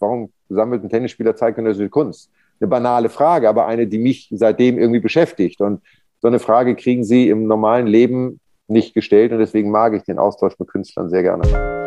warum 0.00 0.30
sammelt 0.48 0.82
ein 0.82 0.88
Tennisspieler 0.88 1.36
zeitgenössische 1.36 1.88
Kunst? 1.88 2.30
Eine 2.60 2.68
banale 2.68 3.08
Frage, 3.08 3.48
aber 3.48 3.66
eine, 3.66 3.86
die 3.86 3.98
mich 3.98 4.28
seitdem 4.30 4.78
irgendwie 4.78 5.00
beschäftigt. 5.00 5.60
Und 5.60 5.82
so 6.20 6.28
eine 6.28 6.38
Frage 6.38 6.74
kriegen 6.74 7.04
Sie 7.04 7.28
im 7.28 7.46
normalen 7.46 7.86
Leben 7.86 8.40
nicht 8.68 8.94
gestellt 8.94 9.32
und 9.32 9.38
deswegen 9.38 9.70
mag 9.70 9.94
ich 9.94 10.02
den 10.02 10.18
Austausch 10.18 10.58
mit 10.58 10.68
Künstlern 10.68 11.08
sehr 11.08 11.22
gerne. 11.22 11.85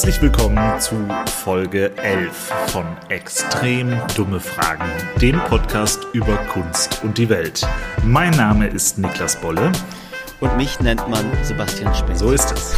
Herzlich 0.00 0.22
willkommen 0.22 0.80
zu 0.80 0.96
Folge 1.26 1.94
11 1.98 2.32
von 2.68 2.86
Extrem 3.10 4.00
dumme 4.16 4.40
Fragen, 4.40 4.90
dem 5.20 5.38
Podcast 5.40 6.06
über 6.14 6.38
Kunst 6.38 7.04
und 7.04 7.18
die 7.18 7.28
Welt. 7.28 7.66
Mein 8.02 8.30
Name 8.30 8.68
ist 8.68 8.96
Niklas 8.96 9.38
Bolle. 9.38 9.70
Und 10.40 10.56
mich 10.56 10.80
nennt 10.80 11.06
man 11.10 11.26
Sebastian 11.42 11.94
Spitz. 11.94 12.20
So 12.20 12.32
ist 12.32 12.50
es. 12.50 12.74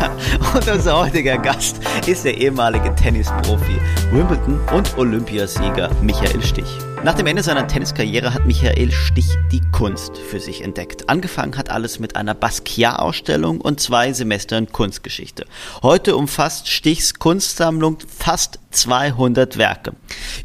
und 0.54 0.66
unser 0.66 1.00
heutiger 1.00 1.36
Gast 1.36 1.82
ist 2.06 2.24
der 2.24 2.38
ehemalige 2.38 2.94
Tennisprofi, 2.94 3.78
Wimbledon 4.10 4.58
und 4.72 4.96
Olympiasieger 4.96 5.90
Michael 6.00 6.40
Stich. 6.42 6.78
Nach 7.04 7.12
dem 7.12 7.26
Ende 7.26 7.42
seiner 7.42 7.66
Tenniskarriere 7.66 8.32
hat 8.32 8.46
Michael 8.46 8.90
Stich 8.90 9.28
die 9.52 9.60
Kunst 9.72 10.16
für 10.16 10.40
sich 10.40 10.62
entdeckt. 10.62 11.10
Angefangen 11.10 11.58
hat 11.58 11.68
alles 11.68 11.98
mit 11.98 12.16
einer 12.16 12.32
Basquiat-Ausstellung 12.32 13.60
und 13.60 13.78
zwei 13.78 14.14
Semestern 14.14 14.72
Kunstgeschichte. 14.72 15.44
Heute 15.82 16.16
umfasst 16.16 16.68
Stichs 16.70 17.12
Kunstsammlung 17.18 17.98
fast 18.08 18.58
200 18.70 19.58
Werke. 19.58 19.92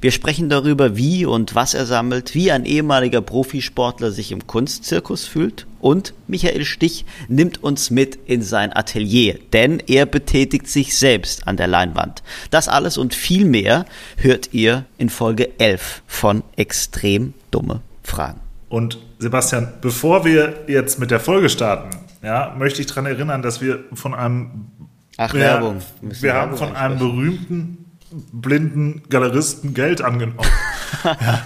Wir 0.01 0.11
sprechen 0.11 0.49
darüber, 0.49 0.97
wie 0.97 1.25
und 1.25 1.55
was 1.55 1.75
er 1.75 1.85
sammelt, 1.85 2.35
wie 2.35 2.51
ein 2.51 2.65
ehemaliger 2.65 3.21
Profisportler 3.21 4.11
sich 4.11 4.33
im 4.33 4.45
Kunstzirkus 4.45 5.25
fühlt 5.25 5.65
und 5.79 6.13
Michael 6.27 6.65
Stich 6.65 7.05
nimmt 7.27 7.63
uns 7.63 7.89
mit 7.89 8.17
in 8.25 8.41
sein 8.41 8.75
Atelier, 8.75 9.39
denn 9.53 9.81
er 9.87 10.05
betätigt 10.05 10.67
sich 10.67 10.97
selbst 10.97 11.47
an 11.47 11.57
der 11.57 11.67
Leinwand. 11.67 12.23
Das 12.51 12.67
alles 12.67 12.97
und 12.97 13.13
viel 13.13 13.45
mehr 13.45 13.85
hört 14.17 14.53
ihr 14.53 14.85
in 14.97 15.09
Folge 15.09 15.59
11 15.59 16.01
von 16.07 16.43
Extrem 16.55 17.33
dumme 17.51 17.81
Fragen. 18.03 18.39
Und 18.69 18.99
Sebastian, 19.17 19.73
bevor 19.81 20.25
wir 20.25 20.65
jetzt 20.67 20.99
mit 20.99 21.11
der 21.11 21.19
Folge 21.19 21.49
starten, 21.49 21.97
ja, 22.21 22.55
möchte 22.57 22.81
ich 22.81 22.87
daran 22.87 23.05
erinnern, 23.05 23.41
dass 23.41 23.61
wir 23.61 23.83
von 23.93 24.13
einem 24.13 24.67
Ach, 25.17 25.33
Werbung. 25.33 25.81
Wir, 26.01 26.21
wir 26.21 26.33
haben 26.33 26.55
von 26.55 26.75
einem 26.75 26.99
berühmten 26.99 27.85
blinden 28.11 29.03
Galeristen 29.09 29.73
Geld 29.73 30.01
angenommen. 30.01 30.39
Ja. 31.03 31.41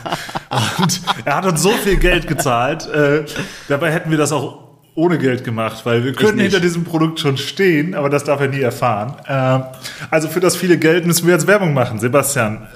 Und 0.80 1.02
er 1.26 1.36
hat 1.36 1.46
uns 1.46 1.62
so 1.62 1.72
viel 1.72 1.98
Geld 1.98 2.28
gezahlt. 2.28 2.88
Äh, 2.88 3.26
dabei 3.68 3.92
hätten 3.92 4.12
wir 4.12 4.18
das 4.18 4.32
auch 4.32 4.64
ohne 4.96 5.18
Geld 5.18 5.44
gemacht, 5.44 5.86
weil 5.86 6.04
wir 6.04 6.14
können 6.14 6.40
hinter 6.40 6.60
diesem 6.60 6.84
Produkt 6.84 7.20
schon 7.20 7.38
stehen, 7.38 7.96
aber 7.96 8.10
das 8.10 8.24
darf 8.24 8.40
er 8.40 8.48
nie 8.48 8.62
erfahren. 8.62 9.16
Äh, 9.28 9.78
also 10.12 10.28
für 10.28 10.40
das 10.40 10.56
viele 10.56 10.78
Geld 10.78 11.06
müssen 11.06 11.26
wir 11.26 11.34
jetzt 11.34 11.48
Werbung 11.48 11.74
machen. 11.74 12.00
Sebastian, 12.00 12.68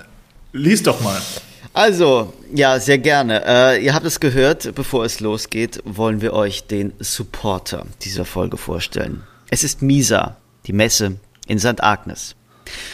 lies 0.52 0.82
doch 0.84 1.00
mal. 1.02 1.22
Also, 1.74 2.34
ja, 2.52 2.80
sehr 2.80 2.98
gerne. 2.98 3.44
Äh, 3.46 3.86
ihr 3.86 3.94
habt 3.94 4.06
es 4.06 4.20
gehört, 4.20 4.74
bevor 4.74 5.06
es 5.06 5.20
losgeht, 5.20 5.80
wollen 5.86 6.22
wir 6.22 6.34
euch 6.34 6.66
den 6.66 6.94
Supporter 6.98 7.86
dieser 8.02 8.26
Folge 8.26 8.58
vorstellen. 8.58 9.22
Es 9.52 9.64
ist 9.64 9.84
Misa, 9.84 10.38
die 10.66 10.74
Messe 10.74 11.18
in 11.46 11.60
St. 11.60 11.84
Agnes. 11.84 12.36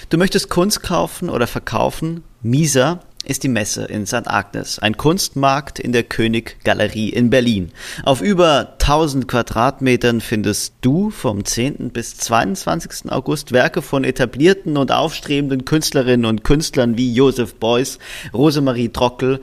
Du 0.09 0.17
möchtest 0.17 0.49
Kunst 0.49 0.83
kaufen 0.83 1.29
oder 1.29 1.47
verkaufen? 1.47 2.23
Misa 2.41 2.99
ist 3.23 3.43
die 3.43 3.49
Messe 3.49 3.85
in 3.85 4.05
St. 4.05 4.27
Agnes, 4.27 4.79
ein 4.79 4.97
Kunstmarkt 4.97 5.79
in 5.79 5.91
der 5.91 6.03
König 6.03 6.57
Galerie 6.63 7.09
in 7.09 7.29
Berlin. 7.29 7.71
Auf 8.03 8.21
über 8.21 8.73
1000 8.79 9.27
Quadratmetern 9.27 10.21
findest 10.21 10.75
du 10.81 11.09
vom 11.09 11.43
10. 11.43 11.89
bis 11.91 12.17
22. 12.17 13.11
August 13.11 13.51
Werke 13.51 13.81
von 13.81 14.03
etablierten 14.03 14.77
und 14.77 14.91
aufstrebenden 14.91 15.65
Künstlerinnen 15.65 16.25
und 16.25 16.43
Künstlern 16.43 16.97
wie 16.97 17.13
Josef 17.13 17.55
Beuys, 17.55 17.99
Rosemarie 18.33 18.89
Trockel 18.89 19.41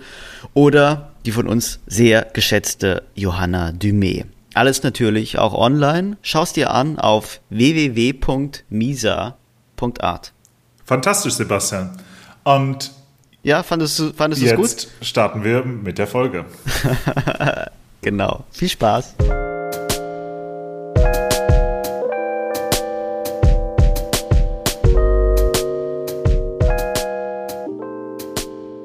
oder 0.55 1.11
die 1.27 1.33
von 1.33 1.47
uns 1.47 1.81
sehr 1.87 2.27
geschätzte 2.33 3.03
Johanna 3.15 3.71
Dumé. 3.71 4.25
Alles 4.55 4.83
natürlich 4.83 5.39
auch 5.39 5.55
online. 5.55 6.17
Schaust 6.23 6.57
dir 6.57 6.71
an 6.73 6.99
auf 6.99 7.41
www.misa.com 7.51 9.41
Art. 10.01 10.33
Fantastisch, 10.85 11.35
Sebastian. 11.35 11.97
Und 12.45 12.91
ja, 13.43 13.62
fandest 13.62 13.99
du, 13.99 14.12
fandest 14.12 14.43
es 14.43 14.55
gut? 14.55 14.69
Jetzt 14.69 14.89
starten 15.01 15.45
wir 15.45 15.65
mit 15.65 15.99
der 15.99 16.06
Folge. 16.06 16.45
genau. 18.03 18.45
Viel 18.51 18.69
Spaß. 18.69 19.15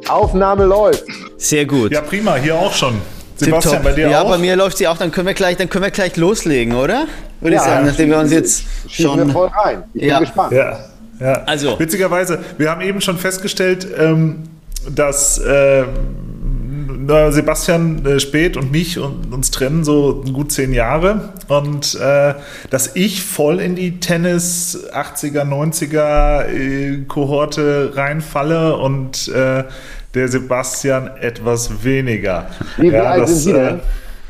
Aufnahme 0.07 0.65
läuft. 0.65 1.03
Sehr 1.37 1.65
gut. 1.65 1.91
Ja, 1.91 2.01
prima, 2.01 2.35
hier 2.35 2.55
auch 2.55 2.73
schon. 2.73 3.01
Sebastian, 3.35 3.83
bei 3.83 3.91
dir 3.91 4.09
ja, 4.09 4.21
auch? 4.21 4.23
Ja, 4.23 4.29
bei 4.29 4.37
mir 4.37 4.55
läuft 4.55 4.77
sie 4.77 4.87
auch. 4.87 4.97
Dann 4.97 5.11
können 5.11 5.27
wir 5.27 5.33
gleich, 5.33 5.57
dann 5.57 5.69
können 5.69 5.83
wir 5.83 5.91
gleich 5.91 6.15
loslegen, 6.15 6.75
oder? 6.75 7.07
Würde 7.41 7.57
ja, 7.57 7.61
ich 7.61 7.67
sagen, 7.67 7.85
nachdem 7.85 8.09
wir 8.09 8.19
uns 8.19 8.31
jetzt 8.31 8.63
schon. 8.87 9.27
Wir 9.27 9.33
voll 9.33 9.49
rein. 9.49 9.83
Ich 9.93 10.03
ja. 10.03 10.19
bin 10.19 10.27
gespannt. 10.27 10.53
Ja, 10.53 10.79
ja. 11.19 11.43
Also. 11.45 11.79
Witzigerweise, 11.79 12.39
wir 12.57 12.69
haben 12.71 12.81
eben 12.81 13.01
schon 13.01 13.17
festgestellt, 13.17 13.87
ähm, 13.97 14.43
dass 14.89 15.37
äh, 15.37 15.83
Sebastian 17.29 18.05
äh, 18.05 18.19
Spät 18.19 18.57
und 18.57 18.71
mich 18.71 18.99
und 18.99 19.33
uns 19.33 19.51
trennen 19.51 19.83
so 19.83 20.23
gut 20.33 20.51
zehn 20.51 20.73
Jahre 20.73 21.33
und 21.47 21.95
äh, 21.95 22.33
dass 22.69 22.95
ich 22.95 23.23
voll 23.23 23.59
in 23.59 23.75
die 23.75 23.99
Tennis 23.99 24.87
80er, 24.91 25.43
90er 25.43 26.45
äh, 26.45 27.05
Kohorte 27.07 27.91
reinfalle 27.95 28.77
und 28.77 29.27
äh, 29.27 29.63
der 30.13 30.27
Sebastian 30.27 31.09
etwas 31.19 31.83
weniger. 31.83 32.47
Wie 32.77 32.87
ja, 32.87 33.03
alt 33.03 33.23
das, 33.23 33.29
sind 33.29 33.39
Sie 33.39 33.53
denn? 33.53 33.75
Äh, 33.77 33.81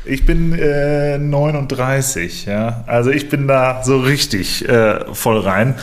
ich 0.04 0.24
bin 0.24 0.52
äh, 0.52 1.18
39, 1.18 2.46
ja. 2.46 2.84
Also 2.86 3.10
ich 3.10 3.28
bin 3.28 3.48
da 3.48 3.82
so 3.82 3.98
richtig 3.98 4.68
äh, 4.68 5.00
voll 5.12 5.40
rein. 5.40 5.74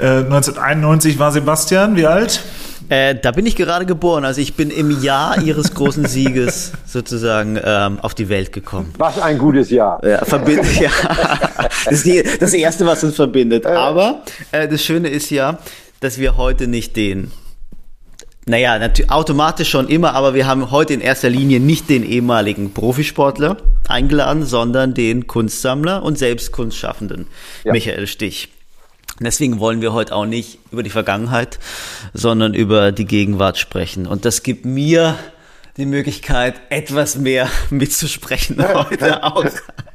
Äh, 0.00 0.24
1991 0.24 1.18
war 1.18 1.32
Sebastian, 1.32 1.96
wie 1.96 2.06
alt? 2.06 2.40
Äh, 2.88 3.16
da 3.16 3.32
bin 3.32 3.44
ich 3.44 3.56
gerade 3.56 3.84
geboren. 3.84 4.24
Also 4.24 4.40
ich 4.40 4.54
bin 4.54 4.70
im 4.70 5.02
Jahr 5.02 5.42
ihres 5.42 5.74
großen 5.74 6.06
Sieges 6.06 6.72
sozusagen 6.86 7.58
ähm, 7.62 7.98
auf 8.00 8.14
die 8.14 8.28
Welt 8.28 8.52
gekommen. 8.52 8.94
Was 8.96 9.20
ein 9.20 9.38
gutes 9.38 9.70
Jahr. 9.70 10.02
Ja, 10.04 10.24
verbindet, 10.24 10.66
ja. 10.80 10.90
Das 11.84 11.92
ist 11.92 12.06
die, 12.06 12.22
das 12.40 12.54
Erste, 12.54 12.86
was 12.86 13.04
uns 13.04 13.16
verbindet. 13.16 13.66
Äh. 13.66 13.68
Aber 13.68 14.22
äh, 14.52 14.68
das 14.68 14.82
Schöne 14.82 15.08
ist 15.08 15.30
ja, 15.30 15.58
dass 16.00 16.18
wir 16.18 16.36
heute 16.36 16.66
nicht 16.66 16.96
den 16.96 17.30
naja, 18.46 18.80
automatisch 19.08 19.68
schon 19.68 19.88
immer, 19.88 20.14
aber 20.14 20.32
wir 20.32 20.46
haben 20.46 20.70
heute 20.70 20.94
in 20.94 21.02
erster 21.02 21.28
Linie 21.28 21.60
nicht 21.60 21.90
den 21.90 22.02
ehemaligen 22.02 22.72
Profisportler 22.72 23.58
eingeladen, 23.88 24.46
sondern 24.46 24.94
den 24.94 25.26
Kunstsammler 25.26 26.02
und 26.02 26.16
selbst 26.18 26.50
Kunstschaffenden 26.50 27.26
ja. 27.64 27.72
Michael 27.72 28.06
Stich. 28.06 28.48
Deswegen 29.20 29.58
wollen 29.58 29.80
wir 29.80 29.92
heute 29.92 30.14
auch 30.14 30.26
nicht 30.26 30.58
über 30.70 30.82
die 30.82 30.90
Vergangenheit, 30.90 31.58
sondern 32.14 32.54
über 32.54 32.92
die 32.92 33.04
Gegenwart 33.04 33.58
sprechen. 33.58 34.06
Und 34.06 34.24
das 34.24 34.42
gibt 34.42 34.64
mir 34.64 35.16
die 35.76 35.86
Möglichkeit, 35.86 36.60
etwas 36.70 37.16
mehr 37.16 37.48
mitzusprechen 37.70 38.62
heute 38.74 39.22
auch. 39.24 39.44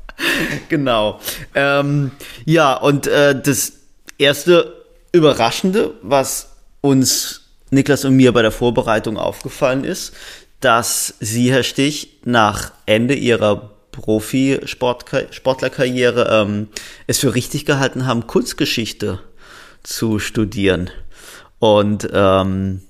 genau. 0.70 1.20
Ähm, 1.56 2.12
ja, 2.46 2.74
und 2.76 3.08
äh, 3.08 3.40
das 3.40 3.74
erste 4.18 4.84
Überraschende, 5.12 5.94
was 6.02 6.56
uns 6.82 7.42
Niklas 7.70 8.06
und 8.06 8.16
mir 8.16 8.32
bei 8.32 8.42
der 8.42 8.52
Vorbereitung 8.52 9.18
aufgefallen 9.18 9.84
ist, 9.84 10.14
dass 10.60 11.16
Sie, 11.20 11.52
Herr 11.52 11.64
Stich, 11.64 12.20
nach 12.24 12.72
Ende 12.86 13.16
Ihrer 13.16 13.73
Profisportlerkarriere 13.94 16.28
ähm, 16.30 16.68
es 17.08 17.20
für 17.20 17.34
richtig 17.34 17.66
gehalten 17.66 18.06
haben, 18.06 18.28
Kunstgeschichte 18.28 19.22
zu 19.84 20.20
studieren. 20.20 20.90
Und 21.60 22.10
ähm, 22.12 22.82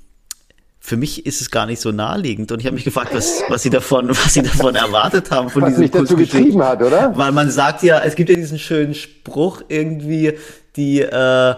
für 0.79 0.97
mich 0.97 1.27
ist 1.27 1.41
es 1.41 1.51
gar 1.51 1.67
nicht 1.67 1.79
so 1.79 1.91
naheliegend 1.91 2.51
und 2.51 2.59
ich 2.59 2.65
habe 2.65 2.73
mich 2.75 2.83
gefragt, 2.83 3.13
was, 3.13 3.43
was 3.47 3.61
sie 3.61 3.69
davon, 3.69 4.09
was 4.09 4.33
sie 4.33 4.41
davon 4.41 4.73
erwartet 4.75 5.29
haben 5.31 5.49
von 5.49 5.61
was 5.61 5.69
diesem 5.69 5.83
mich 5.83 5.91
dazu 5.91 6.15
getrieben 6.15 6.63
hat, 6.63 6.81
oder? 6.81 7.15
Weil 7.15 7.31
man 7.31 7.51
sagt 7.51 7.83
ja, 7.83 7.99
es 7.99 8.15
gibt 8.15 8.29
ja 8.29 8.35
diesen 8.35 8.59
schönen 8.59 8.95
Spruch 8.95 9.61
irgendwie, 9.67 10.33
die 10.75 11.01
äh, 11.01 11.55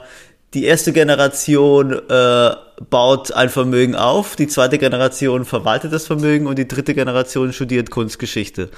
die 0.53 0.65
erste 0.65 0.93
Generation 0.93 1.91
äh, 1.91 2.51
baut 2.89 3.31
ein 3.31 3.49
Vermögen 3.49 3.95
auf, 3.95 4.35
die 4.35 4.47
zweite 4.47 4.77
Generation 4.77 5.45
verwaltet 5.45 5.93
das 5.93 6.07
Vermögen 6.07 6.47
und 6.47 6.57
die 6.57 6.67
dritte 6.67 6.93
Generation 6.93 7.53
studiert 7.53 7.89
Kunstgeschichte. 7.89 8.69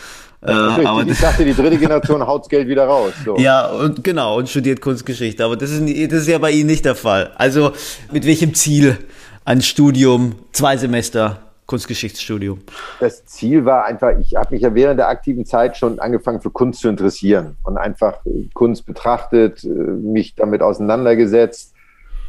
Äh, 0.42 0.52
aber 0.52 1.04
ich 1.08 1.20
dachte, 1.20 1.44
die 1.44 1.54
dritte 1.54 1.78
Generation 1.78 2.26
haut 2.26 2.48
Geld 2.50 2.68
wieder 2.68 2.86
raus. 2.86 3.14
So. 3.26 3.38
Ja, 3.38 3.68
und 3.68 4.04
genau, 4.04 4.38
und 4.38 4.50
studiert 4.50 4.82
Kunstgeschichte. 4.82 5.44
Aber 5.44 5.58
das 5.58 5.72
ist, 5.72 6.12
das 6.12 6.22
ist 6.22 6.28
ja 6.28 6.38
bei 6.38 6.52
Ihnen 6.52 6.68
nicht 6.68 6.86
der 6.86 6.96
Fall. 6.96 7.32
Also 7.36 7.72
mit 8.12 8.26
welchem 8.26 8.54
Ziel 8.54 8.98
ein 9.46 9.62
Studium, 9.62 10.36
zwei 10.52 10.78
Semester 10.78 11.40
Kunstgeschichtsstudium? 11.68 12.62
Das 13.00 13.26
Ziel 13.26 13.66
war 13.66 13.86
einfach, 13.86 14.18
ich 14.20 14.36
habe 14.36 14.56
mich 14.56 14.62
ja 14.62 14.74
während 14.74 15.00
der 15.00 15.10
aktiven 15.10 15.46
Zeit 15.46 15.78
schon 15.78 16.00
angefangen 16.00 16.42
für 16.42 16.50
Kunst 16.50 16.80
zu 16.80 16.88
interessieren 16.88 17.58
und 17.64 17.78
einfach 17.78 18.20
Kunst 18.54 18.86
betrachtet, 18.86 19.64
äh, 19.64 19.68
mich 19.68 20.36
damit 20.36 20.62
auseinandergesetzt. 20.62 21.74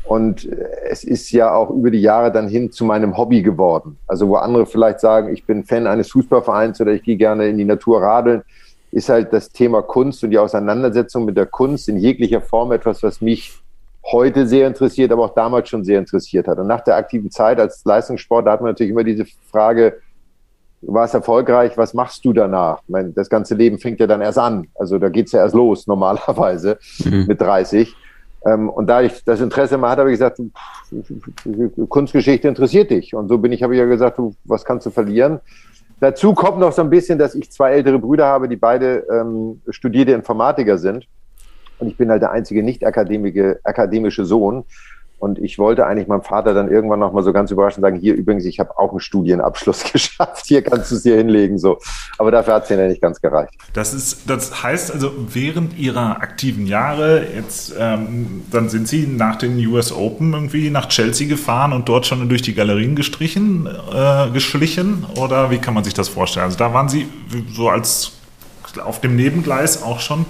Und 0.08 0.50
äh, 0.50 0.66
es 0.90 1.04
ist 1.04 1.30
ja 1.32 1.54
auch 1.54 1.70
über 1.70 1.90
die 1.90 2.00
Jahre 2.00 2.32
dann 2.32 2.48
hin 2.48 2.72
zu 2.72 2.84
meinem 2.84 3.16
Hobby 3.16 3.42
geworden. 3.42 3.98
Also 4.06 4.28
wo 4.28 4.36
andere 4.36 4.64
vielleicht 4.66 5.00
sagen, 5.00 5.32
ich 5.32 5.44
bin 5.44 5.64
Fan 5.64 5.86
eines 5.86 6.10
Fußballvereins 6.10 6.80
oder 6.80 6.92
ich 6.92 7.02
gehe 7.02 7.16
gerne 7.16 7.46
in 7.48 7.58
die 7.58 7.64
Natur 7.64 8.00
radeln, 8.00 8.42
ist 8.90 9.10
halt 9.10 9.32
das 9.34 9.50
Thema 9.50 9.82
Kunst 9.82 10.24
und 10.24 10.30
die 10.30 10.38
Auseinandersetzung 10.38 11.26
mit 11.26 11.36
der 11.36 11.44
Kunst 11.44 11.90
in 11.90 11.98
jeglicher 11.98 12.40
Form 12.40 12.72
etwas, 12.72 13.02
was 13.02 13.20
mich 13.20 13.60
heute 14.10 14.46
sehr 14.46 14.66
interessiert, 14.66 15.12
aber 15.12 15.26
auch 15.26 15.34
damals 15.34 15.68
schon 15.68 15.84
sehr 15.84 15.98
interessiert 15.98 16.48
hat. 16.48 16.58
Und 16.58 16.68
nach 16.68 16.80
der 16.80 16.96
aktiven 16.96 17.30
Zeit 17.30 17.60
als 17.60 17.84
Leistungssportler 17.84 18.52
hat 18.52 18.62
man 18.62 18.70
natürlich 18.70 18.92
immer 18.92 19.04
diese 19.04 19.26
Frage, 19.50 19.98
war 20.80 21.04
es 21.04 21.12
erfolgreich, 21.12 21.76
was 21.76 21.92
machst 21.92 22.24
du 22.24 22.32
danach? 22.32 22.80
Meine, 22.88 23.10
das 23.10 23.28
ganze 23.28 23.54
Leben 23.54 23.78
fängt 23.78 24.00
ja 24.00 24.06
dann 24.06 24.22
erst 24.22 24.38
an. 24.38 24.68
Also 24.76 24.98
da 24.98 25.10
geht's 25.10 25.32
ja 25.32 25.40
erst 25.40 25.54
los, 25.54 25.86
normalerweise 25.86 26.78
mhm. 27.04 27.26
mit 27.26 27.40
30. 27.40 27.94
Ähm, 28.44 28.68
und 28.68 28.86
da 28.86 29.02
ich 29.02 29.24
das 29.24 29.40
Interesse 29.40 29.78
mal 29.78 29.90
hatte, 29.90 30.02
habe 30.02 30.12
ich 30.12 30.18
gesagt, 30.18 30.40
Kunstgeschichte 31.88 32.48
interessiert 32.48 32.90
dich. 32.90 33.14
Und 33.14 33.28
so 33.28 33.38
bin 33.38 33.52
ich, 33.52 33.62
habe 33.62 33.74
ich 33.74 33.80
ja 33.80 33.86
gesagt, 33.86 34.18
was 34.44 34.64
kannst 34.64 34.86
du 34.86 34.90
verlieren? 34.90 35.40
Dazu 36.00 36.32
kommt 36.32 36.58
noch 36.58 36.72
so 36.72 36.82
ein 36.82 36.90
bisschen, 36.90 37.18
dass 37.18 37.34
ich 37.34 37.50
zwei 37.50 37.72
ältere 37.72 37.98
Brüder 37.98 38.26
habe, 38.26 38.48
die 38.48 38.56
beide 38.56 39.04
ähm, 39.10 39.60
studierte 39.68 40.12
Informatiker 40.12 40.78
sind. 40.78 41.06
Und 41.80 41.88
ich 41.88 41.96
bin 41.96 42.10
halt 42.10 42.22
der 42.22 42.30
einzige 42.30 42.62
nicht 42.62 42.84
akademische 42.84 44.24
Sohn. 44.24 44.64
Und 45.18 45.38
ich 45.40 45.58
wollte 45.58 45.84
eigentlich 45.86 46.06
meinem 46.06 46.22
Vater 46.22 46.54
dann 46.54 46.70
irgendwann 46.70 47.00
noch 47.00 47.12
mal 47.12 47.24
so 47.24 47.32
ganz 47.32 47.50
überraschend 47.50 47.82
sagen, 47.82 47.98
hier 47.98 48.14
übrigens, 48.14 48.44
ich 48.44 48.60
habe 48.60 48.78
auch 48.78 48.90
einen 48.90 49.00
Studienabschluss 49.00 49.84
geschafft, 49.92 50.46
hier 50.46 50.62
kannst 50.62 50.90
du 50.90 50.94
es 50.94 51.02
dir 51.02 51.16
hinlegen. 51.16 51.58
so. 51.58 51.78
Aber 52.18 52.30
dafür 52.30 52.54
hat 52.54 52.64
es 52.64 52.68
ja 52.68 52.76
nicht 52.76 53.02
ganz 53.02 53.20
gereicht. 53.20 53.54
Das, 53.72 53.94
ist, 53.94 54.30
das 54.30 54.62
heißt 54.62 54.92
also, 54.92 55.10
während 55.32 55.76
Ihrer 55.76 56.22
aktiven 56.22 56.66
Jahre, 56.66 57.26
jetzt 57.34 57.74
ähm, 57.78 58.44
dann 58.50 58.68
sind 58.68 58.86
Sie 58.86 59.06
nach 59.06 59.36
den 59.36 59.58
US 59.66 59.92
Open 59.92 60.32
irgendwie 60.32 60.70
nach 60.70 60.86
Chelsea 60.88 61.26
gefahren 61.26 61.72
und 61.72 61.88
dort 61.88 62.06
schon 62.06 62.28
durch 62.28 62.42
die 62.42 62.54
Galerien 62.54 62.94
gestrichen, 62.94 63.66
äh, 63.66 64.30
geschlichen? 64.30 65.04
Oder 65.16 65.50
wie 65.50 65.58
kann 65.58 65.74
man 65.74 65.82
sich 65.82 65.94
das 65.94 66.08
vorstellen? 66.08 66.46
Also 66.46 66.58
da 66.58 66.72
waren 66.72 66.88
Sie 66.88 67.08
so 67.52 67.68
als 67.68 68.12
auf 68.84 69.00
dem 69.00 69.16
Nebengleis 69.16 69.82
auch 69.82 70.00
schon 70.00 70.26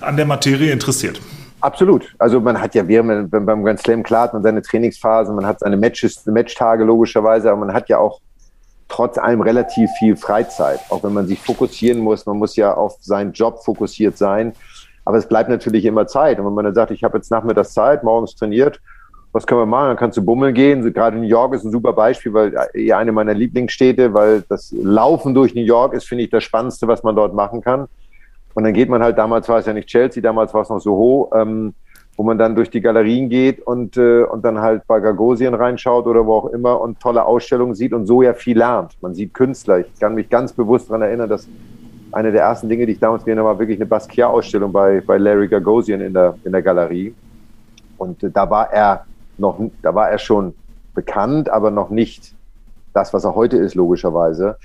an 0.00 0.16
der 0.16 0.26
Materie 0.26 0.72
interessiert. 0.72 1.20
Absolut. 1.66 2.14
Also 2.20 2.40
man 2.40 2.60
hat 2.60 2.76
ja 2.76 2.86
während 2.86 3.28
beim 3.28 3.64
Grand 3.64 3.80
Slam 3.80 4.04
klar 4.04 4.22
hat 4.22 4.34
man 4.34 4.44
seine 4.44 4.62
Trainingsphasen, 4.62 5.34
man 5.34 5.44
hat 5.44 5.58
seine 5.58 5.76
Matches, 5.76 6.24
Matchtage 6.26 6.84
logischerweise, 6.84 7.50
aber 7.50 7.58
man 7.58 7.74
hat 7.74 7.88
ja 7.88 7.98
auch 7.98 8.20
trotz 8.86 9.18
allem 9.18 9.40
relativ 9.40 9.90
viel 9.98 10.14
Freizeit, 10.14 10.78
auch 10.90 11.02
wenn 11.02 11.12
man 11.12 11.26
sich 11.26 11.40
fokussieren 11.40 11.98
muss. 11.98 12.24
Man 12.24 12.38
muss 12.38 12.54
ja 12.54 12.72
auf 12.72 12.98
seinen 13.00 13.32
Job 13.32 13.64
fokussiert 13.64 14.16
sein. 14.16 14.52
Aber 15.04 15.18
es 15.18 15.26
bleibt 15.26 15.48
natürlich 15.48 15.84
immer 15.84 16.06
Zeit. 16.06 16.38
Und 16.38 16.46
wenn 16.46 16.54
man 16.54 16.66
dann 16.66 16.74
sagt, 16.74 16.92
ich 16.92 17.02
habe 17.02 17.18
jetzt 17.18 17.32
nachmittags 17.32 17.72
Zeit, 17.72 18.04
morgens 18.04 18.36
trainiert, 18.36 18.80
was 19.32 19.44
können 19.44 19.62
wir 19.62 19.66
machen? 19.66 19.88
Dann 19.88 19.96
kannst 19.96 20.16
du 20.18 20.24
bummeln 20.24 20.54
gehen. 20.54 20.92
Gerade 20.92 21.16
New 21.16 21.26
York 21.26 21.52
ist 21.52 21.64
ein 21.64 21.72
super 21.72 21.94
Beispiel, 21.94 22.32
weil 22.32 22.54
ja 22.74 22.98
eine 22.98 23.10
meiner 23.10 23.34
Lieblingsstädte, 23.34 24.14
weil 24.14 24.44
das 24.48 24.70
Laufen 24.70 25.34
durch 25.34 25.56
New 25.56 25.62
York 25.64 25.94
ist, 25.94 26.06
finde 26.06 26.22
ich, 26.22 26.30
das 26.30 26.44
Spannendste, 26.44 26.86
was 26.86 27.02
man 27.02 27.16
dort 27.16 27.34
machen 27.34 27.60
kann. 27.60 27.88
Und 28.56 28.64
dann 28.64 28.72
geht 28.72 28.88
man 28.88 29.02
halt, 29.02 29.18
damals 29.18 29.50
war 29.50 29.58
es 29.58 29.66
ja 29.66 29.74
nicht 29.74 29.86
Chelsea, 29.86 30.22
damals 30.22 30.54
war 30.54 30.62
es 30.62 30.70
noch 30.70 30.80
Soho, 30.80 31.30
ähm, 31.34 31.74
wo 32.16 32.22
man 32.22 32.38
dann 32.38 32.54
durch 32.54 32.70
die 32.70 32.80
Galerien 32.80 33.28
geht 33.28 33.60
und, 33.60 33.98
äh, 33.98 34.22
und 34.22 34.46
dann 34.46 34.60
halt 34.62 34.86
bei 34.86 34.98
Gagosien 34.98 35.52
reinschaut 35.52 36.06
oder 36.06 36.24
wo 36.24 36.36
auch 36.36 36.46
immer 36.46 36.80
und 36.80 36.98
tolle 36.98 37.26
Ausstellungen 37.26 37.74
sieht 37.74 37.92
und 37.92 38.06
so 38.06 38.22
ja 38.22 38.32
viel 38.32 38.56
lernt. 38.56 38.96
Man 39.02 39.12
sieht 39.12 39.34
Künstler. 39.34 39.80
Ich 39.80 40.00
kann 40.00 40.14
mich 40.14 40.30
ganz 40.30 40.54
bewusst 40.54 40.88
daran 40.88 41.02
erinnern, 41.02 41.28
dass 41.28 41.46
eine 42.12 42.32
der 42.32 42.44
ersten 42.44 42.70
Dinge, 42.70 42.86
die 42.86 42.92
ich 42.92 42.98
damals 42.98 43.26
gesehen 43.26 43.38
habe, 43.38 43.48
war 43.50 43.58
wirklich 43.58 43.76
eine 43.76 43.84
Basquiat-Ausstellung 43.84 44.72
bei, 44.72 45.02
bei 45.02 45.18
Larry 45.18 45.48
Gagosian 45.48 46.00
in 46.00 46.14
der, 46.14 46.38
in 46.42 46.52
der 46.52 46.62
Galerie. 46.62 47.14
Und 47.98 48.22
äh, 48.22 48.30
da 48.30 48.48
war 48.48 48.72
er 48.72 49.04
noch, 49.36 49.60
da 49.82 49.94
war 49.94 50.08
er 50.08 50.16
schon 50.16 50.54
bekannt, 50.94 51.50
aber 51.50 51.70
noch 51.70 51.90
nicht 51.90 52.32
das, 52.94 53.12
was 53.12 53.24
er 53.24 53.34
heute 53.34 53.58
ist, 53.58 53.74
logischerweise. 53.74 54.56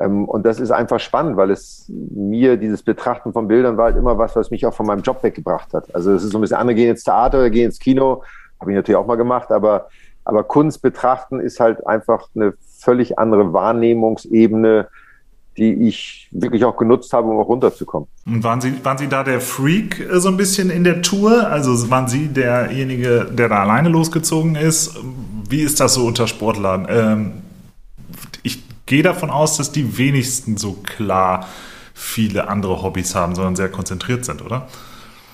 Ähm, 0.00 0.24
und 0.24 0.44
das 0.44 0.60
ist 0.60 0.70
einfach 0.70 1.00
spannend, 1.00 1.36
weil 1.36 1.50
es 1.50 1.86
mir 1.88 2.56
dieses 2.56 2.82
Betrachten 2.82 3.32
von 3.32 3.48
Bildern 3.48 3.76
war 3.76 3.86
halt 3.86 3.96
immer 3.96 4.18
was, 4.18 4.36
was 4.36 4.50
mich 4.50 4.64
auch 4.66 4.74
von 4.74 4.86
meinem 4.86 5.02
Job 5.02 5.22
weggebracht 5.22 5.72
hat. 5.72 5.94
Also 5.94 6.12
es 6.12 6.24
ist 6.24 6.32
so 6.32 6.38
ein 6.38 6.40
bisschen, 6.40 6.56
andere 6.56 6.74
gehen 6.74 6.90
ins 6.90 7.04
Theater 7.04 7.38
oder 7.38 7.50
gehen 7.50 7.66
ins 7.66 7.78
Kino, 7.78 8.22
habe 8.60 8.70
ich 8.70 8.76
natürlich 8.76 8.96
auch 8.96 9.06
mal 9.06 9.16
gemacht, 9.16 9.50
aber, 9.50 9.88
aber 10.24 10.44
Kunst 10.44 10.82
betrachten 10.82 11.40
ist 11.40 11.60
halt 11.60 11.86
einfach 11.86 12.28
eine 12.34 12.54
völlig 12.78 13.18
andere 13.18 13.52
Wahrnehmungsebene, 13.52 14.88
die 15.56 15.88
ich 15.88 16.28
wirklich 16.30 16.64
auch 16.64 16.76
genutzt 16.76 17.12
habe, 17.12 17.28
um 17.28 17.38
auch 17.38 17.48
runterzukommen. 17.48 18.08
Und 18.26 18.44
waren 18.44 18.60
Sie, 18.60 18.84
waren 18.84 18.98
Sie 18.98 19.08
da 19.08 19.24
der 19.24 19.40
Freak 19.40 19.98
äh, 20.00 20.20
so 20.20 20.28
ein 20.28 20.36
bisschen 20.36 20.70
in 20.70 20.84
der 20.84 21.02
Tour? 21.02 21.48
Also 21.48 21.90
waren 21.90 22.06
Sie 22.06 22.28
derjenige, 22.28 23.26
der 23.30 23.48
da 23.48 23.62
alleine 23.62 23.88
losgezogen 23.88 24.54
ist? 24.54 24.96
Wie 25.48 25.62
ist 25.62 25.80
das 25.80 25.94
so 25.94 26.06
unter 26.06 26.28
Sportlern? 26.28 26.86
Ähm, 26.88 27.32
gehe 28.88 29.02
davon 29.02 29.30
aus, 29.30 29.56
dass 29.56 29.70
die 29.70 29.98
wenigsten 29.98 30.56
so 30.56 30.72
klar 30.82 31.46
viele 31.94 32.48
andere 32.48 32.82
Hobbys 32.82 33.14
haben, 33.14 33.34
sondern 33.34 33.54
sehr 33.54 33.68
konzentriert 33.68 34.24
sind, 34.24 34.44
oder? 34.44 34.66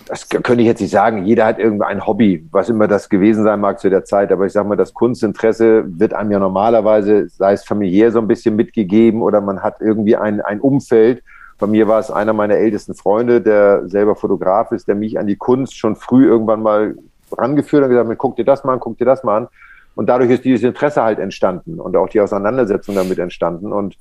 Das 0.06 0.28
könnte 0.28 0.60
ich 0.60 0.66
jetzt 0.66 0.80
nicht 0.80 0.90
sagen. 0.90 1.24
Jeder 1.24 1.46
hat 1.46 1.58
irgendwie 1.58 1.86
ein 1.86 2.06
Hobby, 2.06 2.46
was 2.50 2.68
immer 2.68 2.88
das 2.88 3.08
gewesen 3.08 3.44
sein 3.44 3.60
mag 3.60 3.80
zu 3.80 3.88
der 3.88 4.04
Zeit. 4.04 4.32
Aber 4.32 4.44
ich 4.44 4.52
sage 4.52 4.68
mal, 4.68 4.76
das 4.76 4.92
Kunstinteresse 4.92 5.84
wird 5.86 6.12
einem 6.12 6.32
ja 6.32 6.38
normalerweise, 6.38 7.28
sei 7.30 7.54
es 7.54 7.64
familiär 7.64 8.10
so 8.12 8.18
ein 8.18 8.28
bisschen 8.28 8.56
mitgegeben 8.56 9.22
oder 9.22 9.40
man 9.40 9.62
hat 9.62 9.76
irgendwie 9.80 10.16
ein, 10.16 10.42
ein 10.42 10.60
Umfeld. 10.60 11.22
Bei 11.58 11.66
mir 11.66 11.88
war 11.88 12.00
es 12.00 12.10
einer 12.10 12.34
meiner 12.34 12.56
ältesten 12.56 12.94
Freunde, 12.94 13.40
der 13.40 13.88
selber 13.88 14.16
Fotograf 14.16 14.72
ist, 14.72 14.88
der 14.88 14.94
mich 14.94 15.18
an 15.18 15.26
die 15.26 15.36
Kunst 15.36 15.78
schon 15.78 15.96
früh 15.96 16.26
irgendwann 16.26 16.62
mal 16.62 16.96
rangeführt 17.32 17.84
hat 17.84 17.90
und 17.90 17.96
gesagt, 17.96 18.18
guck 18.18 18.36
dir 18.36 18.44
das 18.44 18.64
mal 18.64 18.74
an, 18.74 18.80
guck 18.80 18.98
dir 18.98 19.06
das 19.06 19.24
mal 19.24 19.36
an. 19.38 19.48
Und 19.94 20.06
dadurch 20.06 20.30
ist 20.30 20.44
dieses 20.44 20.64
Interesse 20.64 21.02
halt 21.02 21.18
entstanden 21.18 21.80
und 21.80 21.96
auch 21.96 22.08
die 22.08 22.20
Auseinandersetzung 22.20 22.94
damit 22.94 23.18
entstanden. 23.18 23.72
Und 23.72 23.96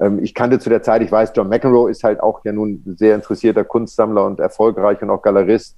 ähm, 0.00 0.22
ich 0.22 0.34
kannte 0.34 0.58
zu 0.58 0.68
der 0.68 0.82
Zeit, 0.82 1.02
ich 1.02 1.10
weiß, 1.10 1.32
John 1.34 1.48
McEnroe 1.48 1.90
ist 1.90 2.04
halt 2.04 2.20
auch 2.20 2.44
ja 2.44 2.52
nun 2.52 2.82
sehr 2.96 3.14
interessierter 3.14 3.64
Kunstsammler 3.64 4.24
und 4.24 4.40
erfolgreich 4.40 5.00
und 5.02 5.10
auch 5.10 5.22
Galerist. 5.22 5.76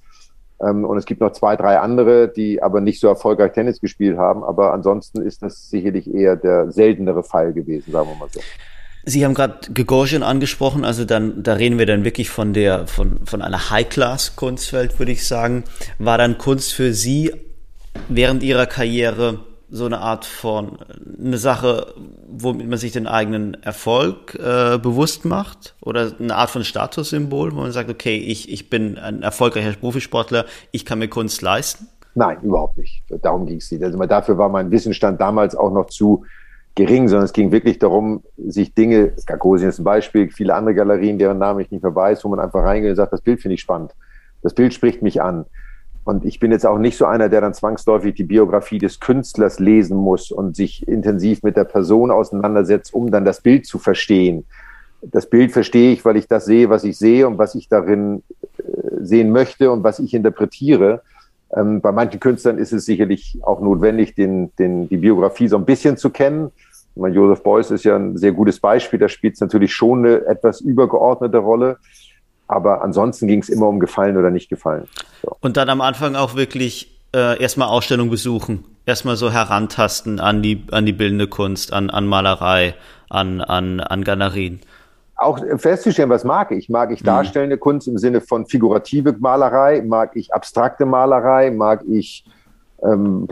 Ähm, 0.61 0.85
und 0.85 0.97
es 0.97 1.05
gibt 1.05 1.21
noch 1.21 1.31
zwei, 1.31 1.55
drei 1.55 1.79
andere, 1.79 2.27
die 2.27 2.61
aber 2.61 2.81
nicht 2.81 2.99
so 2.99 3.07
erfolgreich 3.07 3.53
Tennis 3.53 3.79
gespielt 3.79 4.17
haben. 4.17 4.43
Aber 4.43 4.73
ansonsten 4.73 5.21
ist 5.21 5.41
das 5.41 5.69
sicherlich 5.69 6.13
eher 6.13 6.35
der 6.35 6.71
seltenere 6.71 7.23
Fall 7.23 7.53
gewesen, 7.53 7.91
sagen 7.91 8.09
wir 8.09 8.15
mal 8.15 8.29
so. 8.29 8.41
Sie 9.03 9.25
haben 9.25 9.33
gerade 9.33 9.73
Gagosian 9.73 10.21
angesprochen, 10.21 10.85
also 10.85 11.05
dann, 11.05 11.41
da 11.41 11.53
reden 11.53 11.79
wir 11.79 11.87
dann 11.87 12.05
wirklich 12.05 12.29
von 12.29 12.53
der, 12.53 12.85
von, 12.85 13.25
von 13.25 13.41
einer 13.41 13.71
High-Class-Kunstwelt, 13.71 14.99
würde 14.99 15.11
ich 15.11 15.27
sagen. 15.27 15.63
War 15.97 16.19
dann 16.19 16.37
Kunst 16.37 16.73
für 16.73 16.93
Sie 16.93 17.33
während 18.09 18.43
Ihrer 18.43 18.67
Karriere 18.67 19.39
so 19.71 19.85
eine 19.85 19.99
Art 19.99 20.25
von 20.25 20.77
eine 21.17 21.37
Sache, 21.37 21.93
womit 22.27 22.67
man 22.67 22.77
sich 22.77 22.91
den 22.91 23.07
eigenen 23.07 23.55
Erfolg 23.63 24.35
äh, 24.35 24.77
bewusst 24.77 25.23
macht 25.23 25.75
oder 25.81 26.11
eine 26.19 26.35
Art 26.35 26.49
von 26.49 26.65
Statussymbol, 26.65 27.53
wo 27.53 27.61
man 27.61 27.71
sagt, 27.71 27.89
okay, 27.89 28.17
ich, 28.17 28.51
ich 28.51 28.69
bin 28.69 28.97
ein 28.97 29.23
erfolgreicher 29.23 29.71
Profisportler, 29.73 30.45
ich 30.71 30.85
kann 30.85 30.99
mir 30.99 31.07
Kunst 31.07 31.41
leisten? 31.41 31.87
Nein, 32.15 32.37
überhaupt 32.43 32.77
nicht. 32.77 33.03
Darum 33.21 33.45
ging 33.45 33.57
es 33.57 33.71
nicht. 33.71 33.81
Also 33.81 33.97
dafür 33.97 34.37
war 34.37 34.49
mein 34.49 34.69
Wissensstand 34.71 35.21
damals 35.21 35.55
auch 35.55 35.71
noch 35.71 35.87
zu 35.87 36.25
gering, 36.75 37.07
sondern 37.07 37.25
es 37.25 37.33
ging 37.33 37.53
wirklich 37.53 37.79
darum, 37.79 38.23
sich 38.37 38.73
Dinge, 38.73 39.13
Gagosien 39.25 39.69
ist 39.69 39.79
ein 39.79 39.85
Beispiel, 39.85 40.29
viele 40.29 40.53
andere 40.53 40.75
Galerien, 40.75 41.17
deren 41.17 41.37
Namen 41.37 41.61
ich 41.61 41.71
nicht 41.71 41.83
mehr 41.83 41.95
weiß, 41.95 42.25
wo 42.25 42.29
man 42.29 42.39
einfach 42.39 42.63
reingeht 42.63 42.89
und 42.89 42.95
sagt, 42.97 43.13
das 43.13 43.21
Bild 43.21 43.41
finde 43.41 43.55
ich 43.55 43.61
spannend. 43.61 43.93
Das 44.41 44.53
Bild 44.53 44.73
spricht 44.73 45.01
mich 45.01 45.21
an. 45.21 45.45
Und 46.03 46.25
ich 46.25 46.39
bin 46.39 46.51
jetzt 46.51 46.65
auch 46.65 46.79
nicht 46.79 46.97
so 46.97 47.05
einer, 47.05 47.29
der 47.29 47.41
dann 47.41 47.53
zwangsläufig 47.53 48.15
die 48.15 48.23
Biografie 48.23 48.79
des 48.79 48.99
Künstlers 48.99 49.59
lesen 49.59 49.97
muss 49.97 50.31
und 50.31 50.55
sich 50.55 50.87
intensiv 50.87 51.43
mit 51.43 51.55
der 51.55 51.63
Person 51.63 52.09
auseinandersetzt, 52.09 52.93
um 52.93 53.11
dann 53.11 53.23
das 53.23 53.41
Bild 53.41 53.67
zu 53.67 53.77
verstehen. 53.77 54.45
Das 55.03 55.29
Bild 55.29 55.51
verstehe 55.51 55.93
ich, 55.93 56.03
weil 56.05 56.17
ich 56.17 56.27
das 56.27 56.45
sehe, 56.45 56.69
was 56.69 56.83
ich 56.83 56.97
sehe 56.97 57.27
und 57.27 57.37
was 57.37 57.55
ich 57.55 57.69
darin 57.69 58.23
äh, 58.57 58.63
sehen 59.01 59.31
möchte 59.31 59.71
und 59.71 59.83
was 59.83 59.99
ich 59.99 60.13
interpretiere. 60.13 61.01
Ähm, 61.55 61.81
bei 61.81 61.91
manchen 61.91 62.19
Künstlern 62.19 62.57
ist 62.57 62.71
es 62.71 62.85
sicherlich 62.85 63.37
auch 63.41 63.61
notwendig, 63.61 64.15
den, 64.15 64.51
den, 64.57 64.87
die 64.89 64.97
Biografie 64.97 65.47
so 65.47 65.57
ein 65.57 65.65
bisschen 65.65 65.97
zu 65.97 66.09
kennen. 66.09 66.51
Meine, 66.95 67.15
Joseph 67.15 67.43
Beuys 67.43 67.71
ist 67.71 67.83
ja 67.83 67.95
ein 67.95 68.17
sehr 68.17 68.31
gutes 68.31 68.59
Beispiel. 68.59 68.99
Da 68.99 69.07
spielt 69.07 69.35
es 69.35 69.41
natürlich 69.41 69.73
schon 69.73 70.05
eine 70.05 70.25
etwas 70.25 70.61
übergeordnete 70.61 71.37
Rolle. 71.37 71.77
Aber 72.51 72.83
ansonsten 72.83 73.27
ging 73.27 73.39
es 73.39 73.47
immer 73.47 73.69
um 73.69 73.79
Gefallen 73.79 74.17
oder 74.17 74.29
nicht 74.29 74.49
gefallen. 74.49 74.85
So. 75.23 75.37
Und 75.39 75.55
dann 75.55 75.69
am 75.69 75.79
Anfang 75.79 76.17
auch 76.17 76.35
wirklich 76.35 76.99
äh, 77.15 77.41
erstmal 77.41 77.69
Ausstellung 77.69 78.09
besuchen, 78.09 78.65
erstmal 78.85 79.15
so 79.15 79.31
herantasten 79.31 80.19
an 80.19 80.41
die, 80.41 80.65
an 80.71 80.85
die 80.85 80.91
bildende 80.91 81.27
Kunst, 81.27 81.71
an, 81.71 81.89
an 81.89 82.05
Malerei, 82.05 82.75
an, 83.09 83.39
an, 83.39 83.79
an 83.79 84.03
Galerien. 84.03 84.59
Auch 85.15 85.39
festzustellen, 85.57 86.09
was 86.09 86.25
mag 86.25 86.51
ich? 86.51 86.67
Mag 86.67 86.91
ich 86.91 87.01
mhm. 87.01 87.05
darstellende 87.05 87.55
mhm. 87.55 87.61
Kunst 87.61 87.87
im 87.87 87.97
Sinne 87.97 88.19
von 88.19 88.45
figurative 88.45 89.15
Malerei? 89.17 89.81
Mag 89.81 90.17
ich 90.17 90.33
abstrakte 90.33 90.85
Malerei? 90.85 91.51
Mag 91.51 91.83
ich 91.87 92.25
Ähm, 92.83 93.27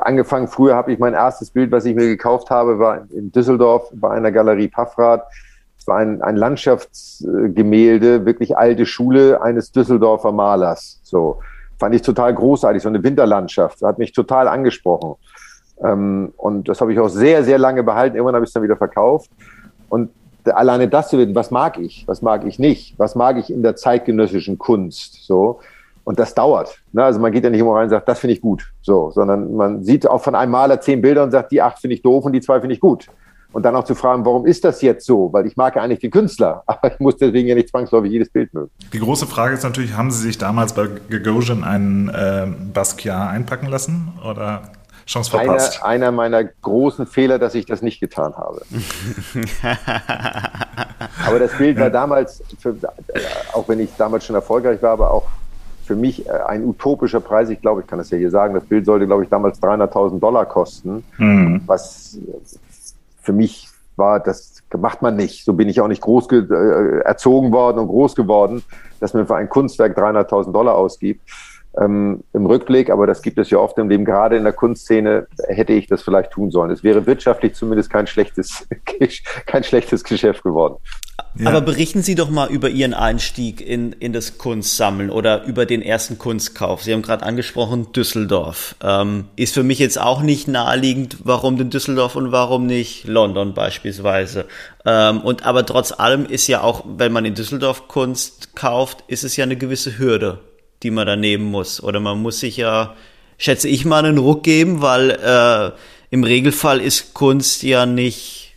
angefangen 0.00 0.48
früher 0.48 0.74
habe 0.74 0.90
ich 0.92 0.98
mein 0.98 1.14
erstes 1.14 1.50
Bild, 1.50 1.70
was 1.70 1.84
ich 1.84 1.94
mir 1.94 2.08
gekauft 2.08 2.50
habe, 2.50 2.80
war 2.80 3.06
in 3.12 3.30
Düsseldorf 3.30 3.92
bei 3.92 4.10
einer 4.10 4.32
Galerie 4.32 4.68
Paffrath. 4.68 5.22
Es 5.80 5.86
war 5.86 5.96
ein, 5.96 6.20
ein 6.20 6.36
Landschaftsgemälde, 6.36 8.26
wirklich 8.26 8.56
alte 8.56 8.84
Schule 8.84 9.42
eines 9.42 9.72
Düsseldorfer 9.72 10.30
Malers. 10.30 11.00
So 11.02 11.40
fand 11.78 11.94
ich 11.94 12.02
total 12.02 12.34
großartig, 12.34 12.82
so 12.82 12.90
eine 12.90 13.02
Winterlandschaft. 13.02 13.82
Hat 13.82 13.98
mich 13.98 14.12
total 14.12 14.46
angesprochen. 14.46 15.14
Ähm, 15.82 16.34
und 16.36 16.68
das 16.68 16.82
habe 16.82 16.92
ich 16.92 17.00
auch 17.00 17.08
sehr, 17.08 17.42
sehr 17.42 17.58
lange 17.58 17.82
behalten. 17.82 18.16
Irgendwann 18.16 18.34
habe 18.34 18.44
ich 18.44 18.50
es 18.50 18.54
dann 18.54 18.62
wieder 18.62 18.76
verkauft. 18.76 19.30
Und 19.88 20.10
alleine 20.44 20.88
das 20.88 21.08
zu 21.08 21.18
wissen, 21.18 21.34
was 21.34 21.50
mag 21.50 21.78
ich, 21.78 22.06
was 22.06 22.22
mag 22.22 22.44
ich 22.44 22.58
nicht, 22.58 22.98
was 22.98 23.14
mag 23.14 23.38
ich 23.38 23.50
in 23.50 23.62
der 23.62 23.76
zeitgenössischen 23.76 24.58
Kunst, 24.58 25.24
so. 25.24 25.60
Und 26.02 26.18
das 26.18 26.34
dauert. 26.34 26.78
Ne? 26.92 27.04
Also 27.04 27.20
man 27.20 27.30
geht 27.30 27.44
ja 27.44 27.50
nicht 27.50 27.60
immer 27.60 27.74
rein 27.74 27.84
und 27.84 27.90
sagt, 27.90 28.08
das 28.08 28.18
finde 28.18 28.32
ich 28.32 28.40
gut, 28.40 28.72
so, 28.82 29.10
sondern 29.10 29.54
man 29.54 29.84
sieht 29.84 30.08
auch 30.08 30.22
von 30.22 30.34
einem 30.34 30.50
Maler 30.50 30.80
zehn 30.80 31.02
Bilder 31.02 31.22
und 31.22 31.30
sagt, 31.30 31.52
die 31.52 31.60
acht 31.60 31.78
finde 31.78 31.94
ich 31.94 32.02
doof 32.02 32.24
und 32.24 32.32
die 32.32 32.40
zwei 32.40 32.60
finde 32.60 32.74
ich 32.74 32.80
gut. 32.80 33.06
Und 33.52 33.64
dann 33.64 33.74
auch 33.74 33.84
zu 33.84 33.94
fragen, 33.94 34.24
warum 34.24 34.46
ist 34.46 34.64
das 34.64 34.80
jetzt 34.80 35.04
so? 35.04 35.32
Weil 35.32 35.46
ich 35.46 35.56
mag 35.56 35.74
ja 35.76 35.82
eigentlich 35.82 35.98
den 35.98 36.10
Künstler, 36.10 36.62
aber 36.66 36.92
ich 36.92 37.00
muss 37.00 37.16
deswegen 37.16 37.48
ja 37.48 37.54
nicht 37.54 37.68
zwangsläufig 37.68 38.12
jedes 38.12 38.30
Bild 38.30 38.54
mögen. 38.54 38.70
Die 38.92 38.98
große 38.98 39.26
Frage 39.26 39.54
ist 39.54 39.64
natürlich, 39.64 39.96
haben 39.96 40.10
Sie 40.10 40.22
sich 40.22 40.38
damals 40.38 40.74
bei 40.74 40.88
Gagosian 41.08 41.64
einen 41.64 42.08
äh, 42.08 42.46
Basquiat 42.72 43.30
einpacken 43.30 43.66
lassen? 43.66 44.12
Oder 44.24 44.62
Chance 45.06 45.30
verpasst. 45.30 45.82
Einer, 45.82 46.06
einer 46.06 46.12
meiner 46.12 46.44
großen 46.44 47.06
Fehler, 47.06 47.40
dass 47.40 47.56
ich 47.56 47.66
das 47.66 47.82
nicht 47.82 47.98
getan 47.98 48.34
habe. 48.36 48.62
aber 51.26 51.38
das 51.40 51.56
Bild 51.58 51.80
war 51.80 51.90
damals, 51.90 52.42
für, 52.60 52.76
auch 53.52 53.68
wenn 53.68 53.80
ich 53.80 53.90
damals 53.98 54.24
schon 54.24 54.36
erfolgreich 54.36 54.80
war, 54.82 54.92
aber 54.92 55.10
auch 55.10 55.26
für 55.84 55.96
mich 55.96 56.24
äh, 56.28 56.30
ein 56.30 56.64
utopischer 56.64 57.18
Preis. 57.18 57.50
Ich 57.50 57.60
glaube, 57.60 57.80
ich 57.80 57.88
kann 57.88 57.98
das 57.98 58.10
ja 58.10 58.18
hier 58.18 58.30
sagen. 58.30 58.54
Das 58.54 58.64
Bild 58.64 58.86
sollte, 58.86 59.06
glaube 59.06 59.24
ich, 59.24 59.28
damals 59.28 59.60
300.000 59.60 60.20
Dollar 60.20 60.46
kosten, 60.46 61.02
mhm. 61.18 61.62
was 61.66 62.16
für 63.20 63.32
mich 63.32 63.68
war, 63.96 64.20
das 64.20 64.62
macht 64.76 65.02
man 65.02 65.16
nicht. 65.16 65.44
So 65.44 65.52
bin 65.52 65.68
ich 65.68 65.80
auch 65.80 65.88
nicht 65.88 66.02
groß 66.02 66.28
äh, 66.32 67.00
erzogen 67.04 67.52
worden 67.52 67.78
und 67.78 67.88
groß 67.88 68.14
geworden, 68.14 68.62
dass 69.00 69.14
man 69.14 69.26
für 69.26 69.36
ein 69.36 69.48
Kunstwerk 69.48 69.96
300.000 69.96 70.52
Dollar 70.52 70.74
ausgibt 70.74 71.22
ähm, 71.78 72.24
im 72.32 72.46
Rückblick, 72.46 72.90
aber 72.90 73.06
das 73.06 73.22
gibt 73.22 73.38
es 73.38 73.50
ja 73.50 73.58
oft 73.58 73.78
im 73.78 73.88
Leben, 73.88 74.04
gerade 74.04 74.36
in 74.36 74.44
der 74.44 74.52
Kunstszene 74.52 75.26
hätte 75.48 75.72
ich 75.72 75.86
das 75.86 76.02
vielleicht 76.02 76.32
tun 76.32 76.50
sollen. 76.50 76.70
Es 76.70 76.82
wäre 76.82 77.06
wirtschaftlich 77.06 77.54
zumindest 77.54 77.90
kein 77.90 78.06
schlechtes, 78.06 78.66
kein 79.46 79.62
schlechtes 79.62 80.02
Geschäft 80.02 80.42
geworden. 80.42 80.76
Ja. 81.38 81.48
Aber 81.48 81.60
berichten 81.60 82.02
Sie 82.02 82.14
doch 82.14 82.30
mal 82.30 82.48
über 82.50 82.68
Ihren 82.68 82.94
Einstieg 82.94 83.60
in, 83.60 83.92
in 83.92 84.12
das 84.12 84.38
Kunstsammeln 84.38 85.10
oder 85.10 85.44
über 85.44 85.66
den 85.66 85.82
ersten 85.82 86.18
Kunstkauf. 86.18 86.82
Sie 86.82 86.92
haben 86.92 87.02
gerade 87.02 87.24
angesprochen 87.24 87.92
Düsseldorf. 87.92 88.74
Ähm, 88.82 89.26
ist 89.36 89.54
für 89.54 89.62
mich 89.62 89.78
jetzt 89.78 90.00
auch 90.00 90.22
nicht 90.22 90.48
naheliegend, 90.48 91.18
warum 91.24 91.56
denn 91.56 91.70
Düsseldorf 91.70 92.16
und 92.16 92.32
warum 92.32 92.66
nicht 92.66 93.06
London 93.06 93.54
beispielsweise. 93.54 94.46
Ähm, 94.84 95.20
und 95.20 95.46
aber 95.46 95.64
trotz 95.66 95.92
allem 95.92 96.26
ist 96.26 96.46
ja 96.46 96.62
auch, 96.62 96.84
wenn 96.86 97.12
man 97.12 97.24
in 97.24 97.34
Düsseldorf 97.34 97.88
Kunst 97.88 98.54
kauft, 98.54 99.04
ist 99.08 99.24
es 99.24 99.36
ja 99.36 99.44
eine 99.44 99.56
gewisse 99.56 99.98
Hürde 99.98 100.40
die 100.82 100.90
man 100.90 101.06
da 101.06 101.16
nehmen 101.16 101.44
muss. 101.44 101.82
Oder 101.82 102.00
man 102.00 102.20
muss 102.20 102.40
sich 102.40 102.56
ja, 102.56 102.96
schätze 103.38 103.68
ich 103.68 103.84
mal, 103.84 104.04
einen 104.04 104.18
Ruck 104.18 104.42
geben, 104.42 104.80
weil 104.80 105.10
äh, 105.10 105.72
im 106.10 106.24
Regelfall 106.24 106.80
ist 106.80 107.14
Kunst 107.14 107.62
ja 107.62 107.86
nicht 107.86 108.54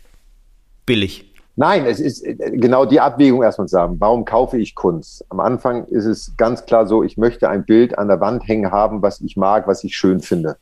billig. 0.86 1.25
Nein, 1.55 1.86
es 1.86 2.00
ist 2.00 2.25
äh, 2.25 2.36
genau 2.36 2.86
die 2.86 3.00
Abwägung 3.00 3.43
erstmal 3.43 3.67
sagen. 3.67 3.98
Warum 4.00 4.25
kaufe 4.25 4.57
ich 4.57 4.75
Kunst? 4.75 5.25
Am 5.29 5.39
Anfang 5.39 5.86
ist 5.86 6.05
es 6.05 6.33
ganz 6.38 6.65
klar 6.65 6.88
so, 6.88 7.03
ich 7.03 7.17
möchte 7.17 7.50
ein 7.50 7.63
Bild 7.63 7.98
an 7.98 8.07
der 8.07 8.19
Wand 8.19 8.48
hängen 8.48 8.72
haben, 8.72 9.01
was 9.01 9.22
ich 9.22 9.38
mag, 9.38 9.67
was 9.67 9.83
ich 9.83 9.95
schön 9.95 10.19
finde. 10.19 10.57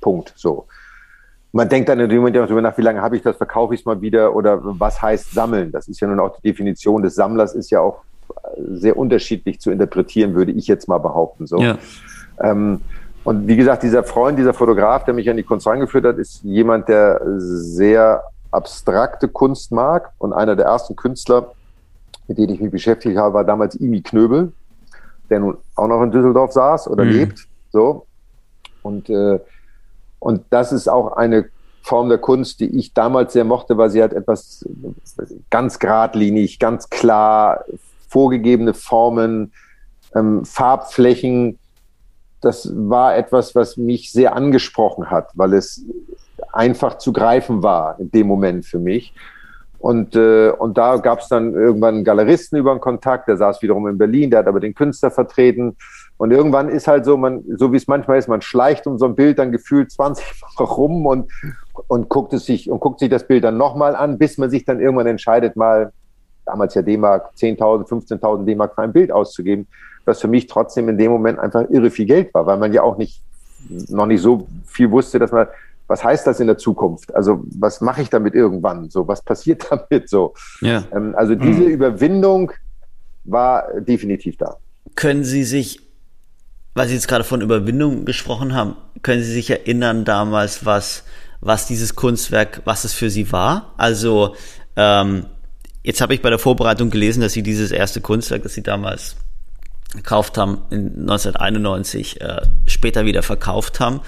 Punkt. 0.00 0.32
So. 0.36 0.66
Man 1.52 1.68
denkt 1.68 1.88
dann 1.88 2.00
in 2.00 2.08
dem 2.08 2.18
Moment 2.18 2.36
darüber 2.36 2.62
nach, 2.62 2.76
wie 2.78 2.82
lange 2.82 3.02
habe 3.02 3.16
ich 3.16 3.22
das, 3.22 3.36
verkaufe 3.36 3.74
ich 3.74 3.80
es 3.80 3.86
mal 3.86 4.00
wieder 4.00 4.34
oder 4.34 4.58
was 4.62 5.00
heißt 5.00 5.32
sammeln? 5.32 5.70
Das 5.70 5.86
ist 5.86 6.00
ja 6.00 6.08
nun 6.08 6.18
auch 6.18 6.36
die 6.36 6.42
Definition 6.42 7.02
des 7.02 7.14
Sammlers, 7.14 7.54
ist 7.54 7.70
ja 7.70 7.80
auch 7.80 8.02
sehr 8.56 8.96
unterschiedlich 8.96 9.60
zu 9.60 9.70
interpretieren, 9.70 10.34
würde 10.34 10.52
ich 10.52 10.66
jetzt 10.66 10.88
mal 10.88 10.98
behaupten. 10.98 11.46
So. 11.46 11.58
Ja. 11.58 11.78
Ähm, 12.40 12.80
und 13.24 13.46
wie 13.46 13.56
gesagt, 13.56 13.82
dieser 13.82 14.02
Freund, 14.02 14.38
dieser 14.38 14.54
Fotograf, 14.54 15.04
der 15.04 15.14
mich 15.14 15.30
an 15.30 15.36
die 15.36 15.42
Kunst 15.42 15.66
rangeführt 15.66 16.04
hat, 16.04 16.18
ist 16.18 16.42
jemand, 16.42 16.88
der 16.88 17.20
sehr 17.36 18.24
abstrakte 18.52 19.28
Kunst 19.28 19.72
mag. 19.72 20.12
Und 20.18 20.32
einer 20.32 20.54
der 20.54 20.66
ersten 20.66 20.94
Künstler, 20.94 21.52
mit 22.28 22.38
denen 22.38 22.54
ich 22.54 22.60
mich 22.60 22.70
beschäftigt 22.70 23.16
habe, 23.16 23.34
war 23.34 23.44
damals 23.44 23.74
Imi 23.74 24.02
Knöbel, 24.02 24.52
der 25.28 25.40
nun 25.40 25.56
auch 25.74 25.88
noch 25.88 26.02
in 26.02 26.12
Düsseldorf 26.12 26.52
saß 26.52 26.88
oder 26.88 27.04
mhm. 27.04 27.10
lebt. 27.10 27.48
So. 27.72 28.06
Und, 28.82 29.10
äh, 29.10 29.40
und 30.18 30.44
das 30.50 30.72
ist 30.72 30.88
auch 30.88 31.16
eine 31.16 31.46
Form 31.82 32.08
der 32.08 32.18
Kunst, 32.18 32.60
die 32.60 32.78
ich 32.78 32.94
damals 32.94 33.32
sehr 33.32 33.44
mochte, 33.44 33.76
weil 33.76 33.90
sie 33.90 34.00
halt 34.00 34.12
etwas 34.12 34.64
ganz 35.50 35.78
geradlinig, 35.80 36.60
ganz 36.60 36.88
klar, 36.88 37.64
vorgegebene 38.08 38.72
Formen, 38.72 39.52
ähm, 40.14 40.44
Farbflächen. 40.44 41.58
Das 42.40 42.70
war 42.72 43.16
etwas, 43.16 43.54
was 43.54 43.76
mich 43.76 44.12
sehr 44.12 44.36
angesprochen 44.36 45.10
hat, 45.10 45.30
weil 45.34 45.54
es 45.54 45.84
einfach 46.52 46.98
zu 46.98 47.12
greifen 47.12 47.62
war 47.62 47.98
in 47.98 48.10
dem 48.10 48.26
Moment 48.26 48.66
für 48.66 48.78
mich. 48.78 49.14
Und, 49.82 50.14
äh, 50.14 50.50
und 50.50 50.78
da 50.78 50.96
gab 50.98 51.18
es 51.18 51.28
dann 51.28 51.54
irgendwann 51.54 51.96
einen 51.96 52.04
Galeristen 52.04 52.56
über 52.56 52.70
einen 52.70 52.80
Kontakt, 52.80 53.26
der 53.26 53.36
saß 53.36 53.62
wiederum 53.62 53.88
in 53.88 53.98
Berlin, 53.98 54.30
der 54.30 54.38
hat 54.38 54.46
aber 54.46 54.60
den 54.60 54.74
Künstler 54.76 55.10
vertreten. 55.10 55.76
Und 56.18 56.30
irgendwann 56.30 56.68
ist 56.68 56.86
halt 56.86 57.04
so, 57.04 57.16
man, 57.16 57.42
so 57.56 57.72
wie 57.72 57.78
es 57.78 57.88
manchmal 57.88 58.18
ist, 58.18 58.28
man 58.28 58.42
schleicht 58.42 58.86
um 58.86 58.96
so 58.96 59.06
ein 59.06 59.16
Bild 59.16 59.40
dann 59.40 59.50
gefühlt 59.50 59.90
20 59.90 60.24
Mal 60.56 60.64
rum 60.64 61.04
und, 61.04 61.32
und 61.88 62.08
guckt 62.08 62.32
es 62.32 62.46
sich 62.46 62.70
und 62.70 62.78
guckt 62.78 63.00
sich 63.00 63.10
das 63.10 63.26
Bild 63.26 63.42
dann 63.42 63.56
nochmal 63.56 63.96
an, 63.96 64.18
bis 64.18 64.38
man 64.38 64.50
sich 64.50 64.64
dann 64.64 64.78
irgendwann 64.78 65.08
entscheidet, 65.08 65.56
mal 65.56 65.92
damals 66.44 66.76
ja 66.76 66.82
D-Mark 66.82 67.32
10.000, 67.36 67.88
15.000 67.88 68.44
D-Mark 68.44 68.76
für 68.76 68.82
ein 68.82 68.92
Bild 68.92 69.10
auszugeben, 69.10 69.66
was 70.04 70.20
für 70.20 70.28
mich 70.28 70.46
trotzdem 70.46 70.88
in 70.90 70.96
dem 70.96 71.10
Moment 71.10 71.40
einfach 71.40 71.68
irre 71.70 71.90
viel 71.90 72.06
Geld 72.06 72.32
war, 72.34 72.46
weil 72.46 72.58
man 72.58 72.72
ja 72.72 72.82
auch 72.82 72.98
nicht, 72.98 73.20
noch 73.88 74.06
nicht 74.06 74.22
so 74.22 74.46
viel 74.64 74.92
wusste, 74.92 75.18
dass 75.18 75.32
man, 75.32 75.48
was 75.92 76.02
heißt 76.02 76.26
das 76.26 76.40
in 76.40 76.46
der 76.46 76.56
Zukunft? 76.56 77.14
Also 77.14 77.44
was 77.58 77.82
mache 77.82 78.00
ich 78.00 78.08
damit 78.08 78.34
irgendwann? 78.34 78.88
So, 78.88 79.06
was 79.06 79.20
passiert 79.22 79.66
damit 79.70 80.08
so? 80.08 80.32
Ja. 80.62 80.84
Ähm, 80.90 81.14
also 81.14 81.34
diese 81.34 81.60
mhm. 81.60 81.68
Überwindung 81.68 82.52
war 83.24 83.64
definitiv 83.78 84.38
da. 84.38 84.56
Können 84.94 85.22
Sie 85.22 85.44
sich, 85.44 85.80
weil 86.72 86.88
Sie 86.88 86.94
jetzt 86.94 87.08
gerade 87.08 87.24
von 87.24 87.42
Überwindung 87.42 88.06
gesprochen 88.06 88.54
haben, 88.54 88.76
können 89.02 89.22
Sie 89.22 89.32
sich 89.32 89.50
erinnern 89.50 90.06
damals, 90.06 90.64
was, 90.64 91.04
was 91.42 91.66
dieses 91.66 91.94
Kunstwerk, 91.94 92.62
was 92.64 92.84
es 92.84 92.94
für 92.94 93.10
Sie 93.10 93.30
war? 93.30 93.74
Also 93.76 94.34
ähm, 94.76 95.26
Jetzt 95.84 96.00
habe 96.00 96.14
ich 96.14 96.22
bei 96.22 96.30
der 96.30 96.38
Vorbereitung 96.38 96.90
gelesen, 96.90 97.22
dass 97.22 97.32
sie 97.32 97.42
dieses 97.42 97.72
erste 97.72 98.00
Kunstwerk, 98.00 98.44
das 98.44 98.54
sie 98.54 98.62
damals 98.62 99.16
gekauft 99.92 100.38
haben, 100.38 100.62
in 100.70 101.00
1991 101.00 102.20
äh, 102.20 102.42
später 102.66 103.04
wieder 103.04 103.24
verkauft 103.24 103.80
haben. 103.80 104.00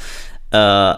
Äh, 0.52 0.94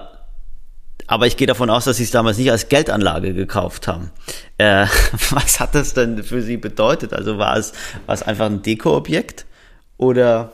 aber 1.06 1.26
ich 1.26 1.36
gehe 1.36 1.46
davon 1.46 1.70
aus, 1.70 1.84
dass 1.84 1.96
sie 1.96 2.04
es 2.04 2.10
damals 2.10 2.38
nicht 2.38 2.50
als 2.50 2.68
Geldanlage 2.68 3.34
gekauft 3.34 3.88
haben. 3.88 4.10
Äh, 4.58 4.86
was 5.30 5.60
hat 5.60 5.74
das 5.74 5.94
denn 5.94 6.22
für 6.22 6.42
sie 6.42 6.56
bedeutet? 6.56 7.12
Also 7.12 7.38
war 7.38 7.56
es, 7.56 7.72
war 8.06 8.14
es 8.14 8.22
einfach 8.22 8.46
ein 8.46 8.62
Dekoobjekt 8.62 9.46
oder? 9.98 10.52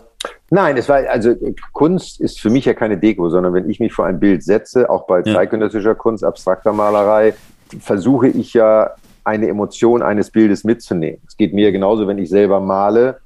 Nein, 0.51 0.77
es 0.77 0.89
war, 0.89 0.99
also 1.09 1.35
Kunst 1.73 2.21
ist 2.21 2.41
für 2.41 2.51
mich 2.51 2.65
ja 2.65 2.75
keine 2.75 2.99
Deko, 2.99 3.29
sondern 3.29 3.55
wenn 3.55 3.69
ich 3.69 3.81
mich 3.81 3.93
vor 3.93 4.07
ein 4.07 4.21
Bild 4.21 4.45
setze, 4.45 4.89
auch 4.89 5.07
bei 5.07 5.23
ja. 5.23 5.35
zeitgenössischer 5.35 5.95
Kunst, 5.95 6.25
abstrakter 6.25 6.73
Malerei, 6.73 7.35
versuche 7.81 8.29
ich 8.29 8.55
ja 8.55 8.91
eine 9.25 9.49
Emotion 9.49 10.03
eines 10.03 10.31
Bildes 10.31 10.65
mitzunehmen. 10.65 11.21
Es 11.27 11.37
geht 11.37 11.55
mir 11.55 11.73
genauso, 11.73 12.07
wenn 12.07 12.19
ich 12.19 12.29
selber 12.29 12.61
male, 12.61 13.21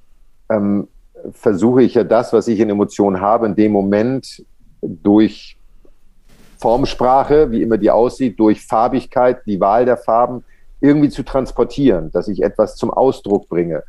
ähm, 0.50 0.88
versuche 1.32 1.82
ich 1.82 1.94
ja 1.94 2.04
das, 2.04 2.32
was 2.32 2.48
ich 2.48 2.60
in 2.60 2.70
Emotionen 2.70 3.20
habe, 3.20 3.46
in 3.46 3.56
dem 3.56 3.72
Moment 3.72 4.44
durch 4.80 5.56
Formsprache, 6.66 7.52
wie 7.52 7.62
immer 7.62 7.78
die 7.78 7.92
aussieht, 7.92 8.40
durch 8.40 8.60
Farbigkeit, 8.66 9.46
die 9.46 9.60
Wahl 9.60 9.84
der 9.84 9.96
Farben 9.96 10.42
irgendwie 10.80 11.10
zu 11.10 11.22
transportieren, 11.22 12.10
dass 12.10 12.26
ich 12.26 12.42
etwas 12.42 12.74
zum 12.74 12.90
Ausdruck 12.90 13.48
bringe. 13.48 13.84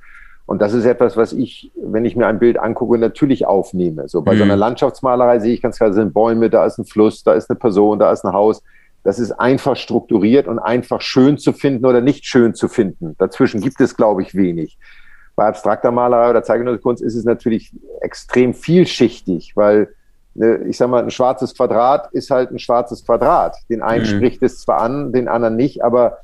Und 0.46 0.62
das 0.62 0.74
ist 0.74 0.86
etwas, 0.86 1.18
was 1.18 1.34
ich, 1.34 1.72
wenn 1.76 2.06
ich 2.06 2.16
mir 2.16 2.28
ein 2.28 2.38
Bild 2.38 2.60
angucke, 2.60 3.00
natürlich 3.00 3.48
aufnehme. 3.48 4.08
So 4.08 4.22
bei 4.22 4.36
mhm. 4.36 4.38
so 4.38 4.44
einer 4.44 4.56
Landschaftsmalerei 4.58 5.40
sehe 5.40 5.56
ich 5.56 5.64
ganz 5.64 5.78
klar, 5.78 5.90
da 5.90 5.96
sind 5.96 6.14
Bäume, 6.14 6.52
da 6.52 6.68
ist 6.68 6.78
ein 6.78 6.86
Fluss, 6.86 7.24
da 7.24 7.34
ist 7.34 7.50
eine 7.50 7.58
Person, 7.58 7.98
da 7.98 8.12
ist 8.12 8.24
ein 8.24 8.34
Haus. 8.34 8.62
Das 9.04 9.18
ist 9.18 9.32
einfach 9.32 9.76
strukturiert 9.76 10.48
und 10.48 10.60
einfach 10.60 11.02
schön 11.02 11.40
zu 11.40 11.54
finden 11.54 11.84
oder 11.84 12.02
nicht 12.02 12.28
schön 12.28 12.54
zu 12.54 12.68
finden. 12.68 13.16
Dazwischen 13.18 13.60
gibt 13.60 13.82
es, 13.82 13.98
glaube 13.98 14.22
ich, 14.22 14.36
wenig. 14.36 14.78
Bei 15.36 15.48
abstrakter 15.48 15.90
Malerei 15.90 16.30
oder 16.30 16.44
zeichnender 16.44 16.78
Kunst 16.78 17.02
ist 17.02 17.16
es 17.16 17.26
natürlich 17.26 17.74
extrem 18.02 18.54
vielschichtig, 18.54 19.54
weil 19.56 19.96
ich 20.38 20.78
sage 20.78 20.92
mal, 20.92 21.04
ein 21.04 21.12
schwarzes 21.12 21.56
Quadrat 21.56 22.12
ist 22.12 22.30
halt 22.30 22.52
ein 22.52 22.60
schwarzes 22.60 23.06
Quadrat. 23.06 23.58
Den 23.70 23.82
einen 23.82 24.04
mhm. 24.04 24.18
spricht 24.18 24.44
es 24.44 24.60
zwar 24.60 24.82
an, 24.82 25.12
den 25.12 25.28
anderen 25.28 25.56
nicht, 25.56 25.84
aber 25.84 26.20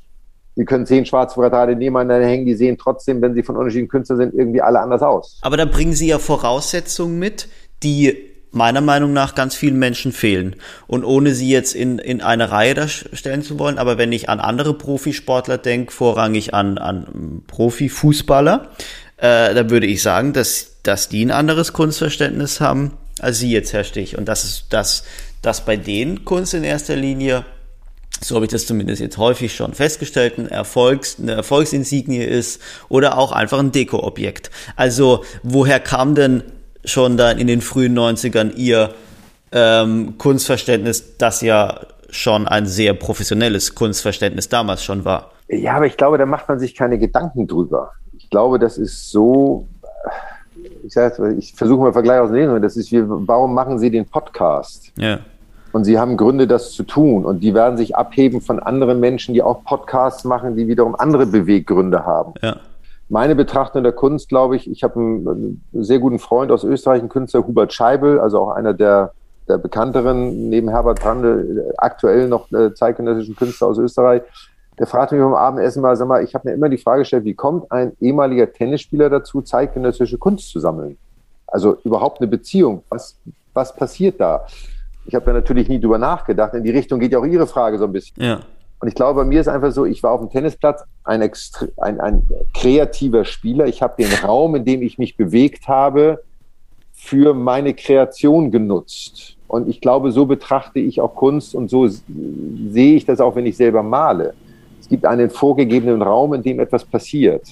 Sie 0.56 0.64
können 0.64 0.86
zehn 0.86 1.04
schwarze 1.04 1.34
Quadrate 1.34 1.74
nebeneinander 1.74 2.26
hängen, 2.26 2.46
die 2.46 2.54
sehen 2.54 2.78
trotzdem, 2.78 3.20
wenn 3.20 3.34
sie 3.34 3.42
von 3.42 3.56
unterschiedlichen 3.56 3.88
Künstlern 3.88 4.18
sind, 4.18 4.34
irgendwie 4.34 4.62
alle 4.62 4.80
anders 4.80 5.02
aus. 5.02 5.40
Aber 5.42 5.56
da 5.56 5.64
bringen 5.64 5.94
Sie 5.94 6.06
ja 6.06 6.20
Voraussetzungen 6.20 7.18
mit, 7.18 7.48
die 7.82 8.30
meiner 8.52 8.80
Meinung 8.80 9.12
nach 9.12 9.34
ganz 9.34 9.56
vielen 9.56 9.80
Menschen 9.80 10.12
fehlen. 10.12 10.54
Und 10.86 11.04
ohne 11.04 11.34
sie 11.34 11.50
jetzt 11.50 11.74
in, 11.74 11.98
in 11.98 12.22
eine 12.22 12.52
Reihe 12.52 12.74
da 12.74 12.86
stellen 12.86 13.42
zu 13.42 13.58
wollen, 13.58 13.78
aber 13.78 13.98
wenn 13.98 14.12
ich 14.12 14.28
an 14.28 14.38
andere 14.38 14.74
Profisportler 14.74 15.58
denke, 15.58 15.92
vorrangig 15.92 16.54
an, 16.54 16.78
an 16.78 17.42
Profifußballer, 17.48 18.68
äh, 19.16 19.54
da 19.54 19.70
würde 19.70 19.86
ich 19.86 20.02
sagen, 20.02 20.32
dass, 20.32 20.82
dass 20.84 21.08
die 21.08 21.24
ein 21.24 21.32
anderes 21.32 21.72
Kunstverständnis 21.72 22.60
haben 22.60 22.92
als 23.20 23.38
sie 23.38 23.50
jetzt, 23.50 23.72
Herr 23.72 23.84
Stich. 23.84 24.18
Und 24.18 24.26
das 24.26 24.44
ist 24.44 24.66
das, 24.70 25.04
dass 25.42 25.64
bei 25.64 25.76
denen 25.76 26.24
Kunst 26.24 26.54
in 26.54 26.64
erster 26.64 26.96
Linie 26.96 27.44
so 28.20 28.36
habe 28.36 28.46
ich 28.46 28.50
das 28.50 28.66
zumindest 28.66 29.00
jetzt 29.00 29.18
häufig 29.18 29.54
schon 29.54 29.74
festgestellt, 29.74 30.38
ein 30.38 30.48
Erfolgs, 30.48 31.18
eine 31.20 31.32
Erfolgsinsignie 31.32 32.22
ist 32.22 32.60
oder 32.88 33.18
auch 33.18 33.32
einfach 33.32 33.58
ein 33.58 33.72
Dekoobjekt. 33.72 34.50
Also 34.76 35.24
woher 35.42 35.80
kam 35.80 36.14
denn 36.14 36.42
schon 36.84 37.16
dann 37.16 37.38
in 37.38 37.46
den 37.46 37.60
frühen 37.60 37.98
90ern 37.98 38.54
ihr 38.54 38.94
ähm, 39.52 40.16
Kunstverständnis, 40.18 41.16
das 41.18 41.40
ja 41.40 41.80
schon 42.10 42.46
ein 42.46 42.66
sehr 42.66 42.94
professionelles 42.94 43.74
Kunstverständnis 43.74 44.48
damals 44.48 44.84
schon 44.84 45.04
war? 45.04 45.32
Ja, 45.48 45.76
aber 45.76 45.86
ich 45.86 45.96
glaube, 45.96 46.18
da 46.18 46.26
macht 46.26 46.48
man 46.48 46.58
sich 46.58 46.74
keine 46.74 46.98
Gedanken 46.98 47.46
drüber. 47.46 47.92
Ich 48.16 48.30
glaube, 48.30 48.58
das 48.58 48.78
ist 48.78 49.10
so, 49.10 49.68
ich, 50.82 50.96
ich 51.38 51.54
versuche 51.54 51.80
mal 51.80 51.92
Vergleich 51.92 52.20
aus 52.20 52.30
dem 52.30 52.62
das 52.62 52.76
ist 52.76 52.92
wie, 52.92 53.02
warum 53.06 53.54
machen 53.54 53.78
Sie 53.78 53.90
den 53.90 54.06
Podcast? 54.06 54.92
Ja 54.96 55.20
und 55.74 55.82
sie 55.82 55.98
haben 55.98 56.16
Gründe, 56.16 56.46
das 56.46 56.70
zu 56.70 56.84
tun. 56.84 57.24
Und 57.24 57.40
die 57.40 57.52
werden 57.52 57.76
sich 57.76 57.96
abheben 57.96 58.40
von 58.40 58.60
anderen 58.60 59.00
Menschen, 59.00 59.34
die 59.34 59.42
auch 59.42 59.64
Podcasts 59.64 60.22
machen, 60.22 60.54
die 60.54 60.68
wiederum 60.68 60.94
andere 60.94 61.26
Beweggründe 61.26 62.06
haben. 62.06 62.34
Ja. 62.42 62.58
Meine 63.08 63.34
Betrachtung 63.34 63.82
der 63.82 63.90
Kunst, 63.90 64.28
glaube 64.28 64.54
ich, 64.54 64.70
ich 64.70 64.84
habe 64.84 65.00
einen 65.00 65.64
sehr 65.72 65.98
guten 65.98 66.20
Freund 66.20 66.52
aus 66.52 66.62
Österreich, 66.62 67.00
einen 67.00 67.08
Künstler 67.08 67.44
Hubert 67.44 67.72
Scheibel, 67.72 68.20
also 68.20 68.38
auch 68.38 68.50
einer 68.52 68.72
der, 68.72 69.14
der 69.48 69.58
bekannteren, 69.58 70.48
neben 70.48 70.68
Herbert 70.68 71.00
Brande, 71.00 71.74
aktuell 71.76 72.28
noch 72.28 72.52
äh, 72.52 72.72
zeitgenössischen 72.72 73.34
Künstler 73.34 73.66
aus 73.66 73.78
Österreich. 73.78 74.22
Der 74.78 74.86
fragte 74.86 75.14
mich 75.14 75.24
beim 75.24 75.34
Abendessen 75.34 75.82
mal, 75.82 75.96
sag 75.96 76.08
mal, 76.08 76.24
ich 76.24 76.34
habe 76.34 76.48
mir 76.48 76.54
immer 76.54 76.68
die 76.68 76.78
Frage 76.78 77.02
gestellt, 77.02 77.24
wie 77.24 77.34
kommt 77.34 77.70
ein 77.70 77.92
ehemaliger 78.00 78.52
Tennisspieler 78.52 79.08
dazu, 79.08 79.42
zeitgenössische 79.42 80.18
Kunst 80.18 80.50
zu 80.50 80.58
sammeln? 80.58 80.98
Also 81.46 81.76
überhaupt 81.84 82.20
eine 82.20 82.28
Beziehung. 82.28 82.82
Was, 82.88 83.16
was 83.52 83.74
passiert 83.74 84.20
da? 84.20 84.44
ich 85.06 85.14
habe 85.14 85.26
da 85.26 85.32
natürlich 85.32 85.68
nie 85.68 85.80
drüber 85.80 85.98
nachgedacht. 85.98 86.54
In 86.54 86.64
die 86.64 86.70
Richtung 86.70 87.00
geht 87.00 87.12
ja 87.12 87.18
auch 87.18 87.26
Ihre 87.26 87.46
Frage 87.46 87.78
so 87.78 87.84
ein 87.84 87.92
bisschen. 87.92 88.22
Ja. 88.22 88.40
Und 88.80 88.88
ich 88.88 88.94
glaube, 88.94 89.20
bei 89.20 89.26
mir 89.26 89.40
ist 89.40 89.48
einfach 89.48 89.72
so, 89.72 89.84
ich 89.84 90.02
war 90.02 90.12
auf 90.12 90.20
dem 90.20 90.30
Tennisplatz 90.30 90.84
ein, 91.04 91.22
ein, 91.22 92.00
ein 92.00 92.28
kreativer 92.52 93.24
Spieler. 93.24 93.66
Ich 93.66 93.82
habe 93.82 94.02
den 94.02 94.12
Raum, 94.24 94.56
in 94.56 94.64
dem 94.64 94.82
ich 94.82 94.98
mich 94.98 95.16
bewegt 95.16 95.68
habe, 95.68 96.22
für 96.92 97.34
meine 97.34 97.74
Kreation 97.74 98.50
genutzt. 98.50 99.36
Und 99.46 99.68
ich 99.68 99.80
glaube, 99.80 100.10
so 100.10 100.26
betrachte 100.26 100.80
ich 100.80 101.00
auch 101.00 101.14
Kunst 101.14 101.54
und 101.54 101.70
so 101.70 101.86
sehe 101.86 102.96
ich 102.96 103.04
das 103.04 103.20
auch, 103.20 103.36
wenn 103.36 103.46
ich 103.46 103.56
selber 103.56 103.82
male. 103.82 104.34
Es 104.94 105.00
gibt 105.00 105.06
einen 105.06 105.30
vorgegebenen 105.30 106.02
Raum, 106.02 106.34
in 106.34 106.42
dem 106.42 106.60
etwas 106.60 106.84
passiert. 106.84 107.42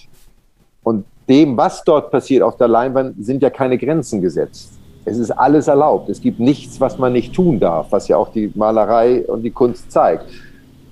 Und 0.82 1.04
dem, 1.28 1.56
was 1.56 1.82
dort 1.82 2.10
passiert 2.10 2.42
auf 2.42 2.56
der 2.56 2.68
Leinwand, 2.68 3.16
sind 3.24 3.42
ja 3.42 3.50
keine 3.50 3.78
Grenzen 3.78 4.20
gesetzt 4.20 4.78
es 5.04 5.18
ist 5.18 5.30
alles 5.30 5.68
erlaubt. 5.68 6.08
Es 6.08 6.20
gibt 6.20 6.38
nichts, 6.38 6.80
was 6.80 6.98
man 6.98 7.12
nicht 7.12 7.34
tun 7.34 7.58
darf, 7.58 7.90
was 7.90 8.08
ja 8.08 8.16
auch 8.16 8.30
die 8.30 8.52
Malerei 8.54 9.24
und 9.26 9.42
die 9.42 9.50
Kunst 9.50 9.90
zeigt. 9.90 10.26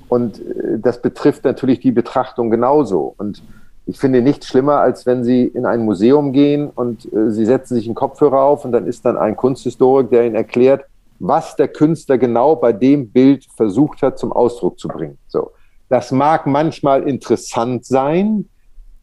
Und 0.09 0.41
äh, 0.41 0.79
das 0.79 1.01
betrifft 1.01 1.45
natürlich 1.45 1.81
die 1.81 1.93
Betrachtung 1.93 2.51
genauso. 2.51 3.15
Und 3.19 3.43
ich 3.87 3.99
finde 3.99 4.23
nichts 4.23 4.49
schlimmer, 4.49 4.81
als 4.81 5.07
wenn 5.07 5.25
Sie 5.25 5.45
in 5.45 5.67
ein 5.67 5.85
Museum 5.85 6.33
gehen 6.33 6.71
und 6.71 7.13
äh, 7.13 7.31
Sie 7.31 7.45
setzen 7.45 7.77
sich 7.77 7.87
einen 7.87 7.95
Kopfhörer 7.95 8.43
auf 8.43 8.65
und 8.65 8.73
dann 8.73 8.87
ist 8.87 9.05
dann 9.05 9.17
ein 9.17 9.37
Kunsthistorik, 9.37 10.11
der 10.11 10.27
Ihnen 10.27 10.35
erklärt, 10.35 10.85
was 11.21 11.55
der 11.55 11.69
Künstler 11.69 12.19
genau 12.19 12.57
bei 12.57 12.73
dem 12.73 13.11
Bild 13.11 13.47
versucht 13.57 14.03
hat 14.03 14.19
zum 14.19 14.33
Ausdruck 14.33 14.79
zu 14.79 14.89
bringen. 14.89 15.19
So. 15.29 15.53
Das 15.91 16.13
mag 16.13 16.47
manchmal 16.47 17.03
interessant 17.03 17.85
sein, 17.85 18.47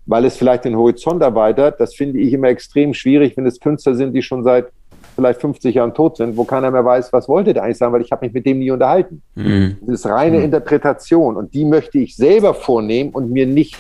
weil 0.05 0.25
es 0.25 0.37
vielleicht 0.37 0.65
den 0.65 0.75
Horizont 0.75 1.21
erweitert. 1.21 1.79
Das 1.79 1.93
finde 1.93 2.19
ich 2.19 2.33
immer 2.33 2.47
extrem 2.47 2.93
schwierig, 2.93 3.35
wenn 3.37 3.45
es 3.45 3.59
Künstler 3.59 3.93
sind, 3.93 4.13
die 4.13 4.23
schon 4.23 4.43
seit 4.43 4.67
vielleicht 5.15 5.41
50 5.41 5.75
Jahren 5.75 5.93
tot 5.93 6.17
sind, 6.17 6.37
wo 6.37 6.45
keiner 6.45 6.71
mehr 6.71 6.85
weiß, 6.85 7.11
was 7.11 7.27
wollte 7.27 7.53
der 7.53 7.63
eigentlich 7.63 7.77
sagen, 7.77 7.91
weil 7.91 8.01
ich 8.01 8.11
habe 8.11 8.25
mich 8.25 8.33
mit 8.33 8.45
dem 8.45 8.59
nie 8.59 8.71
unterhalten. 8.71 9.21
Mhm. 9.35 9.77
Das 9.81 9.99
ist 9.99 10.05
reine 10.05 10.37
mhm. 10.37 10.45
Interpretation 10.45 11.35
und 11.35 11.53
die 11.53 11.65
möchte 11.65 11.97
ich 11.97 12.15
selber 12.15 12.53
vornehmen 12.53 13.09
und 13.09 13.31
mir 13.31 13.45
nicht 13.45 13.77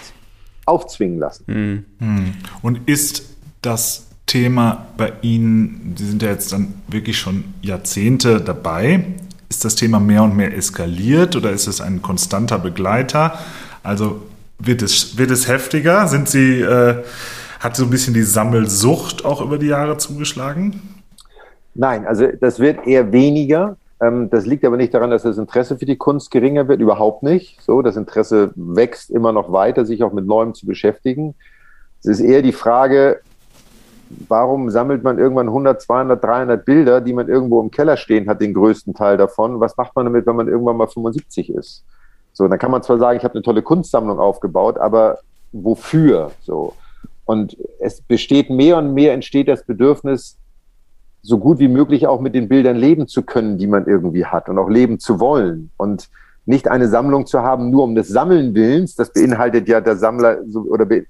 aufzwingen 0.65 1.19
lassen. 1.19 1.45
Mhm. 1.47 1.85
mhm. 1.99 2.33
Und 2.61 2.89
ist 2.89 3.37
das 3.61 4.07
Thema 4.25 4.87
bei 4.97 5.13
Ihnen, 5.21 5.95
Sie 5.97 6.05
sind 6.05 6.21
ja 6.21 6.31
jetzt 6.31 6.51
dann 6.51 6.73
wirklich 6.89 7.17
schon 7.17 7.45
Jahrzehnte 7.61 8.41
dabei, 8.41 9.05
ist 9.49 9.63
das 9.63 9.75
Thema 9.75 9.99
mehr 9.99 10.23
und 10.23 10.35
mehr 10.35 10.55
eskaliert 10.55 11.35
oder 11.35 11.51
ist 11.51 11.67
es 11.67 11.81
ein 11.81 12.01
konstanter 12.01 12.59
Begleiter? 12.59 13.39
Also 13.83 14.21
wird 14.59 14.81
es, 14.81 15.17
wird 15.17 15.31
es 15.31 15.47
heftiger? 15.47 16.07
Sind 16.07 16.27
Sie, 16.27 16.61
äh, 16.61 17.03
hat 17.59 17.75
so 17.75 17.83
ein 17.83 17.89
bisschen 17.89 18.13
die 18.13 18.23
Sammelsucht 18.23 19.25
auch 19.25 19.41
über 19.41 19.57
die 19.57 19.67
Jahre 19.67 19.97
zugeschlagen? 19.97 20.81
Nein, 21.75 22.05
also 22.07 22.27
das 22.39 22.59
wird 22.59 22.85
eher 22.87 23.11
weniger. 23.11 23.77
Ähm, 24.01 24.29
das 24.29 24.45
liegt 24.45 24.65
aber 24.65 24.77
nicht 24.77 24.93
daran, 24.93 25.11
dass 25.11 25.23
das 25.23 25.37
Interesse 25.37 25.77
für 25.77 25.85
die 25.85 25.95
Kunst 25.95 26.31
geringer 26.31 26.67
wird, 26.67 26.81
überhaupt 26.81 27.23
nicht. 27.23 27.61
So, 27.61 27.81
das 27.81 27.95
Interesse 27.95 28.51
wächst 28.55 29.09
immer 29.09 29.31
noch 29.31 29.51
weiter, 29.51 29.85
sich 29.85 30.03
auch 30.03 30.13
mit 30.13 30.25
Neuem 30.25 30.53
zu 30.53 30.65
beschäftigen. 30.65 31.35
Es 31.99 32.07
ist 32.07 32.19
eher 32.19 32.41
die 32.41 32.51
Frage, 32.51 33.21
warum 34.27 34.69
sammelt 34.69 35.03
man 35.03 35.19
irgendwann 35.19 35.47
100, 35.47 35.81
200, 35.81 36.23
300 36.23 36.65
Bilder, 36.65 37.01
die 37.01 37.13
man 37.13 37.27
irgendwo 37.27 37.61
im 37.61 37.71
Keller 37.71 37.97
stehen 37.97 38.27
hat, 38.29 38.41
den 38.41 38.53
größten 38.53 38.93
Teil 38.93 39.17
davon? 39.17 39.59
Was 39.59 39.77
macht 39.77 39.95
man 39.95 40.05
damit, 40.05 40.25
wenn 40.25 40.35
man 40.35 40.47
irgendwann 40.47 40.77
mal 40.77 40.87
75 40.87 41.49
ist? 41.49 41.83
So, 42.33 42.47
dann 42.47 42.59
kann 42.59 42.71
man 42.71 42.83
zwar 42.83 42.99
sagen, 42.99 43.17
ich 43.17 43.23
habe 43.23 43.35
eine 43.35 43.43
tolle 43.43 43.61
Kunstsammlung 43.61 44.19
aufgebaut, 44.19 44.77
aber 44.77 45.19
wofür? 45.51 46.31
So. 46.41 46.73
Und 47.25 47.57
es 47.79 48.01
besteht 48.01 48.49
mehr 48.49 48.77
und 48.77 48.93
mehr 48.93 49.13
entsteht 49.13 49.47
das 49.47 49.65
Bedürfnis, 49.65 50.37
so 51.21 51.39
gut 51.39 51.59
wie 51.59 51.67
möglich 51.67 52.07
auch 52.07 52.21
mit 52.21 52.35
den 52.35 52.47
Bildern 52.47 52.77
leben 52.77 53.07
zu 53.07 53.23
können, 53.23 53.57
die 53.57 53.67
man 53.67 53.85
irgendwie 53.85 54.25
hat 54.25 54.49
und 54.49 54.57
auch 54.59 54.69
leben 54.69 54.99
zu 54.99 55.19
wollen. 55.19 55.71
Und 55.77 56.09
nicht 56.45 56.69
eine 56.69 56.87
Sammlung 56.87 57.25
zu 57.25 57.41
haben, 57.41 57.69
nur 57.69 57.83
um 57.83 57.95
des 57.95 58.07
Sammeln 58.07 58.55
Willens, 58.55 58.95
das 58.95 59.11
beinhaltet 59.11 59.67
ja 59.67 59.81
der 59.81 59.97
Sammler 59.97 60.37
oder 60.69 60.85
be, 60.85 61.05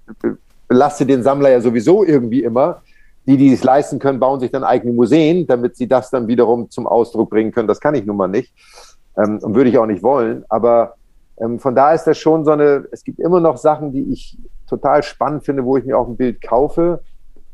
belastet 0.67 1.09
den 1.09 1.23
Sammler 1.23 1.49
ja 1.49 1.61
sowieso 1.61 2.03
irgendwie 2.03 2.43
immer. 2.43 2.81
Die, 3.25 3.35
die 3.35 3.51
es 3.51 3.63
leisten 3.63 3.99
können, 3.99 4.21
bauen 4.21 4.39
sich 4.39 4.51
dann 4.51 4.63
eigene 4.63 4.93
Museen, 4.93 5.47
damit 5.47 5.75
sie 5.75 5.87
das 5.87 6.09
dann 6.09 6.27
wiederum 6.27 6.69
zum 6.69 6.87
Ausdruck 6.87 7.29
bringen 7.29 7.51
können. 7.51 7.67
Das 7.67 7.81
kann 7.81 7.93
ich 7.93 8.05
nun 8.05 8.15
mal 8.15 8.29
nicht 8.29 8.53
ähm, 9.17 9.39
und 9.41 9.53
würde 9.53 9.69
ich 9.69 9.77
auch 9.77 9.85
nicht 9.85 10.01
wollen. 10.01 10.45
Aber 10.47 10.95
ähm, 11.37 11.59
von 11.59 11.75
da 11.75 11.91
ist 11.91 12.05
das 12.05 12.17
schon 12.17 12.45
so 12.45 12.51
eine, 12.51 12.85
es 12.91 13.03
gibt 13.03 13.19
immer 13.19 13.41
noch 13.41 13.57
Sachen, 13.57 13.91
die 13.91 14.13
ich 14.13 14.37
total 14.69 15.03
spannend 15.03 15.43
finde, 15.43 15.65
wo 15.65 15.75
ich 15.75 15.83
mir 15.83 15.97
auch 15.97 16.07
ein 16.07 16.15
Bild 16.15 16.41
kaufe 16.41 17.01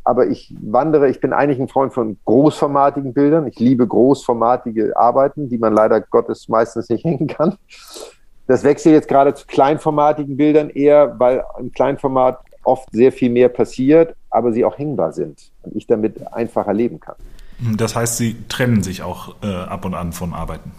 aber 0.04 0.28
ich 0.28 0.54
wandere, 0.62 1.10
ich 1.10 1.22
bin 1.22 1.32
eigentlich 1.32 1.60
ein 1.60 1.70
Freund 1.70 1.94
von 1.94 2.18
großformatigen 2.26 3.14
Bildern. 3.14 3.48
Ich 3.48 3.60
liebe 3.60 3.88
großformatige 3.88 4.98
Arbeiten, 4.98 5.50
die 5.50 5.58
man 5.58 5.74
leider 5.74 6.02
Gottes 6.02 6.50
meistens 6.50 6.90
nicht 6.90 7.04
hängen 7.06 7.28
kann. 7.28 7.58
Das 8.48 8.64
wechselt 8.66 8.94
jetzt 8.94 9.08
gerade 9.08 9.34
zu 9.34 9.48
kleinformatigen 9.48 10.36
Bildern 10.36 10.70
eher, 10.70 11.18
weil 11.18 11.44
im 11.58 11.72
Kleinformat 11.72 12.40
oft 12.64 12.90
sehr 12.92 13.12
viel 13.12 13.30
mehr 13.30 13.50
passiert, 13.50 14.16
aber 14.30 14.52
sie 14.52 14.66
auch 14.66 14.78
hängbar 14.78 15.14
sind 15.14 15.52
und 15.64 15.76
ich 15.76 15.88
damit 15.88 16.34
einfacher 16.34 16.74
leben 16.74 17.00
kann. 17.00 17.16
Das 17.78 17.96
heißt, 17.96 18.18
Sie 18.18 18.36
trennen 18.50 18.84
sich 18.84 19.04
auch 19.04 19.36
äh, 19.42 19.48
ab 19.48 19.86
und 19.86 19.94
an 19.94 20.12
von 20.12 20.34
Arbeiten? 20.34 20.72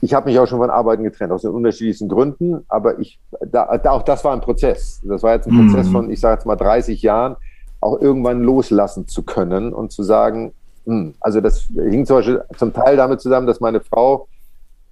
Ich 0.00 0.14
habe 0.14 0.30
mich 0.30 0.38
auch 0.38 0.46
schon 0.46 0.58
von 0.58 0.70
Arbeiten 0.70 1.04
getrennt, 1.04 1.32
aus 1.32 1.42
den 1.42 1.50
unterschiedlichsten 1.50 2.08
Gründen, 2.08 2.64
aber 2.68 2.98
ich, 2.98 3.18
da, 3.46 3.76
da, 3.76 3.90
auch 3.90 4.02
das 4.02 4.24
war 4.24 4.32
ein 4.32 4.40
Prozess. 4.40 5.00
Das 5.04 5.22
war 5.22 5.34
jetzt 5.34 5.46
ein 5.46 5.54
Prozess 5.54 5.88
mhm. 5.88 5.92
von, 5.92 6.10
ich 6.10 6.20
sage 6.20 6.36
jetzt 6.36 6.46
mal, 6.46 6.56
30 6.56 7.02
Jahren, 7.02 7.36
auch 7.80 8.00
irgendwann 8.00 8.42
loslassen 8.42 9.08
zu 9.08 9.22
können 9.22 9.72
und 9.72 9.92
zu 9.92 10.02
sagen, 10.02 10.52
mh, 10.86 10.94
hm, 10.94 11.14
also 11.20 11.40
das 11.40 11.68
hing 11.74 12.06
zum 12.06 12.16
Beispiel 12.16 12.42
zum 12.56 12.72
Teil 12.72 12.96
damit 12.96 13.20
zusammen, 13.20 13.46
dass 13.46 13.60
meine 13.60 13.80
Frau, 13.80 14.28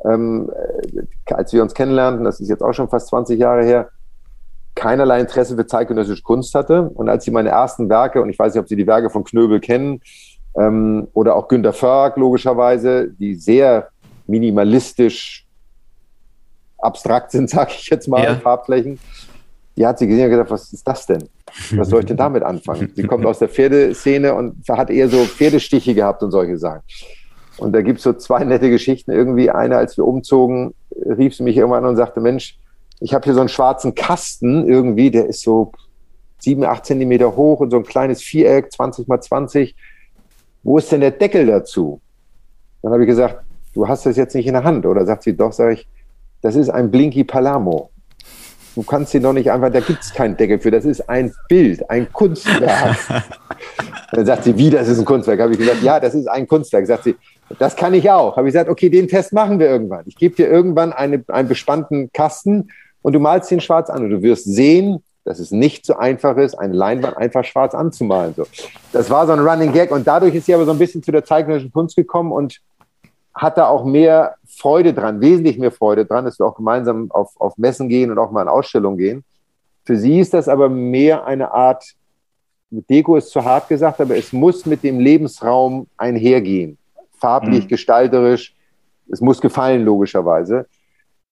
ähm, 0.05 0.51
äh, 0.95 1.33
als 1.33 1.53
wir 1.53 1.63
uns 1.63 1.73
kennenlernten, 1.73 2.25
das 2.25 2.41
ist 2.41 2.49
jetzt 2.49 2.63
auch 2.63 2.73
schon 2.73 2.89
fast 2.89 3.09
20 3.09 3.39
Jahre 3.39 3.65
her, 3.65 3.89
keinerlei 4.79 5.21
Interesse 5.21 5.57
für 5.57 5.67
zeitgenössische 5.67 6.23
Kunst 6.23 6.55
hatte. 6.55 6.91
Und 6.95 7.09
als 7.09 7.25
sie 7.25 7.31
meine 7.31 7.51
ersten 7.51 7.89
Werke, 7.89 8.23
und 8.23 8.31
ich 8.31 8.39
weiß 8.39 8.55
nicht, 8.55 8.63
ob 8.63 8.69
Sie 8.69 8.77
die 8.77 8.87
Werke 8.87 9.11
von 9.11 9.25
Knöbel 9.25 9.61
kennen, 9.61 10.01
ähm, 10.57 11.09
oder 11.13 11.37
auch 11.37 11.49
Günter 11.49 11.73
Förg 11.73 12.17
logischerweise, 12.17 13.09
die 13.11 13.35
sehr 13.35 13.89
minimalistisch 14.27 15.47
abstrakt 16.79 17.33
sind, 17.33 17.51
sage 17.51 17.73
ich 17.77 17.91
jetzt 17.91 18.09
mal, 18.09 18.23
ja. 18.23 18.37
Farbflächen, 18.37 18.99
die 19.77 19.87
hat 19.87 19.99
sie 19.99 20.07
gesehen 20.07 20.25
und 20.25 20.31
gedacht, 20.31 20.51
was 20.51 20.73
ist 20.73 20.87
das 20.87 21.07
denn? 21.07 21.29
Was 21.73 21.89
soll 21.89 22.01
ich 22.01 22.07
denn 22.07 22.17
damit 22.17 22.43
anfangen? 22.43 22.93
Sie 22.95 23.05
kommt 23.05 23.25
aus 23.25 23.39
der 23.39 23.49
Pferdeszene 23.49 24.35
und 24.35 24.69
hat 24.69 24.91
eher 24.91 25.09
so 25.09 25.25
Pferdestiche 25.25 25.95
gehabt 25.95 26.23
und 26.23 26.31
solche 26.31 26.59
Sachen. 26.59 26.83
Und 27.59 27.73
da 27.73 27.83
gibt 27.83 27.99
es 27.99 28.05
so 28.05 28.13
zwei 28.13 28.45
nette 28.45 28.71
Geschichten. 28.71 29.13
Irgendwie 29.13 29.51
eine, 29.51 29.77
als 29.77 29.97
wir 29.97 30.05
umzogen, 30.05 30.75
rief 30.91 31.35
sie 31.35 31.43
mich 31.43 31.57
irgendwann 31.57 31.85
an 31.85 31.91
und 31.91 31.97
sagte, 31.97 32.21
Mensch, 32.21 32.59
ich 33.01 33.15
habe 33.15 33.25
hier 33.25 33.35
so 33.35 33.41
einen 33.41 33.49
schwarzen 33.49 33.95
Kasten 33.95 34.69
irgendwie, 34.69 35.11
der 35.11 35.27
ist 35.27 35.43
so 35.43 35.73
sieben, 36.39 36.65
acht 36.65 36.87
Zentimeter 36.87 37.37
hoch 37.37 37.61
und 37.61 37.71
so 37.71 37.77
ein 37.77 37.85
kleines 37.85 38.23
Viereck, 38.23 38.73
20 38.73 39.09
mal 39.09 39.21
20. 39.21 39.75
Wo 40.63 40.79
ist 40.79 40.91
denn 40.91 41.01
der 41.01 41.11
Deckel 41.13 41.47
dazu? 41.47 42.01
Dann 42.83 42.93
habe 42.93 43.05
ich 43.05 43.09
gesagt, 43.09 43.43
du 43.75 43.89
hast 43.89 44.07
das 44.07 44.17
jetzt 44.17 44.35
nicht 44.35 44.47
in 44.47 44.55
der 44.55 44.65
Hand. 44.65 44.87
Oder 44.87 45.05
sagt 45.07 45.25
sie, 45.25 45.37
doch, 45.37 45.53
sage 45.53 45.75
ich, 45.75 45.89
das 46.43 46.57
ist 46.57 46.69
ein 46.69 46.91
Blinky 46.91 47.25
Palamo. 47.25 47.91
Du 48.75 48.83
kannst 48.85 49.11
sie 49.11 49.19
noch 49.19 49.33
nicht 49.33 49.51
einfach, 49.51 49.73
da 49.73 49.81
gibt 49.81 50.03
es 50.03 50.13
keinen 50.13 50.37
Deckel 50.37 50.61
für. 50.61 50.71
Das 50.71 50.85
ist 50.85 51.09
ein 51.09 51.33
Bild, 51.49 51.89
ein 51.91 52.13
Kunstwerk. 52.13 52.97
dann 54.13 54.27
sagt 54.27 54.45
sie, 54.45 54.57
wie, 54.57 54.71
das 54.71 54.87
ist 54.87 55.01
ein 55.01 55.05
Kunstwerk? 55.05 55.41
Habe 55.41 55.53
ich 55.53 55.59
gesagt, 55.59 55.83
ja, 55.83 55.99
das 55.99 56.15
ist 56.15 56.29
ein 56.29 56.47
Kunstwerk. 56.47 56.87
Sagt 56.87 57.05
sie, 57.05 57.17
das 57.59 57.75
kann 57.75 57.95
ich 57.95 58.09
auch. 58.09 58.37
Habe 58.37 58.47
ich 58.47 58.53
gesagt, 58.53 58.71
okay, 58.71 58.89
den 58.89 59.09
Test 59.09 59.33
machen 59.33 59.59
wir 59.59 59.69
irgendwann. 59.69 60.05
Ich 60.07 60.17
gebe 60.17 60.37
dir 60.37 60.49
irgendwann 60.49 60.93
eine, 60.93 61.25
einen 61.29 61.49
bespannten 61.49 62.13
Kasten 62.13 62.69
und 63.03 63.13
du 63.13 63.21
malst 63.21 63.51
den 63.51 63.61
schwarz 63.61 63.91
an 63.91 64.05
und 64.05 64.11
du 64.11 64.23
wirst 64.23 64.45
sehen, 64.45 65.03
dass 65.25 65.39
es 65.39 65.51
nicht 65.51 65.85
so 65.85 65.97
einfach 65.97 66.37
ist, 66.37 66.55
eine 66.55 66.75
Leinwand 66.75 67.17
einfach 67.17 67.45
schwarz 67.45 67.75
anzumalen. 67.75 68.35
So. 68.35 68.47
Das 68.93 69.11
war 69.11 69.27
so 69.27 69.33
ein 69.33 69.41
Running 69.41 69.73
Gag 69.73 69.91
und 69.91 70.07
dadurch 70.07 70.35
ist 70.35 70.47
sie 70.47 70.55
aber 70.55 70.65
so 70.65 70.71
ein 70.71 70.79
bisschen 70.79 71.03
zu 71.03 71.13
der 71.13 71.25
zeichnerischen 71.25 71.71
Kunst 71.71 71.97
gekommen 71.97 72.33
und 72.33 72.61
hat 73.35 73.59
da 73.59 73.69
auch 73.69 73.85
mehr 73.85 74.37
Freude 74.47 74.93
dran, 74.93 75.21
wesentlich 75.21 75.59
mehr 75.59 75.71
Freude 75.71 76.05
dran, 76.05 76.25
dass 76.25 76.39
wir 76.39 76.47
auch 76.47 76.57
gemeinsam 76.57 77.11
auf, 77.11 77.39
auf 77.41 77.57
Messen 77.57 77.89
gehen 77.89 78.11
und 78.11 78.19
auch 78.19 78.31
mal 78.31 78.43
in 78.43 78.49
Ausstellungen 78.49 78.99
gehen. 78.99 79.25
Für 79.85 79.97
sie 79.97 80.19
ist 80.19 80.35
das 80.35 80.49
aber 80.49 80.69
mehr 80.69 81.25
eine 81.27 81.53
Art, 81.53 81.95
Deko 82.71 83.17
ist 83.17 83.31
zu 83.31 83.45
hart 83.45 83.69
gesagt, 83.69 84.01
aber 84.01 84.17
es 84.17 84.33
muss 84.33 84.67
mit 84.67 84.83
dem 84.83 85.01
Lebensraum 85.01 85.87
einhergehen. 85.97 86.77
Farblich, 87.19 87.65
mhm. 87.65 87.69
gestalterisch. 87.69 88.55
Es 89.11 89.21
muss 89.21 89.41
gefallen, 89.41 89.85
logischerweise. 89.85 90.67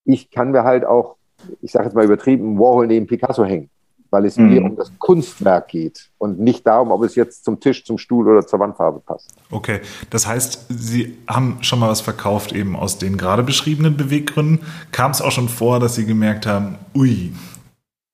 Ich 0.05 0.31
kann 0.31 0.53
mir 0.53 0.65
halt 0.65 0.85
auch, 0.85 1.17
ich 1.63 1.73
sage 1.73 1.87
jetzt 1.87 1.95
mal 1.95 2.05
übertrieben, 2.05 2.59
Warhol 2.59 2.87
neben 2.87 3.07
Picasso 3.07 3.45
hängen 3.45 3.71
weil 4.11 4.25
es 4.25 4.37
mhm. 4.37 4.49
mir 4.49 4.65
um 4.65 4.77
das 4.77 4.91
Kunstwerk 4.99 5.69
geht 5.69 6.11
und 6.19 6.39
nicht 6.39 6.67
darum, 6.67 6.91
ob 6.91 7.03
es 7.03 7.15
jetzt 7.15 7.45
zum 7.45 7.61
Tisch, 7.61 7.85
zum 7.85 7.99
Stuhl 7.99 8.29
oder 8.29 8.47
zur 8.47 8.61
Wandfarbe 8.61 9.01
passt. 9.01 9.31
Okay, 9.51 9.81
das 10.11 10.27
heißt, 10.27 10.67
Sie 10.69 11.19
haben 11.29 11.59
schon 11.63 11.79
mal 11.79 11.91
was 11.91 12.01
verkauft, 12.01 12.53
eben 12.53 12.77
aus 12.77 12.99
den 12.99 13.17
gerade 13.17 13.43
beschriebenen 13.43 13.97
Beweggründen. 13.97 14.61
Kam 14.93 15.11
es 15.11 15.21
auch 15.21 15.33
schon 15.33 15.49
vor, 15.49 15.81
dass 15.81 15.95
Sie 15.95 16.07
gemerkt 16.07 16.47
haben, 16.47 16.77
ui, 16.95 17.33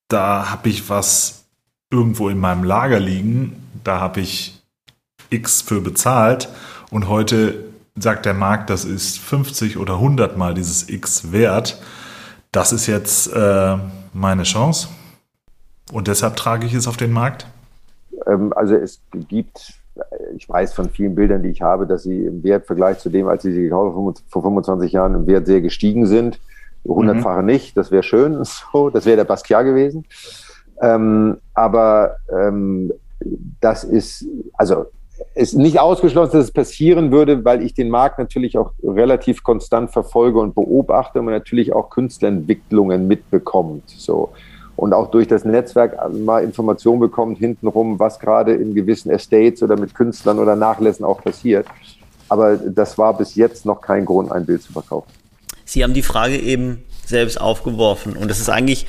da 0.08 0.50
habe 0.50 0.68
ich 0.68 0.88
was 0.88 1.44
irgendwo 1.90 2.28
in 2.28 2.38
meinem 2.38 2.64
Lager 2.64 3.00
liegen, 3.00 3.62
da 3.84 4.00
habe 4.00 4.20
ich 4.20 4.62
X 5.30 5.62
für 5.62 5.80
bezahlt 5.80 6.48
und 6.90 7.08
heute 7.08 7.64
sagt 7.94 8.24
der 8.24 8.34
Markt, 8.34 8.70
das 8.70 8.84
ist 8.84 9.18
50 9.18 9.76
oder 9.76 9.94
100 9.94 10.36
mal 10.36 10.54
dieses 10.54 10.88
X 10.88 11.32
wert. 11.32 11.80
Das 12.52 12.70
ist 12.70 12.86
jetzt 12.86 13.34
äh, 13.34 13.76
meine 14.12 14.42
Chance. 14.42 14.88
Und 15.90 16.06
deshalb 16.06 16.36
trage 16.36 16.66
ich 16.66 16.74
es 16.74 16.86
auf 16.86 16.98
den 16.98 17.10
Markt? 17.10 17.46
Ähm, 18.26 18.52
also 18.54 18.74
es 18.74 19.00
gibt, 19.28 19.74
ich 20.36 20.48
weiß 20.48 20.74
von 20.74 20.90
vielen 20.90 21.14
Bildern, 21.14 21.42
die 21.42 21.48
ich 21.48 21.62
habe, 21.62 21.86
dass 21.86 22.02
sie 22.02 22.26
im 22.26 22.44
Wertvergleich 22.44 22.98
zu 22.98 23.08
dem, 23.08 23.26
als 23.26 23.42
sie 23.42 23.52
sie 23.52 23.62
gekauft 23.62 23.96
haben, 23.96 24.14
vor 24.28 24.42
25 24.42 24.92
Jahren 24.92 25.14
im 25.14 25.26
Wert 25.26 25.46
sehr 25.46 25.62
gestiegen 25.62 26.06
sind. 26.06 26.40
Hundertfache 26.84 27.40
mhm. 27.40 27.46
nicht, 27.46 27.76
das 27.76 27.90
wäre 27.90 28.02
schön, 28.02 28.44
so, 28.72 28.90
das 28.90 29.06
wäre 29.06 29.16
der 29.16 29.24
Basquiat 29.24 29.64
gewesen. 29.64 30.04
Ähm, 30.82 31.38
aber 31.54 32.16
ähm, 32.30 32.92
das 33.60 33.84
ist, 33.84 34.26
also 34.54 34.86
ist 35.34 35.54
nicht 35.54 35.80
ausgeschlossen, 35.80 36.32
dass 36.32 36.44
es 36.46 36.52
passieren 36.52 37.12
würde, 37.12 37.44
weil 37.44 37.62
ich 37.62 37.74
den 37.74 37.88
Markt 37.88 38.18
natürlich 38.18 38.58
auch 38.58 38.72
relativ 38.82 39.42
konstant 39.42 39.90
verfolge 39.90 40.38
und 40.38 40.54
beobachte 40.54 41.18
und 41.18 41.26
man 41.26 41.34
natürlich 41.34 41.72
auch 41.72 41.90
Künstlerentwicklungen 41.90 43.08
mitbekommt. 43.08 43.84
So 43.88 44.30
und 44.76 44.92
auch 44.94 45.10
durch 45.10 45.28
das 45.28 45.44
Netzwerk 45.44 45.96
mal 46.12 46.42
Informationen 46.42 47.00
bekommt 47.00 47.38
hintenrum, 47.38 47.98
was 47.98 48.18
gerade 48.18 48.54
in 48.54 48.74
gewissen 48.74 49.10
Estates 49.10 49.62
oder 49.62 49.76
mit 49.76 49.94
Künstlern 49.94 50.38
oder 50.38 50.56
Nachlässen 50.56 51.04
auch 51.04 51.22
passiert. 51.22 51.66
Aber 52.28 52.56
das 52.56 52.96
war 52.98 53.16
bis 53.16 53.34
jetzt 53.34 53.66
noch 53.66 53.80
kein 53.80 54.04
Grund, 54.04 54.32
ein 54.32 54.46
Bild 54.46 54.62
zu 54.62 54.72
verkaufen. 54.72 55.08
Sie 55.64 55.84
haben 55.84 55.94
die 55.94 56.02
Frage 56.02 56.38
eben 56.38 56.82
selbst 57.06 57.40
aufgeworfen 57.40 58.16
und 58.16 58.30
das 58.30 58.40
ist 58.40 58.48
eigentlich 58.48 58.86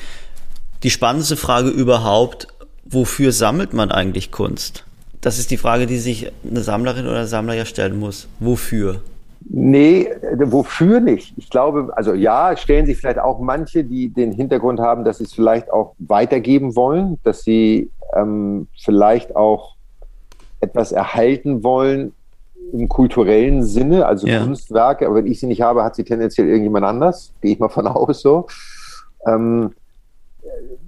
die 0.82 0.90
spannendste 0.90 1.36
Frage 1.36 1.68
überhaupt, 1.68 2.48
wofür 2.84 3.32
sammelt 3.32 3.72
man 3.72 3.90
eigentlich 3.90 4.30
Kunst? 4.30 4.84
Das 5.24 5.38
ist 5.38 5.50
die 5.50 5.56
Frage, 5.56 5.86
die 5.86 5.96
sich 5.96 6.30
eine 6.46 6.60
Sammlerin 6.60 7.06
oder 7.06 7.20
ein 7.20 7.26
Sammler 7.26 7.54
ja 7.54 7.64
stellen 7.64 7.98
muss. 7.98 8.28
Wofür? 8.40 9.00
Nee, 9.48 10.10
wofür 10.36 11.00
nicht? 11.00 11.32
Ich 11.38 11.48
glaube, 11.48 11.90
also 11.96 12.12
ja, 12.12 12.54
stellen 12.58 12.84
sich 12.84 12.98
vielleicht 12.98 13.18
auch 13.18 13.40
manche, 13.40 13.84
die 13.84 14.10
den 14.10 14.32
Hintergrund 14.32 14.80
haben, 14.80 15.02
dass 15.02 15.18
sie 15.18 15.24
es 15.24 15.32
vielleicht 15.32 15.72
auch 15.72 15.94
weitergeben 15.98 16.76
wollen, 16.76 17.18
dass 17.24 17.42
sie 17.42 17.90
ähm, 18.14 18.68
vielleicht 18.78 19.34
auch 19.34 19.76
etwas 20.60 20.92
erhalten 20.92 21.64
wollen 21.64 22.12
im 22.74 22.90
kulturellen 22.90 23.62
Sinne, 23.62 24.04
also 24.04 24.26
ja. 24.26 24.44
Kunstwerke. 24.44 25.06
Aber 25.06 25.14
wenn 25.14 25.26
ich 25.26 25.40
sie 25.40 25.46
nicht 25.46 25.62
habe, 25.62 25.84
hat 25.84 25.94
sie 25.96 26.04
tendenziell 26.04 26.48
irgendjemand 26.48 26.84
anders. 26.84 27.32
Gehe 27.40 27.52
ich 27.52 27.58
mal 27.58 27.70
von 27.70 27.86
aus 27.86 28.20
so. 28.20 28.46
Ähm, 29.26 29.72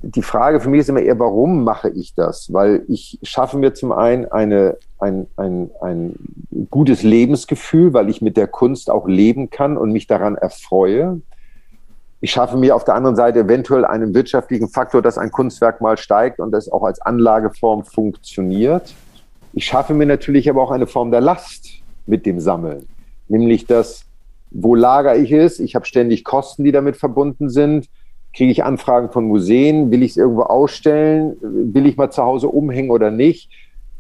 die 0.03 0.23
Frage 0.23 0.61
für 0.61 0.69
mich 0.69 0.81
ist 0.81 0.89
immer 0.89 1.01
eher, 1.01 1.19
warum 1.19 1.65
mache 1.65 1.89
ich 1.89 2.15
das? 2.15 2.53
Weil 2.53 2.85
ich 2.89 3.19
schaffe 3.23 3.59
mir 3.59 3.75
zum 3.75 3.93
einen 3.93 4.27
eine, 4.27 4.77
ein, 4.99 5.27
ein, 5.37 5.71
ein 5.81 6.15
gutes 6.71 7.03
Lebensgefühl, 7.03 7.93
weil 7.93 8.09
ich 8.09 8.23
mit 8.23 8.37
der 8.37 8.47
Kunst 8.47 8.91
auch 8.91 9.09
leben 9.09 9.51
kann 9.51 9.77
und 9.77 9.93
mich 9.93 10.07
daran 10.07 10.37
erfreue. 10.37 11.21
Ich 12.21 12.31
schaffe 12.31 12.57
mir 12.57 12.75
auf 12.75 12.85
der 12.85 12.95
anderen 12.95 13.17
Seite 13.17 13.41
eventuell 13.41 13.85
einen 13.85 14.15
wirtschaftlichen 14.15 14.69
Faktor, 14.69 15.03
dass 15.03 15.19
ein 15.19 15.31
Kunstwerk 15.31 15.81
mal 15.81 15.97
steigt 15.97 16.41
und 16.41 16.53
das 16.53 16.71
auch 16.71 16.83
als 16.83 17.01
Anlageform 17.01 17.85
funktioniert. 17.85 18.95
Ich 19.53 19.67
schaffe 19.67 19.95
mir 19.95 20.07
natürlich 20.07 20.49
aber 20.49 20.63
auch 20.63 20.71
eine 20.71 20.87
Form 20.87 21.11
der 21.11 21.21
Last 21.21 21.69
mit 22.07 22.27
dem 22.27 22.41
Sammeln, 22.41 22.87
nämlich 23.29 23.67
das, 23.67 24.05
wo 24.51 24.75
lagere 24.75 25.17
ich 25.17 25.33
es? 25.33 25.59
Ich 25.59 25.75
habe 25.75 25.87
ständig 25.87 26.25
Kosten, 26.25 26.63
die 26.63 26.73
damit 26.73 26.97
verbunden 26.97 27.49
sind 27.49 27.89
kriege 28.37 28.53
ich 28.53 28.65
Anfragen 28.65 29.11
von 29.11 29.25
Museen, 29.25 29.91
will 29.91 30.03
ich 30.03 30.13
es 30.13 30.17
irgendwo 30.19 30.43
ausstellen, 30.43 31.37
will 31.41 31.87
ich 31.87 31.97
mal 31.97 32.11
zu 32.11 32.23
Hause 32.23 32.49
umhängen 32.49 32.91
oder 32.91 33.11
nicht. 33.11 33.51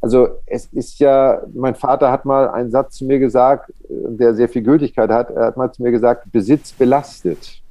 Also 0.02 0.28
es 0.44 0.66
ist 0.66 0.98
ja, 0.98 1.40
mein 1.54 1.74
Vater 1.74 2.12
hat 2.12 2.26
mal 2.26 2.50
einen 2.50 2.70
Satz 2.70 2.96
zu 2.96 3.06
mir 3.06 3.18
gesagt, 3.18 3.72
der 3.88 4.34
sehr 4.34 4.48
viel 4.48 4.62
Gültigkeit 4.62 5.10
hat. 5.10 5.30
Er 5.30 5.46
hat 5.46 5.56
mal 5.56 5.72
zu 5.72 5.82
mir 5.82 5.90
gesagt, 5.90 6.30
Besitz 6.30 6.72
belastet. 6.72 7.62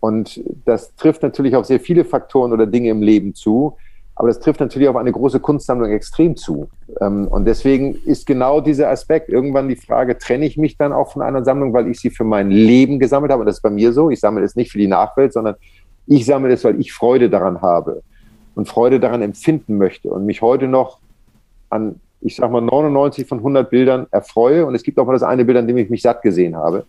Und 0.00 0.40
das 0.64 0.94
trifft 0.94 1.24
natürlich 1.24 1.56
auf 1.56 1.66
sehr 1.66 1.80
viele 1.80 2.04
Faktoren 2.04 2.52
oder 2.52 2.66
Dinge 2.66 2.90
im 2.90 3.02
Leben 3.02 3.34
zu. 3.34 3.76
Aber 4.18 4.26
das 4.26 4.40
trifft 4.40 4.58
natürlich 4.58 4.88
auf 4.88 4.96
eine 4.96 5.12
große 5.12 5.38
Kunstsammlung 5.38 5.90
extrem 5.90 6.36
zu. 6.36 6.68
Ähm, 7.00 7.28
und 7.28 7.44
deswegen 7.44 7.94
ist 8.04 8.26
genau 8.26 8.60
dieser 8.60 8.90
Aspekt 8.90 9.28
irgendwann 9.28 9.68
die 9.68 9.76
Frage, 9.76 10.18
trenne 10.18 10.44
ich 10.44 10.56
mich 10.56 10.76
dann 10.76 10.92
auch 10.92 11.12
von 11.12 11.22
einer 11.22 11.44
Sammlung, 11.44 11.72
weil 11.72 11.86
ich 11.88 12.00
sie 12.00 12.10
für 12.10 12.24
mein 12.24 12.50
Leben 12.50 12.98
gesammelt 12.98 13.30
habe? 13.30 13.40
Und 13.40 13.46
das 13.46 13.58
ist 13.58 13.62
bei 13.62 13.70
mir 13.70 13.92
so. 13.92 14.10
Ich 14.10 14.18
sammle 14.18 14.44
es 14.44 14.56
nicht 14.56 14.72
für 14.72 14.78
die 14.78 14.88
Nachwelt, 14.88 15.32
sondern 15.32 15.54
ich 16.08 16.26
sammle 16.26 16.52
es, 16.52 16.64
weil 16.64 16.80
ich 16.80 16.92
Freude 16.92 17.30
daran 17.30 17.60
habe 17.60 18.02
und 18.54 18.68
Freude 18.68 18.98
daran 18.98 19.22
empfinden 19.22 19.76
möchte 19.76 20.08
und 20.08 20.24
mich 20.24 20.42
heute 20.42 20.66
noch 20.66 20.98
an, 21.70 22.00
ich 22.20 22.36
sag 22.36 22.50
mal, 22.50 22.60
99 22.60 23.28
von 23.28 23.38
100 23.38 23.70
Bildern 23.70 24.06
erfreue. 24.10 24.66
Und 24.66 24.74
es 24.74 24.82
gibt 24.82 24.98
auch 24.98 25.06
mal 25.06 25.12
das 25.12 25.22
eine 25.22 25.44
Bild, 25.44 25.58
an 25.58 25.68
dem 25.68 25.76
ich 25.76 25.90
mich 25.90 26.02
satt 26.02 26.22
gesehen 26.22 26.56
habe. 26.56 26.84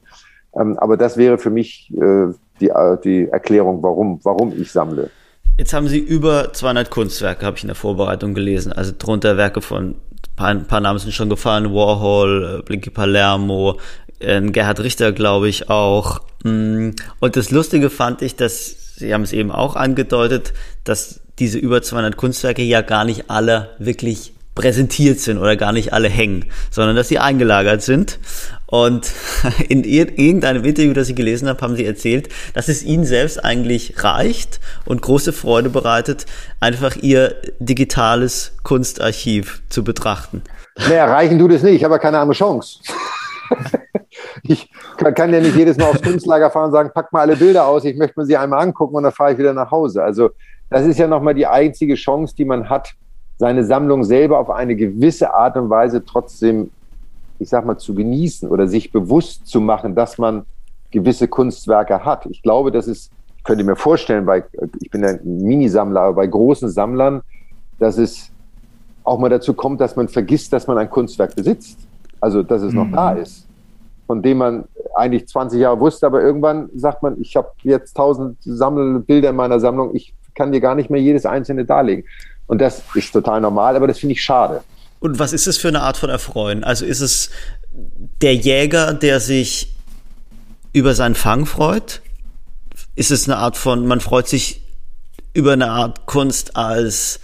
Ähm, 0.59 0.77
aber 0.79 0.97
das 0.97 1.17
wäre 1.17 1.37
für 1.37 1.49
mich 1.49 1.91
äh, 1.93 2.33
die, 2.59 2.69
äh, 2.69 2.97
die 3.03 3.27
Erklärung, 3.27 3.83
warum, 3.83 4.19
warum 4.23 4.53
ich 4.59 4.71
sammle. 4.71 5.09
Jetzt 5.57 5.73
haben 5.73 5.87
Sie 5.87 5.99
über 5.99 6.53
200 6.53 6.89
Kunstwerke, 6.89 7.45
habe 7.45 7.57
ich 7.57 7.63
in 7.63 7.67
der 7.67 7.75
Vorbereitung 7.75 8.33
gelesen. 8.33 8.71
Also 8.71 8.93
drunter 8.97 9.35
Werke 9.35 9.61
von, 9.61 9.95
ein 10.37 10.65
paar 10.65 10.79
Namen 10.79 10.99
sind 10.99 11.13
schon 11.13 11.29
gefallen, 11.29 11.73
Warhol, 11.73 12.59
äh, 12.59 12.63
Blinky 12.63 12.89
Palermo, 12.89 13.77
äh, 14.19 14.41
Gerhard 14.41 14.79
Richter, 14.81 15.11
glaube 15.11 15.49
ich, 15.49 15.69
auch. 15.69 16.21
Mm, 16.43 16.91
und 17.19 17.35
das 17.35 17.51
Lustige 17.51 17.89
fand 17.89 18.21
ich, 18.21 18.35
dass 18.35 18.79
Sie 18.99 19.13
haben 19.13 19.21
es 19.21 19.31
eben 19.31 19.49
auch 19.49 19.77
angedeutet, 19.77 20.53
dass 20.83 21.21
diese 21.39 21.57
über 21.57 21.81
200 21.81 22.17
Kunstwerke 22.17 22.61
ja 22.61 22.81
gar 22.81 23.05
nicht 23.05 23.29
alle 23.29 23.69
wirklich 23.79 24.33
präsentiert 24.55 25.21
sind 25.21 25.37
oder 25.37 25.55
gar 25.55 25.71
nicht 25.71 25.93
alle 25.93 26.09
hängen, 26.09 26.43
sondern 26.69 26.97
dass 26.97 27.07
sie 27.07 27.17
eingelagert 27.17 27.81
sind. 27.81 28.19
Und 28.65 29.09
in 29.69 29.85
irgendeinem 29.85 30.65
Interview, 30.65 30.91
das 30.91 31.07
ich 31.07 31.15
gelesen 31.15 31.47
habe, 31.47 31.61
haben 31.61 31.77
sie 31.77 31.85
erzählt, 31.85 32.27
dass 32.53 32.67
es 32.67 32.83
ihnen 32.83 33.05
selbst 33.05 33.43
eigentlich 33.43 34.03
reicht 34.03 34.59
und 34.85 35.01
große 35.01 35.31
Freude 35.31 35.69
bereitet, 35.69 36.25
einfach 36.59 36.97
ihr 36.97 37.35
digitales 37.59 38.51
Kunstarchiv 38.63 39.61
zu 39.69 39.85
betrachten. 39.85 40.41
Naja, 40.75 41.05
reichen 41.05 41.39
tut 41.39 41.53
es 41.53 41.63
nicht, 41.63 41.81
ja 41.81 41.97
keine 41.97 42.19
andere 42.19 42.37
Chance. 42.37 42.79
ich 44.43 44.71
kann 44.97 45.33
ja 45.33 45.39
nicht 45.39 45.55
jedes 45.55 45.77
Mal 45.77 45.85
aufs 45.85 46.01
Kunstlager 46.01 46.49
fahren 46.49 46.65
und 46.65 46.71
sagen, 46.71 46.91
pack 46.93 47.11
mal 47.13 47.21
alle 47.21 47.35
Bilder 47.35 47.67
aus, 47.67 47.85
ich 47.85 47.97
möchte 47.97 48.19
mir 48.19 48.25
sie 48.25 48.37
einmal 48.37 48.61
angucken 48.61 48.95
und 48.95 49.03
dann 49.03 49.11
fahre 49.11 49.33
ich 49.33 49.37
wieder 49.37 49.53
nach 49.53 49.71
Hause. 49.71 50.03
Also 50.03 50.31
das 50.69 50.85
ist 50.85 50.99
ja 50.99 51.07
nochmal 51.07 51.33
die 51.33 51.47
einzige 51.47 51.95
Chance, 51.95 52.35
die 52.35 52.45
man 52.45 52.69
hat, 52.69 52.93
seine 53.37 53.63
Sammlung 53.63 54.03
selber 54.03 54.39
auf 54.39 54.49
eine 54.49 54.75
gewisse 54.75 55.33
Art 55.33 55.55
und 55.55 55.69
Weise 55.69 56.03
trotzdem, 56.05 56.71
ich 57.39 57.49
sag 57.49 57.65
mal, 57.65 57.77
zu 57.77 57.95
genießen 57.95 58.49
oder 58.49 58.67
sich 58.67 58.91
bewusst 58.91 59.47
zu 59.47 59.61
machen, 59.61 59.95
dass 59.95 60.17
man 60.17 60.45
gewisse 60.91 61.27
Kunstwerke 61.27 62.03
hat. 62.03 62.25
Ich 62.25 62.43
glaube, 62.43 62.71
das 62.71 62.87
ist, 62.87 63.11
könnt 63.43 63.59
ihr 63.59 63.65
mir 63.65 63.77
vorstellen, 63.77 64.25
bei, 64.25 64.43
ich 64.81 64.89
bin 64.89 65.05
ein 65.05 65.21
Minisammler, 65.23 66.01
aber 66.01 66.15
bei 66.15 66.27
großen 66.27 66.69
Sammlern, 66.69 67.21
dass 67.79 67.97
es 67.97 68.29
auch 69.03 69.17
mal 69.17 69.29
dazu 69.29 69.53
kommt, 69.53 69.79
dass 69.79 69.95
man 69.95 70.07
vergisst, 70.07 70.51
dass 70.51 70.67
man 70.67 70.77
ein 70.77 70.89
Kunstwerk 70.89 71.35
besitzt. 71.35 71.79
Also, 72.21 72.43
dass 72.43 72.61
es 72.61 72.73
mhm. 72.73 72.79
noch 72.79 72.91
da 72.91 73.11
ist. 73.11 73.47
von 74.07 74.23
dem 74.23 74.39
man 74.39 74.65
eigentlich 74.95 75.27
20 75.27 75.59
Jahre 75.59 75.79
wusste, 75.79 76.07
aber 76.07 76.21
irgendwann 76.21 76.69
sagt 76.75 77.03
man, 77.03 77.21
ich 77.21 77.35
habe 77.35 77.49
jetzt 77.61 77.95
tausend 77.95 78.37
Sammelbilder 78.41 79.29
in 79.29 79.35
meiner 79.35 79.59
Sammlung, 79.59 79.95
ich 79.95 80.15
kann 80.33 80.51
dir 80.51 80.61
gar 80.61 80.73
nicht 80.73 80.89
mehr 80.89 80.99
jedes 80.99 81.27
einzelne 81.27 81.63
darlegen. 81.63 82.05
Und 82.47 82.59
das 82.59 82.81
ist 82.95 83.11
total 83.11 83.39
normal, 83.41 83.75
aber 83.75 83.85
das 83.85 83.99
finde 83.99 84.13
ich 84.13 84.23
schade. 84.23 84.63
Und 84.99 85.19
was 85.19 85.31
ist 85.31 85.45
es 85.45 85.57
für 85.57 85.67
eine 85.67 85.81
Art 85.81 85.97
von 85.97 86.09
Erfreuen? 86.09 86.63
Also 86.63 86.85
ist 86.85 87.01
es 87.01 87.29
der 88.21 88.35
Jäger, 88.35 88.93
der 88.93 89.19
sich 89.19 89.75
über 90.73 90.93
seinen 90.93 91.15
Fang 91.15 91.45
freut? 91.45 92.01
Ist 92.95 93.11
es 93.11 93.29
eine 93.29 93.37
Art 93.37 93.57
von, 93.57 93.85
man 93.87 93.99
freut 93.99 94.27
sich 94.27 94.65
über 95.33 95.53
eine 95.53 95.69
Art 95.69 96.05
Kunst 96.05 96.57
als 96.57 97.19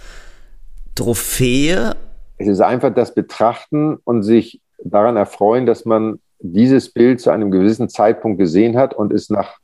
Trophäe? 0.94 1.96
Es 2.38 2.48
ist 2.48 2.60
einfach 2.60 2.94
das 2.94 3.14
Betrachten 3.14 3.98
und 4.04 4.22
sich 4.22 4.60
daran 4.82 5.16
erfreuen, 5.16 5.66
dass 5.66 5.84
man 5.84 6.20
dieses 6.38 6.92
Bild 6.92 7.20
zu 7.20 7.30
einem 7.30 7.50
gewissen 7.50 7.88
Zeitpunkt 7.88 8.38
gesehen 8.38 8.76
hat 8.76 8.94
und 8.94 9.12
es 9.12 9.30
nach, 9.30 9.58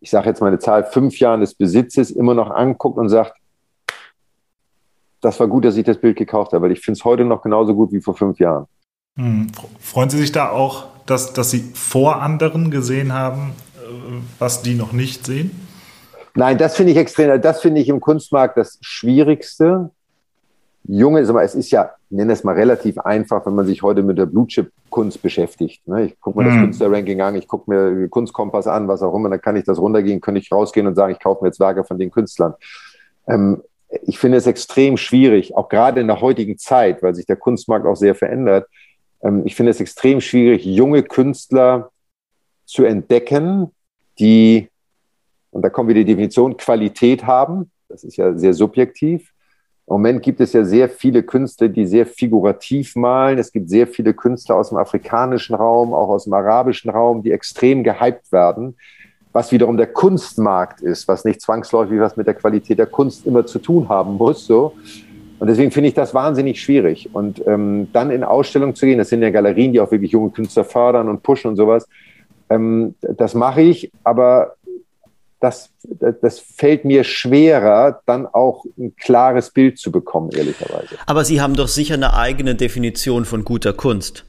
ich 0.00 0.10
sage 0.10 0.28
jetzt 0.28 0.40
mal 0.40 0.48
eine 0.48 0.58
Zahl, 0.58 0.84
fünf 0.84 1.18
Jahren 1.18 1.40
des 1.40 1.54
Besitzes 1.54 2.10
immer 2.10 2.34
noch 2.34 2.50
anguckt 2.50 2.98
und 2.98 3.08
sagt, 3.08 3.34
das 5.20 5.40
war 5.40 5.48
gut, 5.48 5.64
dass 5.64 5.76
ich 5.76 5.84
das 5.84 5.98
Bild 5.98 6.16
gekauft 6.16 6.52
habe, 6.52 6.64
weil 6.64 6.72
ich 6.72 6.80
finde 6.80 6.98
es 6.98 7.04
heute 7.04 7.24
noch 7.24 7.42
genauso 7.42 7.74
gut 7.74 7.92
wie 7.92 8.00
vor 8.00 8.14
fünf 8.14 8.38
Jahren. 8.38 8.66
Hm. 9.16 9.46
Freuen 9.80 10.10
Sie 10.10 10.18
sich 10.18 10.32
da 10.32 10.50
auch, 10.50 10.86
dass, 11.06 11.32
dass 11.32 11.50
Sie 11.50 11.60
vor 11.74 12.20
anderen 12.20 12.70
gesehen 12.70 13.12
haben, 13.12 13.52
äh, 13.76 14.20
was 14.38 14.62
die 14.62 14.74
noch 14.74 14.92
nicht 14.92 15.24
sehen? 15.24 15.66
Nein, 16.34 16.58
das 16.58 16.76
finde 16.76 16.92
ich 16.92 16.98
extrem, 16.98 17.40
das 17.40 17.60
finde 17.60 17.80
ich 17.80 17.88
im 17.88 18.00
Kunstmarkt 18.00 18.56
das 18.56 18.78
Schwierigste. 18.80 19.90
Junge, 20.82 21.20
es 21.20 21.54
ist 21.54 21.70
ja, 21.70 21.92
nenne 22.10 22.32
es 22.32 22.44
mal 22.44 22.54
relativ 22.54 22.98
einfach, 22.98 23.44
wenn 23.46 23.54
man 23.54 23.66
sich 23.66 23.82
heute 23.82 24.02
mit 24.02 24.18
der 24.18 24.26
Blue 24.26 24.46
Chip 24.46 24.70
Kunst 24.90 25.22
beschäftigt. 25.22 25.86
Ne? 25.88 26.06
Ich 26.06 26.20
gucke 26.20 26.38
mir 26.38 26.44
das 26.44 26.54
mhm. 26.54 26.60
Künstlerranking 26.62 27.20
an, 27.20 27.34
ich 27.34 27.48
gucke 27.48 27.70
mir 27.70 28.08
Kunstkompass 28.08 28.66
an, 28.66 28.86
was 28.88 29.02
auch 29.02 29.14
immer, 29.14 29.30
dann 29.30 29.40
kann 29.40 29.56
ich 29.56 29.64
das 29.64 29.78
runtergehen, 29.78 30.20
könnte 30.20 30.40
ich 30.40 30.52
rausgehen 30.52 30.86
und 30.86 30.94
sagen, 30.94 31.12
ich 31.12 31.20
kaufe 31.20 31.42
mir 31.42 31.48
jetzt 31.48 31.60
Werke 31.60 31.84
von 31.84 31.98
den 31.98 32.10
Künstlern. 32.10 32.54
Ähm, 33.26 33.62
ich 34.02 34.18
finde 34.18 34.38
es 34.38 34.46
extrem 34.46 34.96
schwierig, 34.96 35.56
auch 35.56 35.68
gerade 35.68 36.00
in 36.00 36.06
der 36.06 36.20
heutigen 36.20 36.58
Zeit, 36.58 37.02
weil 37.02 37.14
sich 37.14 37.26
der 37.26 37.36
Kunstmarkt 37.36 37.86
auch 37.86 37.96
sehr 37.96 38.14
verändert. 38.14 38.68
Ähm, 39.22 39.42
ich 39.44 39.54
finde 39.54 39.70
es 39.70 39.80
extrem 39.80 40.20
schwierig, 40.20 40.64
junge 40.64 41.02
Künstler 41.02 41.90
zu 42.64 42.84
entdecken, 42.84 43.70
die, 44.18 44.68
und 45.50 45.62
da 45.62 45.70
kommen 45.70 45.88
wir 45.88 45.94
die 45.94 46.04
Definition, 46.04 46.56
Qualität 46.56 47.26
haben. 47.26 47.70
Das 47.88 48.04
ist 48.04 48.16
ja 48.16 48.36
sehr 48.36 48.54
subjektiv. 48.54 49.33
Im 49.86 49.94
Moment 49.94 50.22
gibt 50.22 50.40
es 50.40 50.52
ja 50.54 50.64
sehr 50.64 50.88
viele 50.88 51.22
Künstler, 51.22 51.68
die 51.68 51.86
sehr 51.86 52.06
figurativ 52.06 52.96
malen. 52.96 53.38
Es 53.38 53.52
gibt 53.52 53.68
sehr 53.68 53.86
viele 53.86 54.14
Künstler 54.14 54.56
aus 54.56 54.70
dem 54.70 54.78
afrikanischen 54.78 55.54
Raum, 55.54 55.92
auch 55.92 56.08
aus 56.08 56.24
dem 56.24 56.32
arabischen 56.32 56.90
Raum, 56.90 57.22
die 57.22 57.32
extrem 57.32 57.84
gehypt 57.84 58.32
werden 58.32 58.76
was 59.34 59.50
wiederum 59.50 59.76
der 59.76 59.88
Kunstmarkt 59.88 60.80
ist, 60.80 61.08
was 61.08 61.24
nicht 61.24 61.40
zwangsläufig 61.40 61.98
was 61.98 62.16
mit 62.16 62.28
der 62.28 62.34
Qualität 62.34 62.78
der 62.78 62.86
Kunst 62.86 63.26
immer 63.26 63.44
zu 63.44 63.58
tun 63.58 63.88
haben 63.88 64.16
muss. 64.16 64.46
So. 64.46 64.74
Und 65.40 65.48
deswegen 65.48 65.72
finde 65.72 65.88
ich 65.88 65.94
das 65.94 66.14
wahnsinnig 66.14 66.62
schwierig. 66.62 67.10
Und 67.12 67.44
ähm, 67.44 67.88
dann 67.92 68.10
in 68.10 68.22
Ausstellungen 68.22 68.76
zu 68.76 68.86
gehen, 68.86 68.96
das 68.96 69.08
sind 69.08 69.22
ja 69.22 69.30
Galerien, 69.30 69.72
die 69.72 69.80
auch 69.80 69.90
wirklich 69.90 70.12
junge 70.12 70.30
Künstler 70.30 70.64
fördern 70.64 71.08
und 71.08 71.24
pushen 71.24 71.50
und 71.50 71.56
sowas. 71.56 71.88
Ähm, 72.48 72.94
das 73.00 73.34
mache 73.34 73.60
ich, 73.60 73.90
aber 74.04 74.54
das, 75.44 75.68
das 76.22 76.38
fällt 76.38 76.86
mir 76.86 77.04
schwerer, 77.04 78.00
dann 78.06 78.26
auch 78.26 78.64
ein 78.78 78.96
klares 78.96 79.50
Bild 79.50 79.78
zu 79.78 79.92
bekommen, 79.92 80.30
ehrlicherweise. 80.30 80.96
Aber 81.04 81.22
Sie 81.24 81.42
haben 81.42 81.54
doch 81.54 81.68
sicher 81.68 81.94
eine 81.94 82.14
eigene 82.14 82.54
Definition 82.54 83.26
von 83.26 83.44
guter 83.44 83.74
Kunst. 83.74 84.24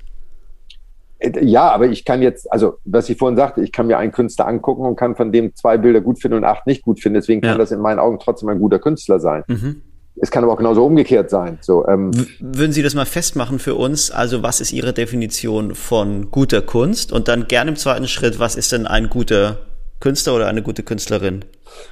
Ja, 1.41 1.69
aber 1.69 1.88
ich 1.88 2.04
kann 2.04 2.21
jetzt, 2.21 2.51
also 2.51 2.80
was 2.84 3.10
ich 3.10 3.17
vorhin 3.17 3.38
sagte, 3.38 3.62
ich 3.62 3.71
kann 3.71 3.88
mir 3.88 3.97
einen 3.97 4.12
Künstler 4.12 4.45
angucken 4.45 4.86
und 4.86 4.97
kann 4.97 5.15
von 5.15 5.32
dem 5.32 5.56
zwei 5.56 5.78
Bilder 5.78 6.01
gut 6.01 6.19
finden 6.19 6.36
und 6.38 6.43
acht 6.43 6.67
nicht 6.67 6.82
gut 6.82 6.99
finden. 6.99 7.15
Deswegen 7.15 7.39
kann 7.39 7.51
ja. 7.51 7.58
das 7.58 7.71
in 7.71 7.80
meinen 7.80 7.99
Augen 7.99 8.19
trotzdem 8.19 8.49
ein 8.49 8.60
guter 8.60 8.80
Künstler 8.80 9.21
sein. 9.21 9.43
Mhm. 9.47 9.82
Es 10.17 10.32
kann 10.32 10.43
aber 10.43 10.54
auch 10.54 10.58
genauso 10.58 10.86
umgekehrt 10.86 11.30
sein. 11.30 11.60
So, 11.62 11.88
ähm, 11.88 12.12
Würden 12.39 12.73
Sie 12.73 12.84
das 12.84 12.93
mal 12.93 13.06
festmachen 13.06 13.60
für 13.60 13.75
uns? 13.75 14.12
Also 14.12 14.43
was 14.43 14.60
ist 14.60 14.73
Ihre 14.73 14.91
Definition 14.91 15.75
von 15.75 16.30
guter 16.30 16.62
Kunst? 16.62 17.13
Und 17.13 17.30
dann 17.30 17.47
gerne 17.47 17.71
im 17.71 17.78
zweiten 17.78 18.10
Schritt, 18.10 18.38
was 18.39 18.58
ist 18.58 18.73
denn 18.73 18.86
ein 18.86 19.10
guter 19.10 19.60
Künstler 20.05 20.35
oder 20.35 20.47
eine 20.47 20.61
gute 20.61 20.83
Künstlerin? 20.83 21.45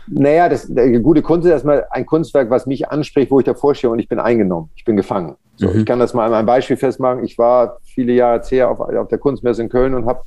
Naja, 0.08 0.48
das, 0.48 0.68
der 0.68 1.00
gute 1.00 1.24
Kunst 1.24 1.48
ist 1.48 1.52
erstmal 1.52 1.88
ein 1.90 2.06
Kunstwerk, 2.06 2.52
was 2.52 2.68
mich 2.68 2.88
anspricht, 2.88 3.32
wo 3.32 3.40
ich 3.40 3.46
davor 3.46 3.74
stehe 3.74 3.90
und 3.90 3.98
ich 3.98 4.08
bin 4.08 4.20
eingenommen, 4.20 4.70
ich 4.76 4.86
bin 4.86 4.96
gefangen. 4.96 5.36
So, 5.56 5.68
mhm. 5.68 5.80
Ich 5.80 5.86
kann 5.88 5.98
das 5.98 6.14
mal 6.14 6.28
an 6.28 6.34
einem 6.36 6.46
Beispiel 6.46 6.78
festmachen. 6.78 7.24
Ich 7.24 7.40
war 7.40 7.80
viele 7.84 8.14
Jahre 8.14 8.36
jetzt 8.36 8.52
her 8.52 8.70
auf, 8.70 8.80
auf 8.80 9.08
der 9.08 9.18
Kunstmesse 9.18 9.64
in 9.64 9.70
Köln 9.70 9.96
und 9.96 10.06
habe 10.06 10.22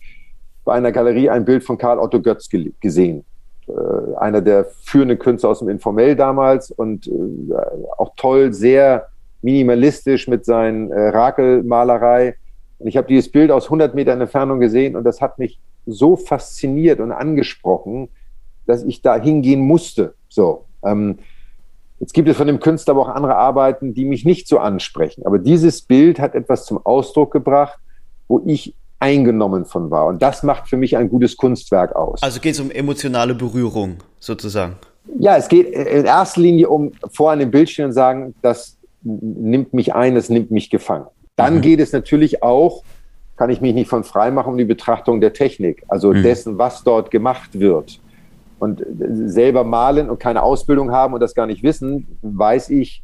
bei 0.64 0.74
einer 0.74 0.90
Galerie 0.90 1.30
ein 1.30 1.44
Bild 1.44 1.62
von 1.62 1.78
Karl 1.78 2.00
Otto 2.00 2.20
Götz 2.20 2.48
gesehen. 2.80 3.24
Äh, 3.68 4.16
einer 4.16 4.40
der 4.40 4.64
führenden 4.82 5.20
Künstler 5.20 5.50
aus 5.50 5.60
dem 5.60 5.68
Informell 5.68 6.16
damals 6.16 6.72
und 6.72 7.06
äh, 7.06 7.12
auch 7.98 8.14
toll, 8.16 8.52
sehr 8.52 9.06
minimalistisch 9.42 10.26
mit 10.26 10.44
seinen 10.44 10.90
äh, 10.90 11.10
Rakelmalerei. 11.10 12.34
Und 12.80 12.88
ich 12.88 12.96
habe 12.96 13.06
dieses 13.06 13.30
Bild 13.30 13.52
aus 13.52 13.66
100 13.66 13.94
Metern 13.94 14.20
Entfernung 14.20 14.58
gesehen 14.58 14.96
und 14.96 15.04
das 15.04 15.20
hat 15.20 15.38
mich 15.38 15.60
so 15.86 16.16
fasziniert 16.16 17.00
und 17.00 17.12
angesprochen, 17.12 18.08
dass 18.66 18.82
ich 18.82 19.02
da 19.02 19.16
hingehen 19.20 19.60
musste. 19.60 20.14
So. 20.28 20.64
Ähm, 20.84 21.18
Jetzt 21.98 22.12
gibt 22.12 22.28
es 22.28 22.36
von 22.36 22.46
dem 22.46 22.60
Künstler 22.60 22.92
aber 22.92 23.02
auch 23.02 23.08
andere 23.08 23.36
Arbeiten, 23.36 23.94
die 23.94 24.04
mich 24.04 24.24
nicht 24.24 24.48
so 24.48 24.58
ansprechen. 24.58 25.24
Aber 25.24 25.38
dieses 25.38 25.80
Bild 25.80 26.20
hat 26.20 26.34
etwas 26.34 26.66
zum 26.66 26.84
Ausdruck 26.84 27.32
gebracht, 27.32 27.78
wo 28.28 28.42
ich 28.44 28.74
eingenommen 28.98 29.64
von 29.64 29.90
war. 29.90 30.06
Und 30.06 30.20
das 30.20 30.42
macht 30.42 30.68
für 30.68 30.76
mich 30.76 30.96
ein 30.96 31.08
gutes 31.08 31.36
Kunstwerk 31.36 31.96
aus. 31.96 32.22
Also 32.22 32.40
geht 32.40 32.54
es 32.54 32.60
um 32.60 32.70
emotionale 32.70 33.34
Berührung 33.34 33.96
sozusagen. 34.20 34.76
Ja, 35.18 35.36
es 35.36 35.48
geht 35.48 35.68
in 35.68 36.04
erster 36.04 36.40
Linie 36.40 36.68
um 36.68 36.92
vor 37.12 37.30
einem 37.30 37.50
Bildschirm 37.50 37.92
sagen, 37.92 38.34
das 38.42 38.76
nimmt 39.02 39.72
mich 39.72 39.94
ein, 39.94 40.14
das 40.14 40.28
nimmt 40.28 40.50
mich 40.50 40.68
gefangen. 40.68 41.06
Dann 41.36 41.56
mhm. 41.56 41.60
geht 41.60 41.80
es 41.80 41.92
natürlich 41.92 42.42
auch, 42.42 42.82
kann 43.36 43.50
ich 43.50 43.60
mich 43.60 43.74
nicht 43.74 43.88
von 43.88 44.04
frei 44.04 44.30
machen, 44.30 44.52
um 44.52 44.58
die 44.58 44.64
Betrachtung 44.64 45.20
der 45.20 45.32
Technik, 45.32 45.84
also 45.88 46.12
mhm. 46.12 46.22
dessen, 46.22 46.58
was 46.58 46.82
dort 46.84 47.10
gemacht 47.10 47.58
wird 47.58 48.00
und 48.58 48.82
selber 49.26 49.64
malen 49.64 50.08
und 50.08 50.18
keine 50.18 50.42
Ausbildung 50.42 50.90
haben 50.90 51.14
und 51.14 51.20
das 51.20 51.34
gar 51.34 51.46
nicht 51.46 51.62
wissen, 51.62 52.18
weiß 52.22 52.70
ich, 52.70 53.02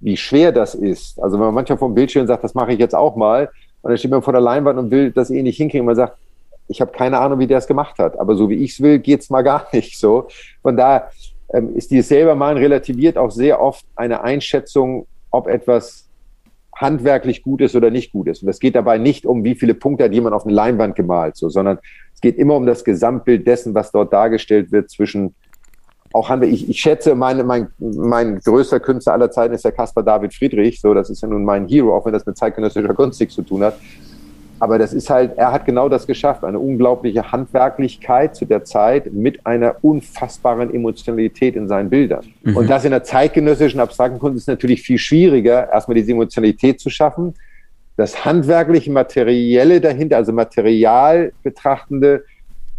wie 0.00 0.16
schwer 0.16 0.52
das 0.52 0.74
ist. 0.74 1.20
Also 1.22 1.38
wenn 1.38 1.46
man 1.46 1.54
manchmal 1.54 1.78
vom 1.78 1.94
Bildschirm 1.94 2.26
sagt, 2.26 2.44
das 2.44 2.54
mache 2.54 2.72
ich 2.72 2.78
jetzt 2.78 2.94
auch 2.94 3.16
mal, 3.16 3.50
und 3.82 3.90
dann 3.90 3.98
steht 3.98 4.10
man 4.10 4.22
vor 4.22 4.32
der 4.32 4.42
Leinwand 4.42 4.78
und 4.78 4.90
will 4.90 5.10
das 5.10 5.30
eh 5.30 5.42
nicht 5.42 5.56
hinkriegen, 5.56 5.86
man 5.86 5.96
sagt, 5.96 6.18
ich 6.68 6.80
habe 6.80 6.92
keine 6.92 7.18
Ahnung, 7.18 7.38
wie 7.38 7.46
der 7.46 7.58
es 7.58 7.66
gemacht 7.66 7.98
hat, 7.98 8.18
aber 8.18 8.34
so 8.36 8.48
wie 8.48 8.56
ich 8.56 8.72
es 8.72 8.80
will, 8.80 8.98
geht's 8.98 9.30
mal 9.30 9.42
gar 9.42 9.66
nicht 9.72 9.98
so. 9.98 10.28
Von 10.62 10.76
daher 10.76 11.10
ähm, 11.52 11.74
ist 11.74 11.90
dieses 11.90 12.08
selber 12.08 12.34
malen 12.34 12.58
relativiert 12.58 13.16
auch 13.16 13.30
sehr 13.30 13.60
oft 13.60 13.84
eine 13.96 14.22
Einschätzung, 14.22 15.06
ob 15.30 15.48
etwas 15.48 15.99
handwerklich 16.80 17.42
gut 17.42 17.60
ist 17.60 17.76
oder 17.76 17.90
nicht 17.90 18.12
gut 18.12 18.26
ist. 18.26 18.42
Und 18.42 18.48
es 18.48 18.58
geht 18.58 18.74
dabei 18.74 18.98
nicht 18.98 19.26
um, 19.26 19.44
wie 19.44 19.54
viele 19.54 19.74
Punkte 19.74 20.04
hat 20.04 20.12
jemand 20.12 20.34
auf 20.34 20.46
eine 20.46 20.54
Leinwand 20.54 20.96
gemalt, 20.96 21.36
so, 21.36 21.48
sondern 21.50 21.78
es 22.14 22.20
geht 22.20 22.38
immer 22.38 22.56
um 22.56 22.64
das 22.64 22.84
Gesamtbild 22.84 23.46
dessen, 23.46 23.74
was 23.74 23.92
dort 23.92 24.12
dargestellt 24.12 24.72
wird 24.72 24.90
zwischen 24.90 25.34
auch 26.12 26.28
Handwerk. 26.28 26.52
Ich, 26.52 26.68
ich 26.68 26.80
schätze, 26.80 27.14
meine, 27.14 27.44
mein, 27.44 27.68
mein 27.78 28.40
größter 28.40 28.80
Künstler 28.80 29.12
aller 29.12 29.30
Zeiten 29.30 29.54
ist 29.54 29.64
der 29.64 29.72
Caspar 29.72 30.02
David 30.02 30.34
Friedrich. 30.34 30.80
So, 30.80 30.94
das 30.94 31.10
ist 31.10 31.20
ja 31.20 31.28
nun 31.28 31.44
mein 31.44 31.68
Hero, 31.68 31.94
auch 31.94 32.06
wenn 32.06 32.12
das 32.12 32.26
mit 32.26 32.36
zeitgenössischer 32.36 32.94
Kunst 32.94 33.20
nichts 33.20 33.34
zu 33.34 33.42
tun 33.42 33.62
hat. 33.62 33.76
Aber 34.60 34.78
das 34.78 34.92
ist 34.92 35.08
halt, 35.08 35.38
er 35.38 35.52
hat 35.52 35.64
genau 35.64 35.88
das 35.88 36.06
geschafft. 36.06 36.44
Eine 36.44 36.58
unglaubliche 36.58 37.32
Handwerklichkeit 37.32 38.36
zu 38.36 38.44
der 38.44 38.62
Zeit 38.62 39.12
mit 39.12 39.46
einer 39.46 39.76
unfassbaren 39.80 40.72
Emotionalität 40.72 41.56
in 41.56 41.66
seinen 41.66 41.88
Bildern. 41.88 42.26
Mhm. 42.42 42.56
Und 42.58 42.70
das 42.70 42.84
in 42.84 42.90
der 42.90 43.02
zeitgenössischen 43.02 43.80
abstrakten 43.80 44.18
Kunst 44.18 44.36
ist 44.36 44.48
natürlich 44.48 44.82
viel 44.82 44.98
schwieriger, 44.98 45.72
erstmal 45.72 45.94
diese 45.94 46.12
Emotionalität 46.12 46.78
zu 46.78 46.90
schaffen. 46.90 47.34
Das 47.96 48.24
handwerkliche, 48.26 48.90
materielle 48.90 49.80
dahinter, 49.80 50.18
also 50.18 50.32
Material 50.32 51.32
betrachtende, 51.42 52.24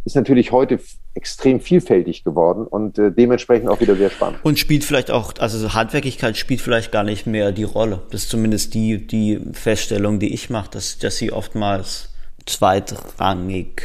ist 0.03 0.15
natürlich 0.15 0.51
heute 0.51 0.79
extrem 1.13 1.59
vielfältig 1.59 2.23
geworden 2.23 2.65
und 2.65 2.97
äh, 2.97 3.11
dementsprechend 3.11 3.69
auch 3.69 3.79
wieder 3.81 3.95
sehr 3.95 4.09
spannend. 4.09 4.39
Und 4.43 4.57
spielt 4.57 4.83
vielleicht 4.83 5.11
auch, 5.11 5.33
also 5.39 5.73
Handwerklichkeit 5.73 6.37
spielt 6.37 6.61
vielleicht 6.61 6.91
gar 6.91 7.03
nicht 7.03 7.27
mehr 7.27 7.51
die 7.51 7.63
Rolle. 7.63 8.01
Das 8.09 8.23
ist 8.23 8.29
zumindest 8.29 8.73
die, 8.73 9.05
die 9.05 9.39
Feststellung, 9.53 10.19
die 10.19 10.33
ich 10.33 10.49
mache, 10.49 10.71
dass, 10.71 10.97
dass 10.97 11.17
sie 11.17 11.31
oftmals 11.31 12.09
zweitrangig 12.45 13.83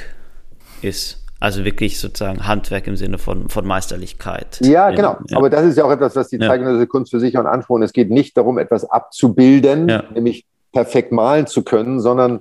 ist. 0.83 1.23
Also 1.39 1.67
wirklich 1.67 2.01
sozusagen 2.01 2.47
Handwerk 2.47 2.87
im 2.87 2.97
Sinne 2.97 3.19
von, 3.19 3.51
von 3.51 3.67
Meisterlichkeit. 3.67 4.59
Ja, 4.63 4.91
genau. 4.91 5.19
Ja. 5.29 5.37
Aber 5.37 5.51
das 5.51 5.67
ist 5.67 5.77
ja 5.77 5.85
auch 5.85 5.91
etwas, 5.91 6.17
was 6.17 6.29
die 6.29 6.37
ja. 6.37 6.49
zeitgenössische 6.49 6.87
Kunst 6.87 7.11
für 7.11 7.21
sich 7.21 7.37
auch 7.37 7.45
anspruchen. 7.45 7.83
Es 7.83 7.93
geht 7.93 8.11
nicht 8.11 8.39
darum, 8.39 8.57
etwas 8.57 8.89
abzubilden, 8.89 9.89
ja. 9.89 10.05
nämlich 10.15 10.47
perfekt 10.73 11.13
malen 11.13 11.47
zu 11.47 11.63
können, 11.63 12.01
sondern 12.01 12.41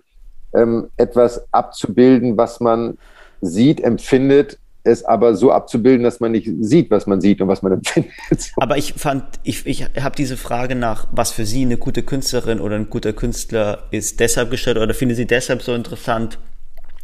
ähm, 0.53 0.87
etwas 0.95 1.45
abzubilden, 1.51 2.37
was 2.37 2.61
man 2.61 2.97
sieht, 3.45 3.81
empfindet 3.81 4.57
es 4.85 5.03
aber 5.03 5.35
so 5.35 5.51
abzubilden, 5.51 6.03
dass 6.03 6.19
man 6.19 6.31
nicht 6.31 6.49
sieht, 6.59 6.91
was 6.91 7.07
man 7.07 7.19
sieht 7.19 7.41
und 7.41 7.47
was 7.47 7.61
man 7.61 7.73
empfindet. 7.73 8.11
Aber 8.57 8.77
ich 8.77 8.93
fand, 8.93 9.23
ich, 9.43 9.65
ich 9.65 9.83
habe 9.99 10.15
diese 10.15 10.37
Frage 10.37 10.75
nach, 10.75 11.07
was 11.11 11.31
für 11.31 11.45
Sie 11.45 11.63
eine 11.63 11.77
gute 11.77 12.03
Künstlerin 12.03 12.59
oder 12.59 12.75
ein 12.75 12.89
guter 12.89 13.11
Künstler 13.11 13.87
ist, 13.91 14.19
deshalb 14.19 14.51
gestellt 14.51 14.77
oder 14.77 14.93
finde 14.93 15.15
Sie 15.15 15.25
deshalb 15.25 15.63
so 15.63 15.73
interessant, 15.73 16.37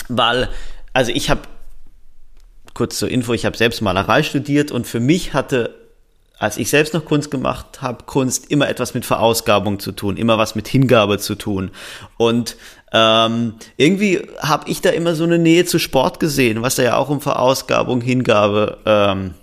weil, 0.09 0.47
also 0.93 1.11
ich 1.11 1.29
habe, 1.31 1.41
kurz 2.75 2.99
zur 2.99 3.09
Info, 3.09 3.33
ich 3.33 3.45
habe 3.45 3.57
selbst 3.57 3.81
Malerei 3.81 4.21
studiert 4.21 4.71
und 4.71 4.85
für 4.85 4.99
mich 4.99 5.33
hatte 5.33 5.80
als 6.41 6.57
ich 6.57 6.71
selbst 6.71 6.95
noch 6.95 7.05
Kunst 7.05 7.29
gemacht 7.29 7.83
habe, 7.83 8.05
Kunst 8.05 8.49
immer 8.49 8.67
etwas 8.67 8.95
mit 8.95 9.05
Verausgabung 9.05 9.77
zu 9.77 9.91
tun, 9.91 10.17
immer 10.17 10.39
was 10.39 10.55
mit 10.55 10.67
Hingabe 10.67 11.19
zu 11.19 11.35
tun. 11.35 11.69
Und 12.17 12.57
ähm, 12.91 13.53
irgendwie 13.77 14.27
habe 14.39 14.67
ich 14.67 14.81
da 14.81 14.89
immer 14.89 15.13
so 15.13 15.23
eine 15.23 15.37
Nähe 15.37 15.65
zu 15.65 15.77
Sport 15.77 16.19
gesehen, 16.19 16.63
was 16.63 16.77
da 16.77 16.83
ja 16.83 16.97
auch 16.97 17.09
um 17.09 17.21
Verausgabung, 17.21 18.01
Hingabe 18.01 18.79
ähm, 18.87 19.35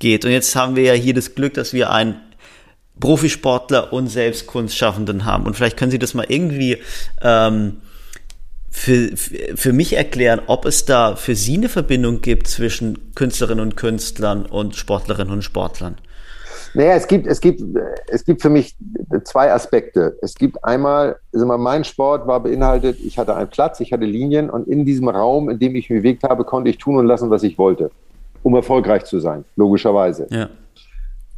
geht. 0.00 0.24
Und 0.24 0.32
jetzt 0.32 0.56
haben 0.56 0.74
wir 0.74 0.82
ja 0.82 0.94
hier 0.94 1.14
das 1.14 1.36
Glück, 1.36 1.54
dass 1.54 1.74
wir 1.74 1.92
einen 1.92 2.16
Profisportler 2.98 3.92
und 3.92 4.08
selbst 4.08 4.48
Kunstschaffenden 4.48 5.24
haben. 5.24 5.46
Und 5.46 5.54
vielleicht 5.54 5.76
können 5.76 5.92
Sie 5.92 6.00
das 6.00 6.12
mal 6.12 6.26
irgendwie 6.28 6.78
ähm, 7.20 7.82
für, 8.68 9.16
für 9.16 9.72
mich 9.72 9.96
erklären, 9.96 10.42
ob 10.48 10.64
es 10.64 10.86
da 10.86 11.14
für 11.14 11.36
Sie 11.36 11.54
eine 11.54 11.68
Verbindung 11.68 12.20
gibt 12.20 12.48
zwischen 12.48 13.14
Künstlerinnen 13.14 13.62
und 13.62 13.76
Künstlern 13.76 14.44
und 14.44 14.74
Sportlerinnen 14.74 15.32
und 15.32 15.42
Sportlern. 15.42 15.98
Naja, 16.74 16.94
es 16.94 17.06
gibt, 17.06 17.26
es 17.26 17.40
gibt, 17.40 17.62
es 18.08 18.24
gibt 18.24 18.40
für 18.40 18.48
mich 18.48 18.74
zwei 19.24 19.52
Aspekte. 19.52 20.16
Es 20.22 20.34
gibt 20.34 20.62
einmal, 20.64 21.16
also 21.32 21.46
mein 21.46 21.84
Sport 21.84 22.26
war 22.26 22.40
beinhaltet, 22.40 22.98
ich 23.00 23.18
hatte 23.18 23.36
einen 23.36 23.50
Platz, 23.50 23.80
ich 23.80 23.92
hatte 23.92 24.04
Linien 24.04 24.48
und 24.48 24.66
in 24.68 24.86
diesem 24.86 25.08
Raum, 25.08 25.50
in 25.50 25.58
dem 25.58 25.76
ich 25.76 25.90
mich 25.90 26.00
bewegt 26.00 26.22
habe, 26.22 26.44
konnte 26.44 26.70
ich 26.70 26.78
tun 26.78 26.96
und 26.96 27.06
lassen, 27.06 27.28
was 27.30 27.42
ich 27.42 27.58
wollte, 27.58 27.90
um 28.42 28.54
erfolgreich 28.54 29.04
zu 29.04 29.20
sein, 29.20 29.44
logischerweise. 29.56 30.26
Ja. 30.30 30.48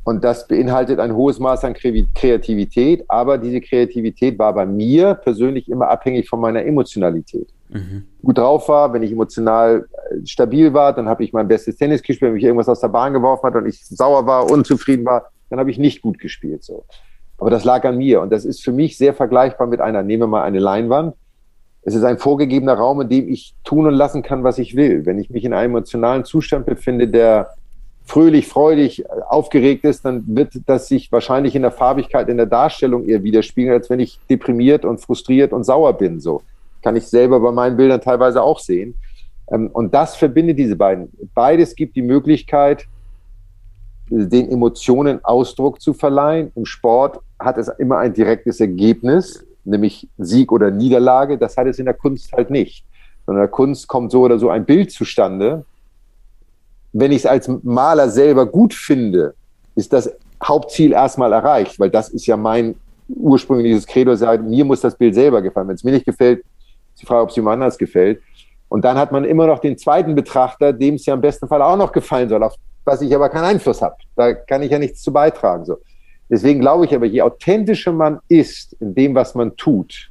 Und 0.04 0.22
das 0.22 0.46
beinhaltet 0.46 1.00
ein 1.00 1.14
hohes 1.14 1.38
Maß 1.38 1.64
an 1.64 1.74
Kreativität, 1.74 3.04
aber 3.08 3.38
diese 3.38 3.60
Kreativität 3.60 4.38
war 4.38 4.52
bei 4.52 4.66
mir 4.66 5.14
persönlich 5.14 5.68
immer 5.68 5.88
abhängig 5.88 6.28
von 6.28 6.40
meiner 6.40 6.64
Emotionalität. 6.64 7.48
Mhm. 7.74 8.06
Gut 8.22 8.38
drauf 8.38 8.68
war, 8.68 8.92
wenn 8.92 9.02
ich 9.02 9.10
emotional 9.10 9.86
äh, 10.10 10.24
stabil 10.24 10.72
war, 10.72 10.92
dann 10.92 11.08
habe 11.08 11.24
ich 11.24 11.32
mein 11.32 11.48
bestes 11.48 11.76
Tennis 11.76 12.02
gespielt, 12.02 12.28
wenn 12.28 12.34
mich 12.34 12.44
irgendwas 12.44 12.68
aus 12.68 12.80
der 12.80 12.88
Bahn 12.88 13.12
geworfen 13.12 13.46
hat 13.46 13.56
und 13.56 13.66
ich 13.66 13.84
sauer 13.84 14.26
war, 14.26 14.48
unzufrieden 14.48 15.04
war, 15.04 15.30
dann 15.50 15.58
habe 15.58 15.70
ich 15.70 15.78
nicht 15.78 16.00
gut 16.00 16.20
gespielt. 16.20 16.62
So. 16.62 16.84
Aber 17.36 17.50
das 17.50 17.64
lag 17.64 17.84
an 17.84 17.98
mir 17.98 18.20
und 18.20 18.30
das 18.30 18.44
ist 18.44 18.62
für 18.62 18.70
mich 18.70 18.96
sehr 18.96 19.12
vergleichbar 19.12 19.66
mit 19.66 19.80
einer, 19.80 20.04
nehmen 20.04 20.22
wir 20.22 20.26
mal 20.28 20.44
eine 20.44 20.60
Leinwand. 20.60 21.14
Es 21.82 21.94
ist 21.96 22.04
ein 22.04 22.16
vorgegebener 22.16 22.74
Raum, 22.74 23.00
in 23.02 23.08
dem 23.08 23.28
ich 23.28 23.54
tun 23.64 23.86
und 23.86 23.94
lassen 23.94 24.22
kann, 24.22 24.44
was 24.44 24.58
ich 24.58 24.76
will. 24.76 25.04
Wenn 25.04 25.18
ich 25.18 25.28
mich 25.28 25.44
in 25.44 25.52
einem 25.52 25.72
emotionalen 25.72 26.24
Zustand 26.24 26.66
befinde, 26.66 27.08
der 27.08 27.50
fröhlich, 28.04 28.46
freudig, 28.46 29.04
aufgeregt 29.28 29.84
ist, 29.84 30.04
dann 30.04 30.22
wird 30.28 30.52
das 30.66 30.86
sich 30.88 31.10
wahrscheinlich 31.10 31.56
in 31.56 31.62
der 31.62 31.72
Farbigkeit, 31.72 32.28
in 32.28 32.36
der 32.36 32.46
Darstellung 32.46 33.04
eher 33.04 33.22
widerspiegeln, 33.24 33.74
als 33.74 33.90
wenn 33.90 34.00
ich 34.00 34.20
deprimiert 34.30 34.84
und 34.84 35.00
frustriert 35.00 35.52
und 35.52 35.64
sauer 35.64 35.92
bin. 35.94 36.20
So 36.20 36.42
kann 36.84 36.94
ich 36.96 37.08
selber 37.08 37.40
bei 37.40 37.50
meinen 37.50 37.76
Bildern 37.76 38.00
teilweise 38.00 38.42
auch 38.42 38.60
sehen. 38.60 38.94
Ähm, 39.50 39.68
und 39.72 39.92
das 39.94 40.14
verbindet 40.14 40.58
diese 40.58 40.76
beiden. 40.76 41.08
Beides 41.34 41.74
gibt 41.74 41.96
die 41.96 42.02
Möglichkeit, 42.02 42.86
den 44.10 44.50
Emotionen 44.50 45.24
Ausdruck 45.24 45.80
zu 45.80 45.94
verleihen. 45.94 46.52
Im 46.54 46.66
Sport 46.66 47.20
hat 47.38 47.56
es 47.58 47.68
immer 47.68 47.98
ein 47.98 48.12
direktes 48.12 48.60
Ergebnis, 48.60 49.44
nämlich 49.64 50.06
Sieg 50.18 50.52
oder 50.52 50.70
Niederlage. 50.70 51.38
Das 51.38 51.56
hat 51.56 51.66
es 51.66 51.78
in 51.78 51.86
der 51.86 51.94
Kunst 51.94 52.32
halt 52.32 52.50
nicht. 52.50 52.84
in 53.26 53.34
der 53.34 53.48
Kunst 53.48 53.88
kommt 53.88 54.12
so 54.12 54.20
oder 54.20 54.38
so 54.38 54.50
ein 54.50 54.66
Bild 54.66 54.92
zustande, 54.92 55.64
wenn 56.92 57.10
ich 57.10 57.18
es 57.18 57.26
als 57.26 57.50
Maler 57.62 58.08
selber 58.08 58.46
gut 58.46 58.72
finde, 58.72 59.34
ist 59.74 59.92
das 59.92 60.12
Hauptziel 60.42 60.92
erstmal 60.92 61.32
erreicht, 61.32 61.80
weil 61.80 61.90
das 61.90 62.10
ist 62.10 62.26
ja 62.26 62.36
mein 62.36 62.76
ursprüngliches 63.08 63.86
Credo, 63.86 64.14
sagt, 64.14 64.44
mir 64.44 64.64
muss 64.64 64.80
das 64.80 64.94
Bild 64.94 65.14
selber 65.14 65.42
gefallen. 65.42 65.68
Wenn 65.68 65.74
es 65.74 65.82
mir 65.84 65.90
nicht 65.90 66.06
gefällt, 66.06 66.44
die 67.04 67.08
Frage, 67.08 67.22
ob 67.22 67.30
es 67.30 67.36
jemand 67.36 67.54
anders 67.54 67.78
gefällt. 67.78 68.22
Und 68.68 68.84
dann 68.84 68.96
hat 68.96 69.12
man 69.12 69.24
immer 69.24 69.46
noch 69.46 69.60
den 69.60 69.78
zweiten 69.78 70.14
Betrachter, 70.14 70.72
dem 70.72 70.94
es 70.94 71.06
ja 71.06 71.14
im 71.14 71.20
besten 71.20 71.46
Fall 71.46 71.62
auch 71.62 71.76
noch 71.76 71.92
gefallen 71.92 72.28
soll, 72.28 72.42
auf 72.42 72.54
was 72.84 73.00
ich 73.00 73.14
aber 73.14 73.28
keinen 73.28 73.44
Einfluss 73.44 73.80
habe. 73.80 73.96
Da 74.16 74.34
kann 74.34 74.62
ich 74.62 74.70
ja 74.70 74.78
nichts 74.78 75.02
zu 75.02 75.12
beitragen. 75.12 75.64
So. 75.64 75.78
Deswegen 76.28 76.60
glaube 76.60 76.84
ich 76.84 76.94
aber, 76.94 77.06
je 77.06 77.22
authentischer 77.22 77.92
man 77.92 78.20
ist 78.28 78.74
in 78.80 78.94
dem, 78.94 79.14
was 79.14 79.34
man 79.34 79.56
tut, 79.56 80.10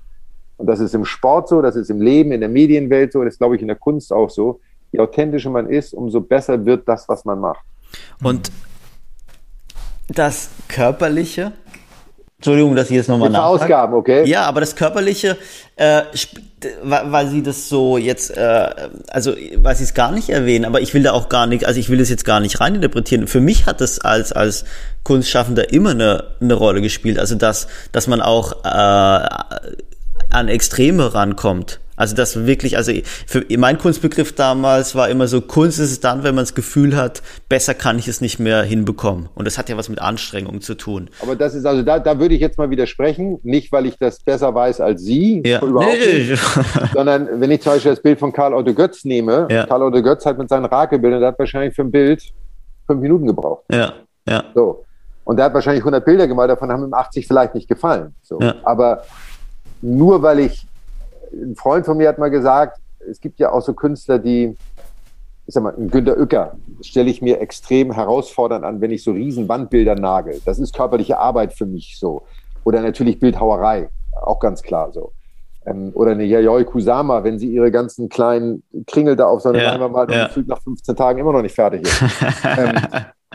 und 0.58 0.68
das 0.68 0.80
ist 0.80 0.94
im 0.94 1.04
Sport 1.04 1.50
so, 1.50 1.62
das 1.62 1.76
ist 1.76 1.90
im 1.90 2.02
Leben, 2.02 2.32
in 2.32 2.40
der 2.40 2.50
Medienwelt 2.50 3.12
so, 3.12 3.24
das 3.24 3.38
glaube 3.38 3.56
ich 3.56 3.62
in 3.62 3.68
der 3.68 3.76
Kunst 3.76 4.14
auch 4.14 4.30
so, 4.30 4.60
je 4.92 5.00
authentischer 5.00 5.50
man 5.50 5.68
ist, 5.70 5.94
umso 5.94 6.22
besser 6.22 6.64
wird 6.66 6.88
das, 6.88 7.10
was 7.10 7.26
man 7.26 7.40
macht. 7.40 7.66
Und 8.22 8.52
das 10.08 10.52
Körperliche, 10.68 11.52
Entschuldigung, 12.44 12.76
dass 12.76 12.90
ich 12.90 12.98
jetzt 12.98 13.08
nochmal 13.08 13.30
nachfrage. 13.30 13.64
Ausgaben, 13.64 13.94
okay? 13.94 14.26
Ja, 14.28 14.44
aber 14.44 14.60
das 14.60 14.76
Körperliche, 14.76 15.38
äh, 15.78 16.02
weil 16.84 17.30
Sie 17.30 17.42
das 17.42 17.70
so 17.70 17.98
jetzt, 17.98 18.36
äh, 18.36 18.68
also 19.08 19.34
weil 19.56 19.78
Sie 19.78 19.86
es 19.86 19.94
gar 19.94 20.12
nicht 20.12 20.28
erwähnen, 20.28 20.66
aber 20.66 20.82
ich 20.82 20.94
will 20.94 21.04
da 21.04 21.14
auch 21.14 21.30
gar 21.30 21.48
nicht, 21.48 21.66
also 21.66 21.80
ich 21.80 21.88
will 21.88 22.00
das 22.00 22.10
jetzt 22.10 22.26
gar 22.26 22.42
nicht 22.42 22.60
reininterpretieren. 22.60 23.28
Für 23.28 23.40
mich 23.40 23.66
hat 23.66 23.80
das 23.80 24.00
als 24.00 24.34
als 24.34 24.66
Kunstschaffender 25.04 25.72
immer 25.72 25.92
eine, 25.92 26.26
eine 26.42 26.54
Rolle 26.56 26.82
gespielt, 26.82 27.18
also 27.18 27.36
dass 27.36 27.68
dass 27.94 28.08
man 28.08 28.22
auch 28.22 28.66
äh, 28.66 29.28
an 30.30 30.50
Extreme 30.50 31.14
rankommt. 31.14 31.80
Also 31.96 32.16
das 32.16 32.46
wirklich, 32.46 32.78
also 32.78 32.92
für 33.28 33.46
mein 33.58 33.78
Kunstbegriff 33.78 34.34
damals 34.34 34.96
war 34.96 35.10
immer 35.10 35.28
so, 35.28 35.42
Kunst 35.42 35.80
ist 35.80 35.92
es 35.92 36.00
dann, 36.00 36.24
wenn 36.24 36.34
man 36.36 36.44
das 36.44 36.56
Gefühl 36.56 36.96
hat, 36.96 37.22
besser 37.50 37.74
kann 37.74 38.00
ich 38.00 38.08
es 38.08 38.22
nicht 38.22 38.40
mehr 38.40 38.64
hinbekommen. 38.64 39.30
Und 39.36 39.46
das 39.46 39.58
hat 39.58 39.70
ja 39.70 39.78
was 39.78 39.90
mit 39.90 40.02
Anstrengung 40.02 40.62
zu 40.62 40.76
tun. 40.76 41.10
Aber 41.22 41.36
das 41.36 41.54
ist, 41.54 41.66
also 41.66 41.84
da, 41.84 42.00
da 42.00 42.20
würde 42.20 42.36
ich 42.36 42.42
jetzt 42.42 42.58
mal 42.58 42.70
widersprechen, 42.70 43.40
nicht 43.44 43.72
weil 43.72 43.86
ich 43.86 43.98
das 43.98 44.20
besser 44.20 44.54
weiß 44.56 44.82
als 44.82 45.04
Sie, 45.04 45.44
ja. 45.46 45.62
überhaupt 45.62 45.94
nee. 46.00 46.32
nicht, 46.32 46.44
sondern 46.94 47.40
wenn 47.40 47.52
ich 47.52 47.62
zum 47.62 47.74
Beispiel 47.74 47.92
das 47.92 48.02
Bild 48.02 48.20
von 48.20 48.34
Karl 48.34 48.54
Otto 48.54 48.74
Götz 48.74 49.06
nehme, 49.06 49.48
ja. 49.52 49.66
Karl 49.66 49.84
Otto 49.84 50.02
Götz 50.02 50.26
hat 50.26 50.38
mit 50.38 50.50
seinen 50.50 50.66
Rakelbildern, 50.66 51.20
der 51.20 51.30
hat 51.30 51.40
wahrscheinlich 51.40 51.76
für 51.76 51.84
ein 51.84 51.92
Bild 51.92 52.24
fünf 52.88 53.02
Minuten 53.02 53.28
gebraucht. 53.28 53.64
Ja, 53.72 53.94
ja. 54.28 54.44
So. 54.56 54.84
Und 55.26 55.38
der 55.38 55.46
hat 55.46 55.54
wahrscheinlich 55.54 55.82
100 55.82 56.04
Bilder 56.04 56.28
gemalt, 56.28 56.50
davon 56.50 56.72
haben 56.72 56.84
ihm 56.84 56.94
80 56.94 57.28
vielleicht 57.28 57.56
nicht 57.56 57.68
gefallen. 57.68 58.14
So. 58.22 58.40
Ja. 58.42 58.56
Aber 58.64 59.04
nur 59.82 60.22
weil 60.22 60.40
ich 60.40 60.66
ein 61.34 61.56
Freund 61.56 61.86
von 61.86 61.98
mir 61.98 62.08
hat 62.10 62.18
mal 62.18 62.30
gesagt, 62.30 62.80
es 63.10 63.20
gibt 63.20 63.40
ja 63.40 63.52
auch 63.52 63.62
so 63.62 63.74
Künstler, 63.74 64.20
die, 64.20 64.56
ich 65.46 65.54
sag 65.54 65.64
mal, 65.64 65.74
Günter 65.78 66.18
Uecker 66.18 66.56
stelle 66.82 67.10
ich 67.10 67.22
mir 67.22 67.42
extrem 67.42 67.92
herausfordernd 67.92 68.64
an, 68.64 68.82
wenn 68.82 68.92
ich 68.92 69.04
so 69.04 69.12
riesen 69.12 69.50
Wandbilder 69.50 69.96
nagel. 69.96 70.42
Das 70.46 70.60
ist 70.60 70.76
körperliche 70.76 71.18
Arbeit 71.18 71.54
für 71.54 71.66
mich 71.66 71.98
so. 72.00 72.24
Oder 72.64 72.82
natürlich 72.82 73.20
Bildhauerei, 73.20 73.90
auch 74.22 74.40
ganz 74.40 74.62
klar 74.62 74.92
so. 74.94 75.12
Ähm, 75.66 75.92
oder 75.94 76.12
eine 76.12 76.24
Yayoi 76.24 76.66
Kusama, 76.66 77.24
wenn 77.24 77.40
sie 77.40 77.52
ihre 77.52 77.72
ganzen 77.72 78.10
kleinen 78.10 78.64
Kringel 78.88 79.16
da 79.16 79.28
auf 79.28 79.42
so 79.42 79.50
eine 79.50 79.62
ja, 79.62 79.72
Leinwand 79.72 79.94
malt 79.94 80.12
ja. 80.12 80.30
und 80.36 80.48
nach 80.48 80.62
15 80.62 80.96
Tagen 80.96 81.20
immer 81.20 81.34
noch 81.34 81.42
nicht 81.42 81.56
fertig 81.56 81.84
ist. 81.84 82.02
ähm, 82.58 82.76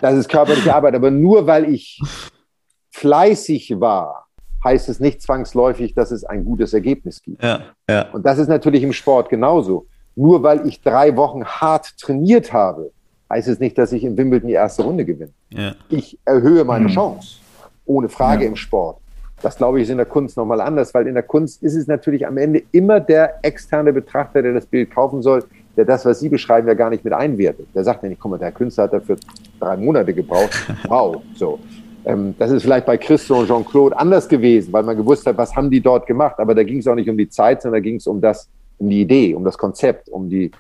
das 0.01 0.15
ist 0.15 0.29
körperliche 0.29 0.75
Arbeit. 0.75 0.95
Aber 0.95 1.11
nur 1.11 1.47
weil 1.47 1.71
ich 1.73 2.01
fleißig 2.91 3.81
war, 3.81 4.28
heißt 4.65 4.89
es 4.89 5.01
nicht 5.01 5.23
zwangsläufig, 5.23 5.95
dass 5.95 6.11
es 6.11 6.25
ein 6.25 6.45
gutes 6.45 6.73
Ergebnis 6.73 7.23
gibt. 7.23 7.43
Ja, 7.43 7.61
ja. 7.89 8.11
Und 8.13 8.27
das 8.27 8.39
ist 8.39 8.49
natürlich 8.49 8.83
im 8.83 8.93
Sport 8.93 9.29
genauso. 9.29 9.87
Nur 10.17 10.43
weil 10.43 10.67
ich 10.67 10.81
drei 10.81 11.17
Wochen 11.17 11.45
hart 11.45 11.97
trainiert 11.99 12.53
habe, 12.53 12.91
heißt 13.31 13.49
es 13.49 13.61
nicht, 13.61 13.79
dass 13.79 13.93
ich 13.93 14.05
in 14.05 14.17
Wimbledon 14.17 14.49
die 14.49 14.55
erste 14.55 14.83
Runde 14.83 15.05
gewinne. 15.05 15.31
Ja. 15.51 15.75
Ich 15.89 16.19
erhöhe 16.25 16.65
meine 16.65 16.87
mhm. 16.87 16.93
Chance, 16.93 17.39
ohne 17.87 18.09
Frage 18.09 18.45
ja. 18.45 18.51
im 18.51 18.57
Sport. 18.57 18.99
Das 19.41 19.57
glaube 19.57 19.79
ich 19.79 19.85
ist 19.85 19.91
in 19.91 19.99
der 19.99 20.07
Kunst 20.07 20.37
nochmal 20.37 20.61
anders, 20.61 20.93
weil 20.95 21.07
in 21.07 21.15
der 21.15 21.23
Kunst 21.23 21.63
ist 21.63 21.77
es 21.77 21.87
natürlich 21.87 22.27
am 22.27 22.39
Ende 22.39 22.63
immer 22.73 22.99
der 22.99 23.39
externe 23.43 23.93
Betrachter, 23.93 24.43
der 24.43 24.53
das 24.53 24.67
Bild 24.67 24.91
kaufen 24.91 25.23
soll, 25.23 25.45
der 25.77 25.85
das, 25.85 26.05
was 26.05 26.19
Sie 26.19 26.29
beschreiben, 26.29 26.67
ja 26.67 26.75
gar 26.75 26.91
nicht 26.91 27.05
mit 27.05 27.13
einwertet. 27.13 27.69
Der 27.73 27.85
sagt 27.85 28.03
nicht, 28.03 28.21
guck 28.21 28.33
mal, 28.33 28.39
der 28.39 28.51
Künstler 28.51 28.85
hat 28.85 28.93
dafür 28.93 29.17
drei 29.61 29.77
Monate 29.77 30.13
gebraucht. 30.13 30.51
Wow, 30.89 31.23
so. 31.37 31.61
Ähm, 32.09 32.35
das 32.39 32.51
ist 32.51 32.63
vielleicht 32.63 32.87
bei 32.87 32.97
Christo 32.97 33.41
und 33.41 33.49
Jean-Claude 33.49 33.97
anders 33.97 34.27
gewesen, 34.29 34.73
weil 34.73 34.83
man 34.83 34.97
gewusst 34.97 35.27
hat, 35.27 35.37
was 35.37 35.55
haben 35.55 35.71
die 35.71 35.81
dort 35.81 36.07
gemacht. 36.07 36.37
Aber 36.39 36.55
da 36.55 36.63
ging 36.63 36.79
es 36.79 36.87
auch 36.87 36.95
nicht 36.95 37.11
um 37.11 37.19
die 37.19 37.29
Zeit, 37.29 37.61
sondern 37.61 37.83
da 37.83 37.85
ging 37.85 37.97
es 37.97 38.07
um 38.07 38.21
das, 38.21 38.49
um 38.79 38.89
die 38.89 39.03
Idee, 39.03 39.35
um 39.35 39.45
das 39.45 39.59
Konzept, 39.59 40.09
um 40.09 40.31
die, 40.31 40.51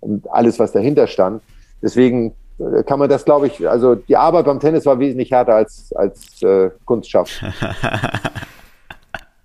um 0.00 0.20
alles, 0.30 0.58
was 0.58 0.72
dahinter 0.72 1.06
stand. 1.06 1.42
Deswegen 1.80 2.32
äh, 2.58 2.82
kann 2.82 2.98
man 2.98 3.08
das, 3.08 3.24
glaube 3.24 3.46
ich, 3.46 3.68
also 3.68 3.94
die 3.94 4.16
Arbeit 4.16 4.46
beim 4.46 4.58
Tennis 4.58 4.84
war 4.84 4.98
wesentlich 4.98 5.30
härter 5.30 5.54
als, 5.54 5.92
als 5.94 6.42
äh, 6.42 6.70
Kunstschaft. 6.84 7.42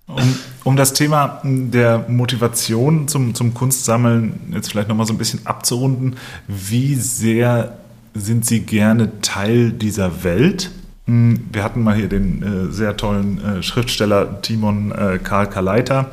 Um, 0.08 0.34
um, 0.64 0.76
das 0.76 0.92
Thema 0.92 1.40
der 1.42 2.04
Motivation 2.06 3.08
zum, 3.08 3.34
zum 3.34 3.54
Kunstsammeln 3.54 4.52
jetzt 4.52 4.70
vielleicht 4.70 4.88
nochmal 4.88 5.06
so 5.06 5.14
ein 5.14 5.16
bisschen 5.16 5.46
abzurunden, 5.46 6.16
wie 6.46 6.96
sehr 6.96 7.78
sind 8.12 8.44
Sie 8.44 8.60
gerne 8.60 9.22
Teil 9.22 9.72
dieser 9.72 10.22
Welt? 10.22 10.70
Hm, 11.06 11.48
wir 11.52 11.64
hatten 11.64 11.82
mal 11.82 11.96
hier 11.96 12.08
den 12.08 12.42
äh, 12.42 12.72
sehr 12.72 12.96
tollen 12.96 13.42
äh, 13.42 13.62
Schriftsteller 13.62 14.40
Timon 14.42 14.92
äh, 14.92 15.18
Karl 15.22 15.48
Kaleiter 15.48 16.10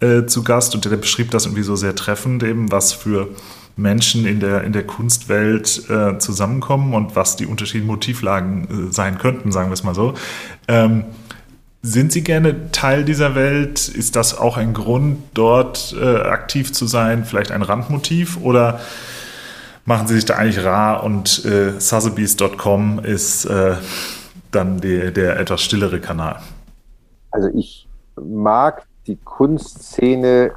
äh, 0.00 0.24
zu 0.26 0.42
Gast 0.42 0.74
und 0.74 0.84
der 0.84 0.96
beschrieb 0.96 1.30
das 1.30 1.46
irgendwie 1.46 1.62
so 1.62 1.76
sehr 1.76 1.94
treffend, 1.94 2.42
eben 2.42 2.72
was 2.72 2.92
für 2.92 3.28
Menschen 3.76 4.24
in 4.24 4.40
der, 4.40 4.62
in 4.64 4.72
der 4.72 4.86
Kunstwelt 4.86 5.88
äh, 5.90 6.18
zusammenkommen 6.18 6.94
und 6.94 7.16
was 7.16 7.36
die 7.36 7.46
unterschiedlichen 7.46 7.88
Motivlagen 7.88 8.88
äh, 8.88 8.92
sein 8.92 9.18
könnten, 9.18 9.52
sagen 9.52 9.68
wir 9.68 9.74
es 9.74 9.82
mal 9.82 9.94
so. 9.94 10.14
Ähm, 10.68 11.04
sind 11.82 12.12
Sie 12.12 12.22
gerne 12.22 12.70
Teil 12.72 13.04
dieser 13.04 13.34
Welt? 13.34 13.88
Ist 13.88 14.16
das 14.16 14.38
auch 14.38 14.56
ein 14.56 14.72
Grund, 14.72 15.18
dort 15.34 15.94
äh, 16.00 16.16
aktiv 16.16 16.72
zu 16.72 16.86
sein? 16.86 17.26
Vielleicht 17.26 17.50
ein 17.50 17.60
Randmotiv? 17.60 18.38
Oder 18.40 18.80
machen 19.84 20.06
Sie 20.06 20.14
sich 20.14 20.24
da 20.24 20.34
eigentlich 20.34 20.64
rar 20.64 21.04
und 21.04 21.44
äh, 21.44 21.78
Sotheby's.com 21.78 23.00
ist 23.00 23.44
äh, 23.44 23.76
dann 24.50 24.80
die, 24.80 25.12
der 25.12 25.38
etwas 25.38 25.62
stillere 25.62 26.00
Kanal? 26.00 26.40
Also 27.30 27.48
ich 27.54 27.86
mag 28.16 28.86
die 29.06 29.16
Kunstszene 29.16 30.52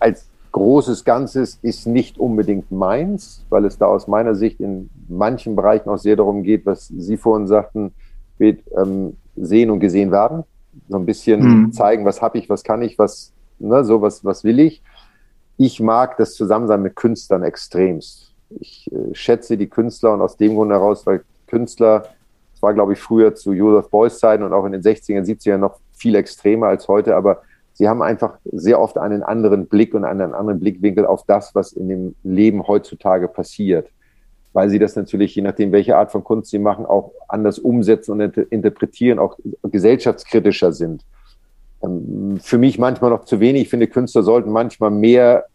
als 0.00 0.26
großes 0.52 1.04
Ganzes 1.04 1.58
ist 1.62 1.86
nicht 1.86 2.18
unbedingt 2.18 2.72
meins, 2.72 3.44
weil 3.50 3.64
es 3.64 3.78
da 3.78 3.86
aus 3.86 4.08
meiner 4.08 4.34
Sicht 4.34 4.60
in 4.60 4.90
manchen 5.08 5.54
Bereichen 5.54 5.88
auch 5.88 5.98
sehr 5.98 6.16
darum 6.16 6.42
geht, 6.42 6.66
was 6.66 6.88
Sie 6.88 7.16
vorhin 7.16 7.46
sagten, 7.46 7.92
wird 8.38 8.62
ähm, 8.76 9.16
sehen 9.36 9.70
und 9.70 9.80
gesehen 9.80 10.10
werden. 10.10 10.44
So 10.88 10.96
ein 10.96 11.06
bisschen 11.06 11.42
mhm. 11.42 11.72
zeigen, 11.72 12.04
was 12.04 12.20
habe 12.22 12.38
ich, 12.38 12.48
was 12.48 12.64
kann 12.64 12.82
ich, 12.82 12.98
was, 12.98 13.32
ne, 13.58 13.84
so 13.84 14.02
was, 14.02 14.24
was 14.24 14.42
will 14.42 14.58
ich. 14.58 14.82
Ich 15.62 15.78
mag 15.78 16.16
das 16.16 16.32
Zusammensein 16.32 16.80
mit 16.80 16.96
Künstlern 16.96 17.42
extremst. 17.42 18.32
Ich 18.60 18.90
äh, 18.90 19.14
schätze 19.14 19.58
die 19.58 19.68
Künstler 19.68 20.14
und 20.14 20.22
aus 20.22 20.38
dem 20.38 20.54
Grund 20.54 20.72
heraus, 20.72 21.04
weil 21.04 21.22
Künstler, 21.48 22.06
das 22.52 22.62
war 22.62 22.72
glaube 22.72 22.94
ich 22.94 22.98
früher 22.98 23.34
zu 23.34 23.52
Joseph 23.52 23.90
Beuys 23.90 24.18
Zeiten 24.18 24.42
und 24.42 24.54
auch 24.54 24.64
in 24.64 24.72
den 24.72 24.80
60er, 24.80 25.20
70er 25.22 25.58
noch 25.58 25.78
viel 25.92 26.14
extremer 26.14 26.68
als 26.68 26.88
heute, 26.88 27.14
aber 27.14 27.42
sie 27.74 27.90
haben 27.90 28.00
einfach 28.00 28.38
sehr 28.50 28.80
oft 28.80 28.96
einen 28.96 29.22
anderen 29.22 29.66
Blick 29.66 29.92
und 29.92 30.06
einen 30.06 30.32
anderen 30.32 30.60
Blickwinkel 30.60 31.04
auf 31.04 31.24
das, 31.26 31.54
was 31.54 31.74
in 31.74 31.90
dem 31.90 32.14
Leben 32.22 32.66
heutzutage 32.66 33.28
passiert 33.28 33.90
weil 34.52 34.68
sie 34.68 34.78
das 34.78 34.96
natürlich, 34.96 35.34
je 35.34 35.42
nachdem, 35.42 35.72
welche 35.72 35.96
Art 35.96 36.10
von 36.10 36.24
Kunst 36.24 36.50
sie 36.50 36.58
machen, 36.58 36.84
auch 36.84 37.12
anders 37.28 37.58
umsetzen 37.58 38.20
und 38.20 38.36
interpretieren, 38.36 39.18
auch 39.18 39.38
gesellschaftskritischer 39.62 40.72
sind. 40.72 41.04
Ähm, 41.82 42.38
für 42.42 42.58
mich 42.58 42.78
manchmal 42.78 43.10
noch 43.10 43.24
zu 43.24 43.40
wenig. 43.40 43.62
Ich 43.62 43.68
finde, 43.68 43.86
Künstler 43.86 44.22
sollten 44.22 44.50
manchmal 44.50 44.90
mehr 44.90 45.46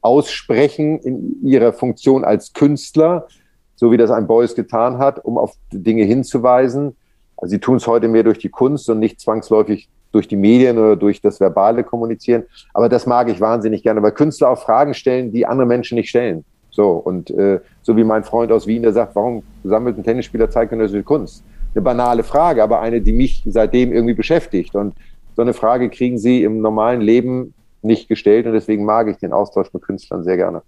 aussprechen 0.00 0.98
in 0.98 1.42
ihrer 1.44 1.72
Funktion 1.72 2.24
als 2.24 2.52
Künstler, 2.52 3.28
so 3.76 3.92
wie 3.92 3.96
das 3.96 4.10
ein 4.10 4.26
Beuys 4.26 4.54
getan 4.54 4.98
hat, 4.98 5.24
um 5.24 5.38
auf 5.38 5.54
Dinge 5.72 6.04
hinzuweisen. 6.04 6.96
Also 7.36 7.52
sie 7.52 7.60
tun 7.60 7.76
es 7.76 7.86
heute 7.86 8.08
mehr 8.08 8.22
durch 8.22 8.38
die 8.38 8.48
Kunst 8.48 8.88
und 8.90 8.98
nicht 8.98 9.20
zwangsläufig 9.20 9.88
durch 10.12 10.28
die 10.28 10.36
Medien 10.36 10.78
oder 10.78 10.96
durch 10.96 11.20
das 11.20 11.40
verbale 11.40 11.82
Kommunizieren. 11.82 12.44
Aber 12.74 12.88
das 12.88 13.06
mag 13.06 13.28
ich 13.30 13.40
wahnsinnig 13.40 13.82
gerne, 13.82 14.02
weil 14.02 14.12
Künstler 14.12 14.50
auch 14.50 14.58
Fragen 14.58 14.92
stellen, 14.92 15.32
die 15.32 15.46
andere 15.46 15.66
Menschen 15.66 15.96
nicht 15.96 16.10
stellen. 16.10 16.44
So, 16.70 16.90
und 16.90 17.30
äh, 17.30 17.60
so 17.82 17.96
wie 17.96 18.04
mein 18.04 18.24
Freund 18.24 18.50
aus 18.52 18.66
Wien, 18.66 18.82
der 18.82 18.92
sagt, 18.92 19.14
warum 19.14 19.42
sammelt 19.64 19.98
ein 19.98 20.04
Tennisspieler 20.04 20.50
zeitgenössische 20.50 21.02
Kunst? 21.02 21.44
Eine 21.74 21.82
banale 21.82 22.22
Frage, 22.22 22.62
aber 22.62 22.80
eine, 22.80 23.00
die 23.00 23.12
mich 23.12 23.42
seitdem 23.46 23.92
irgendwie 23.92 24.14
beschäftigt. 24.14 24.74
Und 24.74 24.94
so 25.36 25.42
eine 25.42 25.54
Frage 25.54 25.90
kriegen 25.90 26.18
sie 26.18 26.42
im 26.42 26.60
normalen 26.60 27.00
Leben 27.00 27.54
nicht 27.82 28.08
gestellt 28.08 28.46
und 28.46 28.52
deswegen 28.52 28.84
mag 28.84 29.08
ich 29.08 29.16
den 29.16 29.32
Austausch 29.32 29.72
mit 29.72 29.82
Künstlern 29.82 30.24
sehr 30.24 30.36
gerne. 30.36 30.62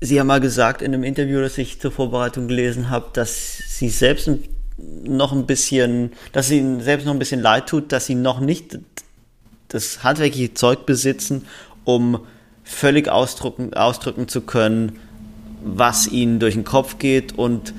Sie 0.00 0.18
haben 0.18 0.28
mal 0.28 0.40
gesagt 0.40 0.80
in 0.80 0.94
einem 0.94 1.04
Interview, 1.04 1.40
das 1.40 1.58
ich 1.58 1.80
zur 1.80 1.90
Vorbereitung 1.90 2.48
gelesen 2.48 2.88
habe, 2.88 3.06
dass 3.12 3.58
Sie 3.58 3.90
selbst 3.90 4.30
noch 4.78 5.32
ein 5.32 5.44
bisschen, 5.44 6.12
dass 6.32 6.50
Ihnen 6.50 6.80
selbst 6.80 7.04
noch 7.04 7.12
ein 7.12 7.18
bisschen 7.18 7.42
leid 7.42 7.66
tut, 7.66 7.92
dass 7.92 8.06
Sie 8.06 8.14
noch 8.14 8.40
nicht 8.40 8.78
das 9.68 10.02
handwerkliche 10.02 10.54
Zeug 10.54 10.86
besitzen, 10.86 11.46
um 11.84 12.20
völlig 12.64 13.08
ausdrücken, 13.08 13.74
ausdrücken 13.74 14.28
zu 14.28 14.42
können, 14.42 14.98
was 15.62 16.06
ihnen 16.06 16.38
durch 16.38 16.54
den 16.54 16.64
Kopf 16.64 16.98
geht 16.98 17.36
und 17.36 17.74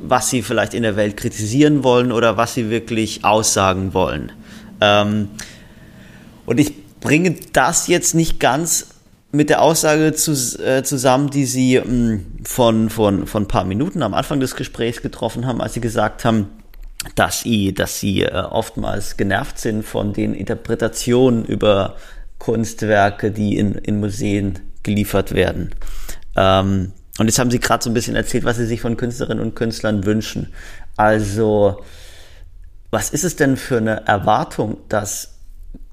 was 0.00 0.30
sie 0.30 0.42
vielleicht 0.42 0.74
in 0.74 0.82
der 0.82 0.96
Welt 0.96 1.16
kritisieren 1.16 1.82
wollen 1.82 2.12
oder 2.12 2.36
was 2.36 2.54
sie 2.54 2.70
wirklich 2.70 3.24
aussagen 3.24 3.94
wollen. 3.94 4.32
Ähm, 4.84 5.30
und 6.46 6.60
ich 6.60 7.00
bringe 7.00 7.36
das 7.52 7.86
jetzt 7.86 8.14
nicht 8.14 8.40
ganz 8.40 8.88
mit 9.32 9.50
der 9.50 9.62
Aussage 9.62 10.12
zu, 10.12 10.32
äh, 10.62 10.82
zusammen, 10.82 11.30
die 11.30 11.44
Sie 11.44 11.78
mh, 11.78 11.84
hm, 11.84 12.26
von, 12.44 12.90
von, 12.90 13.26
von 13.26 13.44
ein 13.44 13.48
paar 13.48 13.64
Minuten 13.64 14.02
am 14.02 14.14
Anfang 14.14 14.40
des 14.40 14.54
Gesprächs 14.54 15.02
getroffen 15.02 15.46
haben, 15.46 15.60
als 15.60 15.74
Sie 15.74 15.80
gesagt 15.80 16.24
haben, 16.24 16.48
dass 17.14 17.40
Sie, 17.40 17.74
dass 17.74 17.98
Sie 17.98 18.22
äh, 18.22 18.32
oftmals 18.32 19.16
genervt 19.16 19.58
sind 19.58 19.84
von 19.84 20.12
den 20.12 20.34
Interpretationen 20.34 21.44
über 21.44 21.96
Kunstwerke, 22.38 23.30
die 23.30 23.56
in, 23.56 23.74
in 23.74 24.00
Museen 24.00 24.60
geliefert 24.82 25.34
werden. 25.34 25.70
Ähm, 26.36 26.92
und 27.18 27.26
jetzt 27.26 27.38
haben 27.38 27.50
Sie 27.50 27.60
gerade 27.60 27.82
so 27.82 27.90
ein 27.90 27.94
bisschen 27.94 28.16
erzählt, 28.16 28.44
was 28.44 28.56
Sie 28.56 28.66
sich 28.66 28.80
von 28.80 28.96
Künstlerinnen 28.96 29.42
und 29.42 29.54
Künstlern 29.54 30.04
wünschen. 30.04 30.52
Also, 30.96 31.82
was 32.94 33.10
ist 33.10 33.24
es 33.24 33.34
denn 33.34 33.56
für 33.56 33.78
eine 33.78 34.06
Erwartung, 34.06 34.78
dass 34.88 35.34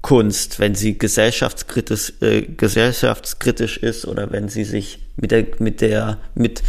Kunst, 0.02 0.60
wenn 0.60 0.76
sie 0.76 0.96
gesellschaftskritisch, 0.96 2.14
äh, 2.22 2.42
gesellschaftskritisch 2.42 3.76
ist 3.78 4.06
oder 4.06 4.30
wenn 4.30 4.48
sie 4.48 4.62
sich 4.62 5.04
mit 5.16 5.32
der, 5.32 5.46
mit 5.58 5.80
der, 5.80 6.18
mit 6.34 6.62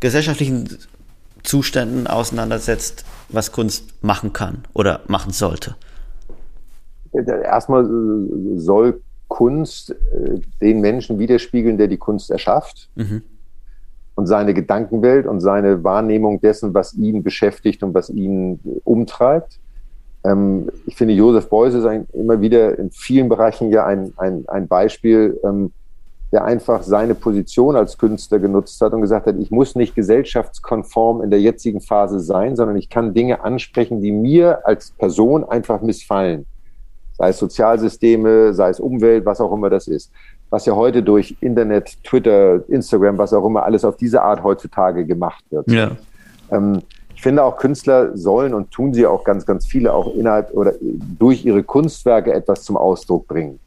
gesellschaftlichen 0.00 0.78
Zuständen 1.42 2.06
auseinandersetzt, 2.06 3.04
was 3.28 3.52
Kunst 3.52 4.02
machen 4.02 4.32
kann 4.32 4.64
oder 4.72 5.02
machen 5.06 5.32
sollte? 5.32 5.76
Erstmal 7.12 7.86
soll 8.56 9.02
Kunst 9.28 9.90
äh, 9.90 10.40
den 10.62 10.80
Menschen 10.80 11.18
widerspiegeln, 11.18 11.76
der 11.76 11.88
die 11.88 11.98
Kunst 11.98 12.30
erschafft. 12.30 12.88
Mhm. 12.94 13.22
Und 14.18 14.26
seine 14.26 14.52
Gedankenwelt 14.52 15.28
und 15.28 15.40
seine 15.40 15.84
Wahrnehmung 15.84 16.40
dessen, 16.40 16.74
was 16.74 16.92
ihn 16.94 17.22
beschäftigt 17.22 17.84
und 17.84 17.94
was 17.94 18.10
ihn 18.10 18.58
umtreibt. 18.82 19.60
Ähm, 20.24 20.68
ich 20.86 20.96
finde, 20.96 21.14
Joseph 21.14 21.48
Beuys 21.48 21.74
ist 21.74 21.84
ein, 21.84 22.08
immer 22.12 22.40
wieder 22.40 22.76
in 22.80 22.90
vielen 22.90 23.28
Bereichen 23.28 23.70
ja 23.70 23.86
ein, 23.86 24.12
ein, 24.16 24.42
ein 24.48 24.66
Beispiel, 24.66 25.38
ähm, 25.44 25.70
der 26.32 26.44
einfach 26.44 26.82
seine 26.82 27.14
Position 27.14 27.76
als 27.76 27.96
Künstler 27.96 28.40
genutzt 28.40 28.80
hat 28.80 28.92
und 28.92 29.02
gesagt 29.02 29.28
hat, 29.28 29.36
ich 29.38 29.52
muss 29.52 29.76
nicht 29.76 29.94
gesellschaftskonform 29.94 31.22
in 31.22 31.30
der 31.30 31.40
jetzigen 31.40 31.80
Phase 31.80 32.18
sein, 32.18 32.56
sondern 32.56 32.76
ich 32.76 32.88
kann 32.88 33.14
Dinge 33.14 33.44
ansprechen, 33.44 34.02
die 34.02 34.10
mir 34.10 34.66
als 34.66 34.90
Person 34.90 35.44
einfach 35.44 35.80
missfallen 35.80 36.44
sei 37.18 37.30
es 37.30 37.38
Sozialsysteme, 37.38 38.54
sei 38.54 38.70
es 38.70 38.80
Umwelt, 38.80 39.26
was 39.26 39.40
auch 39.40 39.52
immer 39.52 39.68
das 39.68 39.88
ist. 39.88 40.12
Was 40.50 40.66
ja 40.66 40.74
heute 40.74 41.02
durch 41.02 41.36
Internet, 41.40 42.02
Twitter, 42.04 42.60
Instagram, 42.68 43.18
was 43.18 43.32
auch 43.32 43.44
immer 43.44 43.64
alles 43.64 43.84
auf 43.84 43.96
diese 43.96 44.22
Art 44.22 44.42
heutzutage 44.42 45.04
gemacht 45.04 45.44
wird. 45.50 45.70
Ja. 45.70 45.90
Ähm, 46.50 46.82
ich 47.14 47.22
finde 47.22 47.42
auch 47.42 47.56
Künstler 47.56 48.16
sollen 48.16 48.54
und 48.54 48.70
tun 48.70 48.94
sie 48.94 49.04
auch 49.04 49.24
ganz, 49.24 49.44
ganz 49.44 49.66
viele 49.66 49.92
auch 49.92 50.14
innerhalb 50.14 50.52
oder 50.54 50.74
durch 51.18 51.44
ihre 51.44 51.64
Kunstwerke 51.64 52.32
etwas 52.32 52.62
zum 52.62 52.76
Ausdruck 52.76 53.26
bringen. 53.26 53.58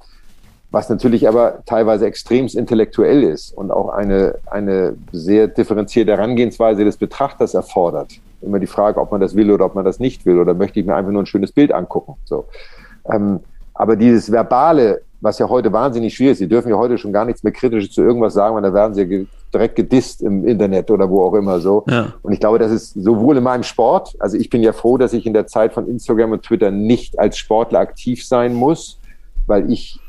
Was 0.71 0.87
natürlich 0.87 1.27
aber 1.27 1.59
teilweise 1.65 2.05
extremst 2.05 2.55
intellektuell 2.55 3.23
ist 3.23 3.51
und 3.51 3.69
auch 3.69 3.89
eine, 3.89 4.35
eine 4.49 4.95
sehr 5.11 5.49
differenzierte 5.49 6.13
Herangehensweise 6.13 6.85
des 6.85 6.95
Betrachters 6.95 7.53
erfordert. 7.53 8.13
Immer 8.41 8.59
die 8.59 8.67
Frage, 8.67 9.01
ob 9.01 9.11
man 9.11 9.19
das 9.19 9.35
will 9.35 9.51
oder 9.51 9.65
ob 9.65 9.75
man 9.75 9.83
das 9.83 9.99
nicht 9.99 10.25
will 10.25 10.39
oder 10.39 10.53
möchte 10.53 10.79
ich 10.79 10.85
mir 10.85 10.95
einfach 10.95 11.11
nur 11.11 11.23
ein 11.23 11.25
schönes 11.27 11.51
Bild 11.51 11.73
angucken. 11.73 12.15
So. 12.23 12.45
Ähm, 13.11 13.41
aber 13.73 13.97
dieses 13.97 14.31
Verbale, 14.31 15.01
was 15.21 15.37
ja 15.37 15.47
heute 15.47 15.71
wahnsinnig 15.71 16.15
schwierig 16.15 16.33
ist, 16.33 16.39
Sie 16.39 16.47
dürfen 16.47 16.69
ja 16.69 16.77
heute 16.77 16.97
schon 16.97 17.13
gar 17.13 17.25
nichts 17.25 17.43
mehr 17.43 17.53
Kritisches 17.53 17.93
zu 17.93 18.01
irgendwas 18.01 18.33
sagen, 18.33 18.55
weil 18.55 18.63
da 18.63 18.73
werden 18.73 18.93
Sie 18.93 19.27
direkt 19.53 19.75
gedisst 19.75 20.21
im 20.21 20.45
Internet 20.47 20.89
oder 20.89 21.09
wo 21.09 21.23
auch 21.23 21.33
immer 21.35 21.59
so. 21.59 21.83
Ja. 21.87 22.13
Und 22.23 22.33
ich 22.33 22.39
glaube, 22.39 22.57
das 22.57 22.71
ist 22.71 22.93
sowohl 22.93 23.37
in 23.37 23.43
meinem 23.43 23.63
Sport, 23.63 24.15
also 24.19 24.35
ich 24.37 24.49
bin 24.49 24.63
ja 24.63 24.73
froh, 24.73 24.97
dass 24.97 25.13
ich 25.13 25.25
in 25.25 25.33
der 25.33 25.47
Zeit 25.47 25.73
von 25.73 25.87
Instagram 25.87 26.31
und 26.31 26.43
Twitter 26.43 26.71
nicht 26.71 27.19
als 27.19 27.37
Sportler 27.37 27.79
aktiv 27.79 28.25
sein 28.25 28.53
muss, 28.53 28.99
weil 29.45 29.71
ich 29.71 29.99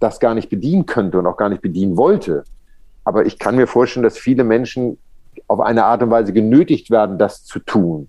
das 0.00 0.18
gar 0.18 0.34
nicht 0.34 0.48
bedienen 0.48 0.86
könnte 0.86 1.18
und 1.18 1.26
auch 1.26 1.36
gar 1.36 1.50
nicht 1.50 1.62
bedienen 1.62 1.96
wollte. 1.96 2.44
Aber 3.04 3.26
ich 3.26 3.38
kann 3.38 3.56
mir 3.56 3.66
vorstellen, 3.66 4.02
dass 4.02 4.16
viele 4.16 4.44
Menschen 4.44 4.98
auf 5.46 5.60
eine 5.60 5.84
Art 5.84 6.02
und 6.02 6.10
Weise 6.10 6.32
genötigt 6.32 6.90
werden, 6.90 7.18
das 7.18 7.44
zu 7.44 7.58
tun. 7.58 8.08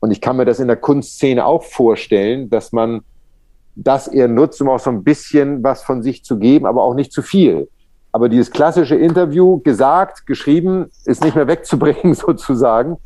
Und 0.00 0.10
ich 0.10 0.20
kann 0.20 0.36
mir 0.36 0.44
das 0.44 0.58
in 0.58 0.66
der 0.66 0.76
Kunstszene 0.76 1.44
auch 1.44 1.62
vorstellen, 1.62 2.50
dass 2.50 2.72
man 2.72 3.02
das 3.74 4.08
er 4.08 4.28
nutzt, 4.28 4.60
um 4.60 4.68
auch 4.68 4.80
so 4.80 4.90
ein 4.90 5.02
bisschen 5.02 5.62
was 5.62 5.82
von 5.82 6.02
sich 6.02 6.24
zu 6.24 6.38
geben, 6.38 6.66
aber 6.66 6.82
auch 6.82 6.94
nicht 6.94 7.12
zu 7.12 7.22
viel. 7.22 7.68
Aber 8.12 8.28
dieses 8.28 8.50
klassische 8.50 8.94
Interview, 8.94 9.60
gesagt, 9.60 10.26
geschrieben, 10.26 10.90
ist 11.06 11.24
nicht 11.24 11.34
mehr 11.34 11.46
wegzubringen 11.46 12.14
sozusagen. 12.14 12.98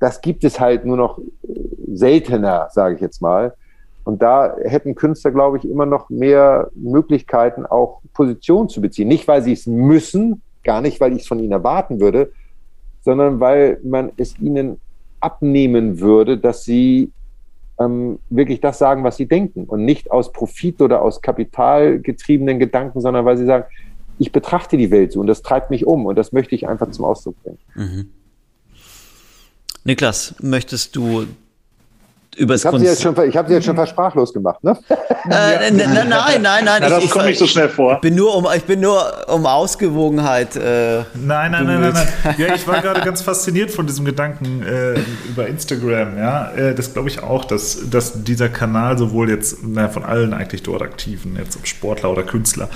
Das 0.00 0.20
gibt 0.20 0.44
es 0.44 0.60
halt 0.60 0.84
nur 0.84 0.98
noch 0.98 1.18
seltener, 1.92 2.68
sage 2.70 2.96
ich 2.96 3.00
jetzt 3.00 3.22
mal. 3.22 3.54
Und 4.04 4.20
da 4.20 4.54
hätten 4.62 4.94
Künstler, 4.94 5.30
glaube 5.30 5.56
ich, 5.56 5.64
immer 5.66 5.86
noch 5.86 6.10
mehr 6.10 6.70
Möglichkeiten, 6.74 7.64
auch 7.64 8.02
Position 8.12 8.68
zu 8.68 8.82
beziehen. 8.82 9.08
Nicht, 9.08 9.26
weil 9.26 9.42
sie 9.42 9.52
es 9.52 9.66
müssen, 9.66 10.42
gar 10.62 10.82
nicht, 10.82 11.00
weil 11.00 11.14
ich 11.14 11.22
es 11.22 11.28
von 11.28 11.38
ihnen 11.38 11.52
erwarten 11.52 12.00
würde, 12.00 12.30
sondern 13.00 13.40
weil 13.40 13.80
man 13.82 14.12
es 14.18 14.38
ihnen 14.38 14.78
abnehmen 15.20 16.00
würde, 16.00 16.36
dass 16.36 16.64
sie 16.64 17.12
ähm, 17.78 18.18
wirklich 18.30 18.60
das 18.60 18.78
sagen, 18.78 19.04
was 19.04 19.16
sie 19.16 19.26
denken 19.26 19.64
und 19.64 19.84
nicht 19.84 20.10
aus 20.10 20.32
Profit 20.32 20.80
oder 20.80 21.02
aus 21.02 21.20
kapitalgetriebenen 21.20 22.58
Gedanken, 22.58 23.00
sondern 23.00 23.24
weil 23.24 23.36
sie 23.36 23.46
sagen, 23.46 23.64
ich 24.18 24.30
betrachte 24.30 24.76
die 24.76 24.90
Welt 24.90 25.12
so 25.12 25.20
und 25.20 25.26
das 25.26 25.42
treibt 25.42 25.70
mich 25.70 25.86
um 25.86 26.06
und 26.06 26.16
das 26.16 26.32
möchte 26.32 26.54
ich 26.54 26.68
einfach 26.68 26.90
zum 26.90 27.04
Ausdruck 27.04 27.42
bringen. 27.42 27.58
Mhm. 27.74 28.10
Niklas, 29.84 30.34
möchtest 30.40 30.96
du 30.96 31.26
übers 32.36 32.60
ich 32.60 32.66
habe 32.66 32.78
sie, 32.78 32.86
jetzt 32.86 33.02
schon, 33.02 33.14
ich 33.28 33.36
hab 33.36 33.48
sie 33.48 33.54
jetzt 33.54 33.64
schon 33.64 33.76
versprachlos 33.76 34.32
gemacht, 34.32 34.62
ne? 34.62 34.78
Äh, 35.26 35.70
nein, 35.70 35.76
nein, 35.76 36.08
nein, 36.08 36.42
nein. 36.42 36.64
Na, 36.66 36.80
das 36.80 37.04
ich, 37.04 37.10
kommt 37.10 37.24
nicht 37.24 37.38
so 37.38 37.46
schnell 37.46 37.70
vor. 37.70 37.94
Ich 37.94 38.00
bin 38.00 38.14
nur 38.14 38.36
um, 38.36 38.46
ich 38.54 38.64
bin 38.64 38.80
nur 38.80 39.26
um 39.28 39.46
Ausgewogenheit. 39.46 40.54
Äh, 40.54 40.98
nein, 41.14 41.50
nein, 41.50 41.64
nein, 41.66 41.80
nein, 41.80 41.92
nein. 41.94 42.34
Ja, 42.36 42.54
ich 42.54 42.66
war 42.66 42.82
gerade 42.82 43.00
ganz 43.04 43.22
fasziniert 43.22 43.70
von 43.70 43.86
diesem 43.86 44.04
Gedanken 44.04 44.62
äh, 44.62 45.00
über 45.26 45.46
Instagram. 45.46 46.18
Ja, 46.18 46.50
äh, 46.52 46.74
das 46.74 46.92
glaube 46.92 47.08
ich 47.08 47.22
auch, 47.22 47.46
dass, 47.46 47.88
dass 47.88 48.22
dieser 48.22 48.50
Kanal 48.50 48.98
sowohl 48.98 49.30
jetzt 49.30 49.58
na, 49.62 49.88
von 49.88 50.04
allen 50.04 50.34
eigentlich 50.34 50.62
dort 50.62 50.82
aktiven, 50.82 51.36
jetzt 51.36 51.56
ob 51.56 51.66
Sportler 51.66 52.10
oder 52.10 52.22
Künstler, 52.22 52.68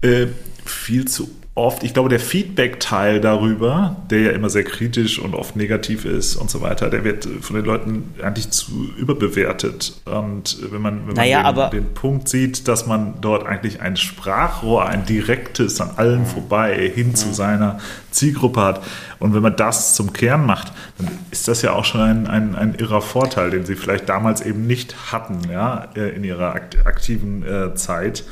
äh, 0.00 0.28
viel 0.64 1.06
zu 1.06 1.28
oft, 1.54 1.84
ich 1.84 1.92
glaube, 1.92 2.08
der 2.08 2.20
Feedback-Teil 2.20 3.20
darüber, 3.20 3.96
der 4.08 4.20
ja 4.20 4.30
immer 4.30 4.48
sehr 4.48 4.64
kritisch 4.64 5.18
und 5.18 5.34
oft 5.34 5.54
negativ 5.54 6.06
ist 6.06 6.34
und 6.36 6.48
so 6.48 6.62
weiter, 6.62 6.88
der 6.88 7.04
wird 7.04 7.28
von 7.42 7.56
den 7.56 7.66
Leuten 7.66 8.14
eigentlich 8.22 8.50
zu 8.50 8.90
überbewertet. 8.96 10.00
Und 10.06 10.58
wenn 10.72 10.80
man, 10.80 11.00
wenn 11.00 11.06
man 11.08 11.16
naja, 11.16 11.52
den, 11.52 11.84
den, 11.84 11.94
Punkt 11.94 12.30
sieht, 12.30 12.68
dass 12.68 12.86
man 12.86 13.20
dort 13.20 13.44
eigentlich 13.44 13.82
ein 13.82 13.96
Sprachrohr, 13.96 14.86
ein 14.86 15.04
direktes 15.04 15.78
an 15.82 15.90
allen 15.96 16.24
vorbei 16.24 16.90
hin 16.94 17.14
zu 17.14 17.34
seiner 17.34 17.78
Zielgruppe 18.10 18.60
hat 18.62 18.82
und 19.18 19.34
wenn 19.34 19.42
man 19.42 19.54
das 19.54 19.94
zum 19.94 20.14
Kern 20.14 20.46
macht, 20.46 20.72
dann 20.96 21.10
ist 21.30 21.48
das 21.48 21.60
ja 21.60 21.72
auch 21.74 21.84
schon 21.84 22.00
ein, 22.00 22.26
ein, 22.26 22.56
ein 22.56 22.74
irrer 22.76 23.02
Vorteil, 23.02 23.50
den 23.50 23.66
sie 23.66 23.76
vielleicht 23.76 24.08
damals 24.08 24.40
eben 24.40 24.66
nicht 24.66 25.12
hatten, 25.12 25.38
ja, 25.50 25.88
äh, 25.94 26.16
in 26.16 26.24
ihrer 26.24 26.54
aktiven 26.54 27.42
äh, 27.42 27.74
Zeit 27.74 28.24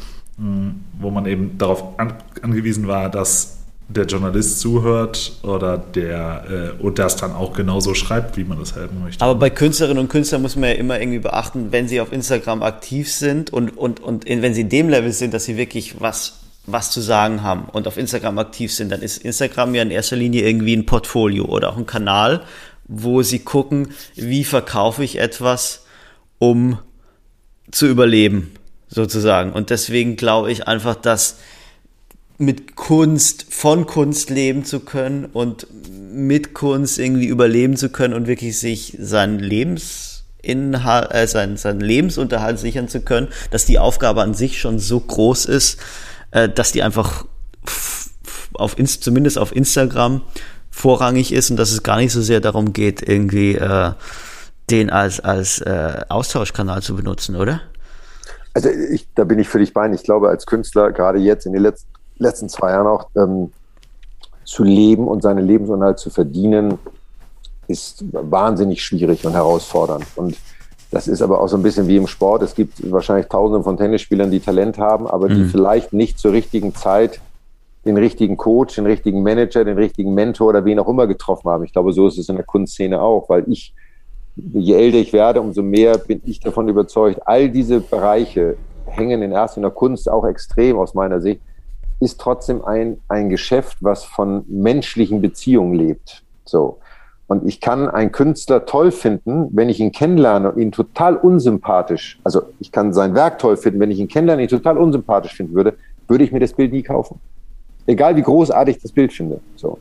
wo 0.99 1.11
man 1.11 1.27
eben 1.27 1.59
darauf 1.59 1.99
an, 1.99 2.15
angewiesen 2.43 2.87
war, 2.87 3.11
dass 3.11 3.59
der 3.89 4.07
Journalist 4.07 4.61
zuhört 4.61 5.33
oder 5.43 5.77
der 5.77 6.77
äh, 6.79 6.83
und 6.83 6.99
das 6.99 7.17
dann 7.17 7.33
auch 7.33 7.53
genauso 7.53 7.95
schreibt, 7.95 8.37
wie 8.37 8.45
man 8.45 8.59
das 8.59 8.77
haben 8.77 9.03
möchte. 9.03 9.23
Aber 9.23 9.35
bei 9.35 9.51
Künstlerinnen 9.51 9.99
und 10.05 10.09
Künstlern 10.09 10.43
muss 10.43 10.55
man 10.57 10.71
ja 10.71 10.77
immer 10.77 11.01
irgendwie 11.01 11.19
beachten, 11.19 11.73
wenn 11.73 11.89
sie 11.89 12.01
auf 12.01 12.13
Instagram 12.13 12.63
aktiv 12.63 13.13
sind 13.13 13.53
und, 13.53 13.77
und, 13.77 14.01
und 14.01 14.25
wenn 14.27 14.55
sie 14.55 14.63
in 14.63 14.69
dem 14.69 14.89
Level 14.89 15.13
sind, 15.13 15.35
dass 15.35 15.45
sie 15.45 15.57
wirklich 15.57 16.01
was, 16.01 16.39
was 16.67 16.93
zu 16.93 17.01
sagen 17.01 17.43
haben 17.43 17.65
und 17.65 17.89
auf 17.89 17.97
Instagram 17.97 18.39
aktiv 18.39 18.73
sind, 18.73 18.93
dann 18.93 19.03
ist 19.03 19.19
Instagram 19.19 19.75
ja 19.75 19.83
in 19.83 19.91
erster 19.91 20.17
Linie 20.17 20.47
irgendwie 20.49 20.77
ein 20.77 20.87
Portfolio 20.87 21.47
oder 21.47 21.71
auch 21.71 21.77
ein 21.77 21.87
Kanal, 21.87 22.43
wo 22.87 23.23
sie 23.23 23.41
gucken, 23.41 23.89
wie 24.15 24.45
verkaufe 24.45 25.03
ich 25.03 25.19
etwas, 25.19 25.85
um 26.39 26.79
zu 27.73 27.87
überleben 27.87 28.53
sozusagen. 28.91 29.53
Und 29.53 29.71
deswegen 29.71 30.17
glaube 30.17 30.53
ich 30.53 30.69
einfach, 30.69 30.97
dass 30.97 31.37
mit 32.39 32.75
Kunst, 32.75 33.47
von 33.51 33.87
Kunst 33.87 34.31
leben 34.31 34.65
zu 34.65 34.81
können 34.81 35.27
und 35.27 35.67
mit 36.13 36.55
Kunst 36.55 36.99
irgendwie 36.99 37.27
überleben 37.27 37.77
zu 37.77 37.91
können 37.91 38.15
und 38.15 38.27
wirklich 38.27 38.59
sich 38.59 38.97
seinen 38.99 39.39
Lebensinhalt, 39.39 41.13
äh, 41.13 41.27
seinen, 41.27 41.57
seinen 41.57 41.81
Lebensunterhalt 41.81 42.59
sichern 42.59 42.89
zu 42.89 43.03
können, 43.03 43.29
dass 43.51 43.67
die 43.67 43.79
Aufgabe 43.79 44.23
an 44.23 44.35
sich 44.35 44.59
schon 44.59 44.79
so 44.79 44.99
groß 45.01 45.45
ist, 45.45 45.79
äh, 46.31 46.49
dass 46.49 46.73
die 46.73 46.83
einfach 46.83 47.27
auf 48.55 48.77
zumindest 48.77 49.39
auf 49.39 49.55
Instagram 49.55 50.23
vorrangig 50.71 51.33
ist 51.33 51.51
und 51.51 51.57
dass 51.57 51.73
es 51.73 51.83
gar 51.83 51.99
nicht 51.99 52.13
so 52.13 52.23
sehr 52.23 52.41
darum 52.41 52.73
geht, 52.73 53.07
irgendwie 53.07 53.55
äh, 53.55 53.93
den 54.71 54.91
als, 54.91 55.21
als 55.21 55.61
äh, 55.61 56.01
Austauschkanal 56.09 56.83
zu 56.83 56.97
benutzen, 56.97 57.37
oder? 57.37 57.61
Also 58.55 58.69
ich, 58.69 59.07
da 59.15 59.25
bin 59.25 59.39
ich 59.39 59.49
völlig 59.49 59.73
bei. 59.73 59.91
Ich 59.93 60.03
glaube, 60.03 60.29
als 60.29 60.47
Künstler, 60.47 60.93
gerade 60.93 61.19
jetzt 61.19 61.47
in 61.47 61.53
den 61.53 61.63
letzten, 61.63 61.89
letzten 62.19 62.49
zwei 62.49 62.71
Jahren 62.71 62.87
auch, 62.87 63.09
ähm, 63.17 63.53
zu 64.45 64.65
leben 64.65 65.07
und 65.07 65.23
seinen 65.23 65.47
Lebensunterhalt 65.47 65.99
zu 65.99 66.11
verdienen, 66.11 66.79
ist 67.69 68.05
wahnsinnig 68.13 68.83
schwierig 68.83 69.25
und 69.25 69.33
herausfordernd. 69.33 70.05
Und 70.17 70.37
das 70.91 71.07
ist 71.07 71.23
aber 71.23 71.41
auch 71.41 71.47
so 71.47 71.57
ein 71.57 71.63
bisschen 71.63 71.87
wie 71.87 71.97
im 71.97 72.09
Sport. 72.09 72.43
Es 72.43 72.57
gibt 72.57 72.91
wahrscheinlich 72.91 73.29
tausende 73.29 73.63
von 73.63 73.77
Tennisspielern, 73.77 74.31
die 74.31 74.41
Talent 74.41 74.79
haben, 74.79 75.07
aber 75.07 75.29
die 75.29 75.43
mhm. 75.43 75.49
vielleicht 75.51 75.93
nicht 75.93 76.19
zur 76.19 76.33
richtigen 76.33 76.75
Zeit 76.75 77.21
den 77.85 77.97
richtigen 77.97 78.37
Coach, 78.37 78.75
den 78.75 78.87
richtigen 78.87 79.23
Manager, 79.23 79.65
den 79.65 79.79
richtigen 79.79 80.13
Mentor 80.13 80.49
oder 80.49 80.65
wen 80.65 80.79
auch 80.79 80.89
immer 80.89 81.07
getroffen 81.07 81.49
haben. 81.51 81.65
Ich 81.65 81.73
glaube, 81.73 81.93
so 81.93 82.09
ist 82.09 82.19
es 82.19 82.29
in 82.29 82.37
der 82.37 82.45
Kunstszene 82.45 83.01
auch, 83.01 83.29
weil 83.29 83.45
ich 83.51 83.73
je 84.37 84.75
älter 84.75 84.99
ich 84.99 85.13
werde, 85.13 85.41
umso 85.41 85.63
mehr 85.63 85.99
bin 85.99 86.21
ich 86.25 86.41
davon 86.41 86.69
überzeugt, 86.69 87.21
all 87.27 87.49
diese 87.49 87.81
Bereiche 87.81 88.57
hängen 88.87 89.23
in 89.23 89.33
erster 89.33 89.61
der 89.61 89.71
Kunst 89.71 90.09
auch 90.09 90.27
extrem 90.27 90.79
aus 90.79 90.95
meiner 90.95 91.21
Sicht, 91.21 91.41
ist 92.01 92.21
trotzdem 92.21 92.65
ein, 92.65 92.99
ein 93.09 93.29
Geschäft, 93.29 93.79
was 93.81 94.05
von 94.05 94.45
menschlichen 94.49 95.21
Beziehungen 95.21 95.75
lebt. 95.75 96.23
So. 96.45 96.79
Und 97.27 97.47
ich 97.47 97.61
kann 97.61 97.89
einen 97.89 98.11
Künstler 98.11 98.67
toll 98.67 98.91
finden, 98.91 99.49
wenn 99.53 99.69
ich 99.69 99.79
ihn 99.79 99.93
kennenlerne 99.93 100.51
und 100.51 100.61
ihn 100.61 100.73
total 100.73 101.17
unsympathisch, 101.17 102.19
also 102.25 102.43
ich 102.59 102.73
kann 102.73 102.93
sein 102.93 103.15
Werk 103.15 103.39
toll 103.39 103.57
finden, 103.57 103.79
wenn 103.79 103.91
ich 103.91 104.01
ihn 104.01 104.09
kennenlerne 104.09 104.43
und 104.43 104.51
ihn 104.51 104.57
total 104.57 104.79
unsympathisch 104.79 105.35
finden 105.35 105.55
würde, 105.55 105.75
würde 106.09 106.25
ich 106.25 106.33
mir 106.33 106.41
das 106.41 106.53
Bild 106.53 106.73
nie 106.73 106.83
kaufen. 106.83 107.21
Egal 107.87 108.17
wie 108.17 108.23
großartig 108.23 108.81
das 108.81 108.91
Bild 108.91 109.13
finde. 109.13 109.41
So. 109.55 109.79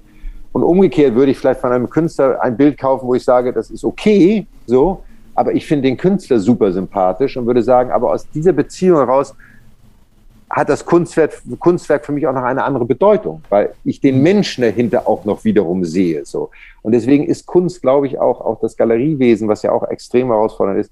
Und 0.51 0.63
umgekehrt 0.63 1.15
würde 1.15 1.31
ich 1.31 1.37
vielleicht 1.37 1.61
von 1.61 1.71
einem 1.71 1.89
Künstler 1.89 2.41
ein 2.41 2.57
Bild 2.57 2.77
kaufen, 2.77 3.07
wo 3.07 3.15
ich 3.15 3.23
sage, 3.23 3.53
das 3.53 3.69
ist 3.69 3.83
okay, 3.83 4.47
so, 4.65 5.03
aber 5.35 5.53
ich 5.53 5.65
finde 5.65 5.87
den 5.87 5.97
Künstler 5.97 6.39
super 6.39 6.71
sympathisch 6.71 7.37
und 7.37 7.45
würde 7.45 7.63
sagen, 7.63 7.91
aber 7.91 8.11
aus 8.11 8.29
dieser 8.29 8.51
Beziehung 8.51 8.97
heraus 8.97 9.35
hat 10.49 10.67
das 10.67 10.83
Kunstwerk, 10.83 11.41
Kunstwerk 11.59 12.05
für 12.05 12.11
mich 12.11 12.25
auch 12.25 12.33
noch 12.33 12.43
eine 12.43 12.63
andere 12.63 12.85
Bedeutung, 12.85 13.43
weil 13.49 13.73
ich 13.83 14.01
den 14.01 14.21
Menschen 14.23 14.63
dahinter 14.63 15.07
auch 15.07 15.25
noch 15.25 15.43
wiederum 15.43 15.85
sehe. 15.85 16.25
So. 16.25 16.49
Und 16.81 16.91
deswegen 16.91 17.25
ist 17.25 17.45
Kunst, 17.45 17.81
glaube 17.81 18.07
ich, 18.07 18.19
auch, 18.19 18.41
auch 18.41 18.59
das 18.59 18.75
Galeriewesen, 18.75 19.47
was 19.47 19.61
ja 19.61 19.71
auch 19.71 19.83
extrem 19.83 20.27
herausfordernd 20.27 20.79
ist, 20.79 20.91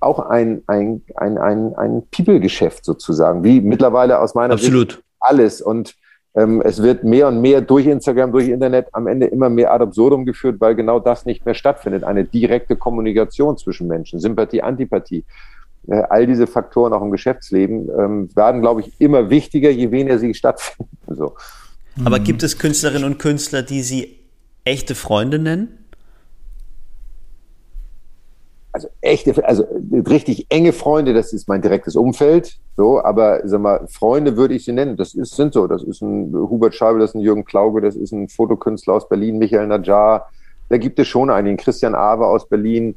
auch 0.00 0.18
ein, 0.18 0.62
ein, 0.66 1.02
ein, 1.16 1.38
ein, 1.38 1.74
ein 1.74 2.02
People-Geschäft 2.10 2.84
sozusagen, 2.84 3.44
wie 3.44 3.60
mittlerweile 3.60 4.20
aus 4.20 4.34
meiner 4.34 4.54
Absolut. 4.54 4.92
Sicht 4.92 5.04
alles. 5.20 5.60
Und 5.60 5.96
ähm, 6.36 6.62
es 6.64 6.82
wird 6.82 7.04
mehr 7.04 7.28
und 7.28 7.40
mehr 7.40 7.60
durch 7.60 7.86
Instagram, 7.86 8.32
durch 8.32 8.48
Internet 8.48 8.88
am 8.92 9.06
Ende 9.06 9.26
immer 9.26 9.48
mehr 9.48 9.72
ad 9.72 9.84
absurdum 9.84 10.24
geführt, 10.24 10.60
weil 10.60 10.74
genau 10.74 10.98
das 10.98 11.26
nicht 11.26 11.46
mehr 11.46 11.54
stattfindet. 11.54 12.02
Eine 12.02 12.24
direkte 12.24 12.76
Kommunikation 12.76 13.56
zwischen 13.56 13.86
Menschen, 13.86 14.18
Sympathie, 14.18 14.62
Antipathie. 14.62 15.24
Äh, 15.86 16.02
all 16.08 16.26
diese 16.26 16.46
Faktoren 16.46 16.92
auch 16.92 17.02
im 17.02 17.10
Geschäftsleben 17.10 17.88
ähm, 17.98 18.36
werden, 18.36 18.62
glaube 18.62 18.80
ich, 18.80 19.00
immer 19.00 19.30
wichtiger, 19.30 19.70
je 19.70 19.90
weniger 19.90 20.18
sie 20.18 20.34
stattfinden. 20.34 20.90
So. 21.06 21.34
Aber 22.04 22.18
gibt 22.18 22.42
es 22.42 22.58
Künstlerinnen 22.58 23.04
und 23.04 23.18
Künstler, 23.18 23.62
die 23.62 23.82
Sie 23.82 24.18
echte 24.64 24.96
Freunde 24.96 25.38
nennen? 25.38 25.83
Also 28.74 28.88
echte, 29.02 29.46
also 29.46 29.64
richtig 30.10 30.46
enge 30.48 30.72
Freunde, 30.72 31.14
das 31.14 31.32
ist 31.32 31.46
mein 31.46 31.62
direktes 31.62 31.94
Umfeld. 31.94 32.58
So, 32.76 33.00
aber 33.00 33.40
sag 33.44 33.60
mal, 33.60 33.86
Freunde 33.86 34.36
würde 34.36 34.54
ich 34.54 34.64
sie 34.64 34.72
nennen. 34.72 34.96
Das 34.96 35.14
ist, 35.14 35.36
sind 35.36 35.54
so. 35.54 35.68
Das 35.68 35.84
ist 35.84 36.02
ein 36.02 36.34
Hubert 36.34 36.74
Scheibe, 36.74 36.98
das 36.98 37.10
ist 37.10 37.14
ein 37.14 37.20
Jürgen 37.20 37.44
Klauge, 37.44 37.80
das 37.80 37.94
ist 37.94 38.10
ein 38.10 38.28
Fotokünstler 38.28 38.94
aus 38.94 39.08
Berlin, 39.08 39.38
Michael 39.38 39.68
Najjar. 39.68 40.28
Da 40.70 40.76
gibt 40.76 40.98
es 40.98 41.06
schon 41.06 41.30
einen, 41.30 41.56
Christian 41.56 41.94
Awe 41.94 42.26
aus 42.26 42.48
Berlin. 42.48 42.96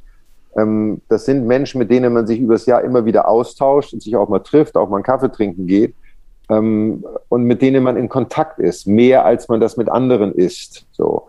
Ähm, 0.58 1.02
das 1.10 1.26
sind 1.26 1.46
Menschen, 1.46 1.78
mit 1.78 1.92
denen 1.92 2.12
man 2.12 2.26
sich 2.26 2.40
übers 2.40 2.66
Jahr 2.66 2.82
immer 2.82 3.06
wieder 3.06 3.28
austauscht 3.28 3.94
und 3.94 4.02
sich 4.02 4.16
auch 4.16 4.30
mal 4.30 4.40
trifft, 4.40 4.78
auch 4.78 4.90
mal 4.90 4.98
einen 4.98 5.04
Kaffee 5.04 5.32
trinken 5.32 5.68
geht. 5.68 5.94
Ähm, 6.50 7.06
und 7.30 7.44
mit 7.44 7.62
denen 7.62 7.84
man 7.84 7.98
in 7.98 8.10
Kontakt 8.10 8.58
ist, 8.58 8.88
mehr 8.88 9.26
als 9.26 9.48
man 9.48 9.60
das 9.60 9.78
mit 9.78 9.90
anderen 9.90 10.34
ist. 10.34 10.88
So. 10.92 11.28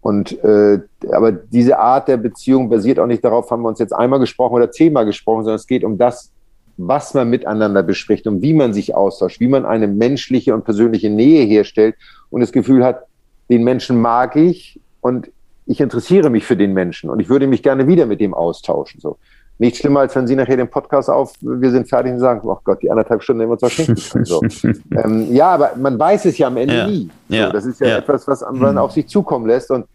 Und 0.00 0.42
äh, 0.44 0.80
aber 1.10 1.32
diese 1.32 1.78
Art 1.78 2.08
der 2.08 2.16
Beziehung 2.16 2.68
basiert 2.68 2.98
auch 2.98 3.06
nicht 3.06 3.24
darauf, 3.24 3.50
haben 3.50 3.62
wir 3.62 3.68
uns 3.68 3.78
jetzt 3.80 3.92
einmal 3.92 4.20
gesprochen 4.20 4.54
oder 4.54 4.70
zehnmal 4.70 5.06
gesprochen, 5.06 5.42
sondern 5.42 5.56
es 5.56 5.66
geht 5.66 5.84
um 5.84 5.98
das, 5.98 6.30
was 6.76 7.14
man 7.14 7.28
miteinander 7.28 7.82
bespricht 7.82 8.26
und 8.26 8.40
wie 8.40 8.54
man 8.54 8.72
sich 8.72 8.94
austauscht, 8.94 9.40
wie 9.40 9.48
man 9.48 9.66
eine 9.66 9.88
menschliche 9.88 10.54
und 10.54 10.64
persönliche 10.64 11.10
Nähe 11.10 11.44
herstellt 11.44 11.96
und 12.30 12.40
das 12.40 12.52
Gefühl 12.52 12.84
hat, 12.84 13.06
den 13.50 13.64
Menschen 13.64 14.00
mag 14.00 14.36
ich 14.36 14.80
und 15.00 15.30
ich 15.66 15.80
interessiere 15.80 16.30
mich 16.30 16.44
für 16.44 16.56
den 16.56 16.72
Menschen 16.72 17.10
und 17.10 17.20
ich 17.20 17.28
würde 17.28 17.46
mich 17.46 17.62
gerne 17.62 17.86
wieder 17.88 18.06
mit 18.06 18.20
dem 18.20 18.32
austauschen. 18.32 19.00
So. 19.00 19.18
Nichts 19.58 19.80
schlimmer, 19.80 20.00
als 20.00 20.14
wenn 20.14 20.26
Sie 20.26 20.36
nachher 20.36 20.56
den 20.56 20.70
Podcast 20.70 21.10
auf, 21.10 21.32
wir 21.40 21.70
sind 21.70 21.88
fertig 21.88 22.12
und 22.12 22.20
sagen, 22.20 22.40
oh 22.44 22.58
Gott, 22.62 22.80
die 22.80 22.90
anderthalb 22.90 23.22
Stunden 23.22 23.40
nehmen 23.40 23.50
wir 23.50 23.54
uns 23.54 23.62
was 23.62 23.72
schenken 23.72 24.24
So. 24.24 24.40
ähm, 25.04 25.32
ja, 25.32 25.50
aber 25.50 25.72
man 25.76 25.98
weiß 25.98 26.26
es 26.26 26.38
ja 26.38 26.46
am 26.46 26.56
Ende 26.56 26.76
ja. 26.76 26.86
nie. 26.86 27.10
So, 27.28 27.34
ja. 27.34 27.50
Das 27.50 27.66
ist 27.66 27.80
ja, 27.80 27.88
ja. 27.88 27.98
etwas, 27.98 28.28
was 28.28 28.44
man 28.52 28.72
mhm. 28.72 28.78
auf 28.78 28.92
sich 28.92 29.08
zukommen 29.08 29.46
lässt 29.46 29.70
und 29.70 29.86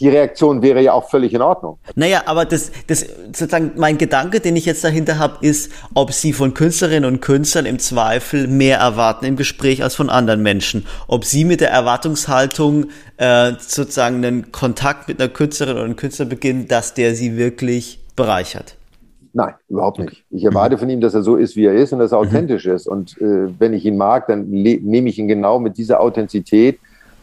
die 0.00 0.08
Reaktion 0.08 0.62
wäre 0.62 0.82
ja 0.82 0.94
auch 0.94 1.08
völlig 1.08 1.32
in 1.32 1.42
Ordnung. 1.42 1.78
Naja, 1.94 2.22
aber 2.26 2.44
das, 2.44 2.72
das 2.88 3.06
sozusagen 3.26 3.72
mein 3.76 3.98
Gedanke, 3.98 4.40
den 4.40 4.56
ich 4.56 4.64
jetzt 4.64 4.82
dahinter 4.82 5.18
habe, 5.18 5.46
ist, 5.46 5.70
ob 5.94 6.12
sie 6.12 6.32
von 6.32 6.54
Künstlerinnen 6.54 7.04
und 7.04 7.20
Künstlern 7.20 7.66
im 7.66 7.78
Zweifel 7.78 8.48
mehr 8.48 8.78
erwarten 8.78 9.26
im 9.26 9.36
Gespräch 9.36 9.82
als 9.82 9.94
von 9.94 10.10
anderen 10.10 10.42
Menschen. 10.42 10.86
Ob 11.06 11.24
sie 11.24 11.44
mit 11.44 11.60
der 11.60 11.70
Erwartungshaltung 11.70 12.86
äh, 13.18 13.52
sozusagen 13.60 14.16
einen 14.16 14.50
Kontakt 14.50 15.06
mit 15.06 15.20
einer 15.20 15.28
Künstlerin 15.28 15.74
oder 15.74 15.84
einem 15.84 15.96
Künstler 15.96 16.24
beginnen, 16.24 16.66
dass 16.66 16.94
der 16.94 17.14
sie 17.14 17.36
wirklich 17.36 18.00
bereichert. 18.16 18.76
Nein, 19.34 19.54
überhaupt 19.68 19.98
nicht. 19.98 20.24
Ich 20.30 20.44
erwarte 20.44 20.76
von 20.76 20.90
ihm, 20.90 21.00
dass 21.00 21.14
er 21.14 21.22
so 21.22 21.36
ist, 21.36 21.56
wie 21.56 21.64
er 21.64 21.74
ist 21.74 21.92
und 21.92 21.98
dass 21.98 22.12
er 22.12 22.20
mhm. 22.20 22.28
authentisch 22.28 22.66
ist. 22.66 22.86
Und 22.86 23.20
äh, 23.20 23.48
wenn 23.58 23.72
ich 23.72 23.84
ihn 23.84 23.96
mag, 23.96 24.26
dann 24.26 24.48
nehme 24.48 25.08
ich 25.08 25.18
ihn 25.18 25.28
genau 25.28 25.58
mit 25.58 25.78
dieser 25.78 26.00
Authentizität 26.00 26.78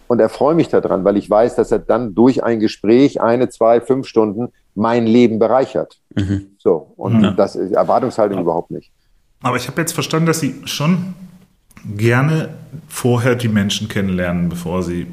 und 0.08 0.20
erfreue 0.20 0.56
mich 0.56 0.70
daran, 0.70 1.04
weil 1.04 1.18
ich 1.18 1.30
weiß, 1.30 1.56
dass 1.56 1.72
er 1.72 1.80
dann 1.80 2.16
durch 2.16 2.44
ein 2.44 2.60
Gespräch 2.60 3.22
eine, 3.22 3.50
zwei, 3.50 3.80
fünf 3.80 4.08
Stunden 4.08 4.50
mein 4.74 5.06
Leben 5.06 5.38
bereichert. 5.38 6.00
Mhm. 6.16 6.48
So, 6.58 6.94
und 6.98 7.22
ja. 7.22 7.32
das 7.32 7.56
ist 7.56 7.74
Erwartungshaltung 7.74 8.38
ja. 8.38 8.42
überhaupt 8.42 8.72
nicht. 8.72 8.92
Aber 9.44 9.58
ich 9.58 9.68
habe 9.68 9.80
jetzt 9.80 9.94
verstanden, 9.94 10.26
dass 10.26 10.40
Sie 10.40 10.56
schon 10.66 11.14
gerne 11.96 12.50
vorher 12.88 13.36
die 13.36 13.48
Menschen 13.48 13.88
kennenlernen, 13.88 14.50
bevor 14.50 14.82
Sie 14.84 15.08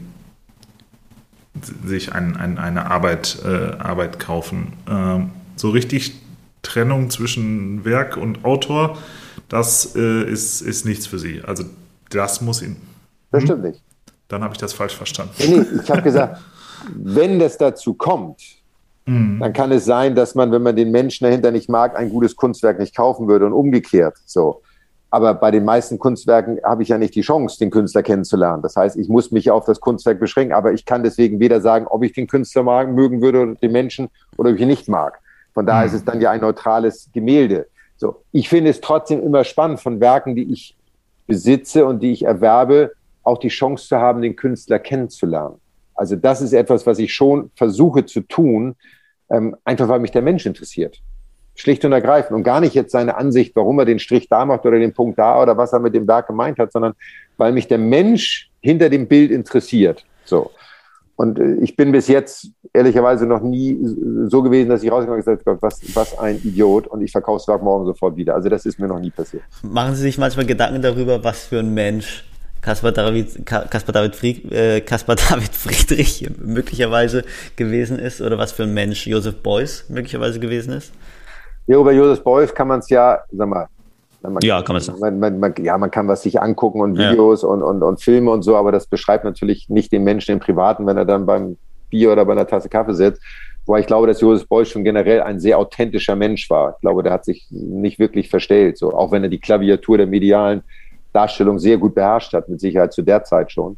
sich 1.84 2.12
ein, 2.12 2.36
ein, 2.36 2.58
eine 2.58 2.90
Arbeit, 2.90 3.38
äh, 3.44 3.76
Arbeit 3.78 4.18
kaufen. 4.18 4.72
Ähm, 4.88 5.30
so 5.56 5.70
richtig 5.70 6.20
Trennung 6.66 7.10
zwischen 7.10 7.84
Werk 7.84 8.16
und 8.16 8.44
Autor, 8.44 8.98
das 9.48 9.94
äh, 9.94 10.24
ist, 10.24 10.60
ist 10.60 10.84
nichts 10.84 11.06
für 11.06 11.18
Sie. 11.18 11.40
Also 11.46 11.64
das 12.10 12.40
muss 12.40 12.62
Ihnen. 12.62 12.76
Das 13.30 13.44
stimmt 13.44 13.64
nicht. 13.64 13.82
Dann 14.28 14.42
habe 14.42 14.54
ich 14.54 14.58
das 14.58 14.72
falsch 14.72 14.96
verstanden. 14.96 15.32
Nee, 15.38 15.58
nee 15.58 15.80
ich 15.82 15.90
habe 15.90 16.02
gesagt, 16.02 16.40
wenn 16.94 17.38
das 17.38 17.56
dazu 17.56 17.94
kommt, 17.94 18.42
mhm. 19.06 19.38
dann 19.40 19.52
kann 19.52 19.70
es 19.70 19.84
sein, 19.84 20.14
dass 20.14 20.34
man, 20.34 20.50
wenn 20.50 20.62
man 20.62 20.74
den 20.74 20.90
Menschen 20.90 21.24
dahinter 21.24 21.52
nicht 21.52 21.68
mag, 21.68 21.96
ein 21.96 22.10
gutes 22.10 22.34
Kunstwerk 22.34 22.80
nicht 22.80 22.96
kaufen 22.96 23.28
würde 23.28 23.46
und 23.46 23.52
umgekehrt. 23.52 24.16
So. 24.26 24.62
Aber 25.10 25.34
bei 25.34 25.52
den 25.52 25.64
meisten 25.64 25.98
Kunstwerken 26.00 26.58
habe 26.64 26.82
ich 26.82 26.88
ja 26.88 26.98
nicht 26.98 27.14
die 27.14 27.20
Chance, 27.20 27.58
den 27.58 27.70
Künstler 27.70 28.02
kennenzulernen. 28.02 28.62
Das 28.62 28.74
heißt, 28.74 28.96
ich 28.96 29.08
muss 29.08 29.30
mich 29.30 29.50
auf 29.52 29.64
das 29.64 29.78
Kunstwerk 29.78 30.18
beschränken, 30.18 30.52
aber 30.52 30.72
ich 30.72 30.84
kann 30.84 31.04
deswegen 31.04 31.38
weder 31.38 31.60
sagen, 31.60 31.86
ob 31.86 32.02
ich 32.02 32.12
den 32.12 32.26
Künstler 32.26 32.64
mag, 32.64 32.90
mögen 32.90 33.22
würde 33.22 33.42
oder 33.42 33.54
den 33.54 33.70
Menschen 33.70 34.08
oder 34.36 34.50
ob 34.50 34.56
ich 34.56 34.62
ihn 34.62 34.68
nicht 34.68 34.88
mag. 34.88 35.20
Von 35.56 35.64
daher 35.64 35.84
mhm. 35.84 35.86
ist 35.86 35.94
es 35.94 36.04
dann 36.04 36.20
ja 36.20 36.32
ein 36.32 36.42
neutrales 36.42 37.08
Gemälde. 37.14 37.66
So, 37.96 38.22
ich 38.30 38.50
finde 38.50 38.68
es 38.68 38.82
trotzdem 38.82 39.22
immer 39.22 39.42
spannend, 39.42 39.80
von 39.80 40.00
Werken, 40.00 40.36
die 40.36 40.52
ich 40.52 40.76
besitze 41.26 41.86
und 41.86 42.02
die 42.02 42.12
ich 42.12 42.24
erwerbe, 42.24 42.92
auch 43.22 43.38
die 43.38 43.48
Chance 43.48 43.88
zu 43.88 43.96
haben, 43.96 44.20
den 44.20 44.36
Künstler 44.36 44.78
kennenzulernen. 44.78 45.56
Also 45.94 46.14
das 46.14 46.42
ist 46.42 46.52
etwas, 46.52 46.86
was 46.86 46.98
ich 46.98 47.14
schon 47.14 47.50
versuche 47.54 48.04
zu 48.04 48.20
tun, 48.20 48.76
ähm, 49.30 49.56
einfach 49.64 49.88
weil 49.88 49.98
mich 49.98 50.10
der 50.10 50.20
Mensch 50.20 50.44
interessiert. 50.44 51.00
Schlicht 51.54 51.86
und 51.86 51.92
ergreifend. 51.92 52.36
Und 52.36 52.42
gar 52.42 52.60
nicht 52.60 52.74
jetzt 52.74 52.92
seine 52.92 53.16
Ansicht, 53.16 53.56
warum 53.56 53.78
er 53.78 53.86
den 53.86 53.98
Strich 53.98 54.28
da 54.28 54.44
macht 54.44 54.66
oder 54.66 54.78
den 54.78 54.92
Punkt 54.92 55.18
da 55.18 55.40
oder 55.40 55.56
was 55.56 55.72
er 55.72 55.80
mit 55.80 55.94
dem 55.94 56.06
Werk 56.06 56.26
gemeint 56.26 56.58
hat, 56.58 56.70
sondern 56.70 56.92
weil 57.38 57.52
mich 57.52 57.66
der 57.66 57.78
Mensch 57.78 58.50
hinter 58.60 58.90
dem 58.90 59.08
Bild 59.08 59.30
interessiert. 59.30 60.04
So. 60.26 60.50
Und 61.16 61.38
äh, 61.38 61.54
ich 61.56 61.76
bin 61.76 61.92
bis 61.92 62.08
jetzt 62.08 62.50
ehrlicherweise 62.72 63.26
noch 63.26 63.40
nie 63.40 63.78
so 64.28 64.42
gewesen, 64.42 64.68
dass 64.68 64.82
ich 64.82 64.90
rausgekommen 64.90 65.20
und 65.20 65.24
gesagt 65.24 65.46
habe, 65.46 65.58
was, 65.62 65.80
was 65.94 66.18
ein 66.18 66.36
Idiot 66.44 66.86
und 66.86 67.02
ich 67.02 67.10
verkaufe 67.10 67.46
Werk 67.48 67.62
morgen 67.62 67.86
sofort 67.86 68.16
wieder. 68.16 68.34
Also 68.34 68.48
das 68.48 68.66
ist 68.66 68.78
mir 68.78 68.86
noch 68.86 69.00
nie 69.00 69.10
passiert. 69.10 69.42
Machen 69.62 69.94
Sie 69.94 70.02
sich 70.02 70.18
manchmal 70.18 70.46
Gedanken 70.46 70.82
darüber, 70.82 71.24
was 71.24 71.44
für 71.44 71.58
ein 71.58 71.72
Mensch 71.72 72.24
Kaspar 72.60 72.90
David, 72.90 73.46
Kaspar 73.46 73.92
David, 73.92 74.16
Fried, 74.16 74.52
äh, 74.52 74.80
Kaspar 74.80 75.14
David 75.30 75.54
Friedrich 75.54 76.28
möglicherweise 76.38 77.24
gewesen 77.54 77.98
ist 77.98 78.20
oder 78.20 78.38
was 78.38 78.52
für 78.52 78.64
ein 78.64 78.74
Mensch 78.74 79.06
Josef 79.06 79.36
Beuys 79.36 79.84
möglicherweise 79.88 80.40
gewesen 80.40 80.72
ist? 80.72 80.92
Ja, 81.66 81.78
über 81.78 81.92
Josef 81.92 82.22
Beuys 82.24 82.52
kann 82.52 82.68
man 82.68 82.80
es 82.80 82.88
ja, 82.90 83.20
sag 83.30 83.48
mal, 83.48 83.68
man, 84.30 84.42
ja, 84.42 84.62
kann 84.62 84.74
man 84.74 84.82
sagen. 84.82 85.18
Man, 85.18 85.38
man, 85.38 85.54
ja, 85.58 85.76
man 85.78 85.90
kann 85.90 86.08
was 86.08 86.22
sich 86.22 86.40
angucken 86.40 86.80
und 86.80 86.98
Videos 86.98 87.42
ja. 87.42 87.48
und, 87.48 87.62
und, 87.62 87.82
und 87.82 88.02
Filme 88.02 88.30
und 88.30 88.42
so, 88.42 88.56
aber 88.56 88.72
das 88.72 88.86
beschreibt 88.86 89.24
natürlich 89.24 89.68
nicht 89.68 89.92
den 89.92 90.04
Menschen 90.04 90.32
im 90.32 90.40
Privaten, 90.40 90.86
wenn 90.86 90.96
er 90.96 91.04
dann 91.04 91.26
beim 91.26 91.56
Bier 91.90 92.12
oder 92.12 92.24
bei 92.24 92.32
einer 92.32 92.46
Tasse 92.46 92.68
Kaffee 92.68 92.94
sitzt. 92.94 93.22
Wobei 93.66 93.80
ich 93.80 93.86
glaube, 93.86 94.06
dass 94.06 94.20
Josef 94.20 94.48
Beuys 94.48 94.68
schon 94.68 94.84
generell 94.84 95.22
ein 95.22 95.40
sehr 95.40 95.58
authentischer 95.58 96.14
Mensch 96.14 96.48
war. 96.48 96.74
Ich 96.74 96.80
glaube, 96.80 97.02
der 97.02 97.12
hat 97.12 97.24
sich 97.24 97.46
nicht 97.50 97.98
wirklich 97.98 98.30
verstellt, 98.30 98.78
so 98.78 98.92
auch 98.92 99.10
wenn 99.10 99.24
er 99.24 99.28
die 99.28 99.40
Klaviatur 99.40 99.98
der 99.98 100.06
medialen 100.06 100.62
Darstellung 101.12 101.58
sehr 101.58 101.76
gut 101.76 101.94
beherrscht 101.94 102.32
hat, 102.32 102.48
mit 102.48 102.60
Sicherheit 102.60 102.92
zu 102.92 103.02
der 103.02 103.24
Zeit 103.24 103.50
schon. 103.50 103.76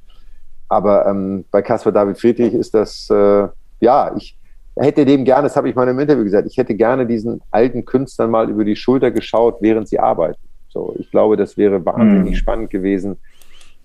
Aber 0.68 1.06
ähm, 1.06 1.44
bei 1.50 1.62
Caspar 1.62 1.92
David 1.92 2.18
Friedrich 2.18 2.52
ist 2.52 2.74
das, 2.74 3.08
äh, 3.10 3.48
ja, 3.80 4.14
ich 4.16 4.36
hätte 4.78 5.04
dem 5.04 5.24
gerne, 5.24 5.44
das 5.44 5.56
habe 5.56 5.68
ich 5.68 5.74
mal 5.74 5.88
im 5.88 5.98
Interview 5.98 6.24
gesagt, 6.24 6.48
ich 6.48 6.56
hätte 6.56 6.74
gerne 6.74 7.06
diesen 7.06 7.40
alten 7.50 7.84
Künstlern 7.84 8.30
mal 8.30 8.48
über 8.48 8.64
die 8.64 8.76
Schulter 8.76 9.10
geschaut, 9.10 9.56
während 9.60 9.88
sie 9.88 9.98
arbeiten. 9.98 10.40
So, 10.68 10.94
ich 10.98 11.10
glaube, 11.10 11.36
das 11.36 11.56
wäre 11.56 11.84
wahnsinnig 11.84 12.32
mhm. 12.32 12.36
spannend 12.36 12.70
gewesen, 12.70 13.16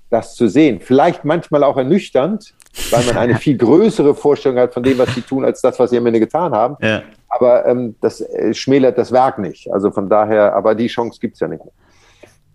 das 0.10 0.36
zu 0.36 0.48
sehen. 0.48 0.80
Vielleicht 0.80 1.26
manchmal 1.26 1.64
auch 1.64 1.78
ernüchternd, 1.78 2.54
weil 2.92 3.06
man 3.06 3.18
eine 3.18 3.36
viel 3.40 3.58
größere 3.58 4.14
Vorstellung 4.14 4.60
hat 4.60 4.74
von 4.74 4.84
dem, 4.84 4.98
was 4.98 5.14
sie 5.16 5.22
tun, 5.22 5.44
als 5.44 5.62
das, 5.62 5.80
was 5.80 5.90
sie 5.90 5.98
am 5.98 6.06
Ende 6.06 6.20
getan 6.20 6.54
haben. 6.54 6.76
Ja. 6.82 7.02
Aber 7.30 7.66
ähm, 7.66 7.96
das 8.02 8.22
äh, 8.22 8.54
schmälert 8.54 8.98
das 8.98 9.12
Werk 9.12 9.40
nicht. 9.40 9.74
Also 9.74 9.92
von 9.92 10.10
daher, 10.10 10.54
aber 10.54 10.76
die 10.76 10.88
Chance 10.88 11.20
gibt 11.20 11.36
es 11.36 11.40
ja 11.40 11.48
nicht 11.48 11.64
mehr. 11.64 11.74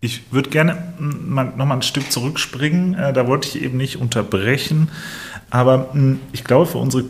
Ich 0.01 0.33
würde 0.33 0.51
gerne 0.51 0.77
mal, 1.01 1.53
noch 1.57 1.67
mal 1.67 1.75
ein 1.75 1.83
Stück 1.83 2.13
zurückspringen. 2.13 2.95
Äh, 2.95 3.13
da 3.13 3.27
wollte 3.27 3.49
ich 3.49 3.65
eben 3.65 3.77
nicht 3.77 4.01
unterbrechen. 4.01 4.91
Aber 5.51 5.89
hm, 5.93 6.21
ich 6.33 6.45
glaube, 6.45 6.67
für 6.67 6.79
unsere 6.79 7.05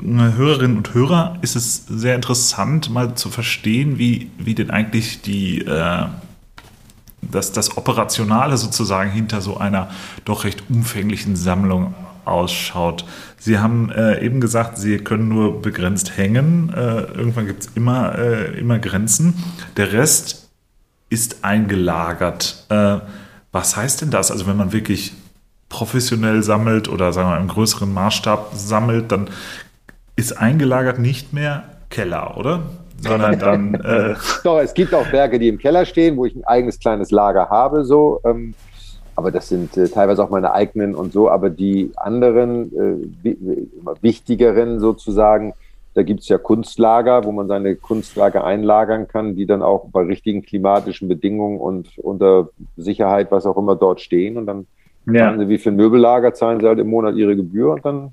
Hörerinnen 0.00 0.76
und 0.76 0.94
Hörer 0.94 1.38
ist 1.42 1.56
es 1.56 1.86
sehr 1.86 2.14
interessant, 2.14 2.90
mal 2.90 3.14
zu 3.14 3.30
verstehen, 3.30 3.98
wie, 3.98 4.30
wie 4.38 4.54
denn 4.54 4.70
eigentlich 4.70 5.22
die, 5.22 5.62
äh, 5.62 6.06
das, 7.22 7.52
das 7.52 7.76
Operationale 7.76 8.56
sozusagen 8.56 9.10
hinter 9.10 9.40
so 9.40 9.56
einer 9.56 9.90
doch 10.24 10.44
recht 10.44 10.64
umfänglichen 10.68 11.34
Sammlung 11.36 11.94
ausschaut. 12.24 13.04
Sie 13.38 13.58
haben 13.58 13.90
äh, 13.90 14.24
eben 14.24 14.40
gesagt, 14.40 14.78
Sie 14.78 14.98
können 14.98 15.28
nur 15.28 15.62
begrenzt 15.62 16.16
hängen. 16.16 16.72
Äh, 16.74 17.00
irgendwann 17.00 17.46
gibt 17.46 17.62
es 17.62 17.70
immer, 17.74 18.16
äh, 18.16 18.58
immer 18.58 18.78
Grenzen. 18.78 19.42
Der 19.76 19.92
Rest 19.92 20.50
ist 21.10 21.44
eingelagert. 21.44 22.66
Äh, 22.68 22.98
was 23.50 23.76
heißt 23.76 24.02
denn 24.02 24.10
das? 24.10 24.30
Also 24.30 24.46
wenn 24.46 24.56
man 24.56 24.72
wirklich 24.72 25.14
professionell 25.68 26.42
sammelt 26.42 26.88
oder 26.88 27.12
sagen 27.12 27.30
wir 27.30 27.38
im 27.38 27.48
größeren 27.48 27.92
Maßstab 27.92 28.52
sammelt, 28.54 29.10
dann 29.10 29.28
ist 30.18 30.32
eingelagert 30.32 30.98
nicht 30.98 31.32
mehr 31.32 31.62
Keller, 31.90 32.36
oder? 32.36 32.62
Sondern 33.00 33.38
dann. 33.38 33.74
Äh 33.84 34.14
Doch, 34.42 34.58
es 34.58 34.74
gibt 34.74 34.92
auch 34.92 35.10
Werke, 35.12 35.38
die 35.38 35.48
im 35.48 35.58
Keller 35.58 35.84
stehen, 35.84 36.16
wo 36.16 36.24
ich 36.26 36.34
ein 36.34 36.44
eigenes 36.44 36.80
kleines 36.80 37.12
Lager 37.12 37.48
habe, 37.48 37.84
so. 37.84 38.20
Ähm, 38.24 38.54
aber 39.14 39.30
das 39.30 39.48
sind 39.48 39.76
äh, 39.76 39.88
teilweise 39.88 40.22
auch 40.22 40.30
meine 40.30 40.52
eigenen 40.52 40.96
und 40.96 41.12
so. 41.12 41.30
Aber 41.30 41.50
die 41.50 41.92
anderen, 41.94 43.06
äh, 43.24 43.34
wichtigeren 44.02 44.80
sozusagen, 44.80 45.54
da 45.94 46.02
gibt 46.02 46.20
es 46.20 46.28
ja 46.28 46.38
Kunstlager, 46.38 47.24
wo 47.24 47.30
man 47.30 47.46
seine 47.46 47.76
Kunstwerke 47.76 48.42
einlagern 48.42 49.06
kann, 49.06 49.36
die 49.36 49.46
dann 49.46 49.62
auch 49.62 49.86
bei 49.90 50.02
richtigen 50.02 50.42
klimatischen 50.42 51.06
Bedingungen 51.06 51.58
und 51.60 51.96
unter 51.98 52.48
Sicherheit, 52.76 53.30
was 53.30 53.46
auch 53.46 53.56
immer 53.56 53.76
dort 53.76 54.00
stehen. 54.00 54.36
Und 54.36 54.46
dann 54.46 54.66
ja. 55.06 55.36
sie 55.38 55.48
wie 55.48 55.58
für 55.58 55.70
ein 55.70 55.76
Möbellager, 55.76 56.34
zahlen 56.34 56.58
sie 56.58 56.66
halt 56.66 56.80
im 56.80 56.88
Monat 56.88 57.14
ihre 57.14 57.36
Gebühr 57.36 57.72
und 57.74 57.84
dann 57.84 58.12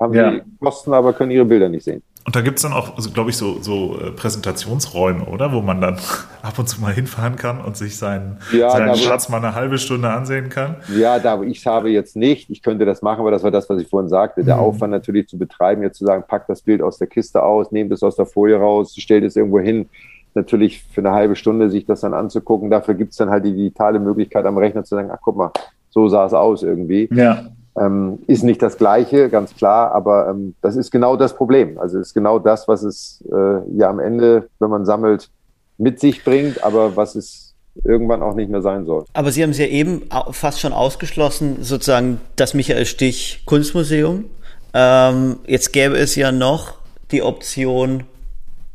haben 0.00 0.14
ja. 0.14 0.32
sie 0.32 0.42
Kosten, 0.58 0.92
aber 0.92 1.12
können 1.12 1.30
ihre 1.30 1.44
Bilder 1.44 1.68
nicht 1.68 1.84
sehen. 1.84 2.02
Und 2.26 2.36
da 2.36 2.42
gibt 2.42 2.58
es 2.58 2.62
dann 2.62 2.74
auch, 2.74 2.96
also, 2.96 3.10
glaube 3.10 3.30
ich, 3.30 3.36
so, 3.36 3.60
so 3.60 3.98
äh, 3.98 4.10
Präsentationsräume, 4.10 5.24
oder? 5.24 5.52
Wo 5.52 5.62
man 5.62 5.80
dann 5.80 5.96
ab 6.42 6.58
und 6.58 6.68
zu 6.68 6.80
mal 6.80 6.92
hinfahren 6.92 7.36
kann 7.36 7.60
und 7.60 7.76
sich 7.76 7.96
seinen, 7.96 8.38
ja, 8.52 8.70
seinen 8.70 8.94
Schatz 8.94 9.30
mal 9.30 9.38
eine 9.38 9.54
halbe 9.54 9.78
Stunde 9.78 10.10
ansehen 10.10 10.48
kann. 10.50 10.76
Ja, 10.94 11.18
da 11.18 11.40
ich 11.42 11.66
habe 11.66 11.90
jetzt 11.90 12.16
nicht. 12.16 12.50
Ich 12.50 12.62
könnte 12.62 12.84
das 12.84 13.00
machen, 13.00 13.20
aber 13.20 13.30
das 13.30 13.42
war 13.42 13.50
das, 13.50 13.68
was 13.70 13.80
ich 13.80 13.88
vorhin 13.88 14.10
sagte. 14.10 14.44
Der 14.44 14.56
mhm. 14.56 14.62
Aufwand 14.62 14.90
natürlich 14.92 15.28
zu 15.28 15.38
betreiben, 15.38 15.82
jetzt 15.82 15.98
zu 15.98 16.04
sagen, 16.04 16.24
pack 16.28 16.46
das 16.46 16.60
Bild 16.60 16.82
aus 16.82 16.98
der 16.98 17.06
Kiste 17.06 17.42
aus, 17.42 17.72
nehmt 17.72 17.90
es 17.90 18.02
aus 18.02 18.16
der 18.16 18.26
Folie 18.26 18.56
raus, 18.56 18.94
stellt 18.96 19.24
es 19.24 19.36
irgendwo 19.36 19.60
hin. 19.60 19.88
Natürlich 20.34 20.84
für 20.84 21.00
eine 21.00 21.12
halbe 21.12 21.36
Stunde 21.36 21.70
sich 21.70 21.86
das 21.86 22.02
dann 22.02 22.14
anzugucken. 22.14 22.70
Dafür 22.70 22.94
gibt 22.94 23.12
es 23.12 23.16
dann 23.16 23.30
halt 23.30 23.44
die 23.46 23.54
digitale 23.54 23.98
Möglichkeit 23.98 24.44
am 24.44 24.58
Rechner 24.58 24.84
zu 24.84 24.94
sagen, 24.94 25.10
ach 25.10 25.18
guck 25.22 25.36
mal, 25.36 25.50
so 25.88 26.06
sah 26.08 26.26
es 26.26 26.34
aus 26.34 26.62
irgendwie. 26.62 27.08
Ja. 27.12 27.46
Ähm, 27.80 28.18
ist 28.26 28.44
nicht 28.44 28.60
das 28.60 28.76
Gleiche, 28.76 29.30
ganz 29.30 29.54
klar, 29.54 29.92
aber 29.92 30.28
ähm, 30.28 30.54
das 30.60 30.76
ist 30.76 30.90
genau 30.90 31.16
das 31.16 31.34
Problem. 31.34 31.78
Also 31.78 31.98
ist 31.98 32.12
genau 32.12 32.38
das, 32.38 32.68
was 32.68 32.82
es 32.82 33.24
äh, 33.32 33.78
ja 33.78 33.88
am 33.88 34.00
Ende, 34.00 34.48
wenn 34.58 34.68
man 34.68 34.84
sammelt, 34.84 35.30
mit 35.78 35.98
sich 35.98 36.22
bringt, 36.22 36.62
aber 36.62 36.94
was 36.96 37.14
es 37.14 37.54
irgendwann 37.84 38.22
auch 38.22 38.34
nicht 38.34 38.50
mehr 38.50 38.60
sein 38.60 38.84
soll. 38.84 39.04
Aber 39.14 39.32
Sie 39.32 39.42
haben 39.42 39.50
es 39.50 39.58
ja 39.58 39.66
eben 39.66 40.02
fast 40.32 40.60
schon 40.60 40.72
ausgeschlossen, 40.72 41.62
sozusagen 41.62 42.20
das 42.36 42.52
Michael 42.52 42.84
Stich 42.84 43.42
Kunstmuseum. 43.46 44.26
Ähm, 44.74 45.38
jetzt 45.46 45.72
gäbe 45.72 45.96
es 45.96 46.14
ja 46.16 46.32
noch 46.32 46.74
die 47.10 47.22
Option, 47.22 48.04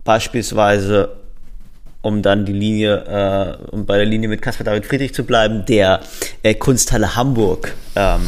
beispielsweise, 0.03 1.10
um 2.01 2.22
dann 2.22 2.45
die 2.45 2.53
Linie, 2.53 3.58
äh, 3.70 3.72
um 3.72 3.86
bei 3.86 3.97
der 3.97 4.06
Linie 4.06 4.30
mit 4.30 4.41
Caspar 4.41 4.66
David 4.66 4.86
Friedrich 4.86 5.14
zu 5.14 5.24
bleiben, 5.26 5.66
der 5.68 6.01
äh, 6.43 6.53
Kunsthalle 6.56 7.16
Hamburg. 7.16 7.76
Ähm, 7.95 8.22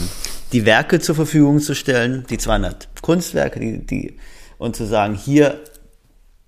die 0.54 0.66
Werke 0.66 1.00
zur 1.00 1.16
Verfügung 1.16 1.60
zu 1.60 1.76
stellen, 1.76 2.26
die 2.30 2.38
200 2.38 2.88
Kunstwerke, 3.02 3.60
die, 3.60 3.86
die, 3.86 4.18
und 4.58 4.76
zu 4.76 4.86
sagen, 4.86 5.14
hier, 5.14 5.60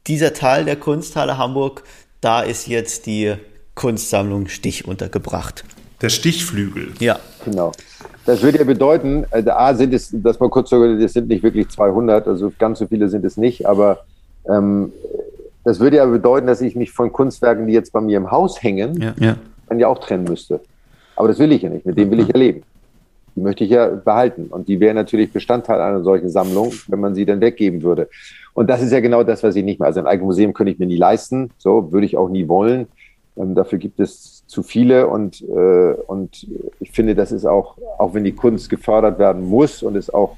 dieser 0.07 0.33
Teil 0.33 0.65
der 0.65 0.75
Kunsthalle 0.75 1.37
Hamburg, 1.37 1.83
da 2.21 2.41
ist 2.41 2.67
jetzt 2.67 3.05
die 3.05 3.35
Kunstsammlung 3.75 4.47
Stich 4.47 4.87
untergebracht. 4.87 5.63
Der 6.01 6.09
Stichflügel. 6.09 6.93
Ja. 6.99 7.19
Genau. 7.45 7.71
Das 8.25 8.41
würde 8.41 8.59
ja 8.59 8.63
bedeuten, 8.63 9.25
also 9.31 9.51
A 9.51 9.73
sind 9.73 9.93
es, 9.93 10.09
das 10.13 10.39
mal 10.39 10.49
kurz 10.49 10.69
sagen, 10.69 10.99
das 10.99 11.13
sind 11.13 11.27
nicht 11.27 11.43
wirklich 11.43 11.67
200, 11.69 12.27
also 12.27 12.51
ganz 12.57 12.79
so 12.79 12.87
viele 12.87 13.09
sind 13.09 13.25
es 13.25 13.37
nicht, 13.37 13.65
aber 13.65 14.05
ähm, 14.47 14.91
das 15.63 15.79
würde 15.79 15.97
ja 15.97 16.05
bedeuten, 16.05 16.47
dass 16.47 16.61
ich 16.61 16.75
mich 16.75 16.91
von 16.91 17.11
Kunstwerken, 17.11 17.67
die 17.67 17.73
jetzt 17.73 17.91
bei 17.91 18.01
mir 18.01 18.17
im 18.17 18.31
Haus 18.31 18.61
hängen, 18.61 19.01
ja, 19.01 19.13
ja. 19.19 19.35
dann 19.67 19.79
ja 19.79 19.87
auch 19.87 19.99
trennen 19.99 20.23
müsste. 20.23 20.61
Aber 21.15 21.27
das 21.27 21.39
will 21.39 21.51
ich 21.51 21.61
ja 21.61 21.69
nicht, 21.69 21.85
mit 21.85 21.97
dem 21.97 22.11
will 22.11 22.21
ich 22.21 22.27
ja 22.27 22.37
leben. 22.37 22.63
Die 23.39 23.43
möchte 23.45 23.63
ich 23.63 23.69
ja 23.69 23.87
behalten. 23.87 24.47
Und 24.49 24.67
die 24.67 24.81
wäre 24.81 24.93
natürlich 24.93 25.31
Bestandteil 25.31 25.79
einer 25.79 26.03
solchen 26.03 26.29
Sammlung, 26.29 26.73
wenn 26.87 26.99
man 26.99 27.15
sie 27.15 27.25
dann 27.25 27.39
weggeben 27.39 27.83
würde. 27.83 28.09
Und 28.53 28.69
das 28.69 28.81
ist 28.81 28.91
ja 28.91 28.99
genau 28.99 29.23
das, 29.23 29.43
was 29.43 29.55
ich 29.55 29.63
nicht 29.63 29.79
mehr. 29.79 29.87
Also 29.87 30.01
ein 30.01 30.07
eigenes 30.07 30.25
Museum 30.25 30.53
könnte 30.53 30.73
ich 30.73 30.79
mir 30.79 30.87
nie 30.87 30.97
leisten. 30.97 31.51
So 31.57 31.93
würde 31.93 32.05
ich 32.05 32.17
auch 32.17 32.27
nie 32.27 32.49
wollen. 32.49 32.87
Ähm, 33.37 33.55
dafür 33.55 33.79
gibt 33.79 34.01
es 34.01 34.45
zu 34.45 34.61
viele 34.61 35.07
und, 35.07 35.41
äh, 35.41 35.93
und 36.07 36.47
ich 36.81 36.91
finde, 36.91 37.15
das 37.15 37.31
ist 37.31 37.45
auch, 37.45 37.77
auch 37.97 38.13
wenn 38.13 38.25
die 38.25 38.33
Kunst 38.33 38.69
gefördert 38.69 39.19
werden 39.19 39.47
muss 39.47 39.81
und 39.83 39.95
es 39.95 40.13
auch 40.13 40.35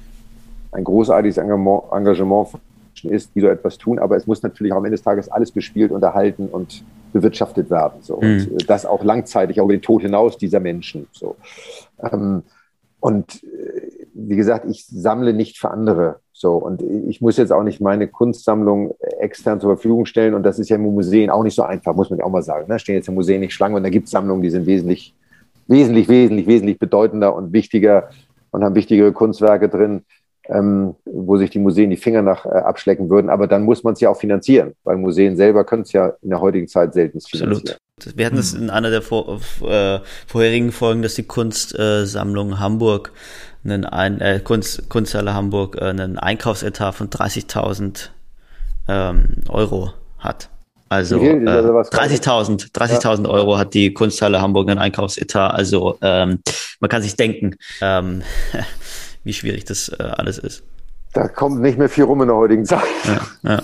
ein 0.70 0.84
großartiges 0.84 1.38
Engagement, 1.38 1.82
Engagement 1.90 2.50
ist, 3.02 3.34
die 3.34 3.40
so 3.40 3.48
etwas 3.48 3.78
tun, 3.78 3.98
aber 3.98 4.16
es 4.16 4.28
muss 4.28 4.42
natürlich 4.44 4.72
auch 4.72 4.76
am 4.76 4.84
Ende 4.84 4.96
des 4.96 5.02
Tages 5.02 5.28
alles 5.28 5.50
bespielt, 5.50 5.90
unterhalten 5.90 6.46
und 6.46 6.84
bewirtschaftet 7.12 7.70
werden. 7.70 8.02
So. 8.02 8.20
Mhm. 8.20 8.48
Und 8.52 8.70
das 8.70 8.86
auch 8.86 9.02
langzeitig, 9.02 9.60
auch 9.60 9.64
über 9.64 9.74
den 9.74 9.82
Tod 9.82 10.02
hinaus 10.02 10.38
dieser 10.38 10.60
Menschen. 10.60 11.08
So. 11.12 11.36
Ähm, 12.00 12.42
und 13.02 13.42
äh, 13.42 13.90
wie 14.14 14.36
gesagt, 14.36 14.64
ich 14.70 14.86
sammle 14.86 15.34
nicht 15.34 15.58
für 15.58 15.70
andere. 15.70 16.20
So, 16.32 16.54
und 16.54 16.82
ich 16.82 17.20
muss 17.20 17.36
jetzt 17.36 17.52
auch 17.52 17.64
nicht 17.64 17.80
meine 17.80 18.06
Kunstsammlung 18.06 18.94
extern 19.18 19.60
zur 19.60 19.74
Verfügung 19.76 20.06
stellen. 20.06 20.34
Und 20.34 20.44
das 20.44 20.60
ist 20.60 20.68
ja 20.68 20.76
im 20.76 20.82
Museen 20.82 21.28
auch 21.28 21.42
nicht 21.42 21.56
so 21.56 21.62
einfach, 21.62 21.96
muss 21.96 22.10
man 22.10 22.20
auch 22.20 22.30
mal 22.30 22.42
sagen. 22.42 22.66
Da 22.68 22.74
ne? 22.74 22.78
stehen 22.78 22.94
jetzt 22.94 23.08
im 23.08 23.14
Museum 23.14 23.40
nicht 23.40 23.54
Schlangen 23.54 23.74
und 23.74 23.82
da 23.82 23.90
gibt 23.90 24.06
es 24.06 24.12
Sammlungen, 24.12 24.42
die 24.42 24.50
sind 24.50 24.66
wesentlich, 24.66 25.14
wesentlich, 25.66 26.08
wesentlich, 26.08 26.46
wesentlich 26.46 26.78
bedeutender 26.78 27.34
und 27.34 27.52
wichtiger 27.52 28.10
und 28.52 28.62
haben 28.62 28.76
wichtigere 28.76 29.12
Kunstwerke 29.12 29.68
drin 29.68 30.04
ähm, 30.52 30.94
wo 31.04 31.36
sich 31.36 31.50
die 31.50 31.58
Museen 31.58 31.90
die 31.90 31.96
Finger 31.96 32.22
nach 32.22 32.44
äh, 32.44 32.50
abschlecken 32.50 33.08
würden. 33.10 33.30
Aber 33.30 33.46
dann 33.46 33.62
muss 33.62 33.82
man 33.84 33.94
es 33.94 34.00
ja 34.00 34.10
auch 34.10 34.18
finanzieren, 34.18 34.74
weil 34.84 34.96
Museen 34.96 35.36
selber 35.36 35.64
können 35.64 35.82
es 35.82 35.92
ja 35.92 36.12
in 36.22 36.30
der 36.30 36.40
heutigen 36.40 36.68
Zeit 36.68 36.94
selten 36.94 37.20
finanzieren. 37.20 37.76
Absolut. 37.96 38.16
Wir 38.16 38.26
hatten 38.26 38.38
es 38.38 38.52
in 38.52 38.70
einer 38.70 38.90
der 38.90 39.02
vor, 39.02 39.40
äh, 39.62 40.00
vorherigen 40.26 40.72
Folgen, 40.72 41.02
dass 41.02 41.14
die 41.14 41.22
Kunstsammlung 41.22 42.52
äh, 42.52 42.56
Hamburg, 42.56 43.12
einen 43.64 43.84
ein, 43.84 44.20
äh, 44.20 44.40
Kunst, 44.42 44.88
Kunsthalle 44.88 45.34
Hamburg, 45.34 45.76
äh, 45.80 45.84
einen 45.84 46.18
Einkaufsetat 46.18 46.94
von 46.94 47.10
30.000 47.10 48.08
ähm, 48.88 49.26
Euro 49.48 49.92
hat. 50.18 50.48
Also 50.88 51.18
äh, 51.20 51.36
30.000 51.36 52.72
30.000 52.72 53.24
ja. 53.24 53.30
Euro 53.30 53.56
hat 53.56 53.72
die 53.72 53.94
Kunsthalle 53.94 54.42
Hamburg 54.42 54.68
einen 54.68 54.78
Einkaufsetat. 54.78 55.54
Also 55.54 55.96
ähm, 56.02 56.40
man 56.80 56.90
kann 56.90 57.02
sich 57.02 57.16
denken, 57.16 57.56
ähm, 57.80 58.22
wie 59.24 59.32
schwierig 59.32 59.64
das 59.64 59.88
äh, 59.88 60.02
alles 60.02 60.38
ist. 60.38 60.62
Da 61.12 61.28
kommt 61.28 61.60
nicht 61.60 61.78
mehr 61.78 61.88
viel 61.88 62.04
rum 62.04 62.22
in 62.22 62.28
der 62.28 62.36
heutigen 62.36 62.64
Zeit. 62.64 62.82
Ja, 63.04 63.50
ja. 63.50 63.62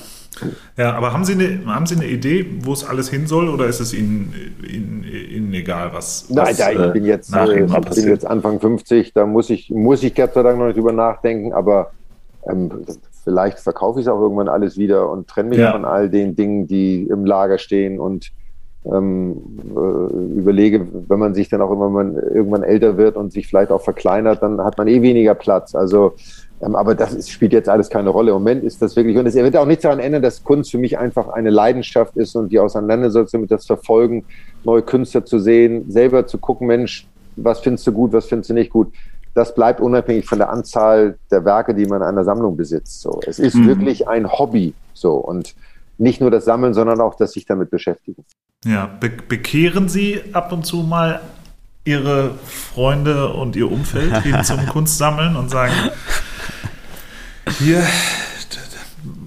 ja 0.77 0.95
aber 0.95 1.13
haben 1.13 1.25
Sie, 1.25 1.33
eine, 1.33 1.65
haben 1.67 1.87
Sie 1.87 1.97
eine 1.97 2.07
Idee, 2.07 2.47
wo 2.61 2.73
es 2.73 2.85
alles 2.85 3.09
hin 3.09 3.27
soll 3.27 3.49
oder 3.49 3.67
ist 3.67 3.81
es 3.81 3.95
Ihnen, 3.95 4.35
Ihnen, 4.63 5.05
Ihnen 5.05 5.55
egal, 5.55 5.93
was, 5.93 6.29
Nein, 6.29 6.55
da, 6.59 6.71
ich 6.71 6.93
bin 6.93 7.07
jetzt, 7.07 7.35
äh, 7.35 7.67
bin 7.95 8.09
jetzt 8.09 8.27
Anfang 8.27 8.61
50, 8.61 9.15
da 9.15 9.25
muss 9.25 9.49
ich, 9.49 9.71
muss 9.71 10.03
ich 10.03 10.15
Gott 10.15 10.35
sei 10.35 10.43
Dank 10.43 10.59
noch 10.59 10.67
nicht 10.67 10.77
drüber 10.77 10.93
nachdenken, 10.93 11.55
aber 11.55 11.93
ähm, 12.47 12.85
vielleicht 13.25 13.59
verkaufe 13.61 14.01
ich 14.01 14.07
es 14.07 14.13
auch 14.13 14.21
irgendwann 14.21 14.49
alles 14.49 14.77
wieder 14.77 15.11
und 15.11 15.29
trenne 15.29 15.51
mich 15.51 15.59
ja. 15.59 15.73
von 15.73 15.85
all 15.85 16.11
den 16.11 16.37
Dingen, 16.37 16.67
die 16.67 17.05
im 17.05 17.25
Lager 17.25 17.59
stehen 17.59 17.99
und 17.99 18.31
ähm, 18.93 19.37
äh, 19.77 20.39
überlege, 20.39 20.87
wenn 21.09 21.19
man 21.19 21.35
sich 21.35 21.49
dann 21.49 21.61
auch 21.61 21.75
man 21.91 22.15
irgendwann 22.15 22.63
älter 22.63 22.97
wird 22.97 23.17
und 23.17 23.33
sich 23.33 23.47
vielleicht 23.47 23.71
auch 23.71 23.83
verkleinert, 23.83 24.43
dann 24.43 24.63
hat 24.63 24.79
man 24.79 24.89
eh 24.89 25.03
weniger 25.03 25.35
Platz. 25.35 25.75
Also, 25.75 26.15
ähm, 26.61 26.75
aber 26.75 26.95
das 26.95 27.15
ist, 27.15 27.31
spielt 27.31 27.53
jetzt 27.53 27.69
alles 27.69 27.91
keine 27.91 28.11
Rolle. 28.11 28.31
Im 28.31 28.39
Moment 28.39 28.65
ist 28.65 28.81
das 28.81 28.97
wirklich, 28.97 29.17
und 29.17 29.27
es 29.27 29.35
wird 29.35 29.57
auch 29.57 29.67
nichts 29.67 29.83
daran 29.83 30.01
ändern, 30.01 30.23
dass 30.23 30.43
Kunst 30.43 30.71
für 30.71 30.79
mich 30.79 30.99
einfach 30.99 31.29
eine 31.29 31.51
Leidenschaft 31.51 32.17
ist 32.17 32.35
und 32.35 32.51
die 32.51 32.59
Auseinandersetzung 32.59 33.43
mit 33.43 33.51
das 33.51 33.67
Verfolgen, 33.67 34.25
neue 34.65 34.83
Künstler 34.83 35.25
zu 35.25 35.39
sehen, 35.39 35.91
selber 35.91 36.27
zu 36.27 36.39
gucken, 36.39 36.67
Mensch, 36.67 37.07
was 37.37 37.61
findest 37.61 37.87
du 37.87 37.93
gut, 37.93 38.13
was 38.13 38.27
findest 38.27 38.51
du 38.51 38.55
nicht 38.55 38.71
gut. 38.71 38.93
Das 39.35 39.55
bleibt 39.55 39.81
unabhängig 39.81 40.27
von 40.27 40.39
der 40.39 40.51
Anzahl 40.51 41.17
der 41.31 41.45
Werke, 41.45 41.75
die 41.75 41.87
man 41.87 42.03
in 42.03 42.09
einer 42.09 42.25
Sammlung 42.25 42.57
besitzt. 42.57 43.03
So, 43.03 43.21
es 43.25 43.39
ist 43.39 43.55
mhm. 43.55 43.67
wirklich 43.67 44.09
ein 44.09 44.31
Hobby. 44.31 44.75
So 44.95 45.15
und 45.15 45.55
nicht 45.99 46.21
nur 46.21 46.31
das 46.31 46.45
Sammeln, 46.45 46.75
sondern 46.75 47.01
auch 47.01 47.15
das 47.15 47.33
sich 47.33 47.45
damit 47.45 47.71
beschäftigen. 47.71 48.25
Ja, 48.65 48.87
be 48.87 49.11
bekehren 49.11 49.89
Sie 49.89 50.21
ab 50.33 50.53
und 50.53 50.67
zu 50.67 50.79
mal 50.79 51.21
Ihre 51.85 52.35
Freunde 52.45 53.33
und 53.33 53.55
Ihr 53.55 53.71
Umfeld 53.71 54.17
hin 54.23 54.43
zum 54.43 54.67
Kunstsammeln 54.67 55.37
und 55.37 55.49
sagen, 55.49 55.73
hier, 57.61 57.85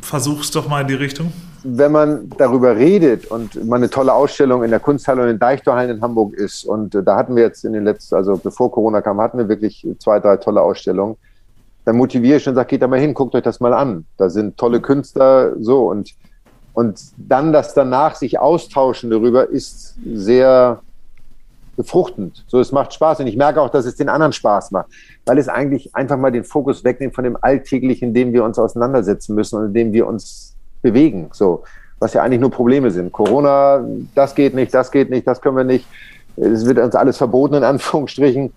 versuch's 0.02 0.52
doch 0.52 0.68
mal 0.68 0.82
in 0.82 0.88
die 0.88 0.96
Richtung? 0.96 1.32
Wenn 1.64 1.94
man 1.94 2.30
darüber 2.38 2.76
redet 2.76 3.28
und 3.28 3.66
mal 3.66 3.78
eine 3.78 3.90
tolle 3.90 4.12
Ausstellung 4.12 4.64
in 4.64 4.70
der 4.70 4.82
Kunsthalle 4.82 5.24
und 5.24 5.30
in 5.30 5.40
Deichtorhallen 5.40 5.98
in 5.98 6.02
Hamburg 6.02 6.34
ist 6.34 6.66
und 6.66 6.94
da 6.94 7.16
hatten 7.16 7.36
wir 7.36 7.44
jetzt 7.44 7.64
in 7.64 7.72
den 7.72 7.86
letzten, 7.86 8.16
also 8.16 8.36
bevor 8.36 8.70
Corona 8.70 9.02
kam, 9.02 9.22
hatten 9.22 9.38
wir 9.38 9.48
wirklich 9.48 9.88
zwei, 10.00 10.20
drei 10.20 10.38
tolle 10.38 10.62
Ausstellungen, 10.62 11.16
dann 11.86 11.96
motiviere 11.96 12.38
ich 12.38 12.48
und 12.50 12.56
sage, 12.56 12.68
geht 12.68 12.82
da 12.82 12.88
mal 12.88 13.00
hin, 13.00 13.14
guckt 13.14 13.34
euch 13.34 13.44
das 13.44 13.62
mal 13.62 13.74
an. 13.74 14.06
Da 14.18 14.30
sind 14.30 14.58
tolle 14.58 14.82
Künstler 14.82 15.54
so 15.60 15.90
und 15.90 16.14
und 16.74 17.02
dann 17.18 17.52
das 17.54 17.74
danach 17.74 18.16
sich 18.16 18.40
austauschen 18.40 19.10
darüber 19.10 19.50
ist 19.50 19.96
sehr 20.06 20.82
befruchtend. 21.76 22.44
So, 22.48 22.60
es 22.60 22.72
macht 22.72 22.94
Spaß 22.94 23.22
und 23.22 23.28
ich 23.28 23.38
merke 23.38 23.62
auch, 23.62 23.70
dass 23.70 23.86
es 23.86 23.96
den 23.96 24.10
anderen 24.10 24.34
Spaß 24.34 24.72
macht, 24.72 24.88
weil 25.26 25.38
es 25.38 25.48
eigentlich 25.48 25.96
einfach 25.96 26.18
mal 26.18 26.32
den 26.32 26.44
Fokus 26.44 26.84
wegnimmt 26.84 27.16
von 27.16 27.24
dem 27.24 27.38
Alltäglichen, 27.42 28.10
in 28.10 28.14
dem 28.14 28.34
wir 28.34 28.44
uns 28.44 28.60
auseinandersetzen 28.60 29.36
müssen 29.36 29.58
und 29.60 29.66
in 29.68 29.74
dem 29.74 29.94
wir 29.94 30.08
uns 30.08 30.56
bewegen. 30.82 31.30
So, 31.34 31.64
was 32.00 32.14
ja 32.14 32.24
eigentlich 32.24 32.42
nur 32.42 32.52
Probleme 32.52 32.92
sind. 32.92 33.12
Corona, 33.12 33.86
das 34.16 34.36
geht 34.36 34.54
nicht, 34.54 34.74
das 34.74 34.92
geht 34.92 35.10
nicht, 35.10 35.26
das 35.28 35.42
können 35.42 35.58
wir 35.58 35.64
nicht. 35.64 35.86
Es 36.36 36.66
wird 36.66 36.80
uns 36.80 36.96
alles 36.96 37.18
verboten, 37.18 37.56
in 37.56 37.64
Anführungsstrichen. 37.64 38.54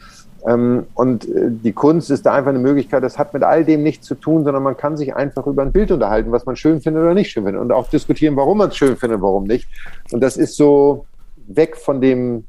Ähm, 0.47 0.87
und 0.95 1.25
äh, 1.25 1.51
die 1.51 1.73
Kunst 1.73 2.11
ist 2.11 2.27
da 2.27 2.35
einfach 2.35 2.51
eine 2.51 2.59
Möglichkeit, 2.59 3.03
das 3.03 3.19
hat 3.19 3.33
mit 3.33 3.43
all 3.43 3.65
dem 3.65 3.83
nichts 3.83 4.07
zu 4.07 4.15
tun, 4.15 4.45
sondern 4.45 4.63
man 4.63 4.77
kann 4.77 4.97
sich 4.97 5.15
einfach 5.15 5.47
über 5.47 5.63
ein 5.63 5.73
Bild 5.73 5.91
unterhalten, 5.91 6.33
was 6.33 6.45
man 6.45 6.57
schön 6.57 6.83
findet 6.83 7.03
oder 7.03 7.15
nicht 7.15 7.31
schön 7.31 7.45
findet 7.45 7.63
und 7.63 7.73
auch 7.73 7.89
diskutieren, 7.89 8.37
warum 8.37 8.59
man 8.59 8.69
es 8.69 8.77
schön 8.77 8.97
findet, 8.97 9.23
warum 9.23 9.45
nicht. 9.45 9.67
Und 10.13 10.21
das 10.21 10.37
ist 10.37 10.57
so 10.57 11.07
weg 11.47 11.77
von 11.77 12.01
dem, 12.01 12.45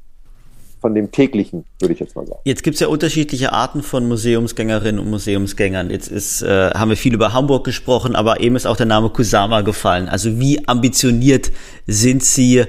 von 0.81 0.93
dem 0.93 1.11
täglichen, 1.11 1.63
würde 1.79 1.93
ich 1.93 1.99
jetzt 1.99 2.17
mal 2.17 2.27
sagen. 2.27 2.39
Jetzt 2.43 2.63
gibt 2.63 2.75
es 2.75 2.81
ja 2.81 2.87
unterschiedliche 2.87 3.53
Arten 3.53 3.81
von 3.81 4.07
Museumsgängerinnen 4.07 4.99
und 4.99 5.09
Museumsgängern. 5.09 5.89
Jetzt 5.89 6.09
ist, 6.09 6.41
äh, 6.41 6.71
haben 6.71 6.89
wir 6.89 6.97
viel 6.97 7.13
über 7.13 7.31
Hamburg 7.31 7.63
gesprochen, 7.63 8.15
aber 8.15 8.41
eben 8.41 8.57
ist 8.57 8.67
auch 8.67 8.77
der 8.77 8.85
Name 8.85 9.09
Kusama 9.09 9.61
gefallen. 9.61 10.09
Also 10.09 10.37
wie 10.39 10.67
ambitioniert 10.67 11.51
sind 11.87 12.23
Sie 12.23 12.65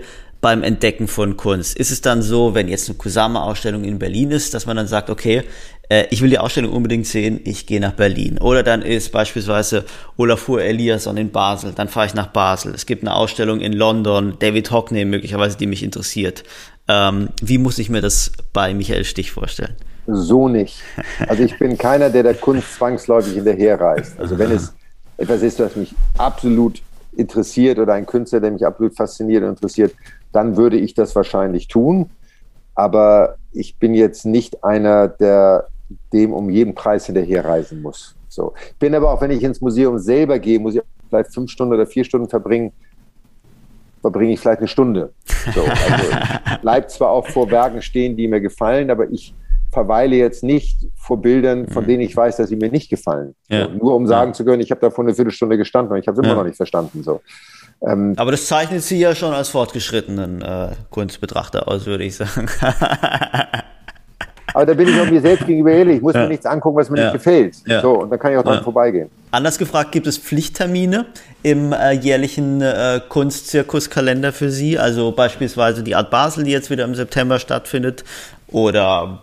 beim 0.47 0.63
Entdecken 0.63 1.09
von 1.09 1.37
Kunst? 1.37 1.77
Ist 1.77 1.91
es 1.91 2.03
dann 2.03 2.23
so, 2.23 2.55
wenn 2.55 2.69
jetzt 2.69 2.89
eine 2.89 2.97
Kusama-Ausstellung 2.97 3.83
in 3.83 3.99
Berlin 3.99 4.31
ist, 4.31 4.55
dass 4.55 4.65
man 4.65 4.77
dann 4.77 4.87
sagt, 4.87 5.11
okay, 5.11 5.43
äh, 5.89 6.05
ich 6.11 6.23
will 6.23 6.31
die 6.31 6.39
Ausstellung 6.39 6.73
unbedingt 6.73 7.09
sehen, 7.09 7.41
ich 7.43 7.67
gehe 7.67 7.81
nach 7.81 7.95
Berlin. 7.95 8.39
Oder 8.39 8.63
dann 8.63 8.81
ist 8.81 9.11
beispielsweise 9.11 9.85
Olafur 10.17 10.63
Eliasson 10.63 11.17
in 11.17 11.33
Basel, 11.33 11.73
dann 11.75 11.89
fahre 11.89 12.07
ich 12.07 12.15
nach 12.15 12.29
Basel. 12.29 12.73
Es 12.77 12.87
gibt 12.87 13.03
eine 13.03 13.17
Ausstellung 13.17 13.59
in 13.59 13.73
London, 13.73 14.37
David 14.39 14.71
Hockney 14.71 15.05
möglicherweise, 15.05 15.59
die 15.59 15.67
mich 15.67 15.83
interessiert. 15.83 16.45
Ähm, 16.87 17.31
wie 17.43 17.59
muss 17.59 17.81
ich 17.81 17.91
mir 17.91 18.01
das 18.01 18.31
bei 18.53 18.73
Michael 18.73 19.05
Stich 19.05 19.33
vorstellen? 19.33 19.75
So 20.07 20.47
nicht. 20.47 20.77
Also 21.27 21.43
ich 21.43 21.59
bin 21.59 21.77
keiner, 21.77 22.09
der 22.09 22.23
der 22.23 22.35
Kunst 22.35 22.73
zwangsläufig 22.77 23.35
hinterherreist. 23.35 24.21
Also 24.21 24.39
wenn 24.39 24.53
es 24.53 24.73
etwas 25.17 25.43
ist, 25.43 25.59
was 25.59 25.75
mich 25.75 25.93
absolut 26.17 26.83
interessiert 27.17 27.79
oder 27.79 27.95
ein 27.95 28.07
Künstler, 28.07 28.41
der 28.41 28.51
mich 28.51 28.67
absolut 28.67 28.97
fasziniert 28.97 29.43
und 29.43 29.51
interessiert, 29.51 29.95
dann 30.33 30.57
würde 30.57 30.77
ich 30.77 30.95
das 30.95 31.14
wahrscheinlich 31.17 31.69
tun. 31.69 32.11
Aber 32.75 33.37
ich 33.53 33.79
bin 33.79 33.95
jetzt 33.95 34.27
nicht 34.27 34.62
einer, 34.62 35.09
der 35.09 35.69
dem 36.12 36.33
um 36.33 36.51
jeden 36.51 36.75
Preis 36.75 37.07
hinterherreisen 37.07 37.81
muss. 37.81 38.17
So. 38.29 38.53
Ich 38.71 38.77
bin 38.77 38.95
aber 38.95 39.12
auch, 39.12 39.21
wenn 39.21 39.31
ich 39.31 39.43
ins 39.43 39.61
Museum 39.61 39.99
selber 39.99 40.39
gehe, 40.39 40.59
muss 40.59 40.75
ich 40.75 40.83
vielleicht 41.09 41.33
fünf 41.33 41.51
Stunden 41.51 41.75
oder 41.75 41.87
vier 41.87 42.05
Stunden 42.05 42.29
verbringen, 42.29 42.73
verbringe 44.01 44.33
ich 44.33 44.41
vielleicht 44.41 44.59
eine 44.59 44.69
Stunde. 44.69 45.12
So, 45.55 45.62
also 45.62 46.61
bleibt 46.62 46.91
zwar 46.91 47.11
auch 47.11 47.27
vor 47.29 47.51
Werken 47.51 47.83
stehen, 47.83 48.17
die 48.17 48.29
mir 48.29 48.41
gefallen, 48.41 48.91
aber 48.91 49.11
ich 49.11 49.35
verweile 49.73 50.17
jetzt 50.17 50.43
nicht 50.43 50.87
vor 50.97 51.21
Bildern, 51.21 51.69
von 51.69 51.85
mhm. 51.85 51.89
denen 51.89 52.03
ich 52.03 52.17
weiß, 52.17 52.37
dass 52.37 52.49
sie 52.49 52.57
mir 52.57 52.71
nicht 52.71 52.89
gefallen. 52.89 53.35
Ja. 53.49 53.69
Nur 53.69 53.95
um 53.95 54.07
sagen 54.07 54.31
ja. 54.31 54.35
zu 54.35 54.45
können, 54.45 54.62
ich 54.62 54.71
habe 54.71 54.81
da 54.81 54.91
vor 54.91 55.05
eine 55.05 55.14
Viertelstunde 55.14 55.57
gestanden 55.57 55.93
und 55.93 55.99
ich 55.99 56.09
habe 56.09 56.14
es 56.14 56.19
immer 56.19 56.35
ja. 56.35 56.35
noch 56.35 56.45
nicht 56.45 56.57
verstanden. 56.57 57.03
So. 57.03 57.21
Ähm, 57.87 58.14
Aber 58.17 58.31
das 58.31 58.47
zeichnet 58.47 58.83
Sie 58.83 58.99
ja 58.99 59.14
schon 59.14 59.35
als 59.35 59.51
fortgeschrittenen 59.51 60.43
äh, 60.43 60.71
Kunstbetrachter 60.91 61.69
aus, 61.69 61.87
würde 61.87 62.05
ich 62.05 62.17
sagen. 62.17 62.49
Aber 64.55 64.64
da 64.64 64.73
bin 64.73 64.89
ich 64.89 64.99
auch 64.99 65.11
mir 65.11 65.21
selbst 65.21 65.47
gegenüber 65.47 65.71
ehrlich. 65.71 65.97
Ich 65.97 66.03
muss 66.03 66.14
mir 66.14 66.29
nichts 66.29 66.47
angucken, 66.47 66.79
was 66.79 66.89
mir 66.89 67.03
nicht 67.03 67.12
gefällt. 67.12 67.57
So, 67.83 68.01
und 68.01 68.11
dann 68.11 68.19
kann 68.19 68.33
ich 68.33 68.39
auch 68.39 68.43
dran 68.43 68.64
vorbeigehen. 68.64 69.11
Anders 69.31 69.59
gefragt, 69.59 69.93
gibt 69.93 70.07
es 70.07 70.17
Pflichttermine 70.17 71.05
im 71.43 71.75
äh, 71.75 71.93
jährlichen 71.93 72.62
äh, 72.62 73.03
Kunstzirkuskalender 73.07 74.33
für 74.33 74.51
Sie? 74.51 74.79
Also 74.79 75.12
beispielsweise 75.12 75.83
die 75.83 75.95
Art 75.95 76.11
Basel, 76.11 76.45
die 76.45 76.53
jetzt 76.53 76.71
wieder 76.71 76.85
im 76.85 76.95
September 76.95 77.39
stattfindet, 77.39 78.03
oder 78.49 79.21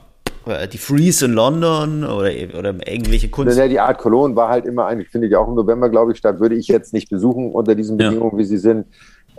die 0.71 0.77
Freeze 0.77 1.25
in 1.25 1.33
London 1.33 2.03
oder, 2.03 2.31
oder 2.57 2.75
irgendwelche 2.87 3.29
Kunst. 3.29 3.57
Ja, 3.57 3.67
die 3.67 3.79
Art 3.79 3.97
Cologne 3.97 4.35
war 4.35 4.49
halt 4.49 4.65
immer 4.65 4.85
eigentlich, 4.85 5.09
finde 5.09 5.27
ich 5.27 5.35
auch 5.35 5.47
im 5.47 5.55
November, 5.55 5.89
glaube 5.89 6.11
ich, 6.11 6.17
statt. 6.17 6.39
Würde 6.39 6.55
ich 6.55 6.67
jetzt 6.67 6.93
nicht 6.93 7.09
besuchen 7.09 7.51
unter 7.51 7.75
diesen 7.75 7.97
Bedingungen, 7.97 8.33
ja. 8.33 8.37
wie 8.37 8.45
sie 8.45 8.57
sind. 8.57 8.85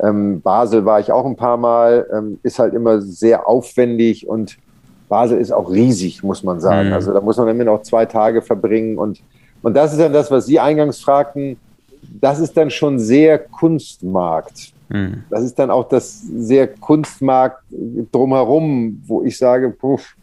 Ähm, 0.02 0.40
Basel 0.40 0.84
war 0.84 1.00
ich 1.00 1.12
auch 1.12 1.24
ein 1.24 1.36
paar 1.36 1.57
Mal, 1.57 2.07
ähm, 2.12 2.38
ist 2.42 2.59
halt 2.59 2.74
immer 2.74 3.00
sehr 3.00 3.46
aufwendig 3.48 4.28
und 4.28 4.59
Basel 5.09 5.38
ist 5.38 5.52
auch 5.52 5.70
riesig, 5.70 6.22
muss 6.22 6.42
man 6.42 6.61
sagen. 6.61 6.88
Mhm. 6.88 6.94
Also 6.94 7.12
da 7.12 7.20
muss 7.20 7.36
man 7.36 7.48
immer 7.48 7.64
noch 7.64 7.82
zwei 7.82 8.07
Tage 8.07 8.42
verbringen. 8.42 8.98
Und, 8.98 9.20
und 9.62 9.74
das 9.74 9.92
ist 9.92 10.00
dann 10.00 10.12
das, 10.12 10.30
was 10.30 10.46
Sie 10.46 10.59
eingangs 10.59 11.00
fragten. 11.00 11.57
Das 12.20 12.40
ist 12.40 12.57
dann 12.57 12.70
schon 12.70 12.98
sehr 12.98 13.38
Kunstmarkt. 13.38 14.72
Mhm. 14.88 15.24
Das 15.30 15.42
ist 15.42 15.59
dann 15.59 15.70
auch 15.70 15.88
das 15.88 16.22
sehr 16.22 16.66
Kunstmarkt 16.66 17.62
drumherum, 18.12 19.02
wo 19.07 19.22
ich 19.22 19.38
sage, 19.38 19.70
puff, 19.70 20.16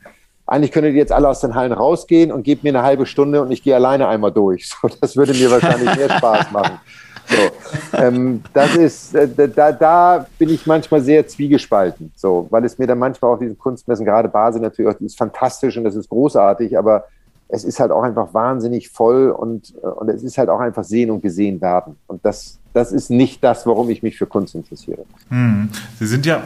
eigentlich 0.52 0.74
könntet 0.74 0.94
ihr 0.94 1.00
jetzt 1.00 1.14
alle 1.14 1.30
aus 1.30 1.40
den 1.40 1.56
Hallen 1.56 1.72
rausgehen 1.72 2.30
und 2.30 2.44
gebt 2.44 2.64
mir 2.64 2.70
eine 2.70 2.84
halbe 2.84 3.06
Stunde 3.06 3.42
und 3.42 3.52
ich 3.52 3.64
gehe 3.64 3.74
alleine 3.74 4.08
einmal 4.08 4.32
durch. 4.32 4.70
So, 4.82 4.90
das 5.00 5.16
würde 5.16 5.34
mir 5.34 5.50
wahrscheinlich 5.50 5.96
mehr 5.96 6.10
Spaß 6.10 6.52
machen. 6.52 6.80
So, 7.28 7.98
ähm, 7.98 8.42
das 8.54 8.76
ist, 8.76 9.16
äh, 9.16 9.28
da, 9.48 9.72
da 9.72 10.26
bin 10.38 10.50
ich 10.50 10.66
manchmal 10.66 11.02
sehr 11.02 11.26
zwiegespalten, 11.26 12.12
so, 12.16 12.48
weil 12.50 12.66
es 12.66 12.78
mir 12.78 12.88
dann 12.88 13.00
manchmal 13.00 13.32
auf 13.32 13.40
diesen 13.40 13.58
Kunstmessen, 13.58 14.06
gerade 14.06 14.28
Basel 14.28 14.62
natürlich, 14.62 14.92
auch, 14.92 14.98
die 14.98 15.06
ist 15.06 15.18
fantastisch 15.18 15.78
und 15.78 15.84
das 15.84 15.96
ist 15.96 16.10
großartig, 16.10 16.78
aber 16.78 17.06
es 17.48 17.64
ist 17.64 17.80
halt 17.80 17.92
auch 17.92 18.04
einfach 18.04 18.34
wahnsinnig 18.34 18.90
voll 18.90 19.30
und, 19.30 19.74
äh, 19.82 19.88
und 19.88 20.10
es 20.10 20.24
ist 20.24 20.38
halt 20.38 20.50
auch 20.50 20.60
einfach 20.60 20.84
sehen 20.84 21.12
und 21.12 21.22
gesehen 21.22 21.62
werden. 21.62 21.98
Und 22.08 22.26
das, 22.26 22.60
das 22.74 22.92
ist 22.92 23.10
nicht 23.10 23.44
das, 23.44 23.66
warum 23.66 23.90
ich 23.90 24.04
mich 24.04 24.18
für 24.18 24.26
Kunst 24.26 24.56
interessiere. 24.56 25.04
Hm. 25.30 25.70
Sie 26.00 26.08
sind 26.08 26.26
ja 26.26 26.42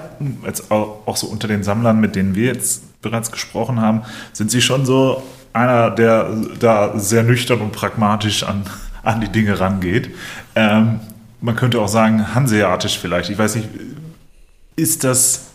jetzt 0.46 0.70
auch, 0.72 1.00
auch 1.06 1.18
so 1.18 1.28
unter 1.28 1.48
den 1.48 1.64
Sammlern, 1.64 2.00
mit 2.00 2.16
denen 2.16 2.36
wir 2.36 2.54
jetzt 2.54 2.84
bereits 3.06 3.32
gesprochen 3.32 3.80
haben, 3.80 4.02
sind 4.34 4.52
Sie 4.52 4.62
schon 4.62 4.86
so 4.86 5.24
einer, 5.54 5.92
der 5.92 6.30
da 6.60 6.98
sehr 7.00 7.24
nüchtern 7.24 7.62
und 7.62 7.72
pragmatisch 7.72 8.44
an, 8.44 8.64
an 9.04 9.22
die 9.22 9.30
Dinge 9.30 9.60
rangeht. 9.60 10.10
Ähm, 10.56 11.00
man 11.40 11.56
könnte 11.56 11.80
auch 11.80 11.88
sagen, 11.88 12.36
hanseatisch 12.36 12.98
vielleicht. 12.98 13.30
Ich 13.30 13.38
weiß 13.38 13.56
nicht, 13.56 13.70
ist 14.76 15.04
das, 15.04 15.52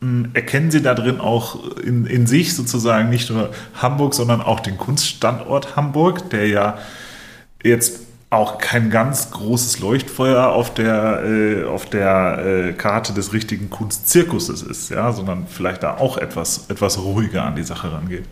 hm, 0.00 0.30
erkennen 0.34 0.70
Sie 0.70 0.82
da 0.82 0.94
drin 0.94 1.20
auch 1.20 1.78
in, 1.78 2.04
in 2.04 2.26
sich 2.26 2.54
sozusagen 2.54 3.08
nicht 3.08 3.30
nur 3.30 3.50
Hamburg, 3.80 4.14
sondern 4.14 4.42
auch 4.42 4.60
den 4.60 4.76
Kunststandort 4.76 5.76
Hamburg, 5.76 6.28
der 6.30 6.48
ja 6.48 6.78
jetzt 7.62 8.07
auch 8.30 8.58
kein 8.58 8.90
ganz 8.90 9.30
großes 9.30 9.80
Leuchtfeuer 9.80 10.48
auf 10.48 10.74
der, 10.74 11.24
äh, 11.24 11.64
auf 11.64 11.86
der 11.86 12.44
äh, 12.44 12.72
Karte 12.74 13.14
des 13.14 13.32
richtigen 13.32 13.70
Kunstzirkuses 13.70 14.62
ist, 14.62 14.90
ja, 14.90 15.12
sondern 15.12 15.46
vielleicht 15.46 15.82
da 15.82 15.96
auch 15.96 16.18
etwas, 16.18 16.68
etwas 16.68 16.98
ruhiger 16.98 17.44
an 17.44 17.56
die 17.56 17.62
Sache 17.62 17.90
rangeht. 17.90 18.24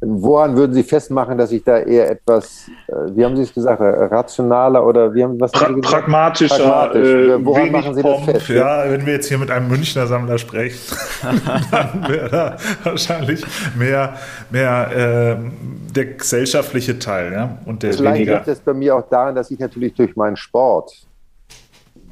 Woran 0.00 0.56
würden 0.56 0.74
Sie 0.74 0.82
festmachen, 0.82 1.38
dass 1.38 1.50
ich 1.52 1.64
da 1.64 1.78
eher 1.78 2.10
etwas, 2.10 2.68
äh, 2.86 2.92
wie 3.14 3.24
haben 3.24 3.34
Sie 3.34 3.42
es 3.42 3.54
gesagt, 3.54 3.80
äh, 3.80 3.84
rationaler 3.84 4.86
oder 4.86 5.14
wie 5.14 5.24
haben 5.24 5.40
was 5.40 5.50
pra 5.52 5.66
haben 5.66 5.80
pragmatischer, 5.80 6.56
Pragmatisch. 6.56 7.08
Äh, 7.08 7.44
Woran 7.44 7.72
machen 7.72 7.94
Sie 7.94 8.02
Pomp, 8.02 8.26
das 8.26 8.42
fest? 8.44 8.48
Ja, 8.50 8.90
wenn 8.90 9.06
wir 9.06 9.14
jetzt 9.14 9.28
hier 9.28 9.38
mit 9.38 9.50
einem 9.50 9.68
Münchner 9.68 10.06
Sammler 10.06 10.36
sprechen, 10.36 10.78
dann 11.70 12.08
wäre 12.08 12.28
da 12.28 12.56
wahrscheinlich 12.84 13.42
mehr, 13.74 14.14
mehr 14.50 15.38
äh, 15.40 15.92
der 15.94 16.04
gesellschaftliche 16.04 16.98
Teil, 16.98 17.32
ja, 17.32 17.58
und 17.64 17.82
der 17.82 17.94
Vielleicht 17.94 18.16
weniger. 18.16 18.34
liegt 18.34 18.48
es 18.48 18.60
bei 18.60 18.74
mir 18.74 18.96
auch 18.96 19.08
daran, 19.08 19.34
dass 19.34 19.50
ich 19.50 19.58
natürlich 19.58 19.94
durch 19.94 20.14
meinen 20.14 20.36
Sport 20.36 20.92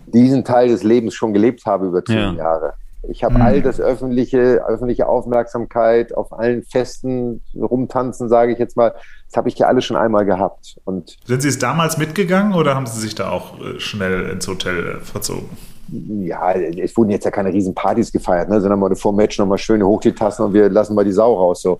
diesen 0.07 0.43
Teil 0.43 0.68
des 0.68 0.82
Lebens 0.82 1.12
schon 1.14 1.35
gelebt 1.35 1.66
habe 1.66 1.87
über 1.87 2.03
zehn 2.03 2.16
ja. 2.16 2.32
Jahre. 2.32 2.74
Ich 3.09 3.24
habe 3.24 3.36
mhm. 3.36 3.42
all 3.42 3.62
das 3.62 3.80
öffentliche, 3.80 4.64
öffentliche 4.66 5.07
Aufmerksamkeit 5.07 6.14
auf 6.16 6.32
allen 6.32 6.62
Festen 6.62 7.42
rumtanzen, 7.55 8.28
sage 8.28 8.52
ich 8.52 8.59
jetzt 8.59 8.76
mal. 8.76 8.94
Das 9.28 9.36
habe 9.36 9.48
ich 9.48 9.59
ja 9.59 9.66
alles 9.66 9.84
schon 9.84 9.96
einmal 9.96 10.24
gehabt. 10.24 10.76
Und 10.84 11.16
Sind 11.24 11.42
Sie 11.42 11.48
es 11.48 11.59
damals 11.59 11.98
mitgegangen 11.98 12.55
oder 12.55 12.74
haben 12.74 12.86
Sie 12.86 13.00
sich 13.00 13.14
da 13.14 13.30
auch 13.30 13.61
äh, 13.61 13.80
schnell 13.80 14.30
ins 14.30 14.46
Hotel 14.46 14.96
äh, 14.96 15.00
verzogen? 15.00 15.48
Ja, 15.88 16.52
es 16.52 16.96
wurden 16.96 17.11
jetzt 17.11 17.24
ja 17.24 17.30
keine 17.30 17.52
Riesenpartys 17.52 18.11
gefeiert, 18.11 18.48
ne? 18.48 18.61
sondern 18.61 18.80
mal 18.80 18.94
vor 18.96 19.12
dem 19.12 19.16
Match 19.16 19.38
nochmal 19.38 19.59
schöne 19.59 19.86
hoch 19.86 20.00
die 20.00 20.12
Tassen 20.12 20.42
und 20.46 20.55
wir 20.55 20.70
lassen 20.70 20.94
mal 20.94 21.05
die 21.05 21.12
Sau 21.12 21.34
raus. 21.34 21.61
So. 21.61 21.78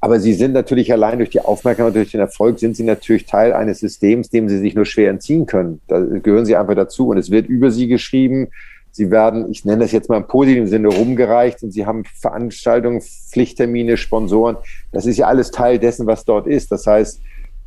Aber 0.00 0.18
sie 0.18 0.32
sind 0.32 0.52
natürlich 0.52 0.92
allein 0.92 1.18
durch 1.18 1.30
die 1.30 1.40
Aufmerksamkeit, 1.40 1.94
durch 1.94 2.10
den 2.10 2.20
Erfolg, 2.20 2.58
sind 2.58 2.76
sie 2.76 2.82
natürlich 2.82 3.26
Teil 3.26 3.52
eines 3.52 3.80
Systems, 3.80 4.30
dem 4.30 4.48
sie 4.48 4.58
sich 4.58 4.74
nur 4.74 4.86
schwer 4.86 5.10
entziehen 5.10 5.46
können. 5.46 5.80
Da 5.86 6.00
gehören 6.00 6.46
sie 6.46 6.56
einfach 6.56 6.74
dazu 6.74 7.08
und 7.08 7.18
es 7.18 7.30
wird 7.30 7.46
über 7.46 7.70
sie 7.70 7.88
geschrieben 7.88 8.48
Sie 8.92 9.10
werden, 9.10 9.50
ich 9.50 9.64
nenne 9.64 9.82
das 9.82 9.92
jetzt 9.92 10.10
mal 10.10 10.18
im 10.18 10.26
positiven 10.26 10.66
Sinne, 10.68 10.88
rumgereicht 10.88 11.62
und 11.62 11.72
Sie 11.72 11.86
haben 11.86 12.04
Veranstaltungen, 12.04 13.00
Pflichttermine, 13.00 13.96
Sponsoren. 13.96 14.58
Das 14.92 15.06
ist 15.06 15.16
ja 15.16 15.26
alles 15.26 15.50
Teil 15.50 15.78
dessen, 15.78 16.06
was 16.06 16.24
dort 16.24 16.46
ist. 16.46 16.70
Das 16.70 16.86
heißt, 16.86 17.20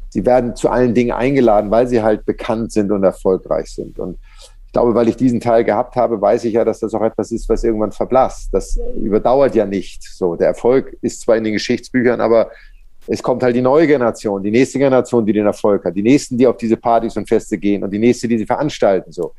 Sie 0.10 0.26
werden 0.26 0.56
zu 0.56 0.70
allen 0.70 0.94
Dingen 0.94 1.12
eingeladen, 1.12 1.72
weil 1.72 1.88
Sie 1.88 2.02
halt 2.02 2.26
bekannt 2.26 2.72
sind 2.72 2.92
und 2.92 3.04
erfolgreich 3.04 3.68
sind. 3.68 3.98
Und 3.98 4.20
ich 4.68 4.72
glaube, 4.72 4.94
weil 4.94 5.10
ich 5.10 5.18
diesen 5.18 5.40
Teil 5.40 5.64
gehabt 5.64 5.96
habe, 5.96 6.22
weiß 6.22 6.44
ich 6.46 6.54
ja, 6.54 6.64
dass 6.64 6.80
das 6.80 6.94
auch 6.94 7.02
etwas 7.02 7.32
ist, 7.32 7.50
was 7.50 7.64
irgendwann 7.64 7.92
verblasst. 7.92 8.50
Das 8.54 8.80
überdauert 9.02 9.56
ja 9.56 9.66
nicht. 9.66 10.04
So, 10.04 10.36
der 10.36 10.48
Erfolg 10.48 10.96
ist 11.02 11.22
zwar 11.22 11.38
in 11.38 11.44
den 11.44 11.54
Geschichtsbüchern, 11.54 12.22
aber 12.22 12.52
es 13.08 13.22
kommt 13.24 13.44
halt 13.44 13.56
die 13.56 13.62
neue 13.62 13.88
Generation, 13.88 14.44
die 14.44 14.52
nächste 14.52 14.80
Generation, 14.80 15.26
die 15.26 15.34
den 15.34 15.46
Erfolg 15.46 15.86
hat, 15.86 15.96
die 15.96 16.04
nächsten, 16.04 16.38
die 16.38 16.48
auf 16.48 16.58
diese 16.58 16.78
Partys 16.78 17.18
und 17.18 17.28
Feste 17.28 17.58
gehen 17.58 17.84
und 17.84 17.92
die 17.92 18.00
nächste, 18.00 18.28
die 18.28 18.38
sie 18.38 18.46
veranstalten. 18.46 19.12
So. 19.12 19.34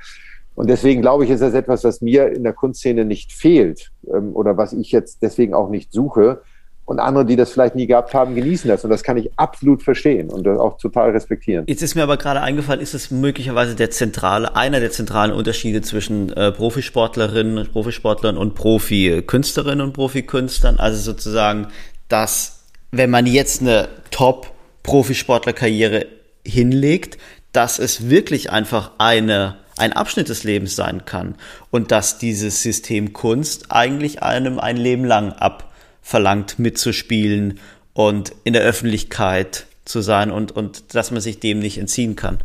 Und 0.57 0.68
deswegen 0.68 1.02
glaube 1.02 1.24
ich, 1.24 1.30
ist 1.30 1.40
das 1.40 1.54
etwas, 1.54 1.84
was 1.84 2.00
mir 2.00 2.32
in 2.32 2.42
der 2.42 2.54
Kunstszene 2.54 3.04
nicht 3.04 3.32
fehlt 3.32 3.92
ähm, 4.12 4.34
oder 4.34 4.57
was 4.57 4.72
ich 4.72 4.90
jetzt 4.90 5.22
deswegen 5.22 5.54
auch 5.54 5.68
nicht 5.68 5.92
suche. 5.92 6.42
Und 6.86 7.00
andere, 7.00 7.26
die 7.26 7.34
das 7.34 7.50
vielleicht 7.50 7.74
nie 7.74 7.88
gehabt 7.88 8.14
haben, 8.14 8.36
genießen 8.36 8.68
das. 8.68 8.84
Und 8.84 8.90
das 8.90 9.02
kann 9.02 9.16
ich 9.16 9.30
absolut 9.36 9.82
verstehen 9.82 10.30
und 10.30 10.46
auch 10.46 10.78
total 10.78 11.11
respektieren. 11.11 11.64
Jetzt 11.66 11.82
ist 11.82 11.96
mir 11.96 12.04
aber 12.04 12.16
gerade 12.16 12.40
eingefallen, 12.40 12.80
ist 12.80 12.94
es 12.94 13.11
möglicherweise 13.11 13.74
der 13.74 13.90
zentrale, 13.90 14.54
einer 14.54 14.78
der 14.78 14.92
zentralen 14.92 15.32
Unterschiede 15.32 15.82
zwischen 15.82 16.32
äh, 16.32 16.52
Profisportlerinnen, 16.52 17.68
Profisportlern 17.72 18.36
und 18.38 18.54
Profikünstlerinnen 18.54 19.84
und 19.84 19.94
Profikünstlern? 19.94 20.78
Also 20.78 21.00
sozusagen, 21.00 21.66
dass 22.09 22.61
wenn 22.92 23.11
man 23.11 23.26
jetzt 23.26 23.62
eine 23.62 23.88
Top-Profisportlerkarriere 24.12 26.07
hinlegt, 26.46 27.18
dass 27.52 27.80
es 27.80 28.09
wirklich 28.09 28.52
einfach 28.52 28.92
eine 28.98 29.57
ein 29.79 29.93
Abschnitt 29.93 30.29
des 30.29 30.45
Lebens 30.45 30.77
sein 30.77 31.05
kann 31.05 31.35
und 31.70 31.91
dass 31.91 32.18
dieses 32.18 32.62
System 32.62 33.12
Kunst 33.12 33.66
eigentlich 33.70 34.22
einem 34.22 34.59
ein 34.59 34.77
Leben 34.77 35.05
lang 35.05 35.33
abverlangt, 35.33 36.59
mitzuspielen 36.59 37.59
und 37.93 38.33
in 38.45 38.53
der 38.53 38.62
Öffentlichkeit 38.62 39.66
zu 39.85 40.01
sein 40.01 40.31
und, 40.31 40.53
und 40.53 40.95
dass 40.95 41.11
man 41.11 41.20
sich 41.20 41.41
dem 41.41 41.59
nicht 41.59 41.79
entziehen 41.79 42.16
kann. 42.16 42.39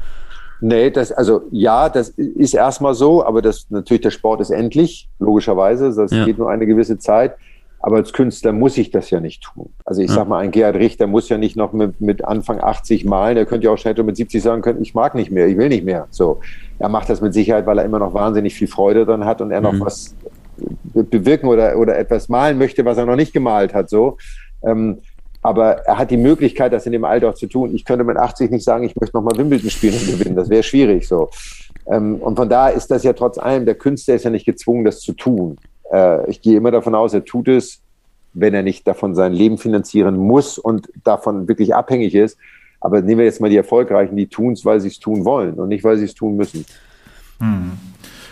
Nee, 0.63 0.91
das, 0.91 1.11
also 1.11 1.41
ja, 1.49 1.89
das 1.89 2.09
ist 2.09 2.53
erstmal 2.53 2.93
so, 2.93 3.25
aber 3.25 3.41
das 3.41 3.65
natürlich 3.69 4.01
der 4.01 4.11
Sport 4.11 4.41
ist 4.41 4.51
endlich, 4.51 5.09
logischerweise. 5.17 5.91
Das 5.93 6.11
ja. 6.11 6.23
geht 6.23 6.37
nur 6.37 6.51
eine 6.51 6.67
gewisse 6.67 6.99
Zeit. 6.99 7.35
Aber 7.83 7.97
als 7.97 8.13
Künstler 8.13 8.51
muss 8.51 8.77
ich 8.77 8.91
das 8.91 9.09
ja 9.09 9.19
nicht 9.19 9.43
tun. 9.43 9.73
Also 9.85 10.01
ich 10.01 10.11
sag 10.11 10.27
mal, 10.27 10.39
ein 10.39 10.51
Gerhard 10.51 10.75
Richter 10.75 11.07
muss 11.07 11.29
ja 11.29 11.37
nicht 11.37 11.55
noch 11.55 11.73
mit, 11.73 11.99
mit 11.99 12.23
Anfang 12.23 12.61
80 12.61 13.05
malen. 13.05 13.37
Er 13.37 13.45
könnte 13.45 13.65
ja 13.65 13.71
auch 13.71 13.77
schnell 13.77 13.95
mit 14.03 14.17
70 14.17 14.41
sagen 14.41 14.61
können, 14.61 14.81
ich 14.81 14.93
mag 14.93 15.15
nicht 15.15 15.31
mehr, 15.31 15.47
ich 15.47 15.57
will 15.57 15.69
nicht 15.69 15.83
mehr. 15.83 16.07
So. 16.11 16.41
Er 16.77 16.89
macht 16.89 17.09
das 17.09 17.21
mit 17.21 17.33
Sicherheit, 17.33 17.65
weil 17.65 17.79
er 17.79 17.85
immer 17.85 17.99
noch 17.99 18.13
wahnsinnig 18.13 18.53
viel 18.53 18.67
Freude 18.67 19.05
dran 19.05 19.25
hat 19.25 19.41
und 19.41 19.51
er 19.51 19.61
noch 19.61 19.73
mhm. 19.73 19.81
was 19.81 20.15
bewirken 20.93 21.47
oder, 21.47 21.77
oder 21.77 21.97
etwas 21.97 22.29
malen 22.29 22.57
möchte, 22.59 22.85
was 22.85 22.97
er 22.97 23.05
noch 23.05 23.15
nicht 23.15 23.33
gemalt 23.33 23.73
hat. 23.73 23.89
So. 23.89 24.17
Ähm, 24.63 24.99
aber 25.41 25.77
er 25.87 25.97
hat 25.97 26.11
die 26.11 26.17
Möglichkeit, 26.17 26.71
das 26.71 26.85
in 26.85 26.91
dem 26.91 27.03
Alter 27.03 27.29
auch 27.29 27.33
zu 27.33 27.47
tun. 27.47 27.73
Ich 27.73 27.83
könnte 27.83 28.03
mit 28.03 28.17
80 28.17 28.51
nicht 28.51 28.63
sagen, 28.63 28.83
ich 28.83 28.95
möchte 28.95 29.17
noch 29.17 29.23
mal 29.23 29.35
Wimbledon 29.35 29.71
spielen 29.71 29.95
und 29.95 30.19
gewinnen. 30.19 30.35
Das 30.35 30.49
wäre 30.49 30.61
schwierig 30.61 31.07
so. 31.07 31.29
Ähm, 31.87 32.17
und 32.17 32.35
von 32.35 32.47
daher 32.47 32.75
ist 32.75 32.91
das 32.91 33.03
ja 33.03 33.13
trotz 33.13 33.39
allem, 33.39 33.65
der 33.65 33.75
Künstler 33.75 34.15
ist 34.15 34.23
ja 34.23 34.29
nicht 34.29 34.45
gezwungen, 34.45 34.85
das 34.85 34.99
zu 34.99 35.13
tun. 35.13 35.57
Äh, 35.91 36.29
ich 36.29 36.41
gehe 36.41 36.57
immer 36.57 36.71
davon 36.71 36.95
aus, 36.95 37.13
er 37.13 37.25
tut 37.25 37.47
es, 37.47 37.81
wenn 38.33 38.53
er 38.53 38.63
nicht 38.63 38.87
davon 38.87 39.15
sein 39.15 39.33
Leben 39.33 39.57
finanzieren 39.57 40.15
muss 40.17 40.57
und 40.57 40.89
davon 41.03 41.47
wirklich 41.47 41.75
abhängig 41.75 42.15
ist. 42.15 42.37
Aber 42.79 43.01
nehmen 43.01 43.19
wir 43.19 43.25
jetzt 43.25 43.41
mal 43.41 43.49
die 43.49 43.57
Erfolgreichen, 43.57 44.15
die 44.15 44.27
tun 44.27 44.53
es, 44.53 44.65
weil 44.65 44.79
sie 44.79 44.87
es 44.87 44.99
tun 44.99 45.25
wollen 45.25 45.55
und 45.55 45.69
nicht, 45.69 45.83
weil 45.83 45.97
sie 45.97 46.05
es 46.05 46.15
tun 46.15 46.35
müssen. 46.35 46.65
Hm. 47.39 47.71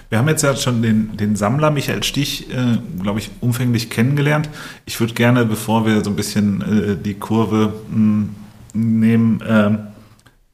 Wir 0.10 0.18
haben 0.18 0.28
jetzt 0.28 0.42
ja 0.42 0.56
schon 0.56 0.82
den, 0.82 1.16
den 1.18 1.36
Sammler 1.36 1.70
Michael 1.70 2.02
Stich, 2.02 2.50
äh, 2.50 2.80
glaube 3.00 3.20
ich, 3.20 3.30
umfänglich 3.42 3.92
kennengelernt. 3.92 4.50
Ich 4.88 5.00
würde 5.00 5.14
gerne, 5.14 5.46
bevor 5.46 5.86
wir 5.86 6.04
so 6.04 6.10
ein 6.10 6.16
bisschen 6.16 6.62
äh, 6.62 6.96
die 6.96 7.14
Kurve 7.14 7.74
mh, 7.90 7.94
hm, 7.94 8.36
nehmen, 8.74 9.42
äh, 9.42 9.78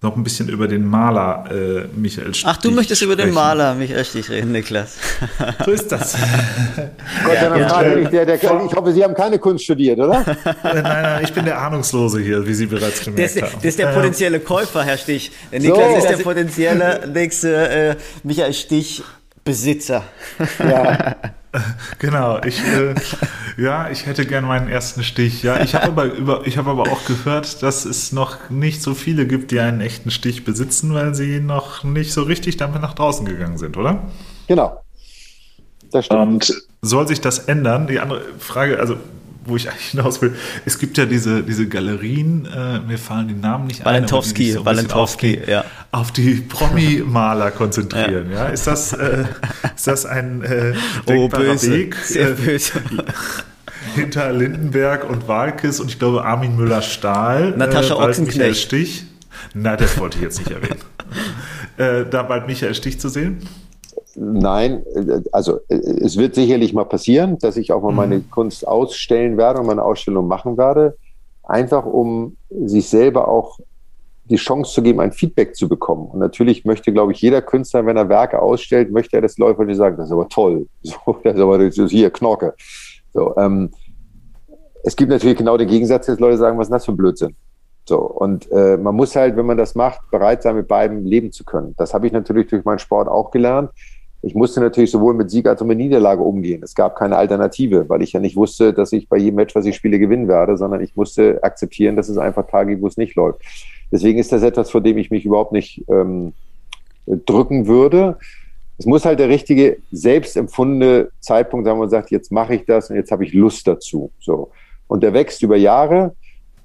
noch 0.02 0.16
ein 0.16 0.24
bisschen 0.24 0.50
über 0.50 0.68
den 0.68 0.86
Maler 0.86 1.46
äh, 1.50 1.88
Michael 1.96 2.34
Stich 2.34 2.46
Ach, 2.48 2.58
du 2.58 2.70
möchtest 2.72 3.02
sprechen. 3.02 3.14
über 3.14 3.24
den 3.24 3.34
Maler 3.34 3.74
Michael 3.74 4.06
Stich 4.06 4.30
reden, 4.30 4.52
Niklas. 4.52 4.98
so 5.66 5.72
ist 5.72 5.92
das. 5.92 6.14
Gott, 7.26 7.34
ja, 7.34 7.58
ja. 7.58 7.70
Frage, 7.70 8.10
der, 8.10 8.26
der, 8.26 8.36
ich 8.36 8.50
hoffe, 8.50 8.92
Sie 8.92 9.04
haben 9.04 9.16
keine 9.16 9.40
Kunst 9.40 9.64
studiert, 9.64 10.00
oder? 10.00 10.24
nein, 10.64 10.84
nein, 10.84 11.24
ich 11.24 11.34
bin 11.34 11.46
der 11.46 11.60
Ahnungslose 11.60 12.20
hier, 12.20 12.46
wie 12.46 12.54
Sie 12.54 12.68
bereits 12.68 13.04
gemerkt 13.04 13.36
das, 13.36 13.42
haben. 13.42 13.52
Das 13.56 13.66
ist 13.66 13.80
der 13.80 13.88
potenzielle 13.88 14.40
Käufer, 14.40 14.84
Herr 14.84 14.98
Stich. 14.98 15.32
Der 15.52 15.60
Niklas 15.60 15.90
so. 15.90 15.98
ist 15.98 16.10
der 16.10 16.24
potenzielle 16.24 17.08
nächste 17.12 17.70
äh, 17.70 17.96
Michael 18.24 18.54
Stich 18.54 19.04
Besitzer. 19.44 20.04
Ja. 20.60 21.16
Genau, 22.00 22.40
ich, 22.44 22.60
äh, 22.64 22.96
ja, 23.58 23.90
ich 23.90 24.06
hätte 24.06 24.26
gern 24.26 24.46
meinen 24.46 24.68
ersten 24.68 25.04
Stich. 25.04 25.44
Ja, 25.44 25.62
ich 25.62 25.76
habe 25.76 25.88
aber, 25.88 26.06
über, 26.06 26.46
ich 26.46 26.58
hab 26.58 26.68
aber 26.68 26.84
auch 26.84 27.06
gehört, 27.06 27.64
dass 27.64 27.86
es 27.86 28.12
noch 28.12 28.50
nicht 28.50 28.82
so 28.82 28.94
viele 28.94 29.26
gibt, 29.26 29.52
die 29.52 29.60
einen 29.60 29.82
echten 29.82 30.12
Stich 30.12 30.44
besitzen, 30.44 30.94
weil 30.94 31.16
sie 31.16 31.40
noch 31.40 31.84
nicht 31.84 32.14
so 32.14 32.24
richtig 32.24 32.58
damit 32.58 32.82
nach 32.82 32.94
draußen 32.94 33.26
gegangen 33.26 33.58
sind, 33.58 33.78
oder? 33.78 34.04
Genau. 34.48 34.82
Das 35.92 36.06
stimmt. 36.06 36.22
Und 36.22 36.64
soll 36.82 37.08
sich 37.08 37.22
das 37.22 37.40
ändern? 37.40 37.88
Die 37.88 38.00
andere 38.00 38.22
Frage, 38.40 38.80
also 38.80 38.98
wo 39.46 39.56
ich 39.56 39.70
eigentlich 39.70 39.92
hinaus 39.92 40.22
will. 40.22 40.36
Es 40.66 40.80
gibt 40.80 40.98
ja 40.98 41.06
diese, 41.06 41.44
diese 41.44 41.68
Galerien, 41.68 42.46
äh, 42.46 42.80
mir 42.80 42.98
fallen 42.98 43.28
die 43.28 43.36
Namen 43.36 43.68
nicht 43.68 43.86
Walentowski, 43.86 44.58
ein. 44.58 44.66
Walentowski, 44.66 45.40
auf, 45.42 45.48
ja. 45.48 45.66
Auf 45.92 46.12
die 46.12 46.36
Promi-Maler 46.36 47.52
konzentrieren, 47.52 48.32
ja. 48.32 48.46
ja. 48.46 48.50
Ist 48.50 48.68
das, 48.68 48.94
äh, 48.94 49.26
ist 49.76 49.88
das 49.88 50.06
ein 50.06 50.44
äh, 50.44 50.74
oh, 51.06 51.30
böse. 51.30 51.72
Weg? 51.72 51.96
Sehr 51.96 52.30
äh, 52.30 52.34
böse. 52.34 52.74
hinter 53.96 54.32
Lindenberg 54.34 55.10
und 55.10 55.28
Walkes 55.28 55.80
und 55.80 55.90
ich 55.90 56.00
glaube 56.00 56.26
Armin 56.26 56.56
Müller-Stahl. 56.56 57.52
Natascha 57.56 57.96
äh, 57.96 58.08
Ochsenknecht. 58.08 58.62
Stich. 58.62 59.06
Na, 59.54 59.76
das 59.76 59.98
wollte 60.00 60.18
ich 60.18 60.24
jetzt 60.24 60.40
nicht 60.40 60.52
erwähnen. 60.52 60.80
äh, 61.78 62.10
da 62.10 62.24
bald 62.24 62.48
Michael 62.48 62.76
Stich 62.76 63.00
zu 63.00 63.10
sehen. 63.10 63.48
Nein, 64.16 64.84
also 65.32 65.60
es 65.68 66.18
wird 66.18 66.36
sicherlich 66.36 66.74
mal 66.74 66.86
passieren, 66.86 67.38
dass 67.40 67.58
ich 67.58 67.72
auch 67.72 67.82
mal 67.82 67.92
meine 67.92 68.18
mhm. 68.18 68.32
Kunst 68.32 68.68
ausstellen 68.68 69.38
werde 69.38 69.60
und 69.60 69.68
meine 69.68 69.84
Ausstellung 69.84 70.28
machen 70.28 70.58
werde, 70.58 70.98
einfach 71.44 71.86
um 71.86 72.38
sich 72.50 72.88
selber 72.90 73.28
auch 73.28 73.60
die 74.26 74.38
Chance 74.38 74.74
zu 74.74 74.82
geben, 74.82 75.00
ein 75.02 75.12
Feedback 75.12 75.56
zu 75.56 75.70
bekommen. 75.70 76.08
Und 76.08 76.20
natürlich 76.20 76.66
möchte, 76.66 76.92
glaube 76.92 77.12
ich, 77.12 77.22
jeder 77.22 77.42
Künstler, 77.42 77.86
wenn 77.86 77.98
er 77.98 78.10
Werke 78.10 78.42
ausstellt, 78.42 78.92
möchte 78.92 79.18
er 79.18 79.22
das 79.22 79.38
Läufer 79.38 79.66
die 79.66 79.76
sagen, 79.76 79.98
das 79.98 80.08
ist 80.08 80.14
aber 80.14 80.30
toll, 80.30 80.68
so, 80.82 80.96
das 81.24 81.36
ist 81.36 81.42
aber 81.42 81.58
das 81.60 81.78
ist 81.78 81.92
hier 81.92 82.10
Knorke. 82.10 82.56
So, 83.14 83.36
ähm, 83.38 83.72
es 84.84 84.96
gibt 84.96 85.12
natürlich 85.12 85.38
genau 85.38 85.58
den 85.58 85.68
Gegensatz, 85.68 86.06
dass 86.06 86.20
Leute 86.20 86.38
sagen, 86.38 86.58
was 86.58 86.68
ist 86.68 86.72
das 86.72 86.86
für 86.86 86.92
ein 86.92 86.98
Blödsinn? 86.98 87.36
So, 87.88 88.00
und 88.00 88.52
äh, 88.52 88.78
man 88.78 88.96
muss 88.96 89.16
halt, 89.16 89.36
wenn 89.38 89.46
man 89.46 89.58
das 89.58 89.76
macht, 89.76 90.10
bereit 90.10 90.42
sein, 90.42 90.56
mit 90.56 90.68
beiden 90.68 91.06
leben 91.06 91.32
zu 91.32 91.44
können. 91.44 91.76
Das 91.78 91.94
habe 91.94 92.08
ich 92.08 92.14
natürlich 92.14 92.48
durch 92.48 92.66
meinen 92.66 92.80
Sport 92.80 93.08
auch 93.08 93.30
gelernt 93.30 93.70
ich 94.26 94.34
musste 94.34 94.60
natürlich 94.60 94.90
sowohl 94.90 95.14
mit 95.14 95.30
Sieg 95.30 95.46
als 95.48 95.62
auch 95.62 95.68
mit 95.68 95.78
Niederlage 95.78 96.24
umgehen. 96.24 96.64
Es 96.64 96.74
gab 96.74 96.96
keine 96.96 97.16
Alternative, 97.16 97.88
weil 97.90 98.02
ich 98.02 98.14
ja 98.14 98.20
nicht 98.20 98.36
wusste, 98.36 98.74
dass 98.74 98.92
ich 98.92 99.08
bei 99.08 99.18
jedem 99.18 99.36
Match, 99.36 99.54
was 99.54 99.68
ich 99.68 99.76
spiele, 99.76 100.00
gewinnen 100.00 100.28
werde, 100.28 100.58
sondern 100.58 100.82
ich 100.82 100.96
musste 100.96 101.44
akzeptieren, 101.44 101.96
dass 101.96 102.10
es 102.10 102.18
einfach 102.18 102.48
Tage 102.48 102.72
gibt, 102.72 102.82
wo 102.82 102.88
es 102.88 102.98
nicht 102.98 103.16
läuft. 103.16 103.42
Deswegen 103.92 104.18
ist 104.18 104.32
das 104.32 104.42
etwas, 104.42 104.72
vor 104.72 104.82
dem 104.82 104.98
ich 104.98 105.12
mich 105.12 105.26
überhaupt 105.26 105.52
nicht 105.52 105.86
ähm, 105.90 106.34
drücken 107.06 107.68
würde. 107.68 108.18
Es 108.80 108.88
muss 108.88 109.06
halt 109.06 109.20
der 109.20 109.30
richtige, 109.30 109.78
selbst 109.92 110.36
empfundene 110.36 111.10
Zeitpunkt 111.20 111.68
sein, 111.68 111.76
wo 111.76 111.82
man 111.82 111.90
sagt, 111.90 112.10
jetzt 112.10 112.32
mache 112.32 112.56
ich 112.56 112.66
das 112.66 112.90
und 112.90 112.96
jetzt 112.96 113.12
habe 113.12 113.26
ich 113.26 113.34
Lust 113.34 113.68
dazu. 113.68 114.10
So. 114.20 114.50
Und 114.88 115.04
der 115.04 115.14
wächst 115.14 115.44
über 115.44 115.56
Jahre. 115.56 116.16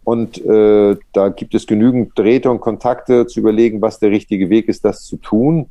Und 0.02 0.42
äh, 0.46 0.96
da 1.12 1.28
gibt 1.28 1.54
es 1.54 1.66
genügend 1.66 2.18
Drähte 2.18 2.50
und 2.50 2.60
Kontakte 2.60 3.26
zu 3.26 3.38
überlegen, 3.38 3.82
was 3.82 3.98
der 3.98 4.10
richtige 4.10 4.48
Weg 4.48 4.66
ist, 4.68 4.82
das 4.82 5.04
zu 5.04 5.18
tun. 5.18 5.68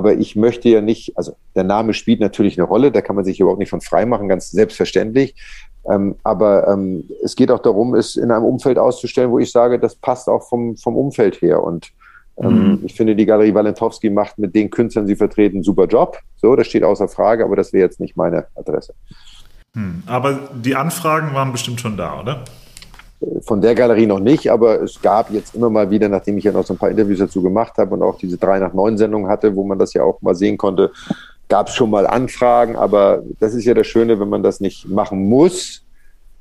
Aber 0.00 0.14
ich 0.14 0.34
möchte 0.34 0.70
ja 0.70 0.80
nicht, 0.80 1.12
also 1.18 1.36
der 1.54 1.64
Name 1.64 1.92
spielt 1.92 2.20
natürlich 2.20 2.58
eine 2.58 2.66
Rolle, 2.66 2.90
da 2.90 3.02
kann 3.02 3.16
man 3.16 3.26
sich 3.26 3.38
überhaupt 3.38 3.58
nicht 3.58 3.68
von 3.68 3.82
frei 3.82 4.06
machen, 4.06 4.28
ganz 4.28 4.50
selbstverständlich. 4.50 5.34
Ähm, 5.90 6.16
aber 6.24 6.68
ähm, 6.68 7.04
es 7.22 7.36
geht 7.36 7.50
auch 7.50 7.58
darum, 7.58 7.94
es 7.94 8.16
in 8.16 8.30
einem 8.30 8.46
Umfeld 8.46 8.78
auszustellen, 8.78 9.30
wo 9.30 9.38
ich 9.38 9.52
sage, 9.52 9.78
das 9.78 9.96
passt 9.96 10.30
auch 10.30 10.48
vom, 10.48 10.78
vom 10.78 10.96
Umfeld 10.96 11.42
her. 11.42 11.62
Und 11.62 11.92
ähm, 12.38 12.48
mhm. 12.48 12.80
ich 12.82 12.94
finde, 12.94 13.14
die 13.14 13.26
Galerie 13.26 13.52
Walentowski 13.52 14.08
macht 14.08 14.38
mit 14.38 14.54
den 14.54 14.70
Künstlern, 14.70 15.04
die 15.04 15.12
sie 15.12 15.18
vertreten, 15.18 15.56
einen 15.56 15.64
super 15.64 15.84
Job. 15.84 16.16
So, 16.36 16.56
das 16.56 16.66
steht 16.66 16.82
außer 16.82 17.06
Frage, 17.06 17.44
aber 17.44 17.56
das 17.56 17.74
wäre 17.74 17.84
jetzt 17.84 18.00
nicht 18.00 18.16
meine 18.16 18.46
Adresse. 18.54 18.94
Hm. 19.74 20.02
Aber 20.06 20.48
die 20.54 20.76
Anfragen 20.76 21.34
waren 21.34 21.52
bestimmt 21.52 21.78
schon 21.78 21.98
da, 21.98 22.20
oder? 22.20 22.46
Von 23.42 23.60
der 23.60 23.74
Galerie 23.74 24.06
noch 24.06 24.20
nicht, 24.20 24.50
aber 24.50 24.82
es 24.82 25.00
gab 25.00 25.30
jetzt 25.30 25.54
immer 25.54 25.68
mal 25.68 25.90
wieder, 25.90 26.08
nachdem 26.08 26.38
ich 26.38 26.44
ja 26.44 26.52
noch 26.52 26.64
so 26.64 26.74
ein 26.74 26.78
paar 26.78 26.90
Interviews 26.90 27.18
dazu 27.18 27.42
gemacht 27.42 27.74
habe 27.76 27.94
und 27.94 28.02
auch 28.02 28.16
diese 28.16 28.38
3 28.38 28.58
nach 28.58 28.72
9 28.72 28.96
Sendung 28.96 29.28
hatte, 29.28 29.54
wo 29.54 29.64
man 29.64 29.78
das 29.78 29.92
ja 29.92 30.02
auch 30.02 30.22
mal 30.22 30.34
sehen 30.34 30.56
konnte, 30.56 30.90
gab 31.48 31.68
es 31.68 31.74
schon 31.74 31.90
mal 31.90 32.06
Anfragen, 32.06 32.76
aber 32.76 33.22
das 33.40 33.54
ist 33.54 33.64
ja 33.64 33.74
das 33.74 33.86
Schöne, 33.86 34.18
wenn 34.20 34.28
man 34.28 34.42
das 34.42 34.60
nicht 34.60 34.88
machen 34.88 35.28
muss, 35.28 35.82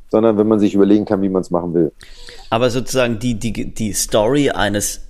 sondern 0.10 0.38
wenn 0.38 0.48
man 0.48 0.60
sich 0.60 0.74
überlegen 0.74 1.06
kann, 1.06 1.22
wie 1.22 1.30
man 1.30 1.42
es 1.42 1.52
machen 1.52 1.74
will. 1.74 1.92
Aber 2.50 2.70
sozusagen 2.70 3.20
die, 3.20 3.36
die, 3.36 3.74
die 3.74 3.94
Story 3.94 4.52
eines 4.52 5.02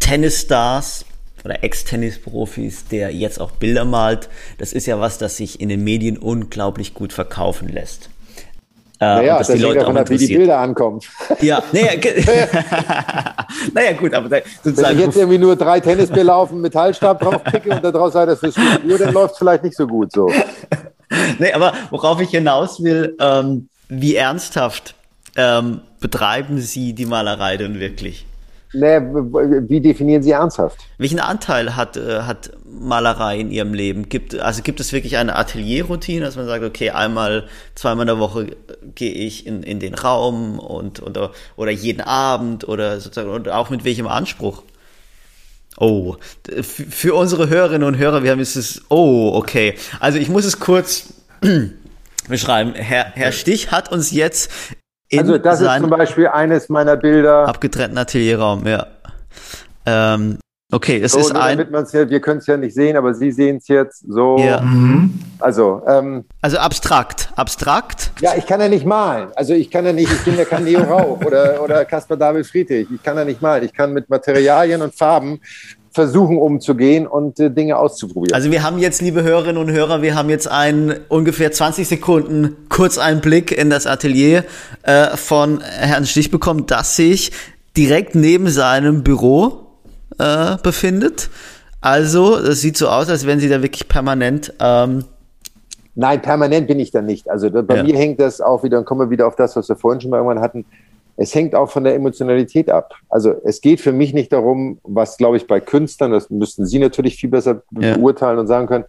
Tennisstars 0.00 1.06
oder 1.44 1.62
Ex-Tennisprofis, 1.64 2.88
der 2.88 3.14
jetzt 3.14 3.40
auch 3.40 3.52
Bilder 3.52 3.84
malt, 3.84 4.28
das 4.58 4.72
ist 4.72 4.86
ja 4.86 5.00
was, 5.00 5.18
das 5.18 5.36
sich 5.36 5.60
in 5.60 5.68
den 5.68 5.82
Medien 5.82 6.18
unglaublich 6.18 6.92
gut 6.92 7.12
verkaufen 7.12 7.68
lässt. 7.68 8.10
Äh, 8.98 9.04
naja, 9.04 9.38
dass 9.38 9.48
das 9.48 9.56
die 9.56 9.62
Leute 9.62 9.80
davon 9.80 9.96
ab, 9.98 10.08
wie 10.08 10.16
die 10.16 10.36
Bilder 10.36 10.58
ankommen. 10.58 11.00
Ja, 11.40 11.62
naja, 11.72 11.90
naja 13.74 13.92
gut, 13.92 14.14
aber 14.14 14.28
da, 14.28 14.38
sozusagen. 14.62 14.88
Wenn 14.88 14.98
ich 14.98 15.06
jetzt 15.06 15.16
irgendwie 15.16 15.38
nur 15.38 15.54
drei 15.54 15.80
Tennisbälle 15.80 16.34
auf 16.34 16.50
einen 16.50 16.62
Metallstab 16.62 17.20
draufpicke 17.20 17.70
und 17.70 17.84
daraus 17.84 18.14
sei 18.14 18.24
das 18.24 18.40
fürs 18.40 18.56
Uhr, 18.56 18.98
dann 18.98 19.12
läuft 19.12 19.32
es 19.32 19.38
vielleicht 19.38 19.64
nicht 19.64 19.76
so 19.76 19.86
gut 19.86 20.12
so. 20.12 20.30
nee, 21.38 21.52
aber 21.52 21.74
worauf 21.90 22.20
ich 22.20 22.30
hinaus 22.30 22.82
will, 22.82 23.16
ähm, 23.20 23.68
wie 23.88 24.16
ernsthaft 24.16 24.94
ähm, 25.36 25.80
betreiben 26.00 26.58
Sie 26.60 26.94
die 26.94 27.06
Malerei 27.06 27.58
denn 27.58 27.78
wirklich? 27.78 28.24
Nee, 28.72 29.00
wie 29.00 29.80
definieren 29.80 30.22
Sie 30.22 30.32
ernsthaft? 30.32 30.78
Welchen 30.98 31.20
Anteil 31.20 31.76
hat, 31.76 31.96
äh, 31.96 32.22
hat 32.22 32.50
Malerei 32.64 33.38
in 33.38 33.50
Ihrem 33.50 33.74
Leben? 33.74 34.08
Gibt, 34.08 34.34
also 34.38 34.62
gibt 34.62 34.80
es 34.80 34.92
wirklich 34.92 35.16
eine 35.16 35.36
Atelierroutine, 35.36 36.24
dass 36.24 36.36
man 36.36 36.46
sagt, 36.46 36.64
okay, 36.64 36.90
einmal, 36.90 37.48
zweimal 37.74 38.02
in 38.02 38.08
der 38.08 38.18
Woche 38.18 38.56
gehe 38.94 39.12
ich 39.12 39.46
in, 39.46 39.62
in 39.62 39.80
den 39.80 39.94
Raum 39.94 40.58
und, 40.58 41.02
oder, 41.02 41.32
oder 41.56 41.70
jeden 41.70 42.00
Abend 42.00 42.68
oder 42.68 43.00
sozusagen, 43.00 43.30
und 43.30 43.48
auch 43.48 43.70
mit 43.70 43.84
welchem 43.84 44.08
Anspruch? 44.08 44.62
Oh, 45.78 46.16
für 46.62 47.14
unsere 47.14 47.48
Hörerinnen 47.48 47.86
und 47.86 47.98
Hörer, 47.98 48.22
wir 48.22 48.30
haben 48.30 48.38
jetzt 48.38 48.56
das, 48.56 48.82
oh, 48.88 49.32
okay. 49.34 49.74
Also 50.00 50.18
ich 50.18 50.28
muss 50.28 50.44
es 50.44 50.58
kurz 50.58 51.12
beschreiben. 52.28 52.74
Herr, 52.74 53.12
Herr 53.14 53.32
Stich 53.32 53.70
hat 53.70 53.92
uns 53.92 54.10
jetzt 54.10 54.50
also 55.14 55.38
das 55.38 55.60
ist 55.60 55.76
zum 55.78 55.90
Beispiel 55.90 56.28
eines 56.28 56.68
meiner 56.68 56.96
Bilder. 56.96 57.48
Abgetrennten 57.48 57.98
Atelierraum, 57.98 58.66
ja. 58.66 58.86
Ähm, 59.84 60.38
okay, 60.72 61.00
es 61.00 61.12
so, 61.12 61.20
ist 61.20 61.34
ein. 61.34 61.58
Damit 61.58 61.92
ja, 61.92 62.08
wir 62.08 62.20
können 62.20 62.38
es 62.38 62.46
ja 62.46 62.56
nicht 62.56 62.74
sehen, 62.74 62.96
aber 62.96 63.14
Sie 63.14 63.30
sehen 63.30 63.58
es 63.58 63.68
jetzt 63.68 64.04
so. 64.08 64.36
Ja. 64.38 64.60
Mhm. 64.60 65.18
Also, 65.38 65.82
ähm, 65.86 66.24
also 66.40 66.58
abstrakt, 66.58 67.30
abstrakt. 67.36 68.10
Ja, 68.20 68.34
ich 68.36 68.46
kann 68.46 68.60
ja 68.60 68.68
nicht 68.68 68.86
malen. 68.86 69.28
Also 69.36 69.54
ich 69.54 69.70
kann 69.70 69.84
ja 69.84 69.92
nicht, 69.92 70.10
ich 70.10 70.24
bin 70.24 70.36
ja 70.36 70.44
kein 70.44 70.64
Leo 70.64 70.80
Rauch 70.80 71.24
oder, 71.24 71.62
oder 71.62 71.84
Caspar 71.84 72.16
David 72.16 72.46
Friedrich. 72.46 72.88
Ich 72.90 73.02
kann 73.02 73.16
ja 73.16 73.24
nicht 73.24 73.42
malen. 73.42 73.64
Ich 73.64 73.72
kann 73.72 73.92
mit 73.92 74.08
Materialien 74.08 74.82
und 74.82 74.94
Farben 74.94 75.40
versuchen 75.96 76.36
umzugehen 76.36 77.06
und 77.06 77.40
äh, 77.40 77.50
Dinge 77.50 77.78
auszuprobieren. 77.78 78.34
Also 78.34 78.50
wir 78.50 78.62
haben 78.62 78.78
jetzt, 78.78 79.00
liebe 79.00 79.22
Hörerinnen 79.22 79.56
und 79.56 79.72
Hörer, 79.72 80.02
wir 80.02 80.14
haben 80.14 80.28
jetzt 80.28 80.46
einen 80.46 80.94
ungefähr 81.08 81.50
20 81.50 81.88
Sekunden 81.88 82.54
Kurzeinblick 82.68 83.50
in 83.50 83.70
das 83.70 83.86
Atelier 83.86 84.44
äh, 84.82 85.16
von 85.16 85.62
Herrn 85.62 86.04
Stich 86.04 86.30
bekommen, 86.30 86.66
das 86.66 86.96
sich 86.96 87.32
direkt 87.78 88.14
neben 88.14 88.48
seinem 88.48 89.02
Büro 89.02 89.68
äh, 90.18 90.56
befindet. 90.62 91.30
Also, 91.80 92.36
es 92.36 92.60
sieht 92.60 92.76
so 92.76 92.88
aus, 92.88 93.08
als 93.08 93.26
wenn 93.26 93.40
Sie 93.40 93.48
da 93.48 93.62
wirklich 93.62 93.88
permanent 93.88 94.52
ähm, 94.60 95.04
Nein, 95.98 96.20
permanent 96.20 96.66
bin 96.66 96.78
ich 96.78 96.90
da 96.90 97.00
nicht. 97.00 97.30
Also 97.30 97.50
bei 97.50 97.76
ja. 97.76 97.82
mir 97.82 97.96
hängt 97.96 98.20
das 98.20 98.42
auch 98.42 98.62
wieder, 98.62 98.78
und 98.78 98.84
kommen 98.84 99.00
wir 99.00 99.10
wieder 99.10 99.26
auf 99.26 99.34
das, 99.34 99.56
was 99.56 99.66
wir 99.70 99.76
vorhin 99.76 100.02
schon 100.02 100.10
mal 100.10 100.18
irgendwann 100.18 100.40
hatten, 100.40 100.66
es 101.16 101.34
hängt 101.34 101.54
auch 101.54 101.70
von 101.70 101.84
der 101.84 101.94
Emotionalität 101.94 102.70
ab. 102.70 102.94
Also 103.08 103.34
es 103.44 103.60
geht 103.60 103.80
für 103.80 103.92
mich 103.92 104.12
nicht 104.12 104.32
darum, 104.32 104.78
was, 104.82 105.16
glaube 105.16 105.36
ich, 105.36 105.46
bei 105.46 105.60
Künstlern, 105.60 106.12
das 106.12 106.30
müssten 106.30 106.66
Sie 106.66 106.78
natürlich 106.78 107.16
viel 107.16 107.30
besser 107.30 107.62
ja. 107.80 107.96
beurteilen 107.96 108.38
und 108.38 108.46
sagen 108.46 108.66
können, 108.66 108.84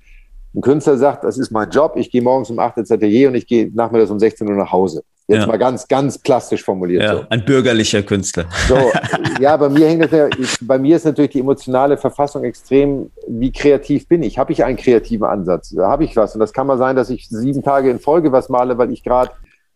ein 0.53 0.61
Künstler 0.61 0.97
sagt, 0.97 1.23
das 1.23 1.37
ist 1.37 1.51
mein 1.51 1.69
Job, 1.69 1.93
ich 1.95 2.09
gehe 2.09 2.21
morgens 2.21 2.49
um 2.49 2.59
8 2.59 2.77
ins 2.77 2.91
Atelier 2.91 3.29
und 3.29 3.35
ich 3.35 3.47
gehe 3.47 3.71
nachmittags 3.73 4.09
um 4.09 4.19
16 4.19 4.47
Uhr 4.47 4.55
nach 4.55 4.71
Hause. 4.71 5.03
Jetzt 5.29 5.41
ja. 5.41 5.47
mal 5.47 5.57
ganz, 5.57 5.89
ganz 5.89 6.17
plastisch 6.17 6.63
formuliert. 6.63 7.03
Ja, 7.03 7.15
so. 7.15 7.23
Ein 7.29 7.43
bürgerlicher 7.43 8.01
Künstler. 8.01 8.45
So, 8.67 8.77
ja, 9.41 9.57
bei 9.57 9.67
mir 9.67 9.87
hängt 9.87 10.05
das 10.05 10.11
ja, 10.11 10.29
bei 10.61 10.79
mir 10.79 10.95
ist 10.95 11.03
natürlich 11.03 11.31
die 11.31 11.41
emotionale 11.41 11.97
Verfassung 11.97 12.45
extrem, 12.45 13.11
wie 13.27 13.51
kreativ 13.51 14.07
bin 14.07 14.23
ich? 14.23 14.37
Habe 14.37 14.53
ich 14.53 14.63
einen 14.63 14.77
kreativen 14.77 15.27
Ansatz? 15.27 15.75
Habe 15.77 16.05
ich 16.05 16.15
was? 16.15 16.33
Und 16.33 16.39
das 16.39 16.53
kann 16.53 16.65
mal 16.65 16.77
sein, 16.77 16.95
dass 16.95 17.09
ich 17.09 17.27
sieben 17.27 17.61
Tage 17.61 17.89
in 17.91 17.99
Folge 17.99 18.31
was 18.31 18.47
male, 18.47 18.77
weil 18.77 18.91
ich 18.91 19.03
gerade 19.03 19.31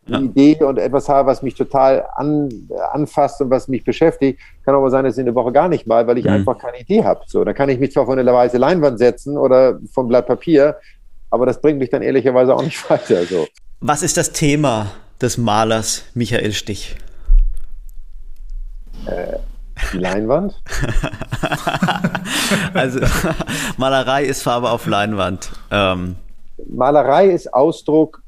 ja. 0.08 0.20
Idee 0.20 0.64
und 0.64 0.78
etwas 0.80 1.08
habe, 1.10 1.30
was 1.30 1.43
mich 1.43 1.56
total 1.56 2.06
an, 2.16 2.49
anfasst 2.91 3.41
und 3.41 3.49
was 3.49 3.68
mich 3.68 3.84
beschäftigt. 3.84 4.39
Kann 4.66 4.76
aber 4.76 4.89
sein, 4.89 5.06
dass 5.06 5.18
ich 5.18 5.22
eine 5.22 5.36
Woche 5.36 5.52
gar 5.52 5.70
nicht 5.70 5.88
mal, 5.88 6.08
weil 6.08 6.18
ich 6.18 6.26
mhm. 6.26 6.32
einfach 6.32 6.58
keine 6.58 6.80
Idee 6.80 7.04
habe. 7.04 7.22
So, 7.28 7.43
dann 7.43 7.54
kann 7.54 7.70
ich 7.70 7.80
mich 7.80 7.91
zwar 7.91 8.06
von 8.06 8.18
eine 8.18 8.34
weiße 8.34 8.58
Leinwand 8.58 8.97
setzen 8.99 9.38
oder 9.38 9.80
vom 9.93 10.08
Blatt 10.08 10.28
Papier, 10.28 10.78
aber 11.30 11.45
das 11.45 11.62
bringt 11.62 11.80
mich 11.80 11.89
dann 11.89 12.02
ehrlicherweise 12.02 12.56
auch 12.56 12.64
nicht 12.64 12.89
weiter. 12.89 13.24
So. 13.26 13.47
Was 13.80 14.04
ist 14.04 14.18
das 14.18 14.32
Thema 14.32 14.88
des 15.22 15.38
Malers 15.38 16.04
Michael 16.14 16.52
Stich? 16.54 16.95
Äh, 19.06 19.38
die 19.93 19.97
Leinwand? 19.97 20.62
also 22.74 22.99
Malerei 23.78 24.26
ist 24.26 24.43
Farbe 24.43 24.70
auf 24.70 24.86
Leinwand. 24.86 25.52
Ähm. 25.72 26.16
Malerei 26.68 27.28
ist 27.30 27.54
Ausdruck 27.54 28.22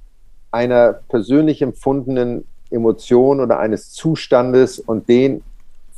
einer 0.54 0.94
persönlich 1.10 1.62
empfundenen 1.62 2.46
Emotion 2.70 3.40
oder 3.40 3.60
eines 3.60 3.92
Zustandes 3.92 4.80
und 4.80 5.10
den, 5.10 5.44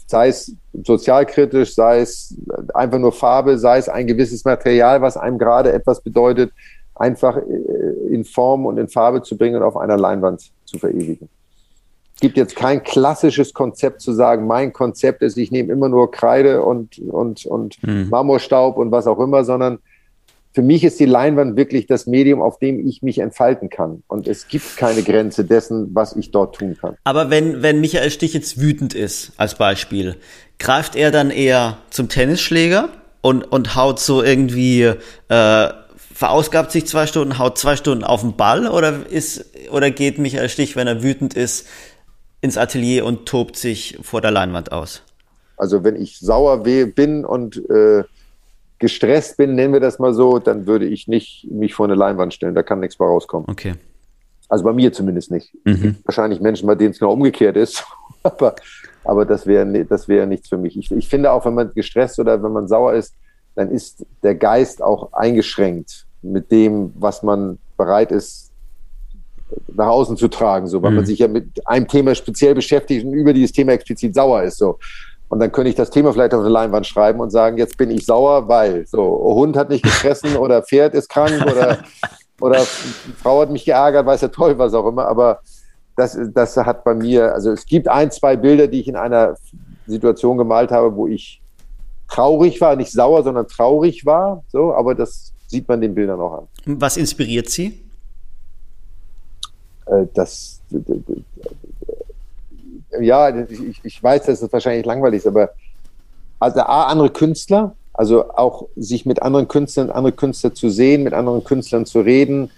sei 0.08 0.30
es 0.30 0.54
sozialkritisch, 0.84 1.76
sei 1.76 2.00
es 2.00 2.36
einfach 2.74 3.00
nur 3.00 3.12
Farbe, 3.12 3.58
sei 3.58 3.78
es 3.78 3.90
ein 3.90 4.08
gewisses 4.08 4.46
Material, 4.46 5.02
was 5.02 5.18
einem 5.18 5.38
gerade 5.38 5.74
etwas 5.74 6.02
bedeutet, 6.02 6.52
einfach 6.96 7.38
äh, 7.38 8.14
in 8.14 8.24
Form 8.24 8.66
und 8.66 8.78
in 8.78 8.88
Farbe 8.88 9.22
zu 9.22 9.38
bringen 9.38 9.58
und 9.58 9.64
auf 9.64 9.76
einer 9.76 9.98
Leinwand 9.98 10.52
zu 10.64 10.78
verewigen. 10.78 11.28
gibt 12.22 12.38
jetzt 12.38 12.56
kein 12.56 12.82
klassisches 12.82 13.54
Konzept 13.54 14.00
zu 14.00 14.14
sagen, 14.14 14.48
mein 14.48 14.72
Konzept 14.72 15.22
ist, 15.22 15.38
ich 15.38 15.52
nehme 15.52 15.74
immer 15.74 15.90
nur 15.90 16.12
Kreide 16.12 16.62
und, 16.64 16.98
und, 17.00 17.46
und 17.46 17.76
hm. 17.82 18.10
Marmorstaub 18.10 18.78
und 18.78 18.92
was 18.92 19.08
auch 19.08 19.20
immer, 19.20 19.44
sondern 19.44 19.80
für 20.56 20.62
mich 20.62 20.86
ist 20.86 21.02
die 21.02 21.06
Leinwand 21.06 21.58
wirklich 21.58 21.86
das 21.86 22.08
Medium, 22.08 22.42
auf 22.42 22.60
dem 22.60 22.88
ich 22.88 23.02
mich 23.02 23.20
entfalten 23.20 23.70
kann. 23.70 24.04
Und 24.08 24.26
es 24.26 24.48
gibt 24.48 24.78
keine 24.78 25.04
Grenze 25.04 25.44
dessen, 25.44 25.94
was 25.94 26.16
ich 26.16 26.32
dort 26.32 26.56
tun 26.56 26.78
kann. 26.80 26.96
Aber 27.04 27.30
wenn, 27.30 27.62
wenn 27.62 27.82
Michael 27.82 28.10
Stich 28.10 28.34
jetzt 28.34 28.62
wütend 28.62 28.94
ist, 28.94 29.34
als 29.36 29.56
Beispiel, 29.56 30.16
greift 30.58 30.96
er 30.96 31.12
dann 31.12 31.30
eher 31.30 31.80
zum 31.90 32.08
Tennisschläger 32.08 32.88
und, 33.20 33.44
und 33.44 33.76
haut 33.76 34.00
so 34.00 34.24
irgendwie, 34.24 34.84
äh, 34.84 35.70
verausgabt 36.14 36.72
sich 36.72 36.88
zwei 36.88 37.06
Stunden, 37.06 37.38
haut 37.38 37.58
zwei 37.58 37.76
Stunden 37.76 38.06
auf 38.06 38.22
den 38.22 38.38
Ball 38.38 38.70
oder 38.70 39.06
ist, 39.10 39.46
oder 39.72 39.92
geht 39.92 40.20
Michael 40.20 40.48
Stich, 40.48 40.78
wenn 40.78 40.88
er 40.88 41.04
wütend 41.04 41.34
ist, 41.34 41.68
ins 42.40 42.58
Atelier 42.58 43.04
und 43.04 43.26
tobt 43.26 43.58
sich 43.58 43.98
vor 44.02 44.22
der 44.22 44.32
Leinwand 44.32 44.72
aus? 44.72 45.02
Also 45.58 45.84
wenn 45.84 45.98
ich 45.98 46.20
sauer 46.20 46.64
bin 46.64 47.26
und 47.26 47.58
äh, 47.70 48.04
gestresst 48.86 49.38
bin, 49.38 49.56
nennen 49.56 49.74
wir 49.74 49.80
das 49.80 49.98
mal 49.98 50.14
so, 50.14 50.38
dann 50.38 50.68
würde 50.68 50.86
ich 50.86 51.08
nicht 51.08 51.48
mich 51.50 51.74
vor 51.74 51.88
eine 51.88 51.96
Leinwand 51.96 52.36
stellen. 52.36 52.54
Da 52.54 52.62
kann 52.62 52.82
nichts 52.82 53.00
mehr 53.00 53.08
rauskommen. 53.08 53.50
Okay. 53.50 53.74
Also 54.48 54.64
bei 54.64 54.74
mir 54.74 54.94
zumindest 54.94 55.32
nicht. 55.32 55.52
Mhm. 55.64 55.96
Wahrscheinlich 56.06 56.40
Menschen, 56.40 56.68
bei 56.68 56.76
denen 56.76 56.92
es 56.92 57.00
genau 57.00 57.14
umgekehrt 57.14 57.58
ist. 57.58 57.84
aber, 58.24 58.56
aber 59.04 59.26
das 59.26 59.48
wäre 59.48 59.86
das 59.86 60.08
wäre 60.08 60.28
nichts 60.28 60.50
für 60.50 60.58
mich. 60.58 60.78
Ich, 60.78 60.92
ich 60.92 61.10
finde 61.10 61.32
auch, 61.32 61.46
wenn 61.46 61.56
man 61.56 61.74
gestresst 61.74 62.20
oder 62.20 62.44
wenn 62.44 62.52
man 62.52 62.68
sauer 62.68 62.94
ist, 62.94 63.16
dann 63.56 63.72
ist 63.72 64.06
der 64.22 64.36
Geist 64.36 64.84
auch 64.84 65.12
eingeschränkt 65.14 66.06
mit 66.22 66.52
dem, 66.52 66.94
was 66.96 67.24
man 67.24 67.58
bereit 67.78 68.12
ist, 68.12 68.52
nach 69.74 69.88
außen 69.88 70.16
zu 70.16 70.28
tragen, 70.28 70.68
so, 70.68 70.84
weil 70.84 70.92
mhm. 70.92 70.98
man 70.98 71.06
sich 71.08 71.18
ja 71.18 71.28
mit 71.28 71.66
einem 71.66 71.88
Thema 71.88 72.14
speziell 72.14 72.54
beschäftigt 72.54 73.04
und 73.04 73.14
über 73.14 73.34
dieses 73.34 73.52
Thema 73.52 73.72
explizit 73.72 74.14
sauer 74.14 74.44
ist, 74.44 74.60
so. 74.60 74.78
Und 75.30 75.40
dann 75.40 75.52
könnte 75.52 75.70
ich 75.70 75.76
das 75.76 75.90
Thema 75.90 76.14
vielleicht 76.14 76.34
auf 76.34 76.42
eine 76.42 76.50
Leinwand 76.50 76.86
schreiben 76.86 77.20
und 77.20 77.32
sagen, 77.32 77.58
jetzt 77.58 77.78
bin 77.78 77.90
ich 77.92 78.06
sauer, 78.06 78.48
weil 78.48 78.86
so 78.86 79.02
Hund 79.36 79.58
hat 79.58 79.70
nicht 79.70 79.84
gefressen 79.84 80.36
oder 80.38 80.62
Pferd 80.62 80.94
ist 80.94 81.10
krank 81.10 81.44
oder, 81.46 81.80
oder 82.40 82.60
Frau 82.60 83.42
hat 83.42 83.50
mich 83.50 83.66
geärgert, 83.66 84.06
weiß 84.06 84.22
ja 84.22 84.28
toll, 84.28 84.58
was 84.58 84.74
auch 84.74 84.88
immer. 84.88 85.08
Aber 85.08 85.40
das, 85.96 86.18
das 86.34 86.56
hat 86.58 86.84
bei 86.84 86.94
mir, 86.94 87.34
also 87.34 87.52
es 87.52 87.66
gibt 87.66 87.88
ein, 87.88 88.12
zwei 88.12 88.36
Bilder, 88.36 88.68
die 88.68 88.82
ich 88.82 88.88
in 88.88 88.96
einer 88.96 89.36
Situation 89.88 90.38
gemalt 90.38 90.72
habe, 90.72 90.96
wo 90.96 91.08
ich 91.08 91.42
traurig 92.08 92.62
war, 92.62 92.76
nicht 92.76 92.92
sauer, 92.92 93.24
sondern 93.24 93.48
traurig 93.48 94.06
war. 94.06 94.44
So, 94.50 94.74
aber 94.74 94.94
das 94.96 95.34
sieht 95.48 95.68
man 95.68 95.82
den 95.82 95.96
Bildern 95.96 96.20
auch 96.20 96.40
an. 96.40 96.48
Was 96.66 96.98
inspiriert 96.98 97.50
Sie? 97.50 97.82
Äh, 99.86 100.06
das, 100.14 100.62
ja, 103.02 103.30
ich, 103.46 103.82
ich 103.84 104.04
weiß, 104.04 104.26
dass 104.26 104.42
es 104.42 104.54
wahrscheinlich 104.54 104.86
langweilig 104.86 105.20
ist, 105.20 105.28
aber 105.28 105.52
also 106.40 106.62
A, 106.62 106.86
andere 106.86 107.10
Künstler, 107.10 107.76
also 107.94 108.30
auch 108.36 108.68
sich 108.76 109.06
mit 109.06 109.22
anderen 109.22 109.48
Künstlern, 109.48 109.90
andere 109.90 110.14
Künstler 110.14 110.54
zu 110.54 110.70
sehen, 110.70 111.04
mit 111.04 111.14
anderen 111.14 111.44
Künstlern 111.44 111.86
zu 111.86 112.02
reden, 112.02 112.52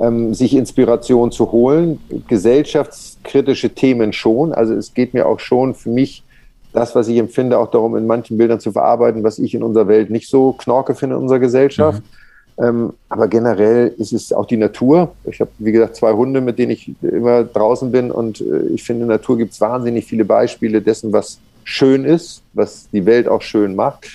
ähm, 0.00 0.34
sich 0.34 0.54
Inspiration 0.54 1.30
zu 1.30 1.52
holen, 1.52 2.00
gesellschaftskritische 2.26 3.70
Themen 3.70 4.12
schon. 4.12 4.52
Also 4.52 4.74
es 4.74 4.94
geht 4.94 5.14
mir 5.14 5.26
auch 5.26 5.38
schon 5.38 5.74
für 5.74 5.90
mich 5.90 6.24
das, 6.72 6.94
was 6.94 7.08
ich 7.08 7.18
empfinde, 7.18 7.58
auch 7.58 7.70
darum, 7.70 7.96
in 7.96 8.06
manchen 8.06 8.36
Bildern 8.36 8.60
zu 8.60 8.72
verarbeiten, 8.72 9.22
was 9.24 9.38
ich 9.38 9.54
in 9.54 9.62
unserer 9.62 9.88
Welt 9.88 10.10
nicht 10.10 10.28
so 10.28 10.52
knorke 10.52 10.94
finde 10.94 11.16
in 11.16 11.22
unserer 11.22 11.40
Gesellschaft. 11.40 12.02
Mhm. 12.02 12.19
Ähm, 12.58 12.92
aber 13.08 13.28
generell 13.28 13.94
ist 13.98 14.12
es 14.12 14.32
auch 14.32 14.46
die 14.46 14.56
Natur. 14.56 15.14
Ich 15.24 15.40
habe, 15.40 15.50
wie 15.58 15.72
gesagt, 15.72 15.96
zwei 15.96 16.12
Hunde, 16.12 16.40
mit 16.40 16.58
denen 16.58 16.72
ich 16.72 16.92
immer 17.02 17.44
draußen 17.44 17.90
bin. 17.90 18.10
Und 18.10 18.40
äh, 18.40 18.66
ich 18.74 18.82
finde, 18.82 19.02
in 19.02 19.08
der 19.08 19.18
Natur 19.18 19.38
gibt 19.38 19.52
es 19.52 19.60
wahnsinnig 19.60 20.04
viele 20.04 20.24
Beispiele 20.24 20.82
dessen, 20.82 21.12
was 21.12 21.38
schön 21.64 22.04
ist, 22.04 22.42
was 22.52 22.88
die 22.90 23.06
Welt 23.06 23.28
auch 23.28 23.42
schön 23.42 23.74
macht. 23.74 24.06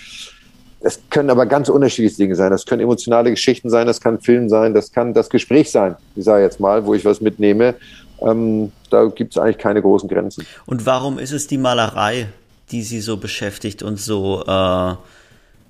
Das 0.82 1.00
können 1.10 1.32
aber 1.32 1.48
ganz 1.48 1.70
unterschiedliche 1.70 2.18
Dinge 2.18 2.36
sein. 2.36 2.52
Das 2.52 2.66
können 2.66 2.82
emotionale 2.82 3.32
Geschichten 3.32 3.72
sein, 3.72 3.88
das 3.88 4.00
kann 4.00 4.20
Film 4.20 4.50
sein, 4.50 4.76
das 4.76 4.92
kann 4.92 5.16
das 5.16 5.30
Gespräch 5.30 5.72
sein, 5.72 5.96
ich 6.16 6.26
sage 6.26 6.44
jetzt 6.44 6.60
mal, 6.60 6.86
wo 6.86 6.94
ich 6.94 7.04
was 7.04 7.22
mitnehme. 7.22 7.74
Ähm, 8.22 8.72
da 8.92 9.06
gibt 9.06 9.36
es 9.36 9.42
eigentlich 9.42 9.58
keine 9.58 9.82
großen 9.82 10.08
Grenzen. 10.08 10.46
Und 10.68 10.86
warum 10.86 11.18
ist 11.18 11.32
es 11.32 11.48
die 11.48 11.58
Malerei, 11.58 12.28
die 12.72 12.84
Sie 12.84 13.02
so 13.02 13.18
beschäftigt 13.18 13.84
und 13.84 14.00
so 14.00 14.44
äh, 14.46 14.94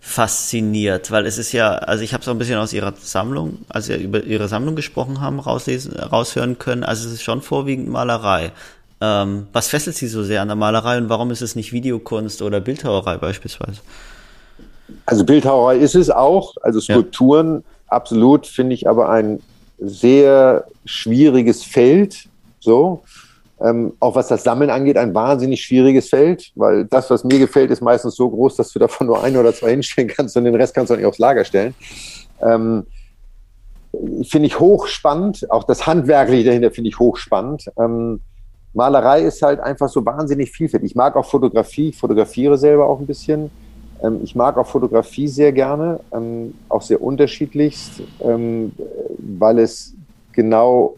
fasziniert, 0.07 1.09
weil 1.09 1.25
es 1.25 1.39
ist 1.39 1.51
ja, 1.51 1.71
also 1.71 2.03
ich 2.03 2.13
habe 2.13 2.21
es 2.21 2.27
auch 2.27 2.31
ein 2.31 2.37
bisschen 2.37 2.59
aus 2.59 2.73
ihrer 2.73 2.93
Sammlung, 2.95 3.57
als 3.69 3.89
wir 3.89 3.97
über 3.97 4.23
ihre 4.23 4.47
Sammlung 4.47 4.75
gesprochen 4.75 5.19
haben, 5.19 5.39
rauslesen, 5.39 5.93
raushören 5.97 6.59
können. 6.59 6.83
Also 6.83 7.07
es 7.07 7.15
ist 7.15 7.23
schon 7.23 7.41
vorwiegend 7.41 7.89
Malerei. 7.89 8.51
Ähm, 9.01 9.47
was 9.51 9.67
fesselt 9.67 9.95
sie 9.95 10.07
so 10.07 10.23
sehr 10.23 10.43
an 10.43 10.47
der 10.47 10.55
Malerei 10.55 10.99
und 10.99 11.09
warum 11.09 11.31
ist 11.31 11.41
es 11.41 11.55
nicht 11.55 11.73
Videokunst 11.73 12.43
oder 12.43 12.61
Bildhauerei 12.61 13.17
beispielsweise? 13.17 13.81
Also 15.07 15.25
Bildhauerei 15.25 15.77
ist 15.77 15.95
es 15.95 16.11
auch, 16.11 16.53
also 16.61 16.79
Skulpturen 16.79 17.55
ja. 17.55 17.61
absolut 17.87 18.45
finde 18.45 18.75
ich 18.75 18.87
aber 18.87 19.09
ein 19.09 19.41
sehr 19.79 20.65
schwieriges 20.85 21.63
Feld. 21.63 22.27
So, 22.59 23.01
ähm, 23.61 23.93
auch 23.99 24.15
was 24.15 24.27
das 24.27 24.43
Sammeln 24.43 24.69
angeht, 24.69 24.97
ein 24.97 25.13
wahnsinnig 25.13 25.63
schwieriges 25.63 26.09
Feld, 26.09 26.51
weil 26.55 26.85
das, 26.85 27.09
was 27.09 27.23
mir 27.23 27.39
gefällt, 27.39 27.71
ist 27.71 27.81
meistens 27.81 28.15
so 28.15 28.29
groß, 28.29 28.57
dass 28.57 28.71
du 28.71 28.79
davon 28.79 29.07
nur 29.07 29.23
ein 29.23 29.37
oder 29.37 29.53
zwei 29.53 29.69
hinstellen 29.71 30.09
kannst 30.09 30.35
und 30.35 30.45
den 30.45 30.55
Rest 30.55 30.73
kannst 30.73 30.89
du 30.89 30.93
auch 30.93 30.97
nicht 30.97 31.07
aufs 31.07 31.19
Lager 31.19 31.45
stellen. 31.45 31.73
Ähm, 32.41 32.85
finde 34.27 34.47
ich 34.47 34.59
hochspannend. 34.59 35.49
Auch 35.51 35.63
das 35.63 35.87
Handwerkliche 35.87 36.45
dahinter 36.45 36.71
finde 36.71 36.89
ich 36.89 36.99
hochspannend. 36.99 37.71
Ähm, 37.79 38.19
Malerei 38.73 39.21
ist 39.21 39.41
halt 39.41 39.61
einfach 39.61 39.87
so 39.87 40.05
wahnsinnig 40.05 40.51
vielfältig. 40.51 40.91
Ich 40.91 40.95
mag 40.95 41.15
auch 41.15 41.25
Fotografie, 41.25 41.89
ich 41.89 41.97
fotografiere 41.97 42.57
selber 42.57 42.89
auch 42.89 42.99
ein 42.99 43.07
bisschen. 43.07 43.49
Ähm, 44.03 44.19
ich 44.21 44.35
mag 44.35 44.57
auch 44.57 44.67
Fotografie 44.67 45.29
sehr 45.29 45.53
gerne, 45.53 46.01
ähm, 46.13 46.53
auch 46.67 46.81
sehr 46.81 47.01
unterschiedlichst, 47.01 48.01
ähm, 48.21 48.73
weil 49.17 49.59
es 49.59 49.93
genau 50.33 50.97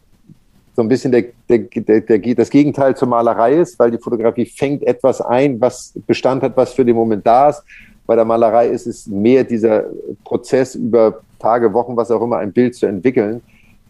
so 0.77 0.83
ein 0.83 0.89
bisschen 0.89 1.11
der, 1.11 1.25
der, 1.49 1.57
der, 1.57 2.01
der, 2.01 2.35
das 2.35 2.51
Gegenteil 2.51 2.95
zur 2.95 3.07
Malerei 3.07 3.55
ist, 3.55 3.79
weil 3.79 3.89
die 3.89 3.97
Fotografie 3.97 4.45
fängt 4.45 4.83
etwas 4.83 5.21
ein, 5.21 5.59
was 5.59 5.91
Bestand 6.05 6.43
hat, 6.43 6.55
was 6.55 6.71
für 6.71 6.85
den 6.85 6.95
Moment 6.95 7.25
da 7.25 7.49
ist. 7.49 7.63
Bei 8.05 8.15
der 8.15 8.25
Malerei 8.25 8.67
ist 8.67 8.85
es 8.85 9.07
mehr 9.07 9.43
dieser 9.43 9.85
Prozess 10.23 10.75
über 10.75 11.21
Tage, 11.39 11.73
Wochen, 11.73 11.97
was 11.97 12.11
auch 12.11 12.21
immer, 12.21 12.37
ein 12.37 12.53
Bild 12.53 12.75
zu 12.75 12.85
entwickeln. 12.85 13.41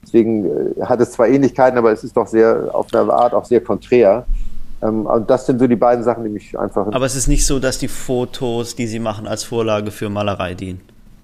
Deswegen 0.02 0.46
äh, 0.46 0.82
hat 0.86 1.02
es 1.02 1.12
zwar 1.12 1.28
Ähnlichkeiten, 1.28 1.78
aber 1.78 1.92
es 1.92 2.06
ist 2.06 2.16
doch 2.16 2.26
sehr, 2.26 2.70
auf 2.72 2.88
eine 2.94 3.12
Art 3.12 3.34
auch 3.34 3.44
sehr 3.44 3.60
konträr. 3.60 4.26
Ähm, 4.82 5.08
und 5.08 5.30
das 5.30 5.46
sind 5.46 5.60
so 5.60 5.68
die 5.68 5.76
beiden 5.76 6.06
Sachen, 6.06 6.24
die 6.24 6.30
mich 6.30 6.58
einfach. 6.58 6.88
Aber 6.88 7.06
es 7.06 7.18
ist 7.18 7.28
nicht 7.28 7.46
so, 7.46 7.60
dass 7.60 7.80
die 7.80 7.90
Fotos, 7.90 8.78
die 8.78 8.88
Sie 8.88 9.00
machen, 9.00 9.28
als 9.28 9.44
Vorlage 9.44 9.92
für 9.92 10.10
Malerei 10.10 10.54
dienen. 10.54 10.80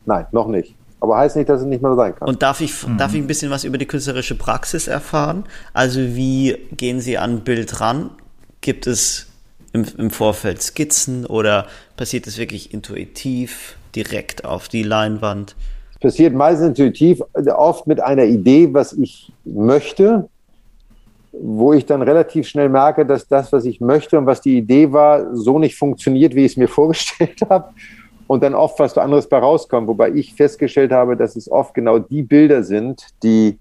Nein, 0.05 0.25
noch 0.33 0.47
nicht. 0.47 0.75
Aber 1.03 1.17
heißt 1.17 1.35
nicht, 1.35 1.49
dass 1.49 1.59
es 1.59 1.67
nicht 1.67 1.83
mehr 1.83 1.95
sein 1.95 2.15
kann. 2.15 2.29
Und 2.29 2.41
darf 2.43 2.61
ich, 2.61 2.87
mhm. 2.87 2.97
darf 2.97 3.13
ich 3.13 3.19
ein 3.19 3.27
bisschen 3.27 3.51
was 3.51 3.65
über 3.65 3.77
die 3.77 3.85
künstlerische 3.85 4.35
Praxis 4.35 4.87
erfahren? 4.87 5.43
Also 5.73 5.99
wie 5.99 6.55
gehen 6.77 7.01
Sie 7.01 7.17
an 7.17 7.41
Bild 7.41 7.81
ran? 7.81 8.11
Gibt 8.61 8.87
es 8.87 9.27
im, 9.73 9.83
im 9.97 10.11
Vorfeld 10.11 10.61
Skizzen 10.61 11.25
oder 11.25 11.67
passiert 11.97 12.25
es 12.25 12.37
wirklich 12.37 12.73
intuitiv 12.73 13.75
direkt 13.93 14.45
auf 14.45 14.69
die 14.69 14.83
Leinwand? 14.83 15.57
Es 15.91 15.99
passiert 15.99 16.33
meistens 16.33 16.69
intuitiv, 16.69 17.21
oft 17.53 17.85
mit 17.85 17.99
einer 17.99 18.23
Idee, 18.23 18.73
was 18.73 18.93
ich 18.93 19.33
möchte, 19.43 20.29
wo 21.33 21.73
ich 21.73 21.85
dann 21.85 22.01
relativ 22.01 22.47
schnell 22.47 22.69
merke, 22.69 23.05
dass 23.05 23.27
das, 23.27 23.51
was 23.51 23.65
ich 23.65 23.81
möchte 23.81 24.17
und 24.17 24.25
was 24.25 24.39
die 24.39 24.57
Idee 24.57 24.93
war, 24.93 25.35
so 25.35 25.59
nicht 25.59 25.75
funktioniert, 25.75 26.33
wie 26.33 26.45
ich 26.45 26.53
es 26.53 26.57
mir 26.57 26.67
vorgestellt 26.69 27.41
habe 27.49 27.73
und 28.27 28.43
dann 28.43 28.55
oft 28.55 28.79
was 28.79 28.97
anderes 28.97 29.27
bei 29.27 29.39
rauskommt. 29.39 29.87
Wobei 29.87 30.11
ich 30.11 30.33
festgestellt 30.33 30.91
habe, 30.91 31.17
dass 31.17 31.35
es 31.35 31.51
oft 31.51 31.73
genau 31.73 31.99
die 31.99 32.23
Bilder 32.23 32.63
sind, 32.63 33.07
die 33.21 33.57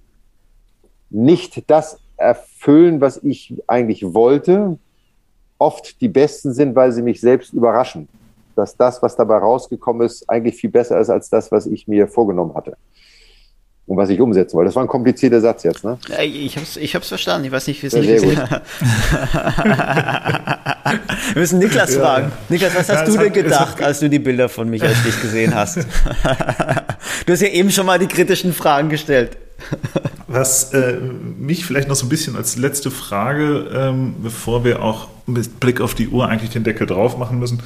nicht 1.10 1.70
das 1.70 1.98
erfüllen, 2.16 3.00
was 3.00 3.18
ich 3.22 3.54
eigentlich 3.66 4.14
wollte, 4.14 4.78
oft 5.58 6.00
die 6.00 6.08
besten 6.08 6.52
sind, 6.52 6.74
weil 6.74 6.92
sie 6.92 7.02
mich 7.02 7.20
selbst 7.20 7.52
überraschen. 7.52 8.08
Dass 8.54 8.76
das, 8.76 9.02
was 9.02 9.16
dabei 9.16 9.38
rausgekommen 9.38 10.06
ist, 10.06 10.28
eigentlich 10.28 10.56
viel 10.56 10.70
besser 10.70 11.00
ist 11.00 11.10
als 11.10 11.30
das, 11.30 11.50
was 11.50 11.66
ich 11.66 11.88
mir 11.88 12.06
vorgenommen 12.06 12.54
hatte 12.54 12.76
und 13.86 13.96
was 13.96 14.10
ich 14.10 14.20
umsetzen 14.20 14.54
wollte. 14.56 14.68
Das 14.68 14.76
war 14.76 14.84
ein 14.84 14.88
komplizierter 14.88 15.40
Satz 15.40 15.64
jetzt, 15.64 15.82
ne? 15.84 15.98
Ich 16.22 16.56
hab's, 16.56 16.76
ich 16.76 16.94
hab's 16.94 17.08
verstanden. 17.08 17.46
Ich 17.46 17.52
weiß 17.52 17.66
nicht, 17.66 17.82
wie 17.82 17.88
es 17.88 17.92
ja, 17.92 18.00
nicht 18.00 18.10
ist. 18.10 18.22
Wir 21.34 21.40
müssen 21.40 21.58
Niklas 21.58 21.94
ja. 21.94 22.00
fragen. 22.00 22.32
Niklas, 22.48 22.74
was 22.74 22.88
hast 22.88 23.00
ja, 23.00 23.06
du 23.06 23.18
denn 23.18 23.32
gedacht, 23.32 23.82
als 23.82 24.00
du 24.00 24.08
die 24.08 24.20
Bilder 24.20 24.48
von 24.48 24.70
mich 24.70 24.82
als 24.82 25.02
dich 25.02 25.20
gesehen 25.20 25.54
hast? 25.54 25.76
du 27.26 27.32
hast 27.32 27.42
ja 27.42 27.48
eben 27.48 27.70
schon 27.70 27.86
mal 27.86 27.98
die 27.98 28.06
kritischen 28.06 28.52
Fragen 28.52 28.88
gestellt. 28.88 29.36
Was 30.28 30.72
äh, 30.72 30.98
mich 31.38 31.64
vielleicht 31.64 31.88
noch 31.88 31.96
so 31.96 32.06
ein 32.06 32.08
bisschen 32.08 32.36
als 32.36 32.56
letzte 32.56 32.90
Frage, 32.90 33.70
ähm, 33.74 34.14
bevor 34.22 34.64
wir 34.64 34.82
auch 34.82 35.08
mit 35.26 35.60
Blick 35.60 35.80
auf 35.80 35.94
die 35.94 36.08
Uhr 36.08 36.28
eigentlich 36.28 36.50
den 36.50 36.64
Deckel 36.64 36.86
drauf 36.86 37.18
machen 37.18 37.38
müssen, 37.38 37.60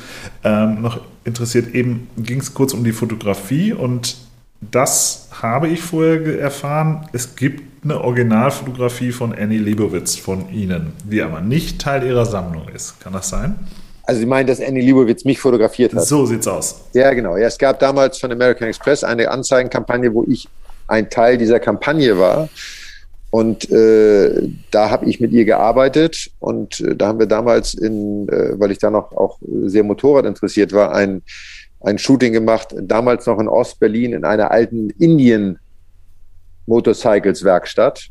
ähm, 0.45 0.83
noch 0.83 1.01
interessiert, 1.25 1.75
eben 1.75 2.09
ging 2.17 2.41
es 2.41 2.55
kurz 2.55 2.75
um 2.75 2.85
die 2.85 2.93
Fotografie 2.93 3.73
und 3.73 4.17
das 4.61 5.29
habe 5.43 5.69
ich 5.69 5.81
vorher 5.83 6.41
erfahren, 6.41 7.09
es 7.13 7.37
gibt 7.37 7.85
eine 7.85 8.01
Originalfotografie 8.01 9.13
von 9.13 9.35
Annie 9.35 9.59
Leibovitz 9.59 10.17
von 10.17 10.51
Ihnen, 10.51 10.93
die 11.05 11.23
aber 11.23 11.41
nicht 11.41 11.81
Teil 11.81 12.05
Ihrer 12.05 12.27
Sammlung 12.27 12.69
ist. 12.69 12.99
Kann 13.01 13.13
das 13.13 13.29
sein? 13.29 13.57
Also 14.03 14.21
Sie 14.21 14.27
meinen, 14.27 14.47
dass 14.47 14.61
Annie 14.61 14.85
Leibovitz 14.85 15.25
mich 15.25 15.39
fotografiert 15.39 15.95
hat? 15.95 16.05
So 16.05 16.27
sieht's 16.27 16.47
aus. 16.47 16.83
Ja, 16.95 17.13
genau. 17.13 17.37
Ja, 17.37 17.47
es 17.47 17.59
gab 17.59 17.79
damals 17.79 18.19
von 18.19 18.33
American 18.33 18.69
Express 18.69 19.05
eine 19.05 19.31
Anzeigenkampagne, 19.31 20.13
wo 20.15 20.25
ich 20.29 20.49
ein 20.89 21.11
Teil 21.11 21.39
dieser 21.39 21.61
Kampagne 21.61 22.19
war. 22.19 22.49
Und 23.31 23.71
äh, 23.71 24.49
da 24.71 24.91
habe 24.91 25.07
ich 25.07 25.21
mit 25.21 25.33
ihr 25.33 25.45
gearbeitet 25.45 26.31
und 26.39 26.81
äh, 26.81 26.97
da 26.97 27.09
haben 27.09 27.19
wir 27.19 27.27
damals 27.27 27.75
in, 27.75 28.29
äh, 28.29 28.59
weil 28.59 28.71
ich 28.71 28.79
da 28.79 28.91
noch 28.91 29.13
auch 29.13 29.39
sehr 29.65 29.83
Motorrad 29.83 30.25
interessiert 30.25 30.73
war, 30.73 30.95
ein, 30.95 31.23
ein 31.81 31.99
Shooting 31.99 32.33
gemacht, 32.33 32.75
damals 32.81 33.27
noch 33.27 33.39
in 33.39 33.49
Ostberlin 33.49 34.13
in 34.13 34.25
einer 34.25 34.51
alten 34.51 34.91
Indien 34.91 35.59
Motorcycles 36.67 37.45
Werkstatt. 37.45 38.09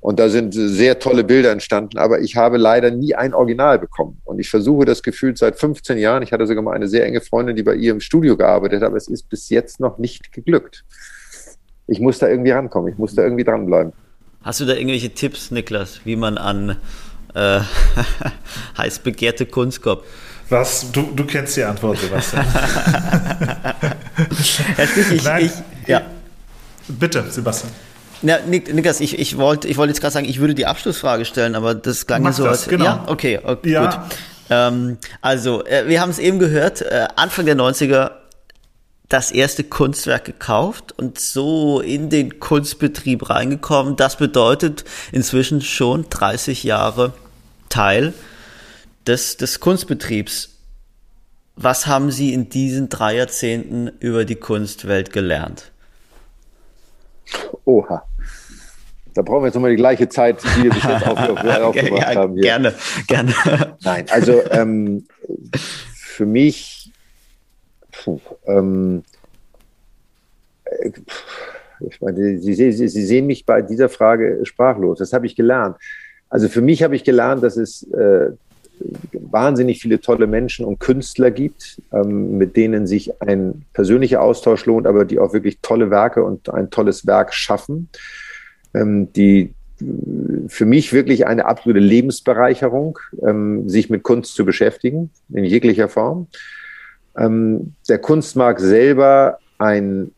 Und 0.00 0.18
da 0.18 0.30
sind 0.30 0.52
sehr 0.54 0.98
tolle 0.98 1.24
Bilder 1.24 1.52
entstanden, 1.52 1.98
aber 1.98 2.20
ich 2.20 2.34
habe 2.34 2.56
leider 2.56 2.90
nie 2.90 3.14
ein 3.14 3.34
Original 3.34 3.78
bekommen. 3.78 4.18
Und 4.24 4.38
ich 4.38 4.48
versuche 4.48 4.86
das 4.86 5.02
gefühlt 5.02 5.36
seit 5.36 5.58
15 5.58 5.98
Jahren. 5.98 6.22
Ich 6.22 6.32
hatte 6.32 6.46
sogar 6.46 6.62
mal 6.62 6.72
eine 6.72 6.88
sehr 6.88 7.04
enge 7.04 7.20
Freundin, 7.20 7.54
die 7.54 7.62
bei 7.62 7.74
ihr 7.74 7.92
im 7.92 8.00
Studio 8.00 8.36
gearbeitet 8.36 8.80
hat, 8.80 8.86
aber 8.86 8.96
es 8.96 9.08
ist 9.08 9.28
bis 9.28 9.50
jetzt 9.50 9.78
noch 9.78 9.98
nicht 9.98 10.32
geglückt. 10.32 10.84
Ich 11.86 12.00
muss 12.00 12.18
da 12.18 12.28
irgendwie 12.28 12.50
rankommen, 12.50 12.90
ich 12.90 12.98
muss 12.98 13.14
da 13.14 13.22
irgendwie 13.22 13.44
dranbleiben. 13.44 13.92
Hast 14.42 14.60
du 14.60 14.64
da 14.64 14.72
irgendwelche 14.72 15.10
Tipps, 15.10 15.50
Niklas, 15.50 16.00
wie 16.04 16.16
man 16.16 16.38
an 16.38 16.78
äh, 17.34 17.60
heiß 18.78 19.00
begehrte 19.00 19.44
Kunst 19.44 19.82
kommt? 19.82 20.02
Was? 20.50 20.90
Du, 20.92 21.12
du 21.14 21.24
kennst 21.24 21.56
die 21.56 21.62
Antwort, 21.64 21.98
Sebastian. 21.98 22.44
ich, 24.38 24.60
ich, 25.12 25.24
Nein, 25.24 25.46
ich, 25.46 25.52
ja. 25.88 26.02
Bitte, 26.88 27.24
Sebastian. 27.30 27.72
Ja, 28.22 28.38
Niklas, 28.46 29.00
ich, 29.00 29.18
ich 29.18 29.38
wollte 29.38 29.66
ich 29.68 29.78
wollt 29.78 29.88
jetzt 29.88 30.00
gerade 30.00 30.12
sagen, 30.12 30.28
ich 30.28 30.40
würde 30.40 30.54
die 30.54 30.66
Abschlussfrage 30.66 31.24
stellen, 31.24 31.54
aber 31.54 31.74
das 31.74 32.06
klang 32.06 32.22
Mach 32.22 32.34
so. 32.34 32.44
das, 32.44 32.62
als, 32.62 32.68
genau. 32.68 32.84
Ja, 32.84 33.04
okay, 33.06 33.40
okay 33.42 33.70
Ja. 33.70 33.86
gut. 33.86 33.98
Ähm, 34.50 34.98
also, 35.22 35.64
äh, 35.64 35.86
wir 35.86 36.00
haben 36.00 36.10
es 36.10 36.18
eben 36.18 36.38
gehört, 36.38 36.82
äh, 36.82 37.06
Anfang 37.16 37.46
der 37.46 37.56
90er 37.56 38.10
das 39.08 39.30
erste 39.30 39.64
Kunstwerk 39.64 40.24
gekauft 40.24 40.92
und 40.96 41.18
so 41.18 41.80
in 41.80 42.10
den 42.10 42.40
Kunstbetrieb 42.40 43.30
reingekommen. 43.30 43.96
Das 43.96 44.16
bedeutet 44.16 44.84
inzwischen 45.12 45.62
schon 45.62 46.06
30 46.10 46.62
Jahre 46.64 47.12
Teil 47.68 48.12
des, 49.06 49.36
des 49.36 49.60
Kunstbetriebs. 49.60 50.58
Was 51.56 51.86
haben 51.86 52.10
Sie 52.10 52.32
in 52.32 52.48
diesen 52.48 52.88
drei 52.88 53.16
Jahrzehnten 53.16 53.88
über 54.00 54.24
die 54.24 54.36
Kunstwelt 54.36 55.12
gelernt? 55.12 55.72
Oha. 57.64 58.04
Da 59.14 59.22
brauchen 59.22 59.42
wir 59.42 59.46
jetzt 59.46 59.54
nochmal 59.54 59.70
die 59.70 59.76
gleiche 59.76 60.08
Zeit, 60.08 60.42
die 60.56 60.64
wir 60.64 60.70
bis 60.70 60.84
jetzt 60.84 61.06
auf, 61.06 61.18
auf, 61.18 61.44
aufgebracht 61.44 62.14
ja, 62.14 62.14
haben. 62.14 62.34
Hier. 62.34 62.42
gerne, 62.42 62.74
gerne. 63.06 63.34
Nein, 63.82 64.06
also 64.08 64.40
ähm, 64.50 65.06
für 65.94 66.26
mich, 66.26 66.92
puh, 67.90 68.20
ähm, 68.46 69.02
äh, 70.64 70.92
ich 71.88 72.00
meine, 72.00 72.38
Sie, 72.38 72.54
Sie, 72.54 72.72
Sie 72.72 73.04
sehen 73.04 73.26
mich 73.26 73.46
bei 73.46 73.62
dieser 73.62 73.88
Frage 73.88 74.40
sprachlos. 74.44 74.98
Das 74.98 75.12
habe 75.12 75.26
ich 75.26 75.34
gelernt. 75.34 75.76
Also 76.28 76.48
für 76.48 76.60
mich 76.60 76.82
habe 76.82 76.94
ich 76.94 77.04
gelernt, 77.04 77.42
dass 77.42 77.56
es 77.56 77.82
äh, 77.92 78.30
wahnsinnig 79.12 79.80
viele 79.80 80.00
tolle 80.00 80.26
Menschen 80.26 80.64
und 80.64 80.80
Künstler 80.80 81.30
gibt, 81.30 81.80
ähm, 81.92 82.38
mit 82.38 82.56
denen 82.56 82.86
sich 82.86 83.20
ein 83.22 83.64
persönlicher 83.72 84.22
Austausch 84.22 84.66
lohnt, 84.66 84.86
aber 84.86 85.04
die 85.04 85.18
auch 85.18 85.32
wirklich 85.32 85.58
tolle 85.60 85.90
Werke 85.90 86.24
und 86.24 86.52
ein 86.52 86.70
tolles 86.70 87.06
Werk 87.06 87.34
schaffen, 87.34 87.88
ähm, 88.74 89.12
die 89.12 89.54
für 90.48 90.66
mich 90.66 90.92
wirklich 90.92 91.26
eine 91.26 91.46
absolute 91.46 91.80
Lebensbereicherung, 91.80 92.98
ähm, 93.22 93.68
sich 93.68 93.88
mit 93.88 94.02
Kunst 94.02 94.34
zu 94.34 94.44
beschäftigen, 94.44 95.10
in 95.30 95.44
jeglicher 95.44 95.88
Form. 95.88 96.26
Ähm, 97.16 97.74
der 97.88 97.98
Kunstmarkt 97.98 98.60
selber 98.60 99.38
ein, 99.58 100.12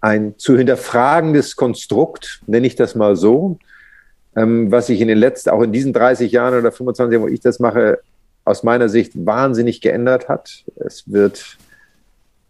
ein 0.00 0.34
zu 0.38 0.56
hinterfragendes 0.56 1.56
Konstrukt, 1.56 2.40
nenne 2.46 2.66
ich 2.66 2.76
das 2.76 2.94
mal 2.94 3.16
so, 3.16 3.58
ähm, 4.36 4.70
was 4.70 4.86
sich 4.86 5.00
in 5.00 5.08
den 5.08 5.18
letzten, 5.18 5.50
auch 5.50 5.62
in 5.62 5.72
diesen 5.72 5.92
30 5.92 6.32
Jahren 6.32 6.58
oder 6.58 6.72
25 6.72 7.12
Jahren, 7.12 7.22
wo 7.22 7.32
ich 7.32 7.40
das 7.40 7.58
mache, 7.58 8.00
aus 8.44 8.62
meiner 8.62 8.88
Sicht 8.88 9.12
wahnsinnig 9.14 9.80
geändert 9.80 10.28
hat. 10.28 10.64
Es 10.76 11.10
wird 11.10 11.58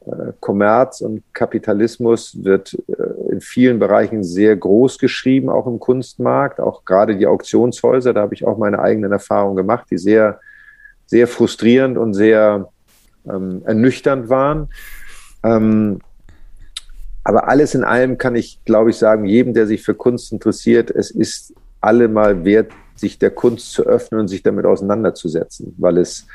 äh, 0.07 0.33
Kommerz 0.41 1.01
und 1.01 1.23
Kapitalismus 1.33 2.43
wird 2.43 2.75
äh, 2.89 3.33
in 3.33 3.41
vielen 3.41 3.79
Bereichen 3.79 4.25
sehr 4.25 4.57
groß 4.57 4.99
geschrieben, 4.99 5.49
auch 5.51 5.67
im 5.67 5.79
Kunstmarkt, 5.79 6.61
auch 6.61 6.85
gerade 6.85 7.17
die 7.17 7.27
Auktionshäuser, 7.27 8.13
da 8.15 8.23
habe 8.23 8.35
ich 8.35 8.47
auch 8.47 8.59
meine 8.59 8.79
eigenen 8.79 9.13
Erfahrungen 9.13 9.57
gemacht, 9.57 9.87
die 9.91 9.99
sehr, 9.99 10.41
sehr 11.07 11.27
frustrierend 11.27 11.99
und 11.99 12.15
sehr 12.15 12.69
ähm, 13.29 13.63
ernüchternd 13.65 14.29
waren. 14.29 14.71
Ähm, 15.45 16.01
aber 17.25 17.49
alles 17.49 17.75
in 17.75 17.85
allem 17.85 18.19
kann 18.19 18.35
ich, 18.35 18.65
glaube 18.65 18.91
ich, 18.91 18.97
sagen, 18.97 19.25
jedem, 19.25 19.55
der 19.55 19.67
sich 19.67 19.83
für 19.83 19.95
Kunst 19.95 20.33
interessiert, 20.33 20.91
es 20.91 21.11
ist 21.11 21.55
allemal 21.83 22.45
wert, 22.45 22.73
sich 22.95 23.19
der 23.19 23.31
Kunst 23.31 23.73
zu 23.73 23.85
öffnen 23.85 24.21
und 24.21 24.29
sich 24.29 24.43
damit 24.43 24.65
auseinanderzusetzen, 24.65 25.75
weil 25.79 25.99
es 25.99 26.27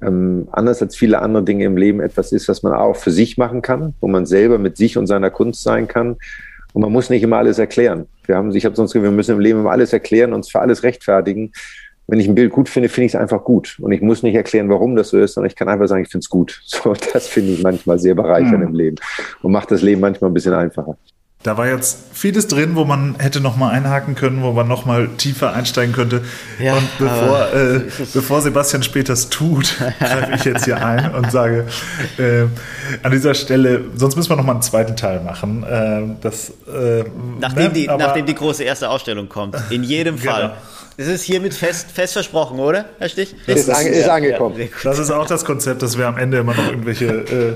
ähm, 0.00 0.48
anders 0.52 0.80
als 0.80 0.96
viele 0.96 1.20
andere 1.20 1.44
Dinge 1.44 1.64
im 1.64 1.76
Leben 1.76 2.00
etwas 2.00 2.32
ist, 2.32 2.48
was 2.48 2.62
man 2.62 2.72
auch 2.72 2.96
für 2.96 3.10
sich 3.10 3.36
machen 3.36 3.62
kann, 3.62 3.94
wo 4.00 4.08
man 4.08 4.26
selber 4.26 4.58
mit 4.58 4.76
sich 4.76 4.96
und 4.96 5.06
seiner 5.06 5.30
Kunst 5.30 5.62
sein 5.62 5.88
kann. 5.88 6.16
Und 6.72 6.82
man 6.82 6.92
muss 6.92 7.10
nicht 7.10 7.22
immer 7.22 7.38
alles 7.38 7.58
erklären. 7.58 8.06
Wir 8.24 8.36
haben, 8.36 8.54
ich 8.54 8.64
habe 8.64 8.76
sonst 8.76 8.92
gesagt, 8.92 9.04
wir 9.04 9.10
müssen 9.10 9.32
im 9.32 9.40
Leben 9.40 9.60
immer 9.60 9.70
alles 9.70 9.92
erklären, 9.92 10.32
uns 10.32 10.50
für 10.50 10.60
alles 10.60 10.82
rechtfertigen. 10.82 11.52
Wenn 12.06 12.20
ich 12.20 12.28
ein 12.28 12.34
Bild 12.34 12.52
gut 12.52 12.68
finde, 12.68 12.88
finde 12.88 13.06
ich 13.06 13.14
es 13.14 13.20
einfach 13.20 13.44
gut. 13.44 13.76
Und 13.80 13.92
ich 13.92 14.00
muss 14.00 14.22
nicht 14.22 14.34
erklären, 14.34 14.68
warum 14.70 14.94
das 14.96 15.08
so 15.08 15.18
ist, 15.18 15.34
sondern 15.34 15.50
ich 15.50 15.56
kann 15.56 15.68
einfach 15.68 15.88
sagen, 15.88 16.02
ich 16.02 16.10
finde 16.10 16.22
es 16.24 16.30
gut. 16.30 16.60
So, 16.64 16.94
das 17.12 17.26
finde 17.26 17.52
ich 17.52 17.62
manchmal 17.62 17.98
sehr 17.98 18.14
bereichernd 18.14 18.60
Mhm. 18.60 18.68
im 18.68 18.74
Leben 18.74 18.96
und 19.42 19.52
macht 19.52 19.70
das 19.70 19.82
Leben 19.82 20.00
manchmal 20.00 20.30
ein 20.30 20.34
bisschen 20.34 20.54
einfacher. 20.54 20.96
Da 21.44 21.56
war 21.56 21.68
jetzt 21.68 21.98
vieles 22.12 22.48
drin, 22.48 22.74
wo 22.74 22.84
man 22.84 23.14
hätte 23.20 23.40
noch 23.40 23.56
mal 23.56 23.70
einhaken 23.70 24.16
können, 24.16 24.42
wo 24.42 24.50
man 24.50 24.66
noch 24.66 24.86
mal 24.86 25.06
tiefer 25.18 25.52
einsteigen 25.52 25.94
könnte. 25.94 26.22
Ja, 26.58 26.74
und 26.74 26.98
bevor, 26.98 27.52
äh, 27.54 27.80
bevor 28.12 28.40
Sebastian 28.40 28.82
später 28.82 29.12
es 29.12 29.28
tut, 29.30 29.76
greife 30.00 30.32
ich 30.34 30.44
jetzt 30.44 30.64
hier 30.64 30.84
ein 30.84 31.14
und 31.14 31.30
sage, 31.30 31.66
äh, 32.18 32.46
an 33.04 33.12
dieser 33.12 33.34
Stelle, 33.34 33.82
sonst 33.94 34.16
müssen 34.16 34.30
wir 34.30 34.36
noch 34.36 34.42
mal 34.44 34.54
einen 34.54 34.62
zweiten 34.62 34.96
Teil 34.96 35.20
machen. 35.20 35.62
Äh, 35.62 36.16
das, 36.20 36.50
äh, 36.66 37.04
Nachdem, 37.38 37.62
ne, 37.64 37.70
die, 37.70 37.88
aber- 37.88 38.02
nachdem 38.02 38.26
die 38.26 38.34
große 38.34 38.64
erste 38.64 38.90
Ausstellung 38.90 39.28
kommt. 39.28 39.54
In 39.70 39.84
jedem 39.84 40.16
Genau. 40.20 40.32
Fall. 40.32 40.54
Das 40.96 41.06
ist 41.06 41.22
hiermit 41.22 41.54
fest, 41.54 41.92
fest 41.94 42.14
versprochen, 42.14 42.58
oder, 42.58 42.86
Herr 42.98 43.08
Stich? 43.08 43.32
Ist, 43.46 43.70
ange 43.70 43.90
ist 43.90 44.08
angekommen. 44.08 44.56
gut. 44.56 44.70
Das 44.82 44.98
ist 44.98 45.12
auch 45.12 45.26
das 45.26 45.44
Konzept, 45.44 45.82
dass 45.82 45.96
wir 45.96 46.08
am 46.08 46.18
Ende 46.18 46.38
immer 46.38 46.54
noch 46.56 46.66
irgendwelche, 46.66 47.06
äh, 47.06 47.52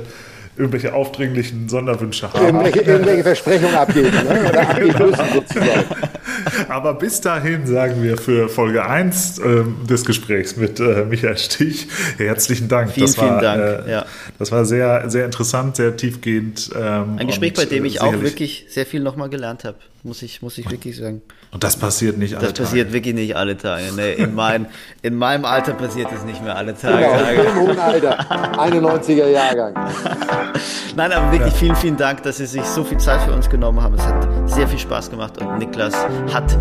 irgendwelche 0.63 0.95
aufdringlichen 0.95 1.69
Sonderwünsche 1.69 2.33
haben. 2.33 2.47
Irgendwelche, 2.47 2.81
irgendwelche 2.81 3.23
Versprechungen 3.23 3.75
abgeben 3.75 4.11
ne? 4.11 4.49
oder 4.49 4.61
abgeben 4.71 5.11
müssen 5.11 5.25
sozusagen. 5.35 5.85
Aber 6.69 6.95
bis 6.95 7.21
dahin 7.21 7.67
sagen 7.67 8.03
wir 8.03 8.17
für 8.17 8.49
Folge 8.49 8.87
1 8.87 9.41
ähm, 9.45 9.77
des 9.89 10.05
Gesprächs 10.05 10.57
mit 10.57 10.81
äh, 10.81 11.05
Michael 11.05 11.37
Stich 11.37 11.89
herzlichen 12.17 12.69
Dank. 12.69 12.93
Vielen, 12.93 13.07
das 13.07 13.19
war, 13.19 13.29
vielen 13.29 13.41
Dank, 13.41 13.87
Äh, 13.87 13.91
ja. 13.91 14.07
Das 14.39 14.53
war 14.53 14.65
sehr, 14.65 15.11
sehr 15.11 15.25
interessant, 15.25 15.77
sehr 15.77 15.97
tiefgehend. 15.97 16.71
Ähm, 16.75 17.17
Ein 17.19 17.27
Gespräch, 17.27 17.51
und, 17.51 17.57
bei 17.57 17.65
dem 17.65 17.85
äh, 17.85 17.89
ich 17.89 18.01
auch 18.01 18.21
wirklich 18.21 18.67
sehr 18.69 18.87
viel 18.87 19.01
nochmal 19.01 19.29
gelernt 19.29 19.65
habe. 19.65 19.77
Muss 20.05 20.21
ich, 20.23 20.43
muss 20.43 20.59
ich 20.59 20.69
wirklich 20.69 20.97
sagen. 20.97 21.23
Und 21.53 21.63
das 21.63 21.77
passiert 21.77 22.19
nicht 22.19 22.35
alle 22.35 22.49
Das 22.49 22.55
passiert 22.55 22.89
Tage. 22.89 22.93
wirklich 22.95 23.15
nicht 23.15 23.37
alle 23.37 23.57
Tage. 23.57 23.85
Nee, 23.95 24.15
in, 24.15 24.35
mein, 24.35 24.67
in 25.03 25.15
meinem 25.15 25.45
Alter 25.45 25.75
passiert 25.75 26.09
es 26.13 26.25
nicht 26.25 26.43
mehr 26.43 26.57
alle 26.57 26.77
Tage. 26.77 27.05
Genau, 27.05 27.51
im 27.51 27.69
hohen 27.69 27.79
Alter, 27.79 28.19
91er 28.59 29.29
Jahrgang. 29.29 29.75
Nein, 30.97 31.13
aber 31.13 31.31
wirklich 31.31 31.55
vielen, 31.55 31.77
vielen 31.77 31.97
Dank, 31.97 32.25
dass 32.25 32.39
Sie 32.39 32.47
sich 32.47 32.65
so 32.65 32.83
viel 32.83 32.99
Zeit 32.99 33.21
für 33.23 33.33
uns 33.33 33.49
genommen 33.49 33.81
haben. 33.81 33.95
Es 33.95 34.03
hat 34.03 34.27
sehr 34.51 34.67
viel 34.67 34.81
Spaß 34.81 35.09
gemacht 35.09 35.39
und 35.41 35.59
Niklas 35.59 35.95
hat 36.33 36.53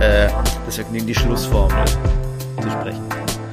äh, 0.00 0.28
das 0.64 0.76
Vergnügen, 0.76 1.06
die 1.06 1.14
Schlussformel 1.14 1.84
zu 2.62 2.70
sprechen. 2.70 3.02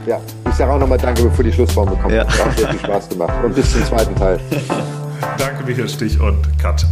Ja, 0.06 0.22
ich 0.50 0.56
sage 0.56 0.72
auch 0.72 0.80
nochmal 0.80 0.98
Danke, 0.98 1.22
bevor 1.24 1.44
die 1.44 1.52
Schlussform 1.52 1.90
bekommt. 1.90 2.14
Ja. 2.14 2.26
Hat 2.26 2.40
auch 2.48 2.58
sehr 2.58 2.70
viel 2.70 2.80
Spaß 2.80 3.10
gemacht. 3.10 3.34
Und 3.44 3.56
bis 3.56 3.74
zum 3.74 3.84
zweiten 3.84 4.16
Teil. 4.16 4.40
Danke, 5.38 5.66
Michael 5.66 5.90
Stich 5.90 6.18
und 6.20 6.48
Kat. 6.60 6.86